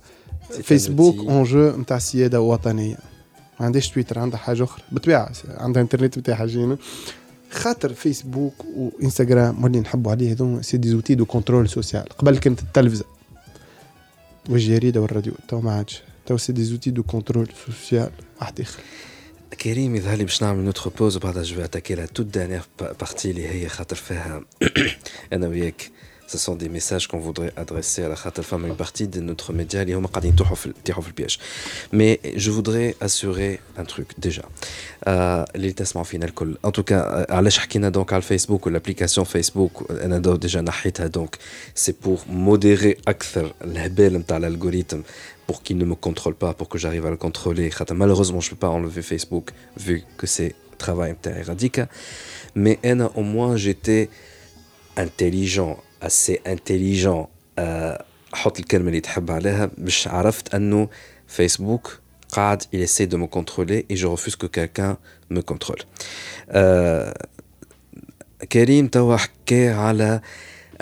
فيسبوك 0.63 1.19
un 1.19 1.45
enjeu 1.45 1.71
نتاع 1.77 1.97
السيادة 1.97 2.39
الوطنية. 2.39 2.97
ما 3.61 3.67
عندهاش 3.67 3.91
تويتر 3.91 4.19
عندها 4.19 4.39
حاجة 4.39 4.65
أخرى. 4.65 4.83
بالطبيعة 4.93 5.33
عندها 5.49 5.83
إنترنت 5.83 6.19
بتاعها 6.19 6.47
جينا 6.47 6.77
خاطر 7.51 7.93
فيسبوك 7.93 8.55
وانستغرام 8.77 9.65
واللي 9.65 9.81
نحبوا 9.81 10.13
عليه 10.13 10.33
هذوما 10.33 10.63
c'est 10.63 10.77
des 10.77 10.89
outils 10.89 11.15
de 11.15 11.25
contrôle 11.25 11.69
social. 11.69 12.09
قبل 12.09 12.39
كانت 12.39 12.63
التلفزة. 12.63 13.05
والجريدة 14.49 15.01
والراديو 15.01 15.33
تو 15.49 15.61
ما 15.61 15.73
عادش. 15.73 16.03
تو 16.27 16.37
c'est 16.37 16.53
des 16.53 16.65
outils 16.65 16.91
de 16.91 17.03
contrôle 17.03 17.49
social 17.67 18.11
واحد 18.41 18.61
آخر. 18.61 18.81
كريم 19.63 19.97
يظهر 19.97 20.17
لي 20.17 20.25
باش 20.25 20.43
نعمل 20.43 20.65
notre 20.65 20.89
pause 20.89 21.17
وبعدها 21.17 21.43
j'attaque 21.43 21.95
la 21.95 22.07
toute 22.07 22.27
dernière 22.27 22.63
partie 22.81 23.31
اللي 23.31 23.49
هي 23.49 23.69
خاطر 23.69 23.97
فيها 23.97 24.41
أنا 25.33 25.47
وياك. 25.49 25.91
Ce 26.33 26.39
sont 26.39 26.55
des 26.55 26.71
messages 26.71 27.09
qu'on 27.09 27.19
voudrait 27.19 27.53
adresser 27.57 28.03
على 28.05 28.17
خاطر 28.17 28.43
فما 28.43 28.65
une 28.67 28.75
partie 28.75 29.07
de 29.07 29.21
notre 29.21 29.53
média. 29.53 29.85
Mais 31.93 32.21
je 32.37 32.51
voudrais 32.51 32.97
assurer 33.03 33.61
un 33.77 33.85
truc 33.85 34.09
déjà. 34.19 34.43
Euh, 35.09 35.45
L'étassement 35.55 36.05
final, 36.05 36.33
en 36.63 36.73
tout 36.73 36.85
cas, 36.85 37.01
à 37.29 37.43
la 37.43 37.51
donc 37.91 38.13
à 38.15 38.21
Facebook 38.23 38.67
l'application 38.71 39.27
Facebook, 39.27 39.73
a 40.11 40.19
déjà 40.39 40.63
donc 41.11 41.37
c'est 41.75 41.99
pour 42.05 42.25
modérer 42.29 42.97
l'algorithme 44.39 45.03
pour 45.47 45.63
qu'il 45.63 45.77
ne 45.77 45.85
me 45.85 45.95
contrôle 45.95 46.35
pas, 46.35 46.55
pour 46.55 46.71
que 46.71 46.79
j'arrive 46.79 47.05
à 47.05 47.11
le 47.11 47.19
contrôler. 47.19 47.69
Malheureusement, 47.95 48.41
je 48.41 48.47
ne 48.47 48.51
peux 48.53 48.61
pas 48.67 48.71
enlever 48.71 49.03
Facebook 49.03 49.51
vu 49.77 50.03
que 50.17 50.27
c'est 50.27 50.55
travail 50.79 51.15
radical. 51.43 51.89
Mais 52.55 52.79
au 53.15 53.23
moins, 53.23 53.57
j'étais 53.57 54.09
intelligent 54.97 55.79
assez 56.03 56.41
intelligent 56.47 57.29
حط 58.33 58.59
الكلمة 58.59 58.89
اللي 58.89 59.01
تحب 59.01 59.31
عليها. 59.31 59.71
باش 59.79 60.09
عرفت 60.09 60.55
أنه 60.55 60.89
فيسبوك 61.27 61.99
قاعد 62.33 62.63
il 62.63 62.81
essaie 62.81 63.07
de 63.07 63.17
me 63.17 63.27
contrôler 63.27 63.87
et 63.91 63.97
je 63.97 64.07
refuse 64.07 64.37
que 64.37 64.47
quelqu'un 64.47 64.97
me 65.31 65.41
contrôle. 65.41 65.83
كريم 68.53 68.87
توا 68.87 69.17
حكى 69.17 69.69
على 69.69 70.21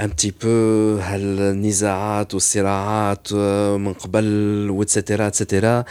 un 0.00 0.08
petit 0.08 0.32
peu 0.32 0.98
هالنزاعات 1.00 2.34
والصراعات 2.34 3.32
من 3.76 3.92
قبل 3.92 4.26
واتسيتيرا 4.70 5.26
اتسيتيرا 5.26 5.84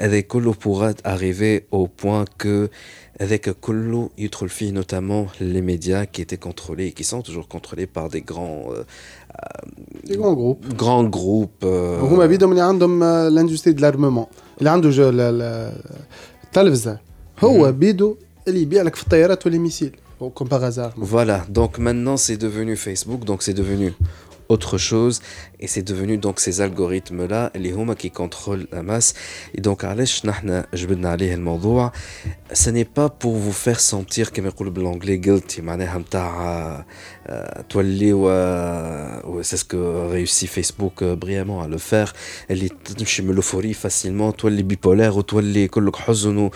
هذا 0.00 0.20
كله 0.20 0.52
pour 0.52 0.82
arriver 1.04 1.64
au 1.72 1.86
point 1.86 2.24
que 2.42 2.68
avec 3.19 3.49
كله 3.49 4.09
يدخل 4.17 4.49
فيه 4.49 4.73
notamment 4.73 5.27
les 5.39 5.61
médias 5.61 6.05
qui 6.05 6.21
étaient 6.21 6.37
contrôlés 6.37 6.87
et 6.87 6.91
qui 6.91 7.03
sont 7.03 7.21
toujours 7.21 7.47
contrôlés 7.47 7.87
par 7.87 8.09
des 8.09 8.21
grands 8.21 8.63
euh, 8.71 8.83
des 10.07 10.17
grands 10.17 10.33
groupes 10.33 10.65
grands 10.75 11.09
groupes 11.09 11.65
هما 11.65 12.25
بيدهم 12.25 12.51
اللي 12.51 12.61
عندهم 12.61 13.03
لاندستري 13.03 13.73
دو 13.73 13.81
لارممون 13.81 14.25
اللي 14.59 14.69
عنده 14.69 14.89
جو 14.89 15.09
التلفزه 16.43 16.99
هو 17.39 17.71
بيدو 17.71 18.15
اللي 18.47 18.61
يبيع 18.61 18.81
لك 18.81 18.95
في 18.95 19.03
الطيارات 19.03 19.45
والميسيل 19.45 19.95
comme 20.29 20.47
par 20.47 20.63
hasard. 20.63 20.93
Voilà, 20.97 21.45
donc 21.49 21.77
maintenant 21.79 22.17
c'est 22.17 22.37
devenu 22.37 22.75
Facebook, 22.75 23.23
donc 23.25 23.41
c'est 23.41 23.53
devenu 23.53 23.93
autre 24.49 24.77
chose 24.77 25.21
Et 25.60 25.66
c'est 25.66 25.82
devenu 25.82 26.18
donc 26.18 26.40
ces 26.40 26.60
algorithmes 26.60 27.26
là 27.26 27.50
les 27.54 27.70
huma 27.70 27.94
qui 27.94 28.10
contrôlent 28.10 28.66
la 28.72 28.82
masse 28.82 29.14
et 29.54 29.60
donc 29.60 29.82
ce 32.52 32.70
n'est 32.70 32.84
pas 32.84 33.08
pour 33.08 33.34
vous 33.36 33.52
faire 33.52 33.80
sentir 33.80 34.32
comme 34.32 34.46
يقول 34.46 34.72
l'anglais 34.76 35.18
guilty 35.18 35.60
معناها 35.60 35.98
نتاع 35.98 36.84
تولي 37.68 38.12
c'est 39.42 39.56
ce 39.56 39.64
que 39.64 40.10
réussit 40.10 40.48
Facebook 40.48 41.02
brillamment 41.04 41.62
à 41.62 41.68
le 41.68 41.78
faire 41.78 42.12
اللي 42.50 42.68
تمشي 42.98 43.22
من 43.22 43.40
l'euphorie 43.40 43.74
facilement 43.74 44.32
تولي 44.32 44.62
bipolaire 44.62 45.16
وتولي 45.16 45.68
كلك 45.68 45.96
حزن 45.96 46.50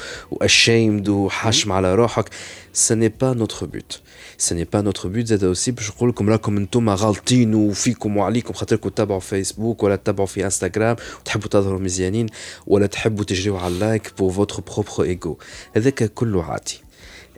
حاشم 0.44 1.08
وحاشم 1.08 1.72
على 1.72 1.94
روحك 1.94 2.28
ce 2.72 2.94
n'est 2.94 3.10
pas 3.10 3.34
notre 3.34 3.66
but 3.66 4.02
ce 4.38 4.54
n'est 4.54 4.64
pas 4.64 4.82
notre 4.82 5.08
but 5.08 5.26
زاد 5.26 5.54
aussi 5.54 5.70
باش 5.70 5.90
نقول 5.90 6.08
لكم 6.08 6.30
راكم 6.30 6.56
أنتم 6.56 6.90
غالطين 6.90 7.54
وفيكم 7.54 8.16
وعليكم 8.16 8.54
خاطركم 8.54 8.89
تتابعوا 8.90 9.20
فيسبوك 9.20 9.82
ولا 9.82 9.96
تتابعوا 9.96 10.26
في 10.26 10.44
انستغرام 10.44 10.96
وتحبوا 11.20 11.48
تظهروا 11.48 11.80
مزيانين 11.80 12.26
ولا 12.66 12.86
تحبوا 12.86 13.24
تجريوا 13.24 13.58
على 13.58 13.74
ال 13.74 13.82
like 13.82 14.12
pour 14.18 14.32
votre 14.32 14.60
propre 14.60 15.02
ego 15.02 15.36
هذاك 15.76 16.04
كله 16.14 16.44
عادي. 16.44 16.80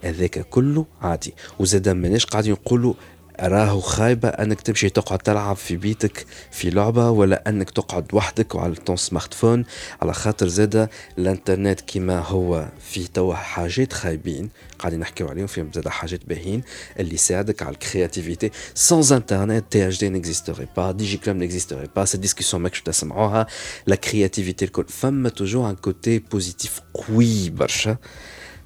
هذاك 0.04 0.46
كله 0.50 0.86
عادي. 1.02 1.34
وزاد 1.58 1.88
ماناش 1.88 2.26
قاعدين 2.26 2.52
نقولوا 2.52 2.94
راهو 3.42 3.80
خايبة 3.80 4.28
أنك 4.28 4.60
تمشي 4.60 4.88
تقعد 4.88 5.18
تلعب 5.18 5.56
في 5.56 5.76
بيتك 5.76 6.26
في 6.50 6.70
لعبة 6.70 7.10
ولا 7.10 7.48
أنك 7.48 7.70
تقعد 7.70 8.14
وحدك 8.14 8.54
وعلى 8.54 8.74
ton 8.74 8.96
smartphone 8.96 9.64
على 10.02 10.14
خاطر 10.14 10.48
زادة 10.48 10.90
الإنترنت 11.18 11.80
كيما 11.80 12.18
هو 12.18 12.68
فيه 12.90 13.06
توا 13.06 13.34
حاجات 13.34 13.92
خايبين. 13.92 14.50
قاعدين 14.78 15.00
نحكيو 15.00 15.28
عليهم 15.28 15.46
فيهم 15.46 15.70
زادة 15.74 15.90
حاجات 15.90 16.26
باهين 16.26 16.62
اللي 17.00 17.14
يساعدك 17.14 17.62
على 17.62 17.72
ال 17.72 17.79
créativité. 17.79 18.50
sans 18.74 19.12
internet 19.12 19.88
THD 19.88 20.08
n'existerait 20.08 20.68
pas 20.76 20.92
DigiClub 20.92 21.38
n'existerait 21.38 21.88
pas 21.96 22.04
ces 22.04 22.18
discussions 22.18 22.62
ماكش 22.62 22.82
تسمعوها 22.82 23.46
la 23.86 23.96
créativité 23.96 24.64
الكل 24.64 24.84
فما 24.88 25.28
toujours 25.28 25.70
un 25.70 25.76
côté 25.76 26.18
positif 26.18 26.80
قوي 26.94 27.50
برشا. 27.50 27.96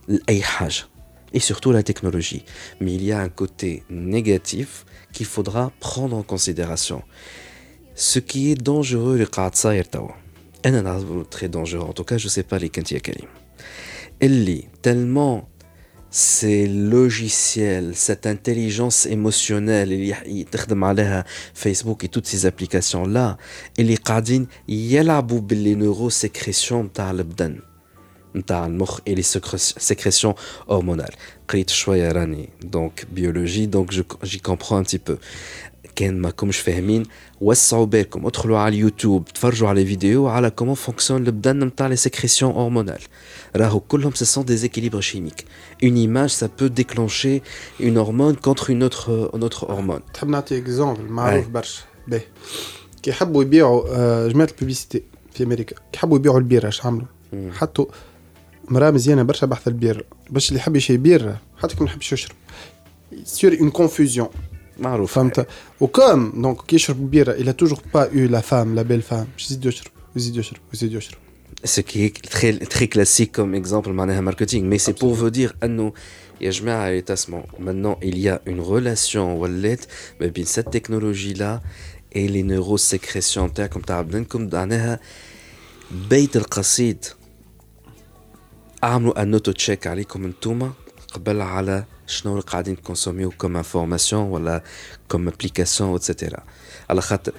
لأي 0.09 0.43
حاجة. 0.43 0.96
Et 1.37 1.41
surtout 1.41 1.71
la 1.71 1.83
technologie. 1.83 2.47
Mais 2.81 2.95
il 2.95 3.05
y 3.05 3.13
a 3.13 3.21
un 3.21 3.29
côté 3.29 3.85
négatif 3.91 4.87
qu'il 5.13 5.27
faudra 5.27 5.71
prendre 5.81 6.17
en 6.17 6.23
considération. 6.23 7.03
Ce 7.95 8.19
qui 8.19 8.51
est 8.51 8.55
dangereux, 8.55 9.19
le 9.19 9.27
très 11.29 11.51
dangereux, 11.51 11.87
en 11.87 11.93
tout 11.93 12.05
cas, 12.05 12.17
je 12.17 12.25
ne 12.25 12.31
sais 12.31 12.43
pas 12.43 12.59
les 12.59 12.71
Kantia. 12.71 13.01
Elle 14.19 14.49
tellement 14.81 15.47
ces 16.11 16.67
logiciels, 16.67 17.95
cette 17.95 18.27
intelligence 18.27 19.05
émotionnelle, 19.05 19.93
Facebook 21.53 22.03
et 22.03 22.09
toutes 22.09 22.27
ces 22.27 22.47
applications-là, 22.47 23.37
et 23.77 23.85
les 23.85 23.99
qadin, 23.99 24.47
les 25.51 25.77
neurosécrétions 25.77 26.89
نتاع 28.37 28.67
المخ 28.67 29.01
et 29.09 29.15
les 29.15 29.27
sécrétions 29.79 30.35
hormonales. 30.69 31.17
قريت 31.49 31.71
شوية 31.71 32.13
راني 32.13 32.49
donc 32.63 33.07
biologie 33.13 33.67
donc 33.67 33.91
je 34.25 34.39
comprends 34.39 34.79
un 34.79 34.85
petit 34.85 35.01
peu 35.09 35.17
كان 35.97 36.21
ما 36.21 36.31
كومش 36.31 36.59
فاهمين 36.59 37.03
وسعوا 37.41 37.87
بالكم 37.87 38.27
ادخلوا 38.27 38.59
على 38.59 38.75
اليوتيوب 38.75 39.25
تفرجوا 39.25 39.69
على 39.69 39.87
فيديو 39.87 40.27
على 40.27 40.51
comment 40.51 40.75
fonctionne 40.75 41.27
البدن 41.27 41.65
نتاع 41.65 41.87
les 41.87 41.97
sécrétions 41.97 42.53
hormonales 42.53 43.01
راهو 43.57 43.81
كلهم 43.81 44.13
ce 44.15 44.25
sont 44.25 44.45
des 44.45 44.69
équilibres 44.69 45.03
chimiques. 45.03 45.45
Une 45.83 45.99
image 45.99 46.31
ça 46.31 46.49
peut 46.49 46.71
déclencher 46.71 47.43
une 47.81 47.99
hormone 47.99 48.37
contre 48.37 48.71
une 48.71 48.83
autre 48.83 49.31
une 49.35 49.45
autre 49.45 49.65
hormone. 49.71 50.03
تحب 50.15 50.29
نعطي 50.29 50.59
exemple 50.59 51.03
معروف 51.03 51.49
برشا 51.49 51.83
باهي 52.09 52.23
كي 53.03 53.11
يحبوا 53.11 53.43
يبيعوا 53.43 54.29
جماعة 54.29 54.49
ال 54.49 54.54
publicité 54.54 55.03
في 55.33 55.43
أمريكا 55.43 55.77
كي 55.77 55.83
يحبوا 55.95 56.19
يبيعوا 56.19 56.39
البيره 56.39 56.69
اش 56.69 56.87
عملوا 56.87 57.07
حطوا 57.53 57.87
مراه 58.69 58.91
مزيانه 58.91 59.23
برشا 59.23 59.47
بحذا 59.47 59.69
البيره 59.69 60.05
باش 60.31 60.49
اللي 60.49 60.61
يحب 60.61 60.77
يشري 60.77 60.97
بيره 60.97 61.41
حتى 61.59 61.77
كي 61.77 61.85
ما 61.85 61.91
يحبش 61.91 62.13
يشرب. 62.13 62.37
c'est 63.25 63.61
une 63.61 63.71
confusion 63.71 64.29
معروف. 64.79 65.13
فهمت؟ 65.13 65.47
وكم 65.81 66.43
donc 66.43 66.61
كي 66.67 66.77
يشرب 66.77 67.11
بيره 67.11 67.37
il 67.37 67.49
a 67.49 67.53
toujours 67.53 67.81
pas 67.81 68.09
eu 68.13 68.29
la 68.29 68.43
femme 68.43 68.75
la 68.75 68.85
belle 68.85 69.13
femme. 69.13 69.27
باش 69.33 69.47
يزيد 69.47 69.67
يشرب 69.67 69.93
ويزيد 70.15 70.37
يشرب 70.37 70.61
ويزيد 70.73 70.93
يشرب 70.93 71.19
Ce 71.65 71.81
qui 71.81 72.05
est 72.05 72.15
très, 72.37 72.53
très 72.75 72.87
classique 72.87 73.33
comme 73.33 73.55
exemple 73.55 73.89
معناها 73.89 74.21
marketing, 74.21 74.65
mais 74.69 74.79
c'est 74.79 74.99
pour 74.99 75.15
vous 75.15 75.31
dire 75.31 75.55
أنه 75.63 75.93
يا 76.41 76.51
جماعة 76.51 76.91
التاسمون 76.91 77.43
maintenant 77.59 77.99
il 78.03 78.19
y 78.19 78.29
a 78.29 78.41
une 78.47 78.61
relation 78.61 79.17
ولات 79.17 79.81
ما 80.21 80.27
بين 80.27 80.47
cette 80.47 80.71
technologie 80.71 81.35
là 81.35 81.61
et 82.13 82.29
les 82.29 82.43
neurosécrétions 82.43 83.53
تاعكم 83.55 83.81
تاع 83.81 84.01
بدنكم 84.01 84.51
معناها 84.53 85.01
بيت 86.11 86.37
القصيد 86.37 87.05
أعملوا 88.85 89.23
un 89.23 89.33
auto-check 89.33 89.87
عليكم 89.87 90.25
أنتوما 90.25 90.73
قبل 91.15 91.41
على 91.41 91.85
شنو 92.07 92.33
اللي 92.33 92.43
قاعدين 92.43 92.77
تكونسوميو 92.77 93.31
comme 93.31 93.57
information 93.57 94.23
ولا 94.23 94.63
comme 95.09 95.29
application 95.29 95.91
و 95.91 96.04
etc 96.04 96.43
على 96.91 97.01
خاطر 97.01 97.33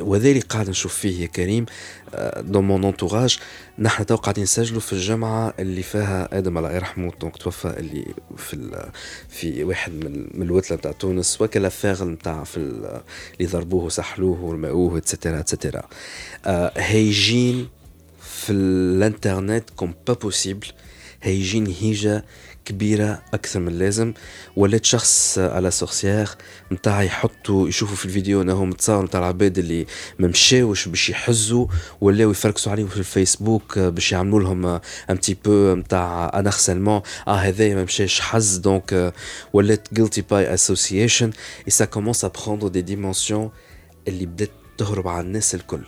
وهذا 0.00 0.28
اللي 0.28 0.40
قاعد 0.40 0.70
نشوف 0.70 0.94
فيه 0.94 1.22
يا 1.22 1.26
كريم 1.26 1.66
dans 2.38 2.64
mon 2.64 2.84
entourage 2.84 3.38
نحن 3.78 4.06
تو 4.06 4.16
قاعدين 4.16 4.44
نسجلوا 4.44 4.80
في 4.80 4.92
الجمعة 4.92 5.54
اللي 5.58 5.82
فيها 5.82 6.38
آدم 6.38 6.58
الله 6.58 6.72
يرحمه 6.72 7.12
donc 7.20 7.36
توفى 7.36 7.74
اللي 7.78 8.14
في 8.36 8.88
في 9.28 9.64
واحد 9.64 9.92
من, 9.92 10.26
من 10.34 10.42
الوتلة 10.42 10.76
نتاع 10.76 10.92
تونس 10.92 11.40
وكلا 11.40 11.68
فاغل 11.68 12.08
نتاع 12.08 12.44
في 12.44 12.56
اللي 12.56 13.46
ضربوه 13.52 13.84
وسحلوه 13.84 14.40
ورماوه 14.40 14.98
اتسيتيرا 14.98 15.40
اتسيتيرا 15.40 15.82
هيجين 16.76 17.68
في 18.46 18.52
الانترنت 18.52 19.70
comme 19.70 19.94
pas 20.06 20.14
possible 20.14 20.66
هيجين 21.22 21.66
هيجة 21.66 22.24
كبيرة 22.64 23.22
أكثر 23.34 23.60
من 23.60 23.68
اللازم. 23.68 24.12
ولات 24.56 24.84
chasse 24.84 25.38
aux 25.38 25.70
sorcières 25.70 26.28
نتاع 26.72 27.02
يحطوا 27.02 27.68
يشوفوا 27.68 27.96
في 27.96 28.04
الفيديو 28.04 28.42
إنه 28.42 28.64
متصور 28.64 29.04
نتاع 29.04 29.20
العباد 29.20 29.58
اللي 29.58 29.86
ما 30.18 30.28
مشاوش 30.28 30.88
باش 30.88 31.10
يحزوا 31.10 31.66
ولاو 32.00 32.30
يفركسوا 32.30 32.72
عليهم 32.72 32.88
في 32.88 32.96
الفيسبوك 32.96 33.78
باش 33.78 34.12
يعملوا 34.12 34.40
لهم 34.40 34.80
un 35.10 35.20
petit 35.20 35.36
peu 35.44 35.74
نتاع 35.74 36.32
un 36.34 36.46
harcèlement 36.46 37.00
آه 37.28 37.34
هذا 37.34 37.74
ما 37.74 37.84
مشاش 37.84 38.20
حز 38.20 38.56
donc 38.56 39.12
ولات 39.52 39.88
guilty 39.94 40.20
by 40.20 40.44
association. 40.56 41.30
Et 41.66 41.70
ça 41.70 41.86
commence 41.86 42.24
à 42.24 42.30
prendre 42.30 42.70
des 42.70 42.82
dimensions 42.82 43.50
اللي 44.08 44.26
بدات 44.26 44.50
تهرب 44.78 45.08
على 45.08 45.26
الناس 45.26 45.54
الكل. 45.54 45.82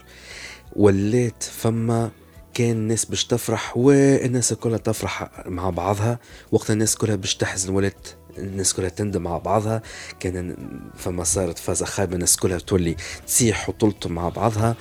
ولات 0.75 1.43
فما 1.43 2.11
كان 2.53 2.71
الناس 2.71 3.05
باش 3.05 3.25
تفرح 3.25 3.77
والناس 3.77 4.53
كلها 4.53 4.77
تفرح 4.77 5.29
مع 5.45 5.69
بعضها. 5.69 6.19
وقت 6.51 6.71
الناس 6.71 6.95
كلها 6.95 7.15
باش 7.15 7.35
تحزن 7.35 7.73
ولات 7.73 8.07
الناس 8.37 8.73
كلها 8.73 8.89
تندم 8.89 9.21
مع 9.21 9.37
بعضها. 9.37 9.81
كان 10.19 10.55
فما 10.97 11.23
صارت 11.23 11.59
فازة 11.59 11.85
خايبة 11.85 12.13
الناس 12.13 12.37
كلها 12.37 12.57
تولي 12.57 12.95
تصيح 13.27 13.69
وتلطم 13.69 14.11
مع 14.11 14.29
بعضها. 14.29 14.75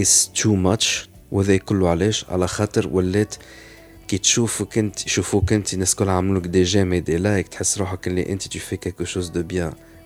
Is 0.00 0.40
too 0.42 0.56
much. 0.66 0.86
وهذا 1.32 1.56
كله 1.56 1.88
علاش؟ 1.88 2.24
على 2.28 2.48
خاطر 2.48 2.88
ولات 2.88 3.34
كي 4.08 4.18
تشوفك 4.18 4.78
انت 4.78 5.06
يشوفوك 5.06 5.52
انت 5.52 5.74
الناس 5.74 5.94
كلها 5.94 6.14
عملوك 6.14 6.46
des 6.46 6.62
j'aime 6.62 6.94
des 6.94 7.16
likes 7.16 7.48
تحس 7.48 7.78
روحك 7.78 8.06
اللي 8.06 8.32
انت 8.32 8.56
في 8.58 8.76
quelque 8.76 9.04
chose 9.04 9.28
de 9.28 9.42
bien 9.42 9.72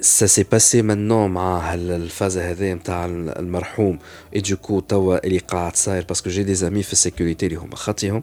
ça 0.00 0.26
s'est 0.26 0.44
passé 0.44 0.82
maintenant 0.82 1.28
مع 1.28 1.74
الفازة 1.74 2.50
هذه 2.50 2.72
نتاع 2.72 3.06
المرحوم. 3.06 3.98
et 4.36 4.40
du 4.40 4.53
coup 4.53 4.80
توا 4.80 5.26
اللي 5.26 5.38
قاعد 5.38 5.76
صاير 5.76 6.04
parce 6.04 6.20
que 6.20 6.30
j'ai 6.30 6.42
des 6.42 6.54
amis 6.54 6.82
في 6.82 6.92
ال 6.92 6.98
sécurité 6.98 7.46
اللي 7.46 7.56
هما 7.56 7.76
خاطيهم. 7.76 8.22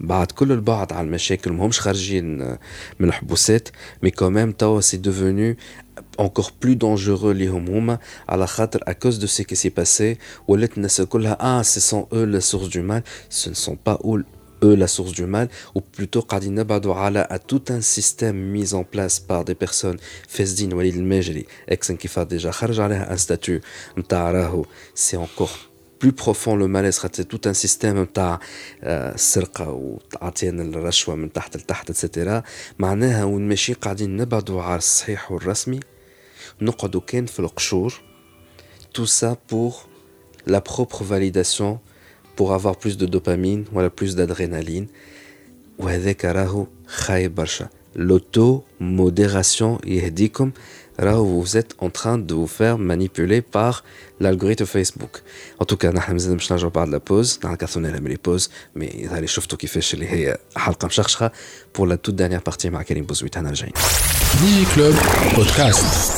بعد 0.00 0.32
كل 0.32 0.52
البعد 0.52 0.92
على 0.92 1.06
المشاكل 1.06 1.52
ماهمش 1.52 1.80
خارجين 1.80 2.38
من 3.00 3.08
الحبوسات. 3.08 3.68
mais 4.02 4.10
quand 4.10 4.33
même 4.33 4.52
توا 4.52 4.80
c'est 4.80 4.96
devenu 4.96 5.54
encore 6.20 6.50
plus 6.64 6.74
dangereux 6.74 7.24
ليهم 7.24 7.68
هما. 7.68 7.98
على 8.28 8.46
خاطر 8.46 8.80
à 8.80 8.94
cause 8.94 9.18
de 9.18 9.26
ce 9.26 9.42
qui 9.42 9.56
s'est 9.56 9.70
passé 9.80 10.18
ولات 10.48 10.76
الناس 10.76 11.00
كلها 11.00 11.38
آه 11.40 11.62
ce 11.62 11.80
sont 11.80 12.06
eux 12.12 12.24
la 12.24 12.40
source 12.40 12.68
du 12.68 12.80
mal. 12.80 13.02
Ce 13.30 13.48
ne 13.50 13.54
sont 13.54 13.76
pas 13.76 13.98
eux 14.04 14.24
eux 14.64 14.74
la 14.74 14.86
source 14.86 15.12
du 15.12 15.26
mal 15.26 15.48
ou 15.74 15.80
plutôt 15.80 16.20
قاعدين 16.20 16.54
نبعدوا 16.54 16.94
على 16.94 17.28
à 17.30 17.38
tout 17.38 17.62
un 17.70 17.80
système 17.80 18.36
mis 18.36 18.74
en 18.74 18.84
place 18.84 19.20
par 19.20 19.44
des 19.44 19.54
personnes 19.54 19.98
فاسدين 20.28 20.72
وليد 20.72 20.94
الماجري 20.96 21.46
اكسن 21.68 21.96
كيف 21.96 22.18
déjà 22.18 22.50
خرج 22.50 22.80
عليها 22.80 23.16
un 23.16 23.18
statut 23.18 23.60
نتاع 23.98 24.30
راهو 24.30 24.64
c'est 24.94 25.16
encore 25.16 25.70
plus 26.04 26.12
profond 26.12 26.56
le 26.56 26.66
malaise 26.66 27.00
c'est 27.12 27.28
tout 27.28 27.48
un 27.48 27.54
système 27.54 27.96
نتاع 27.96 28.40
السرقة 28.82 29.70
وتعطينا 29.70 30.62
الرشوة 30.62 31.14
من 31.14 31.32
تحت 31.32 31.56
لتحت 31.56 31.90
اتسيتيرا 31.90 32.42
معناها 32.78 33.24
وين 33.24 33.48
ماشي 33.48 33.72
قاعدين 33.72 34.16
نبعدوا 34.16 34.62
على 34.62 34.78
الصحيح 34.78 35.32
والرسمي 35.32 35.80
نقعدوا 36.60 37.00
كان 37.06 37.26
في 37.26 37.40
القشور 37.40 37.92
tout 38.98 39.06
ça 39.20 39.36
pour 39.50 39.88
la 40.46 40.60
propre 40.60 41.04
validation 41.04 41.78
pour 42.40 42.54
avoir 42.58 42.74
plus 42.82 42.96
de 42.96 43.06
dopamine 43.14 43.62
voilà 43.74 43.90
plus 43.90 44.16
d'adrénaline 44.16 44.86
وهذاك 45.78 46.24
راهو 46.24 46.66
خايب 46.86 47.34
برشا 47.34 47.68
l'auto-modération 47.96 49.86
يهديكم 49.86 50.52
راهو 51.00 51.44
vous 51.44 51.56
êtes 51.56 51.74
en 51.78 51.90
train 51.90 52.18
de 52.18 52.34
vous 52.34 52.46
faire 52.46 52.78
manipuler 52.78 53.42
par 53.42 53.84
l'algorithme 54.20 54.66
Facebook 54.66 55.22
en 55.58 55.64
tout 55.64 55.76
cas 55.76 55.90
نحن 55.92 56.12
مازلنا 56.12 56.36
باش 56.36 56.52
نرجعوا 56.52 56.70
بعد 56.70 56.88
la 56.88 56.98
pause 56.98 57.40
نحن 57.44 57.54
كثرنا 57.54 57.90
نعمل 57.90 58.10
les 58.10 58.18
pauses 58.24 58.50
mais 58.76 59.08
هذه 59.10 59.26
شفتوا 59.26 59.58
كيفاش 59.58 59.94
اللي 59.94 60.08
هي 60.08 60.38
حلقه 60.56 60.86
مشخشخه 60.86 61.32
pour 61.78 61.86
la 61.86 61.96
toute 61.96 62.14
dernière 62.14 62.52
partie 62.52 62.66
مع 62.66 62.82
كريم 62.82 63.04
بوزويتا 63.04 63.36
إحنا 63.36 63.48
راجعين 63.48 63.72
DigiClub 64.42 64.94
podcast 65.36 66.12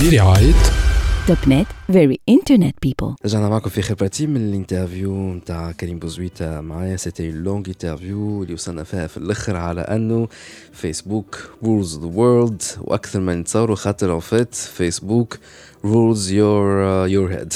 برعايه 0.00 0.85
TOPNET 1.26 1.66
very 1.86 2.20
internet 2.28 2.74
people 2.82 3.14
رجعنا 3.24 3.48
معكم 3.48 3.70
في 3.70 3.80
اخر 3.80 3.94
partie 3.94 4.26
من 4.26 4.48
ال 4.48 4.57
interview 4.57 5.34
نتاع 5.34 5.72
كريم 5.72 5.98
بوزويتا 5.98 6.60
معايا. 6.60 6.96
c'était 6.96 7.30
longue 7.30 7.68
interview 7.68 8.42
اللي 8.42 8.54
وصلنا 8.54 8.84
فيها 8.84 9.06
في 9.06 9.16
الأخر 9.16 9.56
على 9.56 9.80
أنه 9.80 10.28
Facebook 10.72 11.50
rules 11.64 11.98
the 11.98 12.06
world 12.06 12.62
وأكثر 12.80 13.20
ما 13.20 13.34
نتصوروا 13.34 13.76
خاطر 13.76 14.14
en 14.14 14.20
fait 14.20 14.54
Facebook 14.54 15.38
rules 15.84 16.32
your 16.32 16.68
your 17.08 17.32
head 17.32 17.52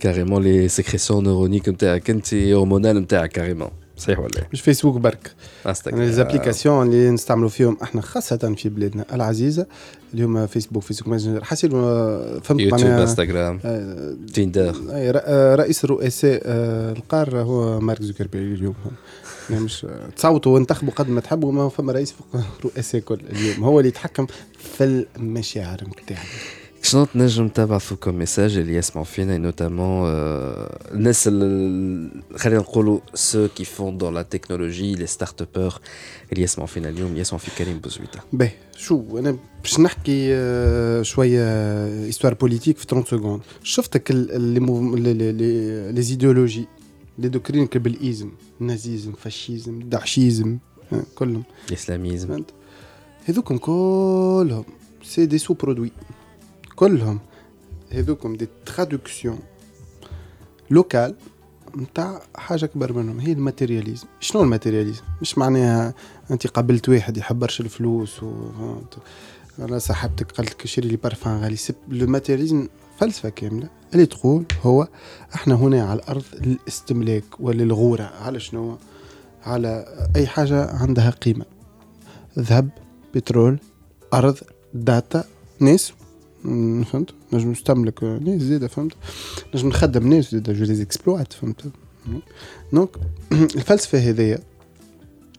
carrément 0.00 0.42
les 0.42 0.68
sécrétions 0.68 1.24
neuroniques 1.24 1.68
نتاعك 1.68 2.10
أنت 2.10 2.34
hormonales 2.34 2.96
نتاعك 2.96 3.30
carrément 3.32 3.70
صحيح 3.96 4.18
ولا 4.18 4.46
مش 4.52 4.60
فيسبوك 4.60 4.96
برك. 4.96 5.32
يعني 5.86 6.06
les 6.06 6.22
applications 6.22 6.86
اللي 6.86 7.10
نستعملوا 7.10 7.48
فيهم 7.48 7.76
إحنا 7.82 8.00
خاصة 8.00 8.54
في 8.56 8.68
بلادنا 8.68 9.04
العزيزة 9.12 9.66
اللي 10.12 10.24
هما 10.24 10.46
فيسبوك 10.46 10.82
فيسبوك 10.82 11.08
ماسنجر. 11.08 11.44
حسيت 11.44 11.70
فهمت 11.70 12.60
يوتيوب 12.60 12.90
إنستغرام 12.90 13.60
آه 13.64 14.16
تيندر. 14.34 14.76
آه 14.90 15.54
رئيس 15.54 15.84
الرؤساء 15.84 16.42
آه 16.44 16.92
القاره 16.92 17.42
هو 17.42 17.80
مارك 17.80 18.02
زوكربيرج 18.02 18.52
اليوم. 18.52 18.74
يعني 19.50 19.64
مش 19.64 19.86
تصوتوا 20.16 20.54
وانتخبوا 20.54 20.92
قد 20.92 21.08
ما 21.08 21.20
تحبوا 21.20 21.52
ما 21.52 21.68
فما 21.68 21.92
رئيس 21.92 22.14
رؤساء 22.64 23.00
كل 23.00 23.18
اليوم. 23.32 23.64
هو 23.64 23.80
اللي 23.80 23.88
يتحكم 23.88 24.26
في 24.76 25.04
المشاعر 25.16 25.84
نتاعنا 26.02 26.28
شنو 26.82 27.04
تنجم 27.04 27.48
تبعثوا 27.48 27.96
comme 27.96 28.14
message 28.18 28.56
اللي 28.56 28.74
يسمعوا 28.74 29.04
فينا 29.04 29.36
et 29.36 29.40
notamment 29.52 30.04
euh, 30.06 30.92
الناس 30.92 31.28
ال- 31.32 32.22
خلينا 32.36 32.60
نقولوا 32.60 33.00
ceux 33.14 33.48
qui 33.58 33.64
font 33.64 33.92
dans 34.02 34.10
la 34.10 34.24
technologie 34.24 34.94
les 34.94 35.06
start-upers 35.16 35.78
اللي 36.32 36.42
يسمعوا 36.42 36.66
فينا 36.66 36.88
اليوم 36.88 37.16
يسمعوا 37.16 37.38
في 37.38 37.50
كريم 37.64 37.78
بوزويتا 37.78 38.20
باهي 38.32 38.50
شو 38.76 39.18
أنا 39.18 39.36
باش 39.62 39.80
نحكي 39.80 40.28
آه، 40.34 41.02
شوية 41.02 41.42
histoire 42.08 42.34
politique 42.34 42.76
في 42.78 42.86
30 42.88 43.04
secondes 43.20 43.40
شفتك 43.62 44.10
les 44.10 45.32
les 45.92 46.02
idéologies 46.02 46.66
les 47.18 47.28
doctrines 47.28 47.68
بال 47.74 47.93
isme 47.93 48.30
ال 48.60 48.66
nazisme 48.66 49.12
fascisme 49.12 49.80
daechisme 49.80 50.58
آه، 50.92 51.02
كلهم 51.14 51.42
ال 51.68 51.74
islamisme 51.74 52.28
فهمت 52.28 52.50
هذوكم 53.24 53.56
كلهم 53.58 54.64
c'est 55.04 55.26
des 55.26 55.38
sous-produits 55.38 55.92
كلهم. 56.76 57.18
هذوكم 57.92 58.36
des 58.36 58.48
traductions 58.66 59.38
locales 60.70 61.14
نتاع 61.76 62.22
حاجة 62.34 62.64
أكبر 62.64 62.92
منهم. 62.92 63.20
هي 63.20 63.32
ال 63.32 63.37
matérialisme. 63.37 64.06
شنو 64.20 64.42
ال 64.42 64.46
matérialisme؟ 64.46 65.02
مش 65.22 65.38
معناها 65.38 65.94
أنت 66.30 66.46
قابلت 66.46 66.88
واحد 66.88 67.16
يحبرش 67.16 67.60
الفلوس 67.60 68.22
و؟ 68.22 68.50
أنا 69.58 69.78
صاحبتك 69.78 70.32
قالت 70.32 70.50
لك 70.50 70.66
شري 70.66 70.88
لي 70.88 70.96
بارفان 70.96 71.40
غالي. 71.40 71.56
c'est 71.56 71.67
pas 71.67 71.74
le 71.88 72.06
matérialisme 72.06 72.68
فلسفة 72.98 73.28
كاملة. 73.28 73.68
اللي 73.92 74.06
تقول 74.06 74.44
هو 74.62 74.88
إحنا 75.34 75.54
هنا 75.54 75.90
على 75.90 76.00
الأرض 76.00 76.24
للاستملاك 76.34 77.24
وللغورة. 77.40 78.02
على 78.02 78.40
شنو؟ 78.40 78.78
على 79.44 79.86
أي 80.16 80.26
حاجة 80.26 80.70
عندها 80.70 81.10
قيمة. 81.10 81.44
ذهب 82.38 82.68
بترول 83.14 83.58
أرض 84.14 84.38
data 84.74 85.24
ناس. 85.60 85.92
فهمت؟ 86.84 87.10
نجم 87.32 87.50
نستملك 87.50 88.04
ناس 88.04 88.42
زيادة 88.42 88.68
فهمت؟ 88.68 88.92
نجم 89.54 89.68
نخدم 89.68 90.08
ناس 90.08 90.30
زيادة 90.30 90.52
je 90.52 90.64
les 90.64 90.80
exploite 90.80 91.32
فهمت. 91.32 91.64
donc 92.72 92.90
الفلسفة 93.32 93.98
هذيا 93.98 94.38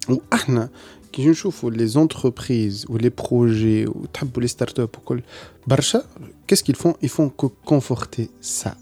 وأحنا 0.09 0.69
كي 1.13 1.27
نشوفوا 1.27 1.71
les 1.71 1.87
entreprises 1.87 2.85
و 2.89 2.94
les 2.94 3.09
projets 3.09 3.87
وتحبوا 3.87 4.41
les 4.41 4.47
start-up 4.47 4.89
وكل 4.97 5.21
برشا 5.67 6.03
qu'est-ce 6.47 6.61
qu'ils 6.61 6.75
font 6.75 6.93
ils 7.03 7.14
font 7.14 7.29
que 7.29 7.49
conforter 7.49 8.29
ça 8.41 8.75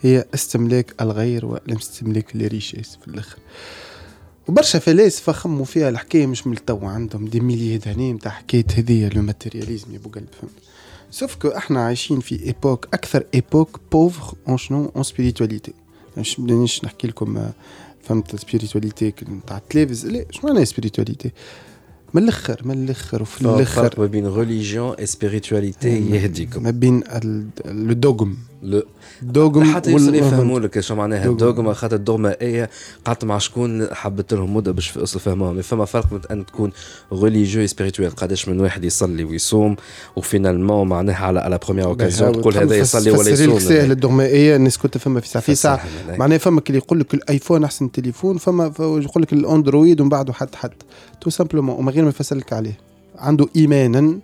هي 0.00 0.24
استملاك 0.34 0.94
الغير 1.00 1.46
والاستملاك 1.46 2.36
la 2.36 2.48
richesse 2.48 2.98
في 3.02 3.08
الآخر. 3.08 3.38
وبرشا 4.48 4.78
فلاسفة 4.78 5.32
خموا 5.32 5.64
فيها 5.64 5.88
الحكاية 5.88 6.26
مش 6.26 6.46
من 6.46 6.56
عندهم 6.68 7.26
des 7.26 7.40
milliers 7.40 7.78
d'années 7.78 8.12
نتاع 8.12 8.32
حكاية 8.32 8.66
هذيا 8.74 9.08
le 9.08 9.22
matérialisme 9.22 9.94
يا 9.94 9.98
بو 9.98 10.10
قلب 10.10 10.28
فهمت؟ 10.40 10.52
sauf 11.12 11.34
que 11.36 11.48
إحنا 11.48 11.84
عايشين 11.84 12.20
في 12.20 12.42
époque 12.46 12.88
أكثر 12.94 13.24
époque 13.34 13.80
pauvre 13.92 14.34
en 14.48 14.58
شنو 14.58 14.92
en 14.96 15.02
spiritualité 15.02 15.72
مش 16.16 16.40
بدنيش 16.40 16.84
نحكي 16.84 17.06
لكم 17.08 17.36
آه، 17.36 17.52
فهمت 18.02 18.36
spiritualité 18.36 19.12
نتاع 19.28 19.56
التلفز 19.56 20.06
لا 20.06 20.24
شو 20.30 20.46
معناها 20.46 20.64
spiritualité 20.64 21.30
من 22.14 22.22
الآخر 22.22 22.60
من 22.64 22.84
الآخر 22.84 23.22
وفي 23.22 23.40
الفرق 23.40 23.54
الآخر 23.54 24.00
ما 24.00 24.06
بين 24.06 24.34
religion 24.34 24.96
et 25.00 25.06
spiritualité 25.06 25.84
يهديكم 25.86 26.62
ما 26.62 26.70
بين 26.70 27.02
ال- 27.06 27.46
le 27.66 27.92
dogme 27.92 28.36
le 28.62 28.82
dogme 29.22 29.74
حتى 29.74 29.90
يوصل 29.90 30.14
يفهموا 30.14 30.60
لك 30.60 30.80
شو 30.80 30.94
معناها. 30.94 31.24
دوغما. 31.24 31.32
الدوغما 31.32 31.72
خاطر 31.72 31.96
الدوغما 31.96 32.36
إيه؟ 32.40 32.70
قعدت 33.04 33.24
مع 33.24 33.38
شكون 33.38 33.94
حبت 33.94 34.34
لهم 34.34 34.56
مدة 34.56 34.72
باش 34.72 34.96
يوصل 34.96 35.20
فهموها 35.20 35.52
mais 35.52 35.62
فما 35.62 35.84
فرق 35.84 36.10
بين 36.10 36.20
أن 36.30 36.46
تكون 36.46 36.72
religieux 37.12 37.66
spirituel 37.66 38.10
قداش 38.10 38.48
من 38.48 38.60
واحد 38.60 38.84
يصلي 38.84 39.24
ويصوم 39.24 39.76
و 40.16 40.23
finalement 40.23 40.88
معناها 40.88 41.26
على 41.26 41.40
على 41.40 41.58
première 41.66 41.86
occasion 41.86 42.32
تقول 42.32 42.56
هذا 42.56 42.76
يصلي 42.76 43.10
ولا 43.10 43.30
يصوم. 43.30 43.58
سهل 43.58 43.90
الدغمائيه 43.90 44.56
الناس 44.56 44.78
كنت 44.78 44.98
فما 44.98 45.20
في 45.20 45.28
ساعة. 45.28 45.44
في 45.44 45.54
ساعة. 45.54 45.80
معناها 46.08 46.38
فما 46.38 46.62
اللي 46.66 46.78
يقول 46.78 47.00
لك 47.00 47.14
الآيفون 47.14 47.64
أحسن 47.64 47.92
تليفون 47.92 48.38
فما 48.38 48.72
يقول 48.78 49.22
لك 49.22 49.32
الأندرويد 49.32 50.00
ومن 50.00 50.10
بعده 50.10 50.32
حد 50.32 50.54
حد. 50.54 50.72
tout 51.20 51.30
simplement 51.30 51.76
وما 51.76 51.92
غير 51.92 52.02
ما 52.02 52.08
يفسر 52.08 52.36
لك 52.36 52.52
عليه. 52.52 52.78
عنده 53.18 53.46
ايمانا 53.56 54.18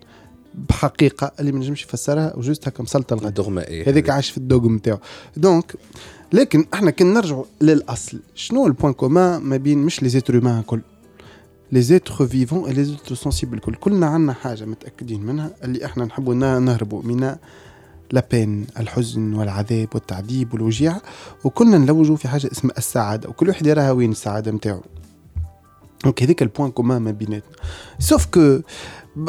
بحقيقة 0.69 1.33
اللي 1.41 1.53
ما 1.53 1.59
نجمش 1.59 1.83
يفسرها 1.83 2.37
و 2.37 2.42
juste 2.42 2.69
هكا 2.69 2.83
مسلطة 2.83 3.15
الغد. 3.15 3.27
الدوغما 3.27 3.69
إيه 3.69 3.89
هذاك 3.91 4.11
عايش 4.11 4.31
في 4.31 4.39
ال 4.39 4.45
dogme 4.45 4.75
نتاعو. 4.77 4.99
donc 5.37 5.75
لكن 6.33 6.67
إحنا 6.75 6.91
كي 6.91 7.05
نرجعوا 7.05 7.45
للأصل 7.61 8.21
شنو 8.35 8.67
ال 8.67 8.71
point 8.71 8.93
commun 8.93 9.43
ما 9.43 9.57
بين 9.57 9.79
مش 9.79 10.03
les 10.03 10.09
êtres 10.09 10.39
humains 10.39 10.59
الكل؟ 10.59 10.81
les 11.73 11.83
êtres 11.83 12.27
vivants 12.27 12.69
et 12.69 12.73
les 12.73 12.85
êtres 12.85 13.15
sensibles 13.15 13.55
الكل. 13.55 13.75
كلنا 13.75 14.07
عندنا 14.07 14.33
حاجة 14.33 14.65
متأكدين 14.65 15.21
منها 15.21 15.51
اللي 15.65 15.85
إحنا 15.85 16.05
نحبوا 16.05 16.35
نهربوا 16.35 17.03
من 17.03 17.37
لا 18.13 18.27
بين 18.31 18.67
الحزن 18.79 19.35
والعذاب 19.35 19.89
والتعذيب 19.95 20.55
والوجيعه 20.55 21.03
وكنا 21.45 21.79
نلوجوا 21.79 22.17
في 22.17 22.29
حاجة 22.29 22.49
اسمها 22.53 22.79
السعادة 22.79 23.29
وكل 23.29 23.49
واحد 23.49 23.67
يراها 23.67 23.91
وين 23.91 24.11
السعادة 24.11 24.51
نتاعو. 24.51 24.81
donc 26.05 26.23
هذيك 26.23 26.43
ال 26.43 26.47
point 26.47 26.71
commun 26.71 27.03
ما 27.03 27.11
بيناتنا. 27.11 27.57
sauf 27.99 28.27
que 28.27 28.61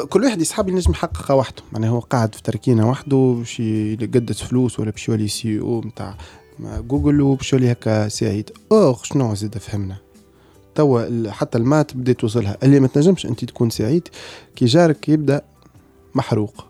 كل 0.10 0.24
واحد 0.24 0.42
يسحب 0.42 0.70
ينجم 0.70 0.92
يحققها 0.92 1.34
وحده. 1.34 1.64
معناها 1.72 1.90
هو 1.90 2.00
قاعد 2.00 2.36
في 2.36 2.44
تركينه 2.44 2.90
وحده 2.90 3.36
باش 3.38 3.60
يقدس 3.60 4.42
فلوس 4.42 4.80
ولا 4.80 4.92
باش 4.92 5.10
يولي 5.10 5.28
CEO 5.28 5.82
نتاع 5.82 6.18
جوجل 6.60 7.22
وباش 7.22 7.54
يولي 7.54 7.72
هكا 7.72 8.08
سعيد. 8.08 8.52
اوغ 8.72 9.04
شنو 9.04 9.36
زاد 9.36 9.58
فهمنا؟ 9.58 9.98
توا 10.76 11.32
حتى 11.32 11.58
ال 11.58 11.64
maths 11.64 11.96
بدات 11.96 12.20
توصلها. 12.20 12.58
اللي 12.64 12.80
ما 12.80 12.88
تنجمش 12.88 13.26
أنت 13.26 13.46
تكون 13.46 13.70
سعيد 13.70 14.08
كي 14.56 14.66
جارك 14.66 15.10
يبدأ 15.10 15.42
محروق. 16.16 16.66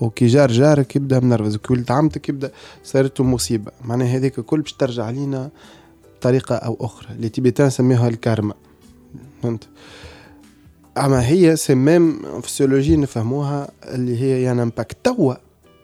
وكي 0.00 0.26
جار 0.26 0.52
جارك 0.52 0.96
يبدأ 0.96 1.20
منرفز 1.20 1.54
وكي 1.56 1.72
ولد 1.72 1.92
عمتك 1.92 2.28
يبدأ 2.28 2.52
صارت 2.84 3.20
مصيبة. 3.20 3.72
معناها 3.84 4.16
هذيك 4.16 4.38
الكل 4.38 4.60
باش 4.60 4.72
ترجع 4.72 5.04
علينا 5.04 5.50
بطريقة 6.16 6.54
أو 6.54 6.76
أخرى. 6.80 7.14
les 7.14 7.28
Tibétains 7.28 7.70
سميوها 7.70 8.08
الكارما. 8.08 8.54
فهمت؟ 9.42 9.68
اما 10.98 11.28
هي 11.28 11.56
c'est 11.56 11.74
même 11.74 12.40
physiologique 12.40 12.96
نفهموها 12.96 13.70
اللي 13.84 14.20
هي 14.20 14.42
يعني 14.42 14.62
impact 14.62 14.96
توا 15.04 15.34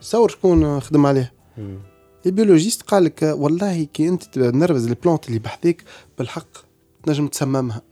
تصور 0.00 0.28
شكون 0.28 0.80
خدم 0.80 1.06
عليها 1.06 1.32
مم. 1.58 1.78
ال 2.26 2.31
biologiste 2.31 2.82
قال 2.82 3.04
لك 3.04 3.22
والله 3.22 3.84
كي 3.84 4.08
انت 4.08 4.22
تنرفز 4.24 4.86
ال 4.86 4.92
plante 4.92 5.28
اللي 5.28 5.38
بحذيك 5.38 5.84
بالحق 6.18 6.46
تنجم 7.02 7.28
تسممها 7.28 7.82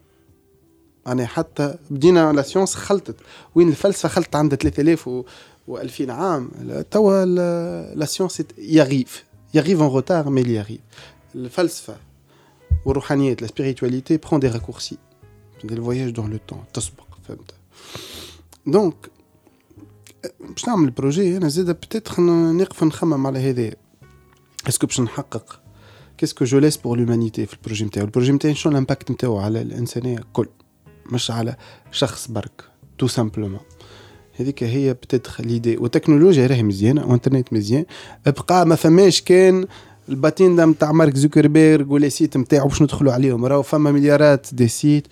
يعني 1.06 1.26
حتى 1.26 1.74
بدينا 1.90 2.32
la 2.32 2.42
science 2.42 2.74
خلطت 2.74 3.16
وين 3.54 3.68
الفلسفه 3.68 4.08
خلطت 4.08 4.36
عندها 4.36 4.58
3000 4.58 5.08
و 5.08 5.24
و2000 5.68 6.08
عام 6.10 6.50
la- 6.62 6.82
توا 6.82 7.24
la- 7.24 7.94
la 7.94 8.04
science 8.04 8.42
arrive 8.58 9.24
arrive 9.54 9.80
en 9.80 9.90
retard 9.92 10.30
mais 10.30 10.40
arrive 10.40 10.80
الفلسفه 11.34 11.96
والروحانيات 12.86 13.42
la 13.42 13.48
spiritualité 13.48 14.16
prend 14.16 14.40
des 14.40 14.48
raccourcis 14.48 14.96
elle 15.64 15.74
voyage 15.74 16.10
dans 16.10 16.30
le 16.30 16.38
temps 16.48 16.58
تسبق 16.74 17.04
فهمت. 17.28 17.54
دونك 18.66 18.94
باش 20.40 20.68
نعمل 20.68 20.84
ال 20.84 20.92
projet 20.92 21.36
أنا 21.36 21.48
زاد 21.48 21.70
peut-être 21.70 22.20
نقف 22.20 22.84
نخمم 22.84 23.26
على 23.26 23.50
هذا. 23.50 23.74
est-ce 24.68 24.80
que 24.80 24.86
باش 24.86 25.00
نحقق؟ 25.00 25.60
qu'est-ce 26.18 26.38
que 26.38 26.44
je 26.44 26.58
laisse 26.58 26.76
pour 26.76 26.98
l'humanité 26.98 27.46
في 27.46 27.54
ال 27.54 27.59
projet 27.59 27.84
نتاعو 27.84 28.06
ال 28.06 28.10
projet 28.10 28.32
نتاعي 28.32 28.54
شنو 28.54 28.72
ال 28.72 28.78
impact 28.78 29.10
نتاعو 29.10 29.38
على 29.38 29.62
الانسانيه 29.62 30.18
كل 30.32 30.46
مش 31.12 31.30
على 31.30 31.56
شخص 31.92 32.28
برك 32.28 32.64
tout 32.98 33.06
simplement 33.06 33.60
هذيك 34.36 34.62
هي 34.62 34.94
peut-être 34.94 35.40
l'idée 35.40 35.76
والتكنولوجيا 35.76 36.46
راهي 36.46 36.62
مزيانة 36.62 37.06
وانترنت 37.06 37.52
مزيان. 37.52 37.84
أبقى 38.26 38.66
ما 38.66 38.74
فماش 38.74 39.22
كان 39.22 39.66
الباتين 40.08 40.64
نتاع 40.64 40.92
مارك 40.92 41.16
زوكربيرغ 41.16 41.92
و 41.92 41.97
les 41.97 42.10
sites 42.10 42.36
نتاعو 42.36 42.68
باش 42.68 42.82
ندخلوا 42.82 43.12
عليهم؟ 43.12 43.44
راهو 43.44 43.62
فما 43.62 43.92
مليارات 43.92 44.46
des 44.52 44.68
sites. 44.68 45.06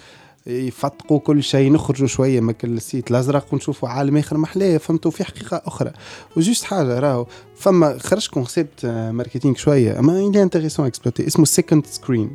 يفتقوا 0.47 1.19
كل 1.19 1.43
شيء 1.43 1.73
نخرجوا 1.73 2.07
شوية 2.07 2.41
من 2.41 2.55
ال 2.65 2.74
site 2.74 3.11
الأزرق 3.11 3.47
ونشوفوا 3.53 3.89
عالم 3.89 4.17
آخر 4.17 4.37
محلاه 4.37 4.77
فهمتوا؟ 4.77 5.11
في 5.11 5.25
حقيقة 5.25 5.63
أخرى. 5.67 5.93
و 6.37 6.41
juste 6.41 6.65
حاجة 6.65 6.99
راهو 6.99 7.27
فما 7.57 7.99
خرج 7.99 8.29
concept 8.29 8.87
marketing 8.87 9.55
شوية 9.55 9.99
أما 9.99 10.13
اللي 10.13 10.43
intéressant 10.43 10.87
à 10.87 10.91
exploiter 10.91 11.27
اسمه 11.27 11.45
second 11.45 11.87
screen 11.87 12.31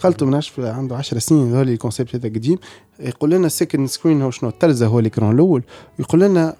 قالته 0.00 0.26
من 0.26 0.40
عنده 0.58 0.96
10 0.96 1.18
سنين 1.18 1.54
هو 1.54 1.62
ال 1.62 1.68
concept 1.68 2.14
هذا 2.14 2.28
قديم 2.28 2.58
يقول 3.00 3.30
لنا 3.30 3.46
ال 3.46 3.52
second 3.52 3.88
screen 3.88 4.22
هو 4.22 4.30
شنو؟ 4.30 4.50
التلفزة 4.50 4.86
هو 4.86 4.98
ال 4.98 5.04
écran 5.04 5.32
الأول. 5.32 5.62
يقول 5.98 6.20
لنا 6.20 6.56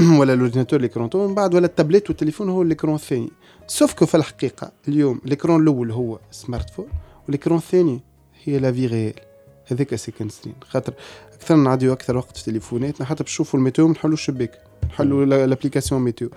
ولا 0.18 0.34
ال 0.34 0.38
ordinateur 0.38 0.80
الأول، 0.80 1.28
من 1.28 1.34
بعد 1.34 1.54
ولا 1.54 1.66
التابلت 1.66 2.10
والتليفون 2.10 2.48
هو 2.48 2.62
ال 2.62 2.67
écran 2.67 2.94
الثاني. 2.94 3.30
sauf 3.66 3.94
que 3.94 4.06
في 4.06 4.16
الحقيقة 4.16 4.72
اليوم 4.88 5.20
ال 5.26 5.32
écran 5.32 5.60
الأول 5.60 5.90
هو 5.90 6.18
smartphone 6.30 6.86
و 7.26 7.30
ال 7.30 7.35
écran 7.35 7.56
الثاني 7.56 8.00
هي 8.44 8.58
la 8.58 8.72
vie 8.72 8.86
réelle 8.86 9.14
هذاك 9.66 9.94
second 9.94 10.30
screen 10.30 10.54
خاطر 10.68 10.92
أكثر 11.34 11.56
نعديو 11.56 11.92
أكثر 11.92 12.16
وقت 12.16 12.36
في 12.36 12.44
تليفوناتنا 12.44 13.06
حتى 13.06 13.22
باش 13.22 13.32
نشوفوا 13.32 13.58
ال 13.58 13.63
météo 13.63 13.88
نحلوا 13.88 14.14
الشباك. 14.14 14.58
نحلوا 14.84 15.24
l'application 15.24 16.00
météo 16.02 16.30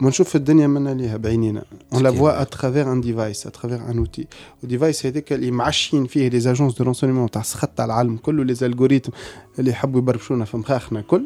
وما 0.00 0.08
نشوف 0.08 0.36
الدنيا 0.36 0.66
منا 0.66 0.94
ليها 0.94 1.16
بعينينا. 1.16 1.64
اون 1.92 2.02
لا. 2.02 2.12
فوا 2.12 2.42
اترافير 2.42 2.92
ان 2.92 3.00
ديفايس 3.00 3.46
اترافير 3.46 3.90
ان 3.90 3.98
اوتي 3.98 4.26
والديفايس 4.62 5.06
هذاك 5.06 5.32
اللي 5.32 5.50
معششين 5.50 6.06
فيه 6.06 6.28
les 6.28 6.40
agences 6.40 6.78
de 6.78 6.84
renseignement 6.84 7.30
تاع 7.30 7.40
السخط 7.40 7.68
تاع 7.68 7.84
العالم 7.84 8.16
كله 8.16 8.44
les 8.44 8.54
algorithmes 8.62 9.12
اللي 9.58 9.70
يحبوا 9.70 10.00
يبربشونا 10.00 10.44
في 10.44 10.56
مخاخنا 10.56 11.00
كل. 11.00 11.24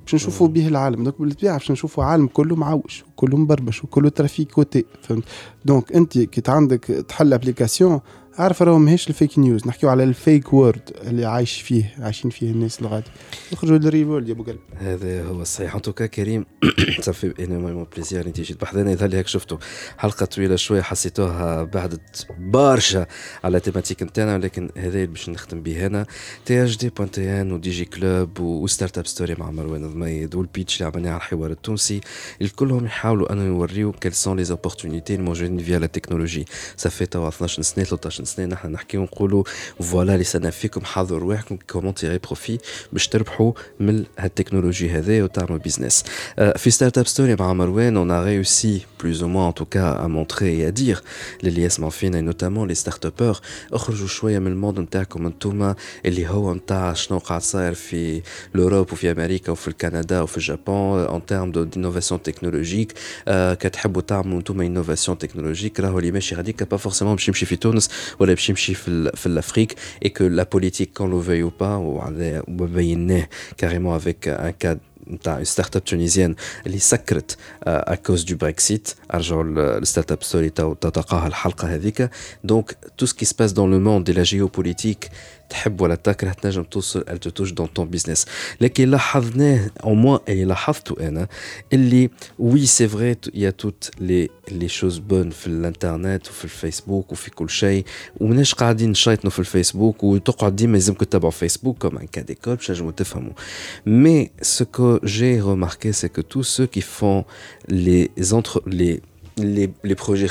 باش 0.00 0.14
نشوفوا 0.14 0.48
به 0.48 0.68
العالم. 0.68 1.04
donc 1.04 1.20
بالطبيعة 1.20 1.58
باش 1.58 1.70
نشوفوا 1.70 2.04
عالم 2.04 2.26
كله 2.26 2.56
معوش 2.56 3.04
وكله 3.12 3.36
مبربش 3.36 3.84
وكله 3.84 4.08
trafiqué 4.08 4.84
فهمت؟ 5.02 5.24
donc 5.64 5.92
أنت 5.92 6.18
كي 6.18 6.50
عندك 6.50 6.84
تحل 6.84 7.32
application 7.32 8.00
عارف 8.38 8.62
راهو 8.62 8.78
ماهيش 8.78 9.08
ال 9.08 9.14
fake 9.14 9.38
news 9.38 9.66
نحكيو 9.66 9.90
على 9.90 10.04
ال 10.04 10.14
fake 10.14 10.52
world 10.52 10.90
اللي 11.02 11.24
عايش 11.24 11.60
فيه 11.62 11.94
عايشين 11.98 12.30
فيه 12.30 12.50
الناس 12.50 12.80
الغادي 12.80 13.10
يخرجوا 13.52 13.78
لل 13.78 14.06
real 14.06 14.16
world 14.16 14.28
يا 14.28 14.32
أبو 14.32 14.42
قلب. 14.42 14.58
هذا 14.76 15.24
هو 15.24 15.42
الصحيح. 15.42 15.74
en 15.74 15.82
tout 15.82 15.96
cas 15.96 16.06
كريم 16.06 16.46
ça 17.00 17.11
fait 17.11 17.34
énormément 17.44 17.86
plaisir 17.94 18.26
انت 18.26 18.40
جيت 18.40 18.60
بحذانا 18.60 18.90
يظهر 18.92 19.08
لي 19.08 19.16
هيك 19.16 19.26
شفتوا 19.26 19.58
حلقة 19.98 20.26
طويلة 20.26 20.56
شوية 20.56 20.82
حسيتوها 20.82 21.62
بعدت 21.62 22.26
برشا 22.38 23.06
على 23.44 23.60
thématique 23.60 24.02
نتاعنا 24.02 24.34
ولكن 24.34 24.70
هذا 24.76 25.04
باش 25.04 25.28
نختم 25.28 25.62
به 25.62 25.86
أنا. 25.86 26.06
THD 26.46 26.64
point 26.64 27.40
tn 27.40 27.52
و 27.52 27.70
Digiclub 27.70 28.40
و 28.40 28.98
Startup 28.98 29.06
Story 29.06 29.34
مع 29.34 29.50
مروان 29.50 29.84
الضميد 29.84 30.34
و 30.34 30.41
ال 30.41 30.48
pitch 30.48 30.82
اللي 30.82 30.92
عملناه 30.92 31.10
على 31.10 31.18
الحوار 31.18 31.50
التونسي. 31.50 32.00
الكلهم 32.42 32.84
يحاولوا 32.84 33.32
انه 33.32 33.44
يوريو 33.44 33.92
quelles 33.92 34.12
sont 34.12 34.36
les 34.36 34.44
opportunités 34.44 35.14
الموجودين 35.14 35.58
via 35.58 35.78
la 35.78 35.86
technologie. 35.86 36.44
صافي 36.76 37.06
توا 37.06 37.28
12 37.28 37.62
سنة 37.62 37.84
13 37.84 38.19
سنه 38.24 38.46
نحن 38.46 38.68
نحكي 38.72 38.98
ونقولوا 38.98 39.44
voilà 39.80 40.12
اللي 40.12 40.24
سنة 40.24 40.50
فيكم 40.50 40.80
حاضروا 40.84 41.20
رواحكم 41.20 41.58
comment 41.70 41.94
tirer 41.94 42.18
profit 42.18 42.58
باش 42.92 43.08
تربحوا 43.08 43.52
من 43.80 44.04
هالتكنولوجي 44.18 44.90
هذه 44.90 45.22
وتعملوا 45.22 45.58
business 45.58 46.04
في 46.56 46.70
Startup 46.70 47.06
Story 47.06 47.36
مع 47.40 47.52
مروان 47.52 47.96
on 47.96 48.10
a 48.10 48.24
réussi 48.24 48.80
plus 49.02 49.22
ou 49.22 49.28
moins 49.28 49.46
en 49.46 49.54
tout 49.54 49.83
cas 49.83 50.04
à 50.04 50.06
montrer 50.06 50.66
à 50.66 50.70
dire 50.70 51.02
للي 51.42 51.62
يسمعوا 51.62 51.90
فينا 51.90 52.20
notamment 52.20 52.68
les 52.68 52.74
startuppeurs 52.74 53.40
اخرجوا 53.72 54.06
شوية 54.06 54.38
من 54.38 54.46
ال 54.46 54.52
monde 54.52 54.80
نتاعكم 54.80 55.26
انتوما 55.26 55.74
اللي 56.06 56.28
هو 56.28 56.54
نتاع 56.54 56.92
شنو 56.92 57.18
قاعد 57.18 57.42
صاير 57.42 57.74
في 57.74 58.22
l'Europe 58.54 58.92
وفي 58.92 59.10
أمريكا 59.10 59.52
وفي 59.52 59.68
الكندا 59.68 60.20
وفي 60.20 60.38
اليابان 60.38 61.14
en 61.14 61.26
termes 61.26 61.52
de 61.52 61.66
innovation 61.76 62.22
technologique 62.22 62.92
كتحبوا 63.28 64.02
تعملوا 64.02 64.38
انتوما 64.38 64.66
innovation 64.66 65.18
technologique 65.18 65.80
راهو 65.80 65.98
اللي 65.98 66.10
ماشي 66.12 66.34
غاديك 66.34 66.62
pas 66.62 66.76
forcément 66.76 67.14
باش 67.14 67.28
يمشي 67.28 67.46
في 67.46 67.56
تونس. 67.56 67.88
ولا 68.18 68.34
باش 68.34 68.48
يمشي 68.48 68.74
في 68.74 69.10
في 69.14 69.40
l'Afrique 69.40 69.74
et 70.04 70.10
que 70.10 70.24
la 70.24 70.44
politique 70.44 70.92
qu'on 70.94 71.08
le 71.08 71.20
veuille 71.28 71.42
ou 71.42 71.50
pas 71.50 71.76
وبيناه 72.48 73.28
carrément 73.62 73.94
avec 73.94 74.28
un 74.28 74.52
cas 74.52 74.76
نتاع 75.10 75.42
start-up 75.42 75.84
tunisienne 75.84 76.34
اللي 76.66 76.78
سكرت 76.78 77.36
à 77.64 77.94
cause 77.94 78.22
de 78.24 78.36
Brexit 78.36 78.90
أرجعوا 79.14 79.44
ال 79.78 80.12
Startup 80.12 80.22
Story 80.22 80.50
تتقاها 80.50 81.26
الحلقة 81.26 81.74
هذيك. 81.74 82.10
donc 82.44 82.76
tout 82.98 83.06
ce 83.06 83.13
qui 83.13 83.24
se 83.24 83.32
passe 83.32 83.52
dans 83.52 83.70
le 83.70 83.80
monde 83.80 84.04
de 84.04 84.12
la 84.12 84.22
géopolitique 84.22 85.08
تحب 85.50 85.80
ولا 85.80 85.94
تكره 85.94 86.32
تنجم 86.32 86.62
توصل 86.62 87.04
elle 87.08 87.18
te 87.18 87.28
touche 87.28 87.54
dans 87.54 87.68
ton 87.78 87.86
business. 87.96 88.26
لكن 88.60 88.90
لاحظناه 88.90 89.70
au 89.84 89.94
moins 89.94 90.20
اللي 90.28 90.44
لاحظته 90.44 91.08
أنا 91.08 91.28
اللي 91.72 92.10
oui 92.38 92.66
c'est 92.66 92.88
vrai 92.88 93.07
il 93.07 93.16
y 93.34 93.50
a 93.50 93.56
toutes 93.56 93.90
les 94.00 94.28
les 94.50 94.68
choses 94.68 94.98
bonnes 94.98 95.30
في 95.30 95.46
الإنترنت 95.46 96.28
وفي 96.28 96.44
الفيسبوك 96.44 97.12
وفي 97.12 97.30
كل 97.30 97.50
شيء. 97.50 97.84
ومناش 98.20 98.54
قاعدين 98.54 98.90
نشيطنوا 98.90 99.30
في 99.30 99.38
الفيسبوك 99.38 100.04
وتقعد 100.04 100.56
ديما 100.56 100.76
يلزمكم 100.76 101.04
تتابعوا 101.04 101.30
فيسبوك 101.30 101.78
comme 101.78 101.98
un 101.98 102.06
cas 102.06 102.22
d'école 102.22 102.56
باش 102.56 102.66
تنجموا 102.66 102.92
تفهموا. 102.92 103.32
mais 103.86 104.30
ce 104.42 104.64
que 104.64 104.98
j'ai 105.04 105.42
remarqué 105.42 105.92
c'est 105.92 106.12
que 106.16 106.20
tous 106.20 106.44
ceux 106.44 106.66
qui 106.66 106.80
font 106.80 107.24
les 107.68 108.32
entre 108.32 108.62
les 108.66 109.00
les, 109.42 109.70
les 109.82 109.94
projets 109.94 110.26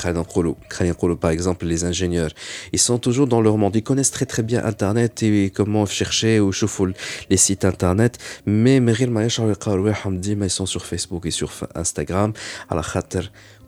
par 1.17 1.31
exemple 1.31 1.65
les 1.65 1.83
ingénieurs 1.83 2.31
ils 2.73 2.79
sont 2.79 2.97
toujours 2.97 3.27
dans 3.27 3.41
leur 3.41 3.57
monde. 3.57 3.75
Ils 3.75 3.83
connaissent 3.83 4.11
très 4.11 4.25
très 4.25 4.43
bien 4.43 4.63
internet 4.63 5.23
et 5.23 5.51
comment 5.53 5.85
chercher 5.85 6.39
ou 6.39 6.51
chauffer 6.51 6.93
les 7.29 7.37
sites 7.37 7.65
internet. 7.65 8.17
Mais 8.45 8.79
ils 10.45 10.49
sont 10.49 10.65
sur 10.65 10.85
Facebook 10.85 11.25
et 11.25 11.31
sur 11.31 11.51
Instagram. 11.75 12.33
À 12.69 12.75
la 12.75 12.81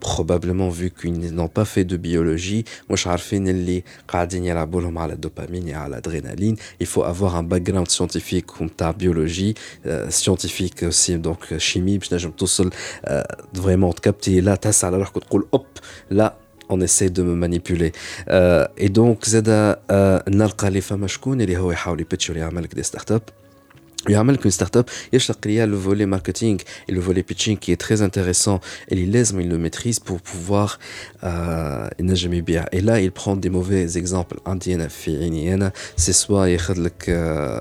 probablement 0.02 0.68
vu 0.68 0.90
qu'ils 0.90 1.32
n'ont 1.38 1.52
pas 1.58 1.64
fait 1.64 1.84
de 1.84 1.96
biologie 1.96 2.64
واش 2.90 3.06
عارفين 3.06 3.48
اللي 3.48 3.82
قاعدين 4.08 4.44
يلعبوا 4.44 4.80
لهم 4.80 4.98
على 4.98 5.12
الدوبامين 5.12 5.68
et 5.68 5.74
à 5.74 5.88
l'adrénaline 5.88 6.56
il 6.80 6.86
faut 6.86 7.04
avoir 7.04 7.36
un 7.36 7.42
background 7.42 7.88
scientifique 7.88 8.46
ta 8.76 8.92
biologie 8.92 9.54
euh, 9.86 10.10
scientifique 10.10 10.82
aussi 10.82 11.18
donc 11.18 11.58
chimie 11.58 11.98
باش 11.98 12.14
نجم 12.14 12.30
توصل 12.30 12.70
euh, 13.06 13.22
vraiment 13.54 13.94
تكبتي 13.94 14.40
لا 14.40 14.54
تسعى 14.54 14.88
على 14.90 14.98
روحك 14.98 15.16
وتقول 15.16 15.46
اوب 15.54 15.66
لا 16.10 16.34
on 16.72 16.80
essaie 16.80 17.10
de 17.10 17.22
me 17.22 17.34
manipuler 17.34 17.92
euh, 18.28 18.66
et 18.78 18.88
donc 18.88 19.28
زاد 19.28 19.76
نلقى 20.28 20.68
اللي 20.68 20.80
فما 20.80 21.06
شكون 21.06 21.40
اللي 21.40 21.56
هو 21.56 21.72
يحاول 21.72 22.00
يبتش 22.00 22.30
ولا 22.30 23.41
يعمل 24.08 24.34
لك 24.34 24.42
دي 24.42 24.50
ستارت 24.50 24.76
اب 24.76 24.84
يعمل 24.84 24.84
لك 24.84 24.86
une 24.86 24.90
start-up 24.90 24.92
يشلق 25.12 25.46
ليا 25.46 25.66
le 25.66 25.76
volet 25.76 26.06
marketing 26.06 26.60
et 26.88 26.92
le 26.92 27.00
volet 27.00 27.22
pitching 27.22 27.56
qui 27.56 27.72
est 27.72 27.80
très 27.86 28.02
intéressant. 28.02 28.60
Et 28.88 28.94
il 28.94 29.10
laisse 29.10 29.30
il 29.40 29.48
le 29.48 29.58
maîtrise 29.58 29.98
pour 30.00 30.20
pouvoir 30.20 30.78
euh, 31.24 31.88
ينجم 32.00 32.32
يبيع 32.32 32.64
et 32.72 32.80
là 32.80 33.00
il 33.00 33.12
prend 33.12 33.36
des 33.36 33.50
mauvais 33.50 33.96
exemples. 33.96 34.36
عندي 34.46 34.74
أنا 34.74 34.88
في 34.88 35.18
عيني 35.18 35.54
أنا 35.54 35.72
سي 35.96 36.12
سوا 36.12 36.46
ياخذ 36.46 36.80
لك 36.80 37.04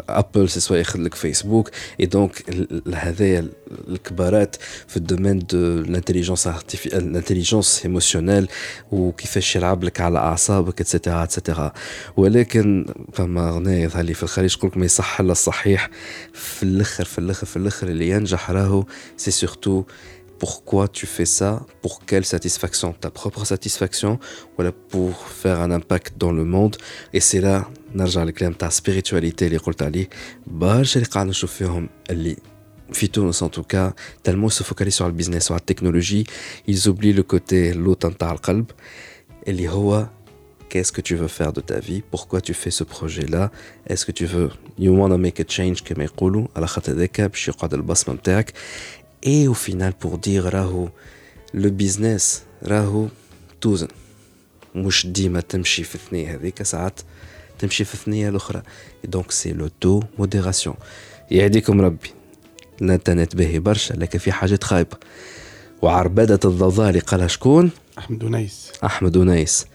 ابل 0.09 0.49
سي 0.49 0.59
سوا 0.59 0.77
ياخذ 0.77 0.99
لك 0.99 1.15
فيسبوك 1.15 1.69
et 2.01 2.05
donc 2.05 2.51
هذايا 2.93 3.47
الكبارات 3.87 4.55
في 4.87 4.97
ال 4.97 5.03
domaine 5.03 5.39
de 5.39 5.57
l'intelligence 5.57 6.47
l'intelligence 6.85 7.81
émotionnelle 7.85 8.47
وكيفاش 8.91 9.55
يلعب 9.55 9.83
لك 9.83 10.01
على 10.01 10.19
اعصابك 10.19 10.81
اتسيتيرا 10.81 11.23
اتسيتيرا 11.23 11.73
ولكن 12.17 12.85
فما 13.13 13.49
اغنيه 13.49 13.83
يظهر 13.83 14.03
لي 14.03 14.13
في 14.13 14.23
الخارج 14.23 14.55
تقول 14.55 14.71
لك 14.71 14.77
ما 14.77 14.85
يصح 14.85 15.19
الا 15.19 15.31
الصحيح 15.31 15.89
في 16.32 16.62
الاخر 16.62 17.04
في 17.04 17.18
الاخر 17.18 17.46
في 17.46 17.56
الاخر 17.56 17.88
اللي 17.88 18.08
ينجح 18.08 18.50
راهو 18.50 18.84
سي 19.16 19.30
سورتو 19.30 19.84
pourquoi 20.38 20.88
tu 20.88 21.06
fais 21.06 21.24
ça, 21.24 21.50
pour 21.82 22.04
quelle 22.04 22.24
satisfaction, 22.24 22.92
ta 22.92 23.10
propre 23.10 23.44
satisfaction, 23.46 24.18
voilà, 24.56 24.72
pour 24.72 25.16
faire 25.42 25.60
un 25.60 25.70
impact 25.70 26.18
dans 26.18 26.32
le 26.32 26.44
monde. 26.44 26.76
Et 27.12 27.20
c'est 27.20 27.40
là, 27.40 27.64
نرجع 27.94 28.22
للكلام 28.22 28.52
تاع 28.52 28.70
spiritualité 28.70 29.42
اللي 29.42 29.56
قلت 29.56 29.82
عليه 29.82 30.08
برشا 30.46 31.00
اللي 31.00 31.10
قاعد 31.10 31.26
نشوف 31.26 31.52
فيهم 31.52 31.88
اللي 32.10 32.36
في 32.92 33.06
تونس 33.06 33.44
en 33.44 33.48
tout 33.48 33.66
cas 33.74 33.94
tellement 34.22 34.48
se 34.48 34.62
focalisent 34.62 34.96
sur 34.96 35.06
le 35.06 35.12
business 35.12 35.44
sur 35.46 35.54
la 35.54 35.60
technologie 35.60 36.24
ils 36.68 36.88
oublient 36.88 37.16
le 37.16 37.22
côté 37.22 37.72
l'autre 37.74 38.06
نتاع 38.06 38.32
القلب 38.32 38.70
اللي 39.48 39.68
هو 39.68 40.06
qu'est-ce 40.71 40.93
que 40.97 41.03
tu 41.09 41.15
veux 41.21 41.31
faire 41.39 41.51
de 41.57 41.61
ta 41.69 41.79
vie? 41.87 42.01
Pourquoi 42.13 42.39
tu 42.47 42.53
fais 42.61 42.73
ce 42.79 42.85
projet 42.95 43.25
là 43.35 43.43
est-ce 43.91 44.03
que 44.07 44.13
tu 44.19 44.25
veux 44.33 44.49
you 44.83 44.91
wanna 44.99 45.17
make 45.17 45.39
a 45.39 45.47
change 45.47 45.83
كما 45.83 46.03
يقولوا 46.03 46.47
على 46.55 46.67
خاطر 46.67 46.91
هذاك 46.93 47.21
باش 47.21 47.47
يقعد 47.47 47.73
البصمه 47.73 48.15
نتاعك 48.15 48.53
et 49.25 49.47
au 49.47 49.53
final 49.53 49.93
pour 50.03 50.17
dire 50.17 50.45
راهو 50.45 50.89
le 51.55 51.69
business 51.69 52.23
راهو 52.63 53.07
توزن 53.61 53.87
مش 54.75 55.07
ديما 55.07 55.41
تمشي 55.41 55.83
في 55.83 55.95
الثنية 55.95 56.35
هذيك 56.35 56.63
ساعات 56.63 56.99
تمشي 57.59 57.83
في 57.83 57.93
الثنية 57.93 58.29
الأخرى 58.29 58.61
donc 59.03 59.31
c'est 59.31 59.53
le 59.53 59.69
taux 59.81 60.01
modération 60.19 60.75
يهديكم 61.31 61.81
ربي 61.81 62.09
الانترنت 62.81 63.35
باهي 63.35 63.59
برشا 63.59 63.93
لكن 63.93 64.19
في 64.19 64.31
حاجات 64.31 64.63
خايبة 64.63 64.97
وعربدة 65.81 66.39
الضوضاء 66.45 66.89
اللي 66.89 66.99
قالها 66.99 67.27
شكون؟ 67.27 67.71
احمد 67.97 68.23
ونيس 68.23 68.71
احمد 68.83 69.17
ونيس 69.17 69.65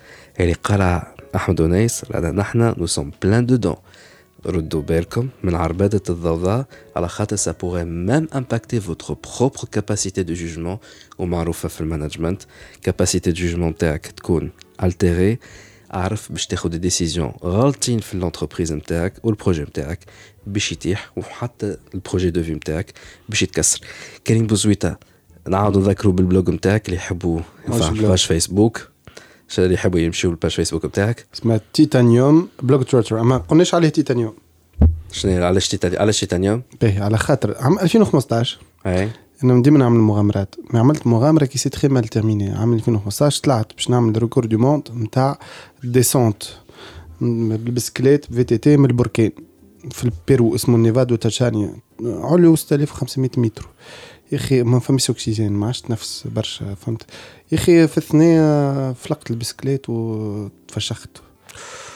اللي 0.40 0.52
قال 0.52 1.02
أحمد 1.34 1.60
ونيس 1.60 2.04
نحن 2.14 2.58
nous 2.58 2.86
sommes 2.86 3.10
plein 3.22 3.46
dedans 3.46 3.76
ردوا 4.46 4.82
بالكم 4.82 5.28
من 5.42 5.54
عربدة 5.54 6.02
الضوضاء 6.10 6.66
على 6.96 7.08
خاطر 7.08 7.36
ça 7.36 7.54
pourrait 7.54 7.84
même 7.84 8.26
impacter 8.32 8.78
votre 8.78 9.14
propre 9.14 9.66
capacité 9.66 10.24
de 10.24 10.34
jugement 10.34 10.78
ومعروفة 11.18 11.68
في 11.68 11.80
ال 11.80 11.86
management 11.86 12.42
capacité 12.88 13.32
de 13.32 13.36
jugement 13.36 13.76
تاعك 13.78 14.06
تكون 14.06 14.50
altérée 14.82 15.36
عارف 15.90 16.32
باش 16.32 16.46
تاخد 16.46 16.70
des 16.70 16.78
décisions 16.78 17.32
غالطين 17.44 17.98
في 17.98 18.14
ال 18.14 18.20
entreprise 18.20 18.72
نتاعك 18.72 19.12
وال 19.22 19.32
projet 19.32 19.62
نتاعك 19.62 19.98
باش 20.46 20.72
يتيح 20.72 21.12
وحتى 21.16 21.76
ال 21.94 22.00
projet 22.00 22.30
de 22.30 22.42
vie 22.42 22.54
نتاعك 22.54 22.92
باش 23.28 23.42
يتكسر. 23.42 23.80
كريم 24.26 24.46
بوزويتا 24.46 24.96
نعاودوا 25.48 25.80
نذكروا 25.80 26.12
بال 26.12 26.25
blog 26.25 26.50
نتاعك 26.50 26.86
اللي 26.86 26.96
يحبوا 26.96 27.40
باش 27.68 28.24
فيسبوك 28.24 28.88
اللي 29.58 29.74
يحبوا 29.74 30.00
يمشوا 30.00 30.30
لل 30.30 30.37
page 30.37 30.50
فيسبوك 30.50 30.86
بتاعك؟ 30.86 31.26
اسمها 31.34 31.60
تيتانيوم 31.72 32.48
blog 32.62 32.84
تورتر 32.84 33.22
ما 33.22 33.36
قلناش 33.36 33.74
عليه 33.74 33.88
تيتانيوم. 33.88 34.34
شنو 35.12 35.44
علاش 35.44 35.68
تيتانيوم 35.68 36.02
علاش 36.02 36.20
تيتانيوم؟ 36.20 36.62
باهي 36.80 37.00
على 37.00 37.18
خاطر 37.18 37.56
عام 37.58 37.78
2015 37.78 38.58
أي. 38.86 39.08
أنا 39.44 39.62
ديما 39.62 39.78
نعمل 39.78 39.98
مغامرات. 39.98 40.54
ما 40.70 40.80
عملت 40.80 41.06
مغامرة 41.06 41.44
qui 41.44 41.58
s'est 41.58 41.68
très 41.68 41.88
mal 41.88 42.04
terminée 42.08 42.52
عام 42.52 42.72
2015 42.72 43.42
طلعت 43.42 43.72
باش 43.74 43.90
نعمل 43.90 44.22
record 44.22 44.48
du 44.48 44.58
monde 44.58 44.88
نتاع 44.94 45.38
descente 45.84 46.42
بالبسكليت 47.20 48.24
VTT 48.24 48.76
من 48.76 48.84
البركان 48.84 49.30
في 49.90 50.04
البيرو 50.04 50.54
اسمه 50.54 50.78
نيفادو 50.78 51.16
تاشانيا 51.16 51.74
علو 52.04 52.56
6500 52.56 53.30
متر. 53.36 53.68
يا 54.32 54.36
أخي 54.36 54.62
ما 54.62 54.78
فماش 54.78 55.10
أكسجين 55.10 55.52
ما 55.52 55.66
عادش 55.66 55.82
نفس 55.90 56.26
برشا 56.26 56.74
فهمت؟ 56.74 57.02
يا 57.52 57.58
أخي 57.58 57.88
في 57.88 57.98
الثنية 57.98 58.92
فلقت 58.92 59.30
البسكليت 59.30 59.88
وتفشخت. 59.90 61.10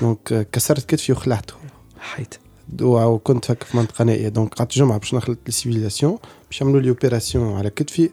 donc 0.01 0.49
كسرت 0.53 0.87
كتفي 0.87 1.13
وخلعته. 1.13 1.55
حيت. 1.99 2.35
وكنت 2.83 3.51
هكا 3.51 3.65
في 3.65 3.77
منطقة 3.77 4.05
نائية. 4.05 4.29
donc 4.29 4.55
قعدت 4.55 4.73
جمعة 4.73 4.99
باش 4.99 5.15
نخلط 5.15 5.39
ال 5.49 5.54
civilisation 5.54 6.19
باش 6.51 6.61
يعملوا 6.61 6.81
لي 6.81 6.89
opération 6.89 7.57
على 7.57 7.71
كتفي 7.71 8.11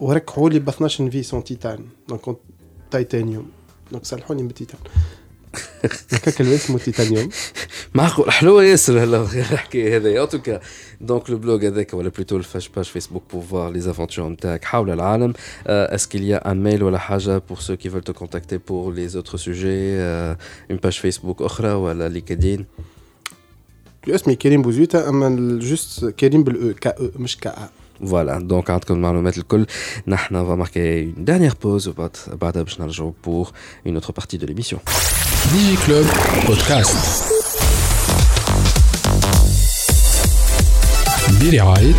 وركحوا 0.00 0.50
لي 0.50 0.58
ب 0.58 0.68
12 0.68 1.10
vis 1.10 1.30
titane 1.44 1.84
donc 2.08 2.36
تيتانيوم 2.90 3.46
donc 3.92 4.04
صلحوني 4.04 4.42
بال 4.42 4.51
titane 4.51 4.80
هكاك 6.12 6.40
اسمه 6.40 6.78
تيتانيوم 6.78 7.28
معقول 7.94 8.32
حلوة 8.32 8.64
ياسر 8.64 9.02
هلا 9.02 9.22
الحكاية 9.22 9.96
هذايا 9.96 10.22
en 10.24 10.28
tout 10.28 10.46
cas 10.46 10.60
donc 11.00 11.30
le 11.30 11.38
blog 11.38 11.66
هذاك 11.66 11.94
ولا 11.94 12.08
plutôt 12.08 12.36
الفاش 12.36 12.68
page 12.68 12.84
فيسبوك 12.84 13.22
pour 13.32 13.42
voir 13.42 13.72
les 13.72 13.80
aventures 13.80 14.28
نتاعك 14.28 14.64
حول 14.64 14.90
العالم. 14.90 15.34
A 15.66 15.96
un 16.46 16.54
mail 16.54 16.82
ولا 16.82 16.98
حاجة 16.98 17.38
pour 17.38 17.62
ceux 17.62 17.76
qui 17.76 17.88
veulent 17.88 18.04
te 18.04 18.12
contacter 18.12 18.58
pour 18.58 18.92
les 18.92 19.16
autres 19.16 19.36
sujets 19.36 19.98
une 20.70 20.78
page 20.78 21.00
Facebook 21.00 21.42
أخرى 21.42 21.72
ولا 21.72 22.08
لينكدين 22.08 22.64
اسمي 24.08 24.36
كريم 24.36 24.62
بوزويتا 24.62 25.08
أما 25.08 25.58
juste 25.58 26.04
كريم 26.04 26.44
بال 26.44 26.59
OU 26.59 26.74
كا 26.74 26.90
OU 26.90 27.10
مش 27.16 27.36
كأ. 27.36 27.68
Voilà, 28.01 28.39
donc 28.39 28.69
عندكم 28.69 28.93
المعلومات 28.93 29.37
الكل 29.37 29.65
نحن 30.07 30.45
va 30.45 30.65
marquer 30.65 31.03
une 31.03 31.25
dernière 31.25 31.55
pause 31.55 31.87
وبعد 31.87 32.11
بعدها 32.41 32.63
باش 32.63 32.79
نرجعوا 32.81 33.11
pour 33.27 33.51
une 33.85 33.97
autre 33.97 34.11
partie 34.13 34.37
de 34.37 34.45
l'émission. 34.45 34.79
Digi 35.51 35.77
Club 35.85 36.05
Podcast 36.47 36.95
برعاية 41.41 41.93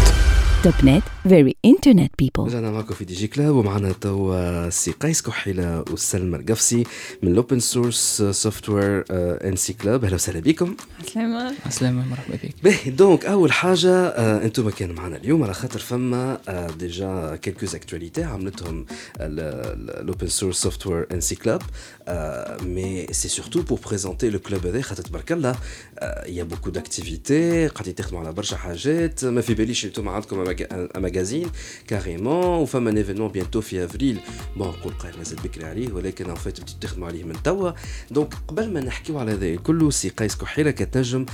توب 0.65 0.73
نت 0.83 1.03
very 1.23 1.55
internet 1.65 2.11
people 2.19 2.43
رجعنا 2.43 2.71
معكم 2.71 2.93
في 2.93 3.05
Digi 3.05 3.27
Club 3.27 3.55
ومعنا 3.55 3.91
توا 3.91 4.69
سي 4.69 4.91
قيس 4.91 5.21
كحيلة 5.21 5.85
وسلمى 5.91 6.37
القفسي 6.37 6.83
من 7.23 7.31
ال 7.31 7.37
Open 7.37 7.59
Source 7.59 8.23
Software 8.31 9.03
INSAT 9.11 9.73
Club 9.73 10.03
أهلا 10.05 10.15
وسهلا 10.15 10.39
بكم. 10.39 10.75
سلامة 11.13 11.53
سلامة 11.69 12.05
مرحبا 12.09 12.35
بك. 12.43 12.53
باهي 12.63 12.91
donc 12.91 13.25
أول 13.25 13.51
حاجة 13.51 13.91
آه 13.91 14.45
أنتم 14.45 14.69
كان 14.69 14.91
معنا 14.91 15.17
اليوم 15.17 15.43
على 15.43 15.53
خاطر 15.53 15.79
فما 15.79 16.37
آه 16.49 16.67
déjà 16.79 17.35
quelques 17.41 17.75
actualités 17.75 18.23
عملتهم 18.23 18.85
ال 19.19 19.41
Open 19.41 20.27
Source 20.27 20.55
Software 20.61 21.07
INSAT 21.11 21.35
Club 21.35 21.61
mais 22.61 23.07
c'est 23.11 23.27
surtout 23.27 23.61
pour 23.61 23.79
présenter 23.87 24.29
le 24.29 24.39
club 24.39 24.65
هذا 24.65 24.81
خاطر 24.81 25.03
تبارك 25.03 25.31
الله 25.31 25.55
il 26.25 26.43
y 26.43 26.46
a 26.46 26.48
beaucoup 26.48 26.69
d'activités 26.69 27.67
قاعدين 27.67 27.95
تخدموا 27.95 28.21
على 28.21 28.31
برشا 28.33 28.57
حاجات 28.57 29.25
ما 29.25 29.41
في 29.41 29.53
باليش 29.53 29.85
أنتم 29.85 30.09
عندكم 30.09 30.39
un 30.71 30.89
magazine 30.95 31.49
carrément 31.87 32.45
وفما 32.45 32.89
un 32.89 32.97
événement 32.97 33.27
bientôt 33.31 33.61
في 33.61 33.85
افريل 33.85 34.19
bon 34.57 34.67
نقول 34.67 34.93
قايل 34.93 35.17
مازال 35.17 35.39
بكري 35.43 35.65
عليه 35.65 35.93
ولكن 35.93 36.29
en 36.29 36.35
fait 36.35 36.61
بديتو 36.61 36.79
تخدموا 36.81 37.07
عليه 37.07 37.23
من 37.23 37.43
توا 37.43 37.71
دونك 38.11 38.33
قبل 38.47 38.73
ما 38.73 38.79
نحكيو 38.79 39.19
على 39.19 39.31
هذا 39.31 39.55
كله 39.55 39.89
سي 39.89 40.09
قيس 40.09 40.35
كحيله 40.35 40.71
كتنجم 40.71 41.25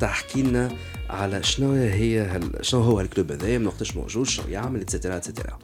تحكي 0.00 0.42
لنا 0.42 0.76
على 1.10 1.42
شنو 1.42 1.72
هي 1.72 2.20
هل 2.20 2.50
شنو 2.60 2.80
هو 2.80 3.00
الكلوب 3.00 3.32
هذايا 3.32 3.58
من 3.58 3.66
وقتاش 3.66 3.96
موجود 3.96 4.26
شنو 4.26 4.48
يعمل 4.48 4.80
اتسيتيرا 4.80 5.16
اتسيتيرا 5.16 5.58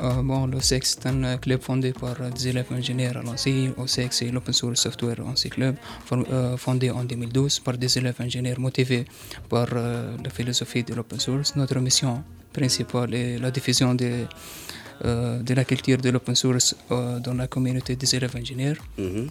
Euh, 0.00 0.22
bon, 0.30 0.40
l'OSEC, 0.52 0.84
c'est 0.90 1.06
un 1.06 1.22
euh, 1.22 1.36
club 1.44 1.60
fondé 1.68 1.92
par 1.92 2.16
euh, 2.20 2.28
des 2.36 2.48
élèves 2.48 2.70
ingénieurs 2.80 3.16
à 3.20 3.22
Lancy. 3.22 3.70
OSEC, 3.82 4.12
c'est 4.12 4.30
l'Open 4.36 4.52
Source 4.60 4.80
Software 4.86 5.18
Lancy 5.26 5.48
Club, 5.56 5.74
for- 6.06 6.24
euh, 6.32 6.56
fondé 6.56 6.90
en 6.90 7.04
2012 7.04 7.60
par 7.60 7.74
des 7.78 7.96
élèves 7.98 8.16
ingénieurs 8.26 8.58
motivés 8.58 9.04
par 9.48 9.68
euh, 9.72 10.16
la 10.24 10.30
philosophie 10.30 10.82
de 10.82 10.94
l'open 10.94 11.20
source. 11.20 11.54
Notre 11.54 11.78
mission 11.78 12.24
principale 12.52 13.14
est 13.14 13.38
la 13.38 13.50
diffusion 13.52 13.94
de, 13.94 14.10
euh, 15.04 15.40
de 15.48 15.54
la 15.54 15.64
culture 15.64 15.98
de 15.98 16.10
l'open 16.10 16.34
source 16.34 16.74
euh, 16.90 17.20
dans 17.20 17.34
la 17.34 17.46
communauté 17.46 17.94
des 17.94 18.10
élèves 18.16 18.34
ingénieurs. 18.36 18.80
مهم. 18.98 19.30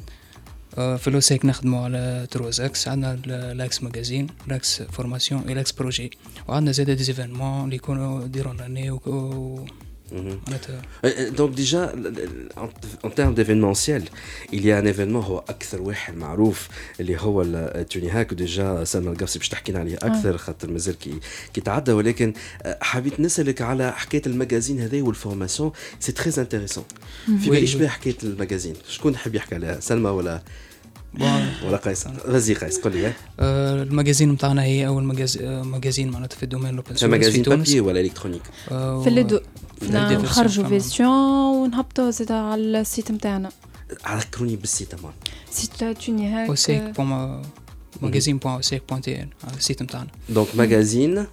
آه، 0.78 0.96
في 0.96 1.10
لوسيك 1.10 1.46
نخدموا 1.46 1.84
على 1.86 2.28
تروز 2.32 2.62
اكس 2.62 2.88
عندنا 2.88 3.54
لاكس 3.54 3.84
ماجازين 3.84 4.28
لاكس 4.48 4.82
فورماسيون 4.82 5.42
اي 5.48 5.54
لاكس 5.54 5.72
بروجي 5.72 6.12
وعندنا 6.48 6.72
زاد 6.72 6.90
دي 6.92 7.04
زيفينمون 7.04 7.64
اللي 7.66 7.76
يكونوا 7.76 8.26
يديروا 8.26 8.54
لنا 8.54 9.00
le- 11.95 12.49
en, 12.63 12.69
en 13.07 13.11
termes 13.19 13.35
d'événementiel, 13.39 14.03
il 14.53 14.63
y 14.67 14.73
a 14.73 14.79
un 14.79 14.87
événement 14.87 15.25
هو 15.25 15.39
أكثر 15.49 15.83
واحد 15.83 16.17
معروف 16.17 16.69
اللي 17.01 17.17
هو 17.21 17.43
التوني 17.43 18.11
هاك 18.11 18.33
و 18.33 18.43
déjà 18.43 18.85
سلمى 18.85 19.11
القفصي 19.11 19.39
باش 19.39 19.49
تحكينا 19.49 19.79
عليه 19.79 19.97
أكثر 19.97 20.39
خاطر 20.39 20.71
مازال 20.71 20.99
كي 20.99 21.15
كي 21.55 21.61
تعدى 21.61 21.93
ولكن 21.93 22.33
حبيت 22.81 23.21
نسألك 23.21 23.63
على 23.63 23.93
حكاية 23.93 24.23
ال 24.27 24.33
magazine 24.33 24.81
هذا 24.81 25.03
وال 25.03 25.16
formation 25.16 25.73
سي 26.01 26.13
تري 26.13 26.33
انتريسون 26.43 26.85
في 27.41 27.51
بالي 27.51 27.67
شبيه 27.67 27.89
حكاية 27.89 28.17
المجازين 28.23 28.75
شكون 28.89 29.13
يحب 29.15 29.35
يحكي 29.35 29.55
عليها 29.55 29.81
سلمى 29.81 30.11
ولا 30.11 30.43
ولا 31.65 31.77
قيس 31.77 32.05
غازي 32.27 32.55
قيس 32.55 32.79
قول 32.79 32.93
لي 32.97 33.13
الماجازين 33.83 34.31
نتاعنا 34.33 34.63
هي 34.63 34.87
اول 34.87 35.03
ماجازين 35.65 36.11
معناتها 36.11 36.37
في 36.37 36.43
الدومين 36.43 36.69
الاوبن 36.71 36.95
سي 36.95 37.01
سورس 37.01 37.11
في 37.11 37.19
مجازين 37.19 37.43
تونس 37.43 37.69
بابي 37.69 37.81
ولا 37.81 38.01
الكترونيك 38.01 38.43
في 38.69 39.05
اللي 39.07 39.41
دو 39.83 39.87
في 39.87 39.97
اللي 39.97 40.17
دو 40.17 40.23
نخرجوا 40.23 40.69
فيرسيون 40.69 40.69
فيرسيون 40.69 41.57
ونهبطوا 41.57 42.11
زيد 42.11 42.33
على 42.33 42.81
السيت 42.81 43.11
نتاعنا 43.11 43.51
ذكروني 44.09 44.57
بالسيت 44.57 44.95
أمان. 44.95 45.13
سيت 45.51 45.85
توني 45.85 46.29
هاك. 46.29 46.49
أوسيك 46.49 46.83
بون 46.83 47.43
ماجازين 48.03 48.39
بون 48.39 48.53
أوسيك 48.53 48.83
بون 48.89 49.01
تي 49.01 49.23
إن 49.23 49.29
على 49.45 49.57
السيت 49.57 49.83
نتاعنا 49.83 50.09
دونك 50.29 50.49
ماجازين 50.55 51.27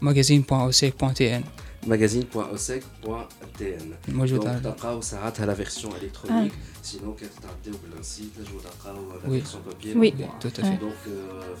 magazine 0.00 0.40
point 0.40 0.58
OSEC 0.58 0.94
point 1.00 1.14
TN. 1.14 1.44
magazine.osec.tn 1.86 3.82
موجود 4.08 4.40
donc 4.40 4.48
على 4.48 4.60
تلقاو 4.60 5.00
ساعات 5.00 5.40
la 5.40 5.54
version 5.54 5.92
électronique 6.02 6.52
sinon 6.90 7.14
كي 7.14 7.26
تعديو 7.42 7.80
بالانسيت 7.84 8.26
تنجموا 8.36 8.60
تلقاو. 8.60 9.20
version 9.20 9.62
papier 9.62 10.48
oui. 10.48 10.57
tout 10.57 10.65
à 10.65 10.67
fait 10.67 10.76
donc 10.76 10.94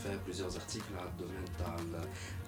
فيها 0.02 0.18
plusieurs 0.26 0.50
articles 0.50 0.94
على 0.98 1.08
ال 1.08 1.12
domaine 1.12 1.44
تاع 1.58 1.76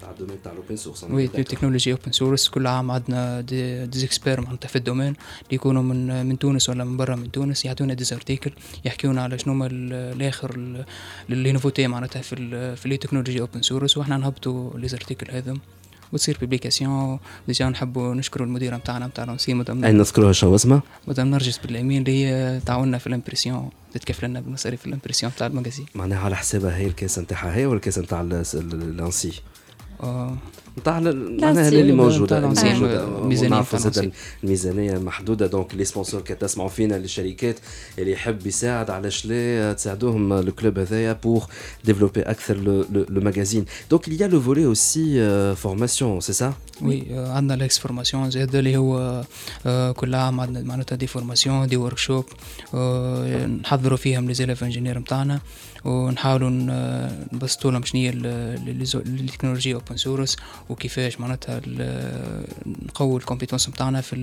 تاع 0.01 0.11
ال 0.10 0.14
domaine 0.14 0.43
تاع 0.43 0.52
ال 0.52 0.57
open 0.57 0.77
source 0.77 1.05
oui 1.05 1.27
des 1.27 1.44
technologies 1.44 1.93
open 1.93 2.12
source 2.12 2.48
كل 2.48 2.66
عام 2.66 2.90
عندنا 2.90 3.40
des, 3.40 3.85
experts 4.05 4.40
معناتها 4.40 4.69
في 4.69 4.77
ال 4.77 4.80
domaine 4.80 5.06
اللي 5.09 5.16
يكونوا 5.52 5.82
من 5.82 6.27
من 6.27 6.39
تونس 6.39 6.69
ولا 6.69 6.85
من 6.85 6.97
برا 6.97 7.16
من 7.16 7.31
تونس 7.31 7.65
يعطونا 7.65 7.94
des 7.94 8.05
articles 8.12 8.52
يحكيونا 8.85 9.23
على 9.23 9.39
شنو 9.39 9.52
هما 9.52 9.66
ال- 9.66 9.93
الآخر 9.93 10.55
ال- 10.55 10.85
اللي 11.31 11.52
نوفوتي 11.52 11.86
معناتها 11.86 12.23
في 12.23 12.36
في 12.77 12.89
les 12.89 12.97
technologies 12.97 13.40
open 13.40 13.62
source 13.62 13.97
وإحنا 13.98 14.16
نهبطوا 14.16 14.78
les 14.78 14.86
articles 14.93 15.31
هذم 15.31 15.59
وتصير 16.12 16.37
publication 16.40 17.18
déjà 17.47 17.68
نحبوا 17.69 18.15
نشكروا 18.15 18.47
المديره 18.47 18.77
نتاعنا 18.77 19.07
نتاع 19.07 19.24
l'ENSI 19.24 19.55
madame 19.55 19.85
أين 19.85 19.99
نذكروها 19.99 20.32
شنو 20.32 20.55
اسمها؟ 20.55 20.82
مدام 21.09 21.31
نرجس 21.31 21.59
باليمين 21.59 22.03
اللي 22.03 22.24
هي 22.27 22.61
تعاوننا 22.66 22.99
في 22.99 23.07
ال 23.06 23.12
impression 23.12 23.70
تتكفل 23.95 24.27
لنا 24.27 24.41
بمصاريف 24.41 24.87
ال 24.86 24.91
impression 24.91 25.32
تاع 25.39 25.47
ال 25.47 25.51
magazine 25.51 25.86
معناها 25.95 26.19
على 26.19 26.37
حسابها 26.37 26.77
هي 26.77 26.87
ال 26.86 26.92
caisse 26.92 27.22
نتاعها 27.23 27.55
هي 27.57 27.66
ولا 27.66 27.77
ال 27.77 27.80
caisse 27.80 28.02
نتاع 28.03 28.20
ال- 28.20 28.45
ال- 28.55 28.97
l'ENSI؟ 28.97 29.32
آه، 30.78 30.80
نتاع 30.80 31.01
معناها 31.01 31.68
اللي 31.68 31.92
موجودة 31.92 32.40
نتاع 32.40 32.52
زاد 32.52 32.82
l'ENSI. 33.82 34.10
الميزانيه 34.44 34.98
محدودة. 34.98 35.47
donc 35.47 35.74
les 35.74 35.85
sponsors 35.85 36.20
كي 36.20 36.34
تسمعوا 36.34 36.68
فينا 36.68 36.94
للشركات 36.94 37.56
اللي 37.98 38.12
يحب 38.12 38.47
يساعد 38.47 38.90
علاش 38.90 39.26
لا 39.26 39.72
تساعدوهم 39.72 40.32
ال 40.32 40.42
club 40.42 40.78
هذايا 40.78 41.12
pour 41.12 41.43
développer 41.85 42.22
أكثر 42.22 42.56
le 42.56 43.20
magazine 43.20 43.64
donc 43.90 44.06
il 44.06 44.12
y 44.12 44.22
a 44.22 44.28
le 44.28 44.38
volet 44.48 44.66
aussi 44.74 45.18
formation 45.64 46.20
c'est 46.20 46.44
ça؟ 46.44 46.52
oui 46.82 47.06
آه، 47.10 47.32
عندنا 47.32 47.55
ال 47.55 47.60
axe 47.60 47.78
formation 47.78 48.31
زاد 48.30 48.55
اللي 48.55 48.76
هو 48.76 49.24
آه، 49.66 49.92
كل 49.92 50.14
عام 50.14 50.40
عندنا 50.40 50.64
معناتها 50.64 50.97
des 50.97 51.06
formations 51.06 51.66
des 51.66 51.77
workshops 51.77 52.24
نحضروا 53.60 53.97
فيهم 53.97 54.28
les 54.28 54.35
élèves 54.35 54.64
ingénieurs 54.64 54.98
نتاعنا 54.98 55.40
ونحاولوا 55.85 56.51
نبسطوا 57.32 57.70
لهم 57.70 57.85
شنو 57.85 58.01
هي 58.01 58.11
التكنولوجيا 58.97 59.74
open 59.74 59.97
source 59.97 60.36
وكيفاش 60.69 61.20
معناتها 61.20 61.61
نقوي 62.66 63.16
ال 63.16 63.21
compétences 63.21 63.68
نتاعنا 63.69 64.01
في 64.01 64.16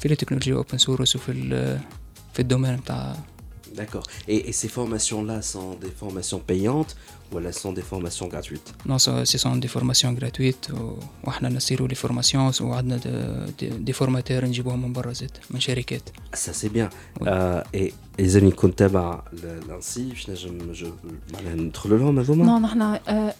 في 0.00 0.12
التكنولوجيا 0.12 0.54
open 0.54 0.78
source 0.78 1.16
وفي 1.16 1.32
في 2.34 2.42
ال 2.42 2.46
domaine 2.46 2.74
نتاع 2.74 3.16
D'accord. 3.80 4.06
Et, 4.34 4.38
et 4.48 4.52
ces 4.60 4.70
formations-là 4.78 5.38
sont 5.52 5.70
des 5.84 5.94
formations 6.02 6.40
payantes 6.50 6.92
ou 7.30 7.38
elles 7.38 7.58
sont 7.64 7.72
des 7.78 7.86
formations 7.92 8.28
gratuites 8.34 8.72
non 8.86 8.98
ce 8.98 9.38
sont 9.38 9.60
des 9.60 9.68
formations 9.68 10.14
gratuites 10.18 10.66
وإحنا 11.24 11.48
نسيروا 11.48 11.88
les 11.88 11.94
formations 11.94 12.52
وعندنا 12.60 12.96
des- 12.96 13.52
des- 13.68 13.78
des 13.78 13.92
formateurs 13.92 14.44
نجيبوهم 14.44 14.82
من 14.82 14.92
برا 14.92 15.12
زيت 15.12 15.30
من 15.50 15.60
شركات 15.60 16.02
Ça 16.34 16.52
c'est 16.52 16.68
bien. 16.76 16.88
Oui. 17.20 17.28
Euh, 17.28 17.62
et 17.80 17.92
إذا 18.20 18.50
كنت 18.50 18.78
تابع 18.78 19.22
l'ENSI 19.68 20.04
باش 20.08 20.30
نجم 20.30 20.72
جو 20.72 20.92
معناها 21.32 21.54
ندخلوا 21.54 21.98
لهم 21.98 22.18
هذوما 22.18 22.44
non 22.46 22.58
نحنا 22.58 23.00
آه، 23.08 23.34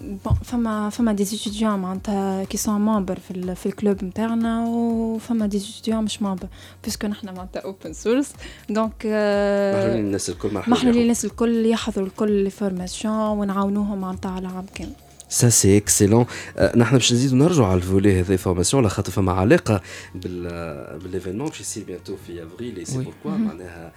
bon 0.00 0.34
فما 0.44 0.90
فما 0.90 1.12
des 1.12 1.24
étudiants 1.24 1.78
معناتها 1.78 2.44
qui 2.44 2.56
sont 2.56 2.80
membres 2.80 3.18
في 3.18 3.30
ال- 3.30 3.56
في 3.56 3.66
ال 3.66 3.74
club 3.74 4.04
نتاعنا 4.04 4.64
وفما 4.68 5.46
des 5.46 5.58
étudiants 5.58 6.04
مش 6.04 6.22
membres 6.22 6.46
puisque 6.84 7.06
نحنا 7.06 7.32
معناتها 7.32 7.60
open 7.60 7.92
source 7.92 8.32
donc 8.70 8.92
محلولين 9.06 10.04
الناس 10.06 10.30
الكل 10.30 10.54
محلولين 10.54 11.02
الناس 11.02 11.24
الكل 11.24 11.66
يحضروا 11.66 12.06
الكل 12.06 12.44
les 12.44 12.50
formations 12.50 13.14
ونعاونوهم 13.38 13.98
معناتها 14.00 14.30
على 14.30 14.46
عام 14.48 14.66
كامل 14.74 14.92
Ça 15.28 15.50
c'est 15.50 15.76
excellent. 15.76 16.26
نحن 16.76 16.96
باش 16.96 17.12
نزيدو 17.12 17.36
نرجعوا 17.36 17.66
على 17.66 17.76
ال 17.76 17.83
volet 17.83 18.20
هذا 18.20 18.36
formation 18.36 18.82
على 18.82 18.90
خاطر 18.90 19.12
فما 19.12 19.32
علاقة 19.32 19.80
بال 20.14 20.38
événement 20.38 21.48
باش 21.48 21.60
يصير 21.60 21.84
bientôt 21.84 22.16
في 22.26 22.42
avril 22.42 22.76
et 22.76 22.84
c'est 22.84 22.98
pourquoi 22.98 23.30
معناها 23.30 23.92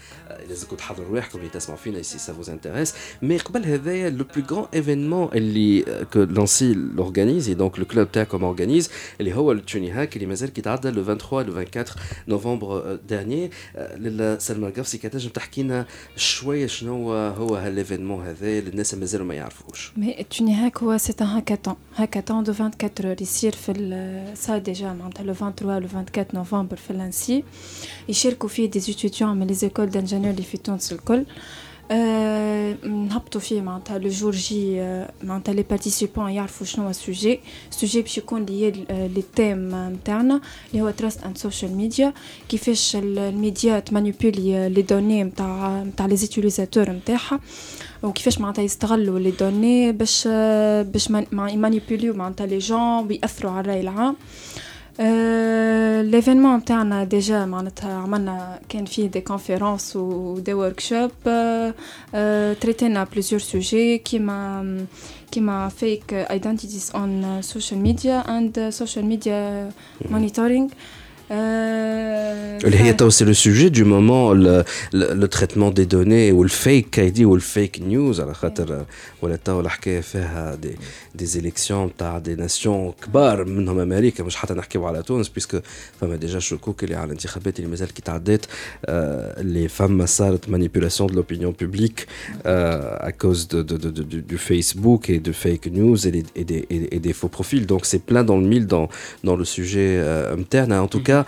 لازمكم 0.50 0.76
تحضروا 0.76 1.08
رواحكم 1.08 1.40
اللي 1.40 1.50
تسمعوا 1.50 1.80
فينا 1.80 2.02
si 2.02 2.18
ça 2.18 2.34
vous 2.34 2.50
intéresse 2.50 2.94
mais 3.22 3.38
قبل 3.38 3.66
هذايا 3.66 4.10
le 4.10 4.26
plus 4.36 4.46
grand 4.52 4.66
événement 4.74 5.30
اللي 5.34 6.06
que 6.14 6.20
l'ENSI 6.20 6.74
l'organise 6.74 7.50
et 7.50 7.54
donc 7.54 7.80
le 7.80 7.86
club 7.86 8.12
تاعكم 8.12 8.44
organise 8.44 8.90
اللي 9.20 9.36
هو 9.36 9.52
التوني 9.52 9.92
هاك 9.92 10.16
اللي 10.16 10.28
مازال 10.28 10.54
كيتعدى 10.54 10.90
le 10.90 11.04
23 11.04 11.46
le 11.46 11.54
24 11.54 11.86
novembre 12.28 13.00
dernier 13.10 13.50
سلمى 14.40 14.68
القفصي 14.68 14.98
كتنجم 14.98 15.30
تحكي 15.30 15.64
لنا 15.64 15.86
شوية 16.16 16.68
شنو 16.68 17.14
هو 17.14 17.56
هال 17.56 17.68
événement 17.68 18.26
هذا 18.26 18.60
للناس 18.60 18.94
مازالوا 18.94 19.26
ما 19.26 19.34
يعرفوش. 19.36 19.92
mais 19.98 20.20
التوني 20.20 20.56
هاك 20.56 20.78
هو 20.78 20.98
c'est 21.22 21.28
un 21.28 21.32
hackathon 21.34 21.76
hackathon 21.96 22.44
de 22.44 22.52
24 22.52 22.92
heures 23.06 23.22
يصير 23.22 23.52
في 23.52 24.34
سا 24.36 24.58
déjà 24.58 24.94
معناتها 24.94 25.24
le 25.24 25.34
23 25.34 25.82
le 25.82 25.88
24 25.88 26.26
نوفمبر 26.34 26.76
في 26.76 26.94
l'ENSI 26.94 27.44
يشاركوا 28.10 28.50
فيه 28.50 28.70
des 28.70 28.80
étudiants 28.80 29.38
من 29.38 29.48
les 29.48 29.54
écoles 29.54 29.90
d'ingénieurs 29.90 30.32
اللي 30.32 30.44
في 30.44 30.58
تونس 30.58 30.92
الكل 30.92 31.26
نهبطوا 32.88 33.42
فيه 33.42 33.62
معناتها 33.62 33.98
le 33.98 34.10
jour 34.10 34.32
J 34.32 34.82
معناتها 35.24 35.54
les 35.54 35.64
participants 35.64 36.30
يعرفوا 36.30 36.66
شنو 36.66 36.84
هو 36.84 36.90
السوجي 36.90 37.40
السوجي 37.72 38.02
باش 38.02 38.18
يكون 38.18 38.46
les 38.46 38.72
les 38.90 39.24
thèmes 39.36 39.76
نتاعنا 39.94 40.42
اللي 40.72 40.82
هو 40.82 40.90
trust 40.90 41.24
and 41.24 41.38
social 41.38 41.72
media 41.78 42.14
كيفاش 42.50 42.96
الميديا 42.96 43.80
تمانيبولي 43.80 44.70
les 44.70 44.82
données 44.82 45.24
نتاع 45.24 45.84
نتاع 45.84 46.06
les 46.06 46.16
utilisateurs 46.16 46.90
نتاعها 46.90 47.40
وكيفاش 48.04 48.40
معناتها 48.40 48.62
يستغلوا 48.64 49.20
les 49.20 49.32
données 49.32 49.92
باش 49.92 50.28
باش 50.94 51.10
يمانيبوليو 51.34 52.14
معناتها 52.14 52.46
les 52.46 52.58
gens 52.58 53.08
ويأثروا 53.08 53.52
على 53.52 53.62
الرأي 53.62 53.82
العام. 53.82 54.16
l'événement 56.12 56.56
نتاعنا 56.56 57.04
déjà 57.04 57.46
معناتها 57.46 57.94
عملنا 57.94 58.60
كان 58.70 58.86
فيه 58.86 59.08
des 59.08 59.22
conférences 59.22 59.96
و 59.96 60.38
des 60.40 60.54
workshops 60.54 61.12
تريتينا 62.62 63.04
plusieurs 63.04 63.42
sujets 63.42 63.98
كيما 63.98 64.86
كيما 65.32 65.70
fake 65.70 66.14
identities 66.14 66.92
on 66.96 67.42
social 67.42 67.80
media 67.80 68.38
and 68.38 68.70
social 68.70 69.06
media 69.06 69.72
monitoring 70.10 70.70
اللي 71.32 72.80
هي 72.80 72.94
تو 72.94 73.10
c'est 73.10 73.26
le 73.26 73.34
sujet 73.34 73.70
du 73.70 73.86
moment 73.86 74.64
le 74.94 75.26
traitement 75.26 75.74
des 75.74 75.86
données 75.86 76.32
وال 76.32 76.54
fake 76.54 77.00
ID 77.00 77.26
وال 77.26 77.44
fake 77.44 77.82
news 77.82 78.22
على 78.22 78.34
خاطر 78.34 78.86
ولا 79.22 79.36
تو 79.36 79.60
الحكاية 79.60 80.02
فيها 80.02 80.56
des 80.56 80.76
des 81.16 81.26
élections 81.26 81.92
تاع 81.98 82.18
des 82.18 82.36
nations 82.36 82.94
كبار 83.04 83.46
منهم 83.46 83.80
أمريكا 83.80 84.24
مش 84.24 84.36
حتى 84.36 84.54
نحكيو 84.54 84.86
على 84.86 85.04
تونس 85.04 85.30
puisque 85.30 85.60
فما 86.02 86.16
déjà 86.16 86.40
شكوك 86.40 86.84
اللي 86.84 86.96
على 86.96 87.06
الانتخابات 87.06 87.60
اللي 87.60 87.70
مازال 87.70 87.94
كي 87.94 88.02
تعدات 88.02 88.46
اللي 88.90 89.68
فما 89.68 90.06
صارت 90.06 90.50
مانيبيولاسيون 90.50 91.10
دو 91.10 91.16
لوبينيون 91.16 91.56
بوبليك 91.62 92.08
ا 92.46 93.10
كوز 93.10 93.44
دو 93.46 93.62
دو 93.62 93.76
دو 93.76 94.04
دو 94.04 94.38
فيسبوك 94.38 95.12
et 95.12 95.20
de 95.20 95.32
fake 95.32 95.68
news 95.68 95.98
et 96.08 96.12
des, 96.12 96.26
et 96.36 96.46
des, 96.52 96.62
et 96.96 97.00
des 97.00 97.14
faux 97.14 97.32
profils. 97.38 97.66
Donc 97.66 97.86
c'est 97.86 98.04
plein 98.12 98.24
dans 98.24 98.38
le 98.38 98.48
mille 98.48 98.68
dans, 98.68 98.88
dans 99.24 99.36
le 99.36 99.46
sujet 99.46 99.90
euh, 99.98 100.36
interne. 100.38 100.72
En 100.74 100.88
tout 100.88 101.04
cas, 101.10 101.21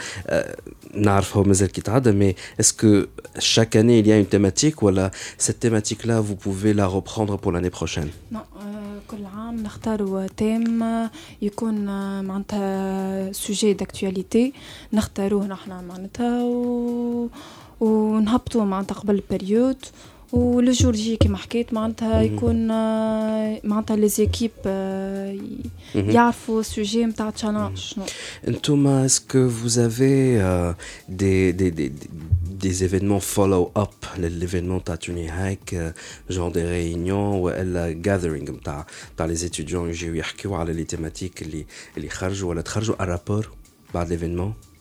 نعرفه 0.94 1.42
مازال 1.42 1.72
كيتعدى 1.72 2.12
mais 2.12 2.62
est-ce 2.62 2.72
que 2.72 3.08
chaque 3.38 3.76
année 3.76 3.98
il 3.98 4.06
y 4.06 4.12
a 4.12 4.18
une 4.18 4.26
thématique 4.26 4.82
ou 4.82 4.88
là 4.88 5.10
cette 5.38 5.60
thématique 5.60 6.04
là 6.04 6.20
vous 6.20 6.36
pouvez 6.36 6.72
la 6.74 6.86
reprendre 6.86 7.36
pour 7.38 7.52
l'année 7.52 7.70
prochaine 7.70 8.10
Non, 8.32 8.44
كل 9.10 9.24
عام 9.26 9.62
نختاروا 9.62 10.26
تيم 10.26 10.84
يكون 11.42 11.84
معناتها 12.24 13.32
سوجي 13.32 13.72
داكتواليتي 13.72 14.52
نختاروه 14.92 15.46
نحن 15.46 15.70
معناتها 15.70 16.44
و... 16.44 17.28
ونهبطوا 17.80 18.64
معناتها 18.64 18.94
قبل 18.94 19.14
البريود 19.14 19.76
ولو 20.33 20.71
جور 20.71 20.93
جي 20.93 21.15
كيما 21.15 21.37
حكيت 21.37 21.73
معناتها 21.73 22.21
يكون 22.21 22.67
معناتها 23.69 23.95
les 23.95 24.07
équipes 24.07 24.51
يعرفوا 25.95 26.59
ال 26.59 26.67
sujet 26.67 27.05
نتاع 27.05 27.29
challenge 27.29 27.77
شنو؟ 27.77 28.05
أنتم 28.47 28.87
est-ce 28.87 29.29
que 29.29 29.49
vous 29.49 29.77
avez 29.77 30.41
euh, 30.41 30.73
des, 31.09 31.53
des, 31.53 31.71
des, 31.71 31.91
des 32.63 32.83
événements 32.83 33.19
follow-up 33.19 34.05
l'événement 34.17 34.79
تاع 34.85 34.95
توني 34.95 35.27
هاك 35.29 35.93
genre 36.29 36.51
des 36.51 36.65
réunions 36.65 37.35
ولا 37.35 38.01
gathering 38.05 38.49
نتاع 38.49 38.85
نتاع 39.13 39.27
les 39.27 39.39
étudiants 39.39 39.73
يجيو 39.73 40.13
يحكيو 40.13 40.55
على 40.55 40.73
les 40.73 40.83
thématiques 40.83 41.41
اللي 41.41 41.65
اللي 41.97 42.09
خرجوا 42.09 42.49
ولا 42.49 42.61
تخرجوا 42.61 43.03
un 43.03 43.07
rapport 43.07 43.49
بعد 43.93 44.13
l'événement؟ 44.13 44.72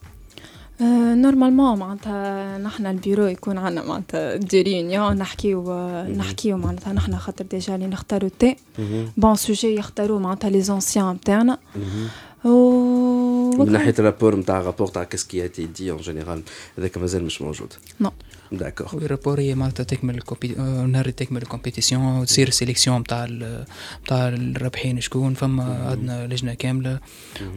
normalement 0.81 1.79
معناتها 1.79 2.59
نحنا 2.59 2.91
البيرو 2.91 3.27
يكون 3.27 3.59
عندنا 3.59 3.85
معناتها 3.85 4.37
des 4.37 4.63
réunions 4.63 5.17
نحكيو 5.17 5.63
نحكيو 6.07 6.57
معناتها 6.57 6.93
نحنا 6.93 7.17
خاطر 7.17 7.45
déjà 7.45 7.75
اللي 7.75 7.87
نختاروا 7.87 8.31
des 8.39 8.57
bons 9.17 9.35
sujets 9.35 9.75
يختاروا 9.75 10.21
معناتها 10.21 10.51
les 10.51 10.63
anciens 10.63 11.15
نتاعنا 11.15 11.59
من 12.45 13.73
ناحية 13.73 13.95
ال 13.99 14.03
rapport 14.03 14.37
نتاع 14.37 14.61
rapport 14.61 14.87
تاع 14.87 15.05
qu'est-ce 15.05 15.38
qui 15.38 15.49
était 15.49 15.67
dit 15.67 15.91
en 15.91 16.01
général 16.01 16.43
هذاك 16.79 16.99
مازال 16.99 17.25
مش 17.25 17.43
موجود. 17.43 17.73
non 18.01 18.11
d'accord 18.53 18.87
وال 18.93 19.03
rapport 19.03 19.41
هي 19.41 19.55
معناتها 19.55 19.85
تكمل 19.85 20.15
ال 20.15 20.19
compé... 20.19 20.55
نهار 20.87 21.11
تكمل 21.11 21.43
ال 21.43 21.48
compétition 21.48 22.03
وتصير 22.03 22.51
sélection 22.51 23.01
نتاع 23.01 23.27
نتاع 24.05 24.29
الرابحين 24.29 25.01
شكون 25.01 25.35
فما 25.35 25.89
عندنا 25.91 26.27
لجنه 26.27 26.55
كامله 26.55 27.01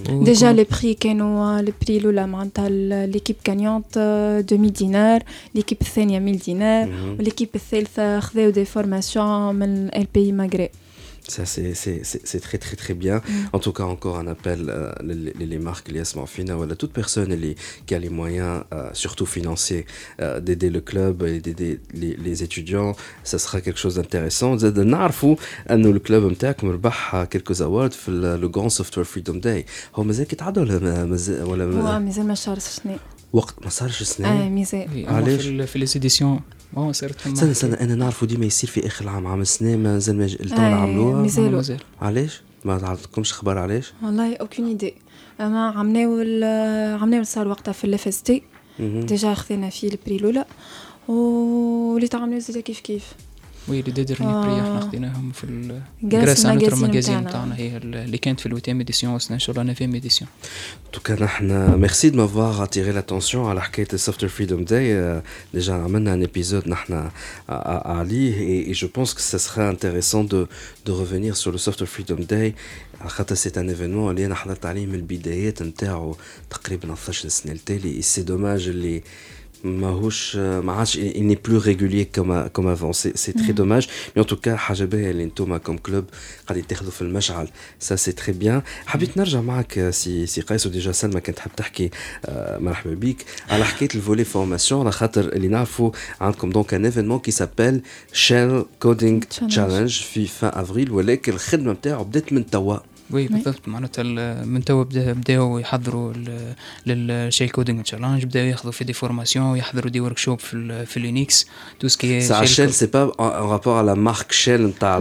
ديجا 0.09 0.51
لي 0.51 0.65
بري 0.71 0.93
كانوا 0.93 1.61
لي 1.61 1.73
بري 1.85 1.97
الاولى 1.97 2.27
معناتها 2.27 2.69
l'équipe 3.05 3.35
gagnante 3.43 3.97
2000 3.97 4.55
دينار 4.55 5.23
l'équipe 5.55 5.77
الثانية 5.81 6.17
1000 6.17 6.45
دينار 6.45 6.89
و 7.19 7.23
l'équipe 7.23 7.49
الثالثه 7.55 8.19
خذاو 8.19 8.49
des 8.49 8.65
formations 8.65 9.55
من 9.55 9.87
ال 9.95 10.07
بي 10.13 10.31
ماغري 10.31 10.69
Ça, 11.28 11.44
c'est 11.46 12.40
très, 12.40 12.58
très, 12.58 12.76
très 12.76 12.94
bien. 12.94 13.16
Mm. 13.18 13.32
En 13.52 13.58
tout 13.58 13.72
cas, 13.72 13.84
encore 13.84 14.18
un 14.18 14.26
appel, 14.26 14.60
euh, 14.68 14.92
les, 15.04 15.46
les, 15.52 15.58
marques, 15.58 15.88
les 15.94 16.00
Asmorfina, 16.00 16.54
voilà, 16.56 16.74
toute 16.74 16.92
personne 16.92 17.32
les, 17.44 17.54
qui 17.86 17.94
a 17.94 17.98
les 17.98 18.08
moyens, 18.08 18.64
euh, 18.74 18.90
surtout 18.92 19.26
financiers, 19.26 19.86
euh, 20.20 20.40
d'aider 20.40 20.70
le 20.70 20.80
club 20.80 21.22
et 21.22 21.40
d'aider 21.40 21.80
les, 21.94 22.16
les, 22.16 22.42
étudiants, 22.42 22.92
ça 23.22 23.38
sera 23.38 23.60
quelque 23.60 23.78
chose 23.78 23.96
d'intéressant. 23.96 24.56
نعرفوا 24.90 25.36
انه 25.70 25.90
الكلوب 25.90 26.32
نتاعكم 26.32 26.70
ربح 26.70 27.24
quelques 27.24 27.56
awards 27.56 27.92
في 27.92 28.38
le 28.42 28.48
Grand 28.48 28.70
Software 28.70 29.04
Freedom 29.04 29.40
Day. 29.40 29.64
هو 29.94 30.04
مازال 30.04 30.26
كيتعدى 30.26 30.60
ولا 30.60 31.04
مازال 31.04 31.44
ولا 31.44 31.64
هو 31.64 32.00
مازال 32.00 32.26
ما 32.26 32.34
صارش 32.34 32.62
سنة 32.62 32.98
وقت 33.32 33.54
ما 33.64 33.70
صارش 33.70 34.02
سنة؟ 34.02 34.28
اه 34.28 34.48
مازال 34.48 35.06
علاش؟ 35.08 35.46
في 35.46 35.78
لي 35.78 35.86
زيديسيون 35.86 36.40
آه 36.77 36.91
صارت 36.91 37.27
استنى 37.27 37.51
استنى 37.51 37.73
أنا 37.73 37.95
نعرفوا 37.95 38.27
ديما 38.27 38.45
يصير 38.45 38.69
في 38.69 38.87
آخر 38.87 39.05
العام 39.05 39.27
عام 39.27 39.41
السنة 39.41 39.75
مازال 39.75 40.17
ما 40.17 40.25
التو 40.25 40.55
عملوها. 40.61 41.21
مازال 41.21 41.77
علاش؟ 42.01 42.41
ما 42.65 42.73
عندكمش 42.87 43.33
خبر 43.33 43.57
علاش؟ 43.57 43.93
والله 44.03 44.35
اوكين 44.35 44.67
ايدي 44.67 44.93
أما 45.41 45.69
عملناو 45.69 46.11
عملناو 47.01 47.23
صار 47.23 47.47
وقتها 47.47 47.71
في 47.71 47.83
الاف 47.83 48.07
اس 48.07 48.23
تي 48.23 48.43
ديجا 48.79 49.33
خذينا 49.33 49.69
فيه 49.69 49.89
البري 49.89 50.15
الأولى. 50.15 50.45
واللي 51.07 52.07
تعملوا 52.07 52.39
زاد 52.39 52.57
كيف 52.57 52.79
كيف. 52.79 53.13
وي 53.67 53.81
لي 53.81 53.91
ديرني 53.91 54.33
بري 54.33 54.61
إحنا 54.61 54.79
خديناهم 54.79 55.31
في 55.31 55.43
الجراس 56.03 56.45
نوتر 56.45 56.75
ماجازين 56.75 57.27
تاعنا 57.27 57.55
هي 57.55 57.77
اللي 57.77 58.17
كانت 58.17 58.39
في 58.39 58.45
الوتيام 58.45 58.79
اديسيون 58.79 59.13
وصلنا 59.13 59.33
إن 59.33 59.39
شاء 59.39 59.51
الله 59.55 59.63
نوفيام 59.63 59.95
اديسيون 59.95 60.29
توكا 60.93 61.23
نحن 61.23 61.79
ميرسي 61.79 62.09
دو 62.09 62.17
مافوار 62.17 62.63
اتيري 62.63 62.91
لاتونسيون 62.91 63.45
على 63.49 63.61
حكاية 63.61 63.87
السوفتوير 63.93 64.31
فريدوم 64.31 64.65
داي 64.65 65.21
ديجا 65.53 65.73
عملنا 65.73 66.13
ان 66.13 66.23
ابيزود 66.23 66.67
نحن 66.67 67.09
عليه 67.49 68.39
اي 68.67 68.71
جو 68.71 68.87
بونس 68.95 69.13
كو 69.13 69.19
سا 69.19 69.37
سرا 69.37 69.69
انتريسون 69.69 70.27
دو 70.27 70.45
دو 70.85 70.99
ريفينير 70.99 71.33
سور 71.33 71.53
لو 71.53 71.59
سوفتوير 71.59 71.89
فريدوم 71.89 72.19
داي 72.19 72.55
على 73.01 73.09
خاطر 73.09 73.35
سي 73.35 73.51
ان 73.57 73.69
ايفينمون 73.69 74.11
اللي 74.11 74.25
أنا 74.25 74.35
حضرت 74.35 74.65
عليه 74.65 74.85
من 74.85 74.95
البدايات 74.95 75.61
نتاعو 75.61 76.15
تقريبا 76.49 76.93
12 76.93 77.29
سنه 77.29 77.51
التالي 77.51 78.01
c'est 78.01 78.21
dommage 78.21 78.67
اللي 78.67 79.03
ماهوش 79.65 80.35
ما 80.35 80.73
عادش 80.73 80.97
il 80.97 81.27
n'est 81.27 81.47
plus 81.47 81.57
régulier 81.57 82.05
comme 82.15 82.49
comme 82.53 82.67
avant. 82.67 82.93
C'est 82.93 83.17
c'est 83.17 83.33
très 83.33 83.53
dommage. 83.53 83.87
Mais 84.15 84.21
en 84.21 84.25
tout 84.25 84.37
cas 84.47 84.55
حاجة 84.55 84.83
باهيه 84.83 85.11
اللي 85.11 85.23
أنتم 85.23 85.57
comme 85.57 85.77
club 85.77 86.05
قاعدين 86.47 86.67
تاخذوا 86.67 86.91
في 86.91 87.01
المشعل 87.01 87.47
ça 87.83 87.97
c'est 87.97 88.15
très 88.21 88.33
bien. 88.43 88.61
حبيت 88.85 89.17
نرجع 89.17 89.41
معك 89.41 89.89
سي 89.89 90.25
سي 90.25 90.41
قيس 90.41 90.65
و 90.65 90.70
déjà 90.70 90.91
سلمى 90.91 91.21
كانت 91.21 91.37
تحب 91.37 91.51
تحكي 91.57 91.89
مرحبا 92.59 92.93
بك 92.93 93.25
على 93.49 93.65
حكايه 93.65 93.89
ال 93.95 94.02
les 94.02 94.23
formations 94.23 94.81
على 94.81 94.91
خاطر 94.91 95.33
اللي 95.33 95.47
نعرفوا 95.47 95.91
عندكم 96.21 96.49
donc 96.49 96.73
un 96.73 96.85
événement 96.85 97.19
qui 97.19 97.31
s'appelle 97.31 97.81
Shell 98.13 98.65
Coding 98.79 99.21
Challenge 99.21 100.01
في 100.01 100.27
fin 100.27 100.59
avril 100.59 100.91
ولكن 100.91 101.33
الخدمه 101.33 101.71
نتاعو 101.71 102.03
بدات 102.03 102.33
من 102.33 102.45
توا 102.45 102.77
oui 103.11 103.27
بالضبط. 103.27 103.67
معناتها 103.67 104.01
ال- 104.01 104.47
من 104.49 104.63
توا 104.65 104.83
بدا- 104.83 105.13
بداو 105.13 105.59
يحضروا 105.59 106.13
ال- 106.15 106.55
لل 106.85 107.04
Shell 107.04 107.49
Coding 107.49 107.81
Challenge 107.81 108.25
بداو 108.25 108.45
ياخذوا 108.45 108.71
في 108.71 108.83
des 108.83 108.93
formations 108.93 109.57
يحضروا 109.57 109.89
des 109.91 109.99
workshops 109.99 110.39
في 110.39 110.53
ال- 110.53 110.85
في 110.85 110.99
Linux 110.99 111.45
tout 111.79 111.87
ce 111.87 112.03
qui 112.03 112.27
c'est 112.27 112.87
pas 112.87 113.11
en, 113.17 113.23
en 113.23 113.47
rapport 113.47 113.77
à 113.77 113.83
la 113.83 113.95
marque 113.95 114.31
Shell 114.33 114.49
نتاع 114.61 114.99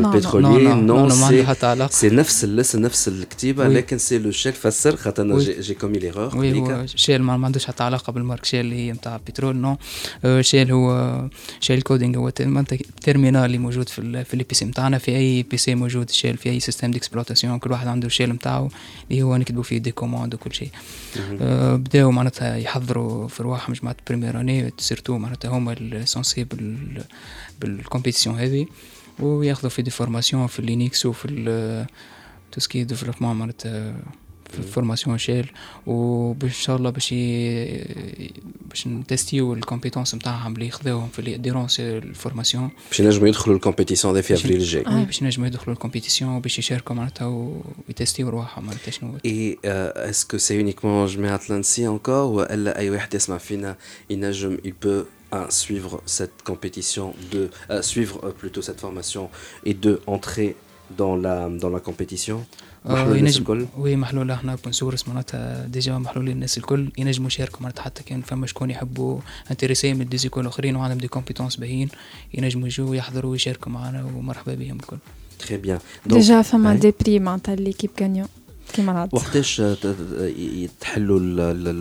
حتى 1.44 1.66
علاقة. 1.66 1.92
c'est 1.92 2.12
نفس 2.12 2.44
الاسم 2.44 2.80
نفس 2.82 3.08
الكتيبة. 3.08 3.68
لكن 3.68 3.98
c'est 3.98 4.22
le 4.26 4.36
Shell 4.42 4.48
فسر 4.54 4.96
خاطر 4.96 5.40
j'ai 5.62 5.74
commis 5.74 5.98
l'erreur 6.00 6.34
وي 6.36 6.86
شيل 6.96 7.22
ما 7.22 7.46
عندوش 7.46 7.66
حتى 7.66 7.82
علاقه 7.84 8.12
بال 8.12 8.20
marque 8.20 8.44
Shell 8.44 8.60
اللي 8.60 8.76
هي 8.76 8.92
نتاع 8.92 9.16
البترول 9.16 9.56
non 9.56 9.76
Shell 10.40 10.72
هو 10.72 11.20
Shell 11.60 11.82
Coding 11.82 12.18
هو 12.18 12.30
terminal 13.02 13.44
اللي 13.44 13.58
موجود 13.58 13.88
في 13.88 13.98
ال 13.98 14.24
في 14.24 14.36
les 14.36 14.44
PC 14.44 14.64
نتاعنا 14.64 14.98
في 14.98 15.16
اي 15.16 15.42
PC 15.42 15.74
موجود 15.74 16.10
Shell 16.10 16.36
في 16.36 16.50
اي 16.50 16.60
système 16.60 16.90
d'exploitation 16.90 17.58
كل 17.58 17.72
واحد 17.72 17.86
عنده 17.94 18.06
ال 18.06 18.10
Shell 18.10 18.30
نتاعو 18.30 18.68
اللي 19.10 19.22
هو 19.22 19.36
نكتبوا 19.36 19.62
فيه 19.62 19.78
des 19.78 19.90
commandes 19.92 20.34
وكل 20.34 20.54
شيء. 20.54 20.70
آه، 21.40 21.76
بداو 21.76 22.10
معناتها 22.10 22.56
يحضروا 22.56 23.28
في 23.28 23.42
رواحهم 23.42 23.74
جماعة 23.74 23.96
première 24.06 24.40
année 24.40 24.72
surtout 24.78 25.18
معناتها 25.18 25.48
هما 25.48 25.72
ال 25.72 25.83
censés 25.83 26.44
بال 26.44 27.04
بال 27.60 27.72
compétition 27.72 28.38
هذه 28.38 28.66
وياخذوا 29.18 29.70
في 29.70 29.82
des 29.82 29.90
formations 29.90 30.46
في 30.46 30.58
ال 30.58 30.66
Linux 30.66 31.06
وفي 31.06 31.86
tout 32.52 32.60
ce 32.60 32.70
qui 32.70 32.84
développement 32.84 33.36
معناتها 33.36 33.94
في 34.54 34.58
ال 34.60 34.66
formation 34.66 35.18
Shell 35.18 35.50
و 35.86 36.02
ben 36.02 36.50
شاء 36.50 36.76
الله 36.76 36.90
باش 36.90 37.12
ي- 37.12 38.30
باش 38.70 38.86
نتستيو 38.86 39.52
ال 39.54 39.59
compétences 39.59 40.14
نتاعهم 40.14 40.52
اللي 40.54 40.70
خذاوهم 40.70 41.08
في 41.08 41.18
اللي 41.18 41.36
durant 41.36 41.66
ال 41.78 41.88
formation 41.88 42.70
باش 42.90 43.00
ينجموا 43.00 43.28
يدخلوا 43.28 43.56
ال 43.56 43.61
compétition 43.61 44.14
هذا 44.14 44.22
في 44.22 44.34
افريل 44.34 44.56
الجاي. 44.56 44.84
oui 44.86 45.04
باش 45.04 45.22
نجموا 45.22 45.46
يدخلوا 45.46 45.74
ال 45.74 45.79
compétition 45.79 46.30
وباش 46.36 46.58
يشاركوا 46.58 46.96
معناتها 46.96 47.26
ويتستيو 47.88 48.28
رواحهم 48.28 48.64
معناتها 48.66 48.90
شنو 48.90 49.18
Et 49.18 49.58
euh, 49.66 50.10
est-ce 50.10 50.24
que 50.26 50.38
c'est 50.38 50.56
uniquement 50.64 51.06
جماعة 51.06 51.40
l'ENSIT 51.50 51.98
encore 51.98 52.08
ولا 52.08 52.78
أي 52.78 52.90
واحد 52.90 53.14
يسمع 53.14 53.38
فينا 53.38 53.76
ينجم 54.10 54.56
il 54.64 54.72
peut 54.86 55.04
un, 55.32 55.50
suivre 55.50 55.92
cette 56.18 56.38
compétition 56.50 57.06
de 57.32 57.42
euh, 57.70 57.82
suivre 57.82 58.16
euh, 58.24 58.30
plutôt 58.40 58.62
cette 58.68 58.80
formation 58.86 59.24
et 59.68 59.74
de 59.86 59.92
entrer 60.16 60.48
dans 61.00 61.16
la 61.24 61.36
dans 61.62 61.72
la 61.76 61.80
compétition? 61.88 62.38
محلول 62.84 63.16
الناس 63.18 63.38
الكل. 63.38 63.66
oui 63.78 63.96
محلول 63.96 64.30
إحنا 64.30 64.52
open 64.52 64.72
source 64.72 65.08
معناتها 65.08 65.66
déjà 65.66 65.98
محلول 65.98 66.28
الناس 66.28 66.58
الكل 66.58 66.92
ينجموا 66.98 67.26
يشاركوا 67.26 67.60
معناتها 67.62 67.82
حتى 67.82 68.02
كان 68.02 68.22
فما 68.22 68.46
شكون 68.46 68.70
يحبوا 68.70 69.20
intéressé 69.50 69.94
من 69.94 70.08
des 70.08 70.20
écoles 70.20 70.42
الاخرين 70.42 70.76
وعندهم 70.76 70.98
des 70.98 71.08
compétences 71.08 71.56
باهيين 71.56 71.88
ينجموا 72.34 72.66
يجوا 72.66 72.90
ويحضروا 72.90 73.30
ويشاركوا 73.30 73.72
معنا 73.72 74.04
ومرحبا 74.04 74.54
بهم 74.54 74.76
الكل. 74.76 74.96
Bien. 75.44 75.78
Donc 76.08 76.14
déjà 76.14 76.42
فما. 76.42 76.74
des 76.74 76.94
prix 77.00 77.18
معناتها 77.18 77.54
l'équipe 77.54 77.90
gagnante 78.00 78.28
كيما 78.72 79.08
وقتاش 79.12 79.60
آه، 79.60 79.76
تحلوا 80.80 81.20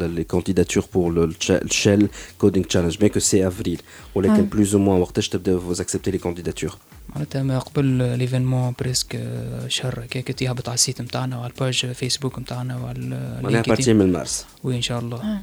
les 0.07 0.23
candidatures 0.23 0.85
pour 0.93 1.33
ال 1.49 1.59
Shell 1.59 2.07
Coding 2.37 2.65
Challenge 2.65 2.95
bien 2.97 3.09
que 3.09 3.19
c'est 3.19 3.43
avril. 3.51 3.81
ولكن 4.15 4.33
آه. 4.33 4.41
plus 4.41 4.75
ou 4.75 4.81
moins 4.81 5.01
وقتاش 5.01 5.29
تبداو 5.29 5.73
vous 5.73 5.77
acceptez 5.77 6.11
les 6.11 6.19
candidatures 6.19 6.75
معناتها 7.15 7.43
ما 7.43 7.59
قبل 7.59 7.85
l'événement 8.17 8.73
presque 8.79 9.15
آه، 9.15 9.67
شهر 9.67 10.03
هكاك 10.03 10.41
يهبط 10.41 10.69
على 10.69 10.75
ال 10.75 10.81
site 10.81 11.01
نتاعنا 11.01 11.37
وعلى 11.37 11.51
ال 11.53 11.61
page 11.61 11.91
Facebook 11.91 12.39
نتاعنا 12.39 12.77
وعلى 12.77 13.39
معناها 13.43 13.61
partir 13.61 13.93
من 13.93 14.11
مارس. 14.11 14.45
oui 14.63 14.75
ان 14.75 14.81
شاء 14.81 14.99
الله. 14.99 15.39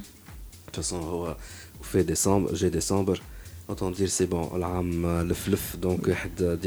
façon, 0.77 0.93
هو 0.93 1.37
في 1.83 2.03
ديسمبر 2.03 2.53
جاي 2.53 2.69
ديسمبر 2.69 3.21
Autant 3.71 3.89
dire 3.89 4.09
c'est 4.09 4.27
bon, 4.27 4.51
l'âme, 4.57 5.05
euh, 5.05 5.23
le 5.23 5.33
fluff, 5.33 5.79
donc 5.79 6.09
euh, 6.09 6.13
euh, 6.41 6.57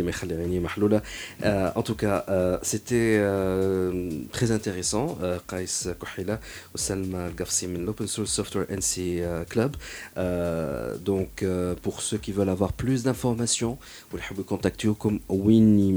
euh, 1.44 1.70
En 1.74 1.82
tout 1.82 1.94
cas, 1.96 2.24
euh, 2.30 2.58
c'était 2.62 3.18
euh, 3.20 4.10
très 4.32 4.52
intéressant. 4.52 5.18
Kais 5.46 5.66
Kouhila 5.98 6.40
ou 6.74 6.78
Salma 6.78 7.28
Gafsi 7.36 7.66
de 7.66 7.76
l'Open 7.76 8.06
Source 8.06 8.30
Software 8.30 8.64
NC 8.70 9.22
Club. 9.50 9.76
donc, 11.04 11.44
pour 11.82 12.00
ceux 12.00 12.16
qui 12.16 12.32
veulent 12.32 12.48
avoir 12.48 12.72
plus 12.72 13.02
d'informations, 13.02 13.76
vous 14.10 14.18
pouvez 14.18 14.42
contacter 14.42 14.88
comme 14.98 15.20
Winnie 15.28 15.92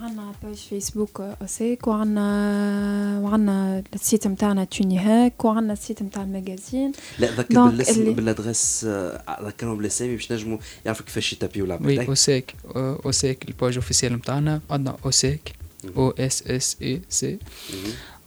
عنا 0.00 0.32
باج 0.42 0.54
فيسبوك 0.56 1.20
اوسيك 1.20 1.86
وعنا 1.86 3.20
وعنا 3.22 3.82
السيت 3.94 4.26
نتاعنا 4.26 4.64
توني 4.64 4.98
هاك 4.98 5.44
وعنا 5.44 5.72
السيت 5.72 6.02
نتاع 6.02 6.22
المجازين 6.22 6.92
لا 7.18 7.30
ذكر 7.30 7.66
بالاسم 7.66 8.00
اللي- 8.00 8.12
بال 8.14 8.30
adresse 8.30 8.84
آه، 8.88 9.38
ذكرهم 9.46 9.76
بالاسامي 9.78 10.14
باش 10.16 10.32
نجموا 10.32 10.58
يعرفوا 10.86 11.06
كيفاش 11.06 11.32
يتابيو 11.32 11.64
oui 11.64 11.66
العباد 11.68 11.98
OSSEC 12.08 12.54
آه، 12.76 12.98
OSSEC 13.04 13.48
ال 13.48 13.53
page 13.53 13.74
officielle 13.76 14.12
نتاعنا 14.12 14.60
عندنا 14.70 14.96
اوسيك 15.04 15.52
أو 15.96 16.10
اس 16.10 16.42
اس 16.42 16.76
اي 16.82 17.00
سي 17.08 17.38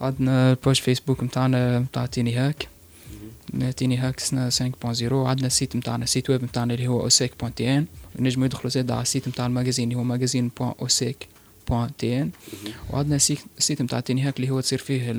عندنا 0.00 0.50
ال 0.50 0.55
page 0.55 0.76
Facebook 0.80 1.22
نتاعنا 1.24 1.78
نتاع 1.78 2.06
TuniHack. 2.06 2.68
TuniHack 3.76 4.20
سنة 4.20 4.50
5.0 4.50 5.12
عندنا 5.12 5.46
ال 5.46 5.52
site 5.52 5.76
نتاعنا 5.76 6.04
ال 6.04 6.09
site 6.09 6.30
web 6.30 6.44
نتاعنا 6.44 6.74
اللي 6.74 6.86
هو 6.88 7.00
OSSEC 7.00 7.32
point 7.40 7.54
TN 7.54 7.86
ينجموا 8.18 8.46
يدخلوا 8.46 8.70
زاد 8.70 8.90
على 8.90 9.02
ال 9.02 9.07
site 9.07 9.28
نتاع 9.28 9.46
ال 9.46 9.51
magazine 9.51 9.88
اللي 9.88 10.00
هو 10.00 10.04
magazine 10.04 10.50
point 10.60 10.72
OSSEC 10.80 11.28
point 11.68 11.96
TN 11.96 12.30
وعندنا 12.90 13.16
ال 13.58 13.63
site 13.63 13.82
نتاع 13.82 14.00
TuniHack 14.00 14.36
اللي 14.36 14.50
هو 14.50 14.60
تصير 14.60 14.78
فيه 14.78 15.10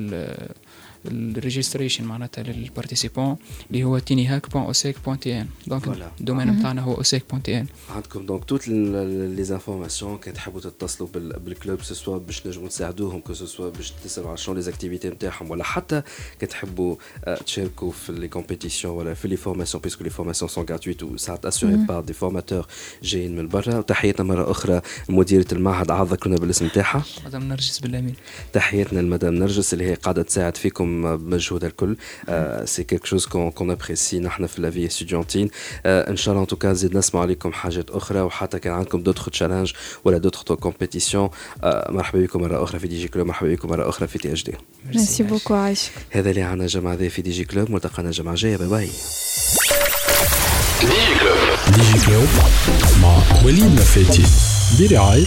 ال 1.06 1.14
registration 1.14 2.04
معناتها 2.04 2.42
لل 2.44 2.57
participants 2.57 3.36
اللي 3.70 3.84
هو 3.84 3.98
TuniHack 3.98 4.50
point 4.50 4.64
OSSEC 4.64 4.96
point 5.04 5.20
TN. 5.20 5.46
donc. 5.66 5.82
ال 6.20 6.23
domaine 6.23 6.46
نتاعنا 6.50 6.82
هو 6.82 6.94
OSSEC 6.94 7.24
point 7.30 7.42
TN. 7.42 7.66
عندكم 7.94 8.26
donc 8.26 8.44
toutes 8.44 8.68
les 8.68 9.44
informations 9.44 10.18
كان 10.18 10.34
تحبوا 10.34 10.60
تتصلوا 10.60 11.08
بال- 11.14 11.38
بال 11.38 11.53
club 11.53 11.82
soit 11.82 12.18
باش 12.18 12.46
نجموا 12.46 12.66
نساعدوهم 12.66 13.20
كو 13.20 13.34
سوا 13.34 13.70
باش 13.70 13.90
تسألوا 14.04 14.28
على 14.28 14.36
شنو 14.38 14.54
les 14.54 14.62
activités 14.62 15.08
نتاعهم 15.08 15.50
ولا 15.50 15.64
حتى 15.64 16.02
كان 16.40 16.48
تحبوا 16.48 16.96
آه، 17.24 17.34
تشاركوا 17.36 17.90
في 17.92 18.12
les 18.12 18.28
compétitions 18.28 18.96
ولا 18.96 19.14
في 19.14 19.28
les 19.28 19.36
formations 19.36 19.82
puisque 19.82 20.04
les 20.04 20.10
formations 20.10 20.48
sont 20.50 20.64
gratuites 20.64 21.02
وساعات 21.02 21.46
assurées 21.46 21.76
par 21.76 22.00
des 22.00 22.12
formateurs 22.12 22.66
جايين 23.02 23.36
من 23.36 23.48
برا. 23.48 23.78
وتحياتنا 23.78 24.26
مرة 24.26 24.50
أخرى 24.50 24.80
مديرة 25.08 25.46
المعهد 25.52 25.90
عاد 25.90 26.06
ذكرنا 26.06 26.36
بالاسم 26.36 26.66
نتاعها. 26.66 27.04
مدام 27.26 27.48
نرجس 27.48 27.78
بالأمين. 27.78 28.14
تحياتنا 28.52 29.00
لمدام 29.00 29.34
نرجس 29.34 29.72
اللي 29.74 29.84
هي 29.90 29.94
قاعدة 29.94 30.22
تساعد 30.22 30.56
فيكم 30.56 30.89
بمجهودها 31.16 31.68
الكل 31.68 31.96
c'est 32.64 32.84
quelque 32.84 33.06
chose 33.06 33.26
qu'on 33.26 33.70
apprécie 33.70 34.18
نحن 34.18 34.46
في 34.46 34.62
la 34.62 34.72
vie 34.72 34.88
estudiantine 34.88 35.50
ان 35.86 36.16
شاء 36.16 36.32
الله 36.32 36.42
en 36.42 36.46
tout 36.46 36.60
cas 36.60 36.70
نزيد 36.70 36.96
نسمع 36.96 37.20
عليكم 37.20 37.52
حاجات 37.52 37.90
أخرى 37.90 38.20
وحتى 38.20 38.58
كان 38.58 38.72
عندكم 38.72 39.02
d'autres 39.02 39.30
challenges 39.30 39.72
ولا 40.04 40.18
d'autres 40.18 40.54
compétitions 40.54 41.30
مرحبا 41.88 42.20
بكم 42.20 42.40
مره 42.40 42.64
أخرى 42.64 42.78
في 42.78 42.88
Digi 42.88 43.08
Club 43.08 43.26
مرحبا 43.26 43.48
بكم 43.54 43.68
مره 43.68 43.88
أخرى 43.88 44.08
في 44.08 44.18
THD 44.18 44.32
merci 44.32 45.22
beaucoup 45.22 45.54
عايشك 45.54 45.92
هذا 46.10 46.30
اللي 46.30 46.42
عنا 46.42 46.66
جمعة 46.66 46.94
ذي 46.94 47.10
في 47.10 47.22
Digi 47.22 47.44
Club 47.44 47.70
ملتقانا 47.70 48.08
الجمعة 48.08 48.32
الجاية 48.32 48.56
باي 48.56 48.68
باي 48.68 48.90
ديجي 51.74 52.06
كلوب 52.06 52.28
مع 53.02 53.18
وليد 53.44 53.74
نفاتي 53.74 54.22
برعاية 54.80 55.26